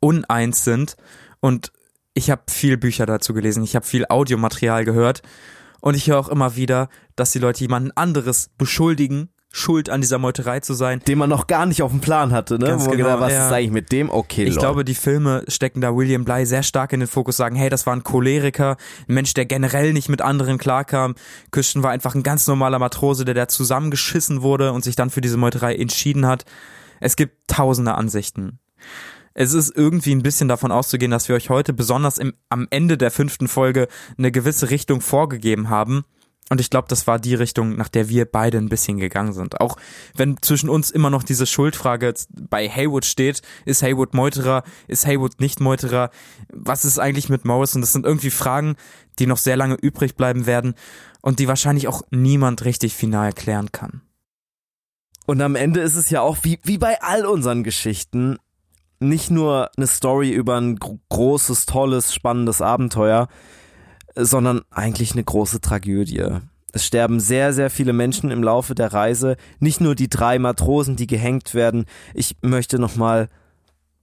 uneins 0.00 0.64
sind. 0.64 0.96
Und 1.40 1.70
ich 2.14 2.30
habe 2.30 2.42
viel 2.50 2.76
Bücher 2.76 3.06
dazu 3.06 3.32
gelesen, 3.32 3.62
ich 3.62 3.76
habe 3.76 3.86
viel 3.86 4.06
Audiomaterial 4.08 4.84
gehört. 4.84 5.22
Und 5.80 5.94
ich 5.94 6.08
höre 6.08 6.18
auch 6.18 6.28
immer 6.28 6.56
wieder, 6.56 6.88
dass 7.14 7.30
die 7.30 7.38
Leute 7.38 7.60
jemanden 7.60 7.92
anderes 7.92 8.50
beschuldigen, 8.56 9.28
schuld 9.56 9.88
an 9.88 10.00
dieser 10.00 10.18
Meuterei 10.18 10.58
zu 10.60 10.74
sein. 10.74 11.00
Den 11.06 11.16
man 11.16 11.30
noch 11.30 11.46
gar 11.46 11.64
nicht 11.64 11.80
auf 11.82 11.92
dem 11.92 12.00
Plan 12.00 12.32
hatte, 12.32 12.58
ne? 12.58 12.66
Ganz 12.66 12.86
Wo 12.86 12.90
genau, 12.90 13.04
gedacht, 13.04 13.20
was 13.20 13.32
ja. 13.32 13.46
ist 13.46 13.52
eigentlich 13.52 13.70
mit 13.70 13.92
dem? 13.92 14.10
Okay, 14.10 14.42
Ich 14.42 14.48
Leute. 14.50 14.58
glaube, 14.58 14.84
die 14.84 14.94
Filme 14.94 15.44
stecken 15.46 15.80
da 15.80 15.94
William 15.94 16.24
Bly 16.24 16.44
sehr 16.44 16.64
stark 16.64 16.92
in 16.92 17.00
den 17.00 17.08
Fokus, 17.08 17.36
sagen, 17.36 17.54
hey, 17.54 17.70
das 17.70 17.86
war 17.86 17.94
ein 17.94 18.02
Choleriker, 18.02 18.76
ein 19.08 19.14
Mensch, 19.14 19.32
der 19.32 19.46
generell 19.46 19.92
nicht 19.92 20.08
mit 20.08 20.22
anderen 20.22 20.58
klarkam. 20.58 21.14
Christian 21.52 21.84
war 21.84 21.92
einfach 21.92 22.16
ein 22.16 22.24
ganz 22.24 22.48
normaler 22.48 22.80
Matrose, 22.80 23.24
der 23.24 23.34
da 23.34 23.46
zusammengeschissen 23.46 24.42
wurde 24.42 24.72
und 24.72 24.82
sich 24.82 24.96
dann 24.96 25.10
für 25.10 25.20
diese 25.20 25.36
Meuterei 25.36 25.76
entschieden 25.76 26.26
hat. 26.26 26.44
Es 27.00 27.14
gibt 27.14 27.46
tausende 27.46 27.94
Ansichten. 27.94 28.58
Es 29.34 29.52
ist 29.52 29.76
irgendwie 29.76 30.14
ein 30.14 30.22
bisschen 30.22 30.48
davon 30.48 30.70
auszugehen, 30.72 31.10
dass 31.10 31.28
wir 31.28 31.36
euch 31.36 31.50
heute 31.50 31.72
besonders 31.72 32.18
im, 32.18 32.34
am 32.48 32.68
Ende 32.70 32.96
der 32.96 33.10
fünften 33.10 33.48
Folge 33.48 33.88
eine 34.16 34.30
gewisse 34.30 34.70
Richtung 34.70 35.00
vorgegeben 35.00 35.70
haben. 35.70 36.04
Und 36.50 36.60
ich 36.60 36.68
glaube, 36.68 36.88
das 36.88 37.06
war 37.06 37.18
die 37.18 37.34
Richtung, 37.34 37.76
nach 37.76 37.88
der 37.88 38.10
wir 38.10 38.26
beide 38.26 38.58
ein 38.58 38.68
bisschen 38.68 38.98
gegangen 38.98 39.32
sind. 39.32 39.60
Auch 39.60 39.76
wenn 40.14 40.36
zwischen 40.42 40.68
uns 40.68 40.90
immer 40.90 41.08
noch 41.08 41.22
diese 41.22 41.46
Schuldfrage 41.46 42.12
bei 42.28 42.68
Haywood 42.68 43.06
steht, 43.06 43.40
ist 43.64 43.82
Haywood 43.82 44.12
Meuterer, 44.12 44.62
ist 44.86 45.06
Haywood 45.06 45.40
nicht 45.40 45.60
Meuterer, 45.60 46.10
was 46.52 46.84
ist 46.84 46.98
eigentlich 46.98 47.30
mit 47.30 47.46
Morrison? 47.46 47.80
Das 47.80 47.92
sind 47.92 48.04
irgendwie 48.04 48.30
Fragen, 48.30 48.76
die 49.18 49.26
noch 49.26 49.38
sehr 49.38 49.56
lange 49.56 49.74
übrig 49.74 50.16
bleiben 50.16 50.44
werden 50.44 50.74
und 51.22 51.38
die 51.38 51.48
wahrscheinlich 51.48 51.88
auch 51.88 52.02
niemand 52.10 52.64
richtig 52.66 52.94
final 52.94 53.32
klären 53.32 53.72
kann. 53.72 54.02
Und 55.26 55.40
am 55.40 55.56
Ende 55.56 55.80
ist 55.80 55.96
es 55.96 56.10
ja 56.10 56.20
auch 56.20 56.38
wie, 56.42 56.58
wie 56.62 56.76
bei 56.76 57.00
all 57.00 57.24
unseren 57.24 57.64
Geschichten 57.64 58.36
nicht 59.00 59.30
nur 59.30 59.70
eine 59.76 59.86
Story 59.86 60.30
über 60.30 60.56
ein 60.60 60.76
gro 60.76 60.98
großes, 61.08 61.66
tolles, 61.66 62.14
spannendes 62.14 62.60
Abenteuer, 62.60 63.28
sondern 64.16 64.62
eigentlich 64.70 65.12
eine 65.12 65.24
große 65.24 65.60
Tragödie. 65.60 66.24
Es 66.72 66.84
sterben 66.84 67.20
sehr, 67.20 67.52
sehr 67.52 67.70
viele 67.70 67.92
Menschen 67.92 68.30
im 68.30 68.42
Laufe 68.42 68.74
der 68.74 68.92
Reise. 68.92 69.36
Nicht 69.60 69.80
nur 69.80 69.94
die 69.94 70.08
drei 70.08 70.38
Matrosen, 70.40 70.96
die 70.96 71.06
gehängt 71.06 71.54
werden. 71.54 71.84
Ich 72.14 72.36
möchte 72.42 72.80
nochmal 72.80 73.28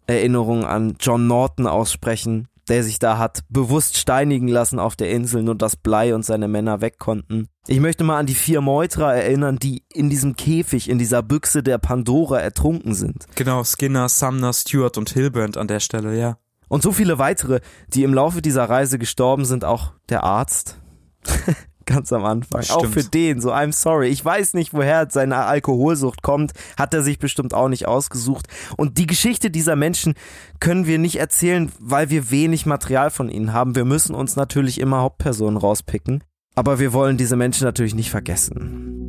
Erinnerungen 0.07 0.63
an 0.63 0.95
John 0.99 1.27
Norton 1.27 1.67
aussprechen, 1.67 2.47
der 2.69 2.83
sich 2.83 2.99
da 2.99 3.17
hat 3.17 3.41
bewusst 3.49 3.97
steinigen 3.97 4.47
lassen 4.47 4.79
auf 4.79 4.95
der 4.95 5.11
Insel, 5.11 5.43
nur 5.43 5.55
dass 5.55 5.75
Blei 5.75 6.15
und 6.15 6.23
seine 6.23 6.47
Männer 6.47 6.79
weg 6.79 6.97
konnten. 6.97 7.47
Ich 7.67 7.81
möchte 7.81 8.05
mal 8.05 8.17
an 8.17 8.25
die 8.25 8.35
vier 8.35 8.61
Meuterer 8.61 9.13
erinnern, 9.13 9.57
die 9.57 9.83
in 9.93 10.09
diesem 10.09 10.35
Käfig, 10.35 10.89
in 10.89 10.97
dieser 10.97 11.21
Büchse 11.21 11.63
der 11.63 11.77
Pandora 11.77 12.39
ertrunken 12.39 12.93
sind. 12.93 13.25
Genau, 13.35 13.63
Skinner, 13.63 14.07
Sumner, 14.07 14.53
Stewart 14.53 14.97
und 14.97 15.09
Hilbrand 15.09 15.57
an 15.57 15.67
der 15.67 15.81
Stelle, 15.81 16.17
ja. 16.17 16.37
Und 16.71 16.81
so 16.81 16.93
viele 16.93 17.19
weitere, 17.19 17.59
die 17.89 18.03
im 18.03 18.13
Laufe 18.13 18.41
dieser 18.41 18.63
Reise 18.63 18.97
gestorben 18.97 19.43
sind, 19.43 19.65
auch 19.65 19.91
der 20.07 20.23
Arzt. 20.23 20.77
Ganz 21.85 22.13
am 22.13 22.23
Anfang. 22.23 22.63
Auch 22.69 22.85
für 22.85 23.03
den, 23.03 23.41
so 23.41 23.51
I'm 23.51 23.73
sorry. 23.73 24.07
Ich 24.07 24.23
weiß 24.23 24.53
nicht, 24.53 24.73
woher 24.73 25.05
seine 25.09 25.35
Alkoholsucht 25.35 26.21
kommt. 26.21 26.53
Hat 26.77 26.93
er 26.93 27.03
sich 27.03 27.19
bestimmt 27.19 27.53
auch 27.53 27.67
nicht 27.67 27.89
ausgesucht. 27.89 28.47
Und 28.77 28.97
die 28.97 29.05
Geschichte 29.05 29.51
dieser 29.51 29.75
Menschen 29.75 30.13
können 30.61 30.85
wir 30.85 30.97
nicht 30.97 31.17
erzählen, 31.17 31.69
weil 31.77 32.09
wir 32.09 32.31
wenig 32.31 32.65
Material 32.65 33.09
von 33.09 33.27
ihnen 33.27 33.51
haben. 33.51 33.75
Wir 33.75 33.83
müssen 33.83 34.15
uns 34.15 34.37
natürlich 34.37 34.79
immer 34.79 35.01
Hauptpersonen 35.01 35.57
rauspicken. 35.57 36.23
Aber 36.55 36.79
wir 36.79 36.93
wollen 36.93 37.17
diese 37.17 37.35
Menschen 37.35 37.65
natürlich 37.65 37.95
nicht 37.95 38.11
vergessen. 38.11 39.01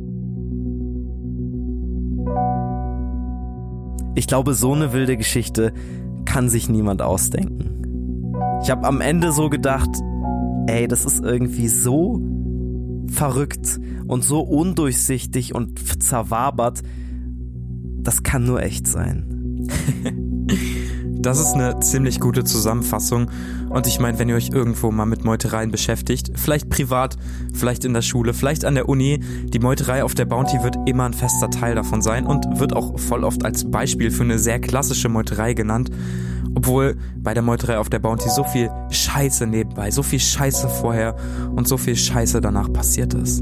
Ich 4.15 4.27
glaube, 4.27 4.53
so 4.53 4.73
eine 4.73 4.91
wilde 4.91 5.15
Geschichte 5.15 5.73
kann 6.25 6.49
sich 6.49 6.69
niemand 6.69 7.01
ausdenken. 7.01 8.33
Ich 8.63 8.69
habe 8.69 8.87
am 8.87 9.01
Ende 9.01 9.31
so 9.31 9.49
gedacht, 9.49 9.89
ey, 10.67 10.87
das 10.87 11.05
ist 11.05 11.23
irgendwie 11.23 11.67
so 11.67 12.21
verrückt 13.07 13.79
und 14.07 14.23
so 14.23 14.41
undurchsichtig 14.41 15.53
und 15.53 16.01
zerwabert. 16.01 16.81
Das 18.01 18.23
kann 18.23 18.45
nur 18.45 18.61
echt 18.61 18.87
sein. 18.87 19.67
Das 21.23 21.39
ist 21.39 21.53
eine 21.53 21.79
ziemlich 21.79 22.19
gute 22.19 22.43
Zusammenfassung. 22.43 23.29
Und 23.69 23.87
ich 23.87 23.97
meine, 23.97 24.19
wenn 24.19 24.27
ihr 24.27 24.35
euch 24.35 24.49
irgendwo 24.49 24.91
mal 24.91 25.05
mit 25.05 25.23
Meutereien 25.23 25.71
beschäftigt, 25.71 26.31
vielleicht 26.35 26.69
privat, 26.69 27.15
vielleicht 27.53 27.85
in 27.85 27.93
der 27.93 28.01
Schule, 28.01 28.33
vielleicht 28.33 28.65
an 28.65 28.75
der 28.75 28.89
Uni, 28.89 29.21
die 29.45 29.59
Meuterei 29.59 30.03
auf 30.03 30.15
der 30.15 30.25
Bounty 30.25 30.61
wird 30.63 30.75
immer 30.85 31.05
ein 31.05 31.13
fester 31.13 31.49
Teil 31.49 31.75
davon 31.75 32.01
sein 32.01 32.25
und 32.25 32.59
wird 32.59 32.75
auch 32.75 32.99
voll 32.99 33.23
oft 33.23 33.45
als 33.45 33.71
Beispiel 33.71 34.11
für 34.11 34.23
eine 34.23 34.37
sehr 34.37 34.59
klassische 34.59 35.07
Meuterei 35.07 35.53
genannt. 35.53 35.91
Obwohl 36.55 36.97
bei 37.15 37.33
der 37.33 37.41
Meuterei 37.41 37.77
auf 37.77 37.89
der 37.89 37.99
Bounty 37.99 38.29
so 38.29 38.43
viel 38.43 38.69
Scheiße 38.89 39.47
nebenbei, 39.47 39.91
so 39.91 40.03
viel 40.03 40.19
Scheiße 40.19 40.67
vorher 40.67 41.15
und 41.55 41.69
so 41.69 41.77
viel 41.77 41.95
Scheiße 41.95 42.41
danach 42.41 42.71
passiert 42.73 43.13
ist. 43.13 43.41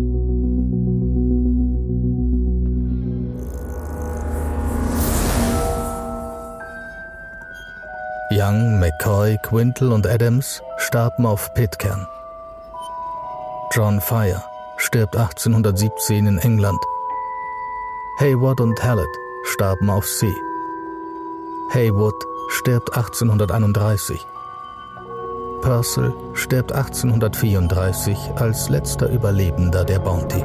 Young, 8.41 8.79
McCoy, 8.79 9.37
Quintal 9.43 9.91
und 9.91 10.07
Adams 10.07 10.63
starben 10.77 11.27
auf 11.27 11.53
Pitcairn. 11.53 12.07
John 13.71 14.01
Fire 14.01 14.43
stirbt 14.77 15.15
1817 15.15 16.25
in 16.25 16.39
England. 16.39 16.79
Hayward 18.19 18.59
und 18.59 18.83
Hallett 18.83 19.15
starben 19.43 19.91
auf 19.91 20.07
See. 20.07 20.33
Haywood 21.71 22.15
stirbt 22.49 22.91
1831. 22.97 24.25
Purcell 25.61 26.11
stirbt 26.33 26.71
1834 26.71 28.17
als 28.37 28.69
letzter 28.69 29.07
Überlebender 29.09 29.85
der 29.85 29.99
Bounty. 29.99 30.43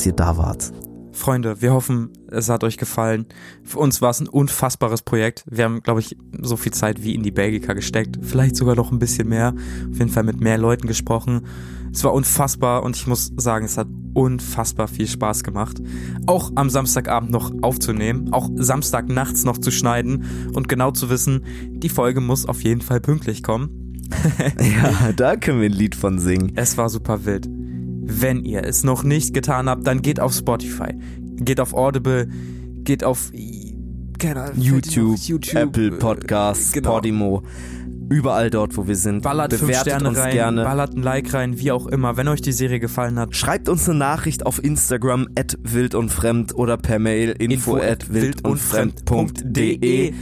Dass 0.00 0.06
ihr 0.06 0.12
da 0.14 0.38
wart. 0.38 0.72
Freunde, 1.12 1.60
wir 1.60 1.74
hoffen, 1.74 2.08
es 2.30 2.48
hat 2.48 2.64
euch 2.64 2.78
gefallen. 2.78 3.26
Für 3.62 3.80
uns 3.80 4.00
war 4.00 4.08
es 4.08 4.20
ein 4.20 4.28
unfassbares 4.28 5.02
Projekt. 5.02 5.44
Wir 5.46 5.64
haben, 5.64 5.82
glaube 5.82 6.00
ich, 6.00 6.16
so 6.40 6.56
viel 6.56 6.72
Zeit 6.72 7.02
wie 7.02 7.14
in 7.14 7.22
die 7.22 7.30
Belgica 7.30 7.74
gesteckt. 7.74 8.18
Vielleicht 8.22 8.56
sogar 8.56 8.76
noch 8.76 8.92
ein 8.92 8.98
bisschen 8.98 9.28
mehr. 9.28 9.52
Auf 9.92 9.98
jeden 9.98 10.08
Fall 10.08 10.22
mit 10.22 10.40
mehr 10.40 10.56
Leuten 10.56 10.86
gesprochen. 10.86 11.42
Es 11.92 12.02
war 12.02 12.14
unfassbar 12.14 12.82
und 12.82 12.96
ich 12.96 13.06
muss 13.06 13.30
sagen, 13.36 13.66
es 13.66 13.76
hat 13.76 13.88
unfassbar 14.14 14.88
viel 14.88 15.06
Spaß 15.06 15.44
gemacht. 15.44 15.82
Auch 16.24 16.50
am 16.54 16.70
Samstagabend 16.70 17.30
noch 17.30 17.52
aufzunehmen, 17.60 18.32
auch 18.32 18.48
Samstag 18.54 19.10
nachts 19.10 19.44
noch 19.44 19.58
zu 19.58 19.70
schneiden 19.70 20.50
und 20.54 20.66
genau 20.70 20.92
zu 20.92 21.10
wissen, 21.10 21.44
die 21.68 21.90
Folge 21.90 22.22
muss 22.22 22.46
auf 22.46 22.62
jeden 22.62 22.80
Fall 22.80 23.00
pünktlich 23.00 23.42
kommen. 23.42 24.00
Ja, 24.58 25.12
da 25.12 25.36
können 25.36 25.60
wir 25.60 25.68
ein 25.68 25.76
Lied 25.76 25.94
von 25.94 26.18
singen. 26.18 26.52
Es 26.54 26.78
war 26.78 26.88
super 26.88 27.26
wild. 27.26 27.50
Wenn 28.10 28.44
ihr 28.44 28.64
es 28.64 28.84
noch 28.84 29.02
nicht 29.02 29.34
getan 29.34 29.68
habt, 29.68 29.86
dann 29.86 30.00
geht 30.02 30.20
auf 30.20 30.34
Spotify, 30.34 30.94
geht 31.36 31.60
auf 31.60 31.74
Audible, 31.74 32.28
geht 32.84 33.02
auf 33.04 33.30
keine 34.18 34.52
YouTube, 34.56 35.18
YouTube 35.18 35.54
Apple 35.54 35.86
äh, 35.86 35.90
Podcasts, 35.92 36.72
genau. 36.72 36.96
Podimo, 36.96 37.42
überall 38.10 38.50
dort, 38.50 38.76
wo 38.76 38.86
wir 38.86 38.96
sind. 38.96 39.22
Ballert 39.22 39.52
Bewertet 39.52 39.80
Sterne 39.80 40.10
uns 40.10 40.18
rein, 40.18 40.32
gerne. 40.32 40.64
ballert 40.64 40.94
ein 40.94 41.02
Like 41.02 41.32
rein, 41.32 41.58
wie 41.58 41.72
auch 41.72 41.86
immer. 41.86 42.18
Wenn 42.18 42.28
euch 42.28 42.42
die 42.42 42.52
Serie 42.52 42.80
gefallen 42.80 43.18
hat, 43.18 43.34
Schreibt 43.34 43.70
uns 43.70 43.88
eine 43.88 43.98
Nachricht 43.98 44.44
auf 44.44 44.62
Instagram 44.62 45.28
at 45.38 45.56
wild 45.62 45.94
und 45.94 46.10
fremd 46.10 46.54
oder 46.54 46.76
per 46.76 46.98
Mail 46.98 47.30
info, 47.38 47.76
Info 47.76 47.76
at 47.76 48.12
wildundfremd.de. 48.12 50.12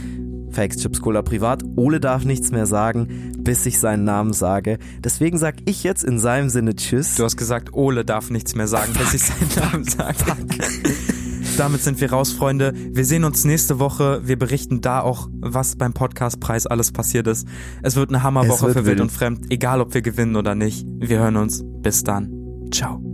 Fakes 0.51 0.77
Chips 0.77 1.01
Cola 1.01 1.21
privat. 1.21 1.63
Ole 1.75 1.99
darf 1.99 2.25
nichts 2.25 2.51
mehr 2.51 2.65
sagen, 2.65 3.33
bis 3.39 3.65
ich 3.65 3.79
seinen 3.79 4.03
Namen 4.03 4.33
sage. 4.33 4.77
Deswegen 5.03 5.37
sag 5.37 5.55
ich 5.65 5.83
jetzt 5.83 6.03
in 6.03 6.19
seinem 6.19 6.49
Sinne 6.49 6.75
Tschüss. 6.75 7.15
du 7.15 7.23
hast 7.23 7.37
gesagt, 7.37 7.73
Ole 7.73 8.05
darf 8.05 8.29
nichts 8.29 8.55
mehr 8.55 8.67
sagen, 8.67 8.93
bis 8.93 9.13
ich 9.13 9.23
seinen 9.23 9.71
Namen 9.71 9.83
sage. 9.83 10.15
damit 11.57 11.81
sind 11.81 11.99
wir 11.99 12.11
raus, 12.11 12.31
Freunde. 12.31 12.73
Wir 12.75 13.05
sehen 13.05 13.23
uns 13.23 13.45
nächste 13.45 13.79
Woche. 13.79 14.21
Wir 14.23 14.37
berichten 14.37 14.81
da 14.81 15.01
auch, 15.01 15.29
was 15.39 15.75
beim 15.75 15.93
Podcastpreis 15.93 16.67
alles 16.67 16.91
passiert 16.91 17.27
ist. 17.27 17.47
Es 17.83 17.95
wird 17.95 18.09
eine 18.09 18.23
Hammerwoche 18.23 18.67
wird 18.67 18.73
für 18.73 18.85
Wild 18.85 18.97
wild. 18.97 19.01
und 19.01 19.11
Fremd, 19.11 19.45
egal 19.51 19.81
ob 19.81 19.93
wir 19.93 20.01
gewinnen 20.01 20.35
oder 20.35 20.55
nicht. 20.55 20.85
Wir 20.99 21.19
hören 21.19 21.37
uns. 21.37 21.63
Bis 21.81 22.03
dann. 22.03 22.31
Ciao. 22.71 23.08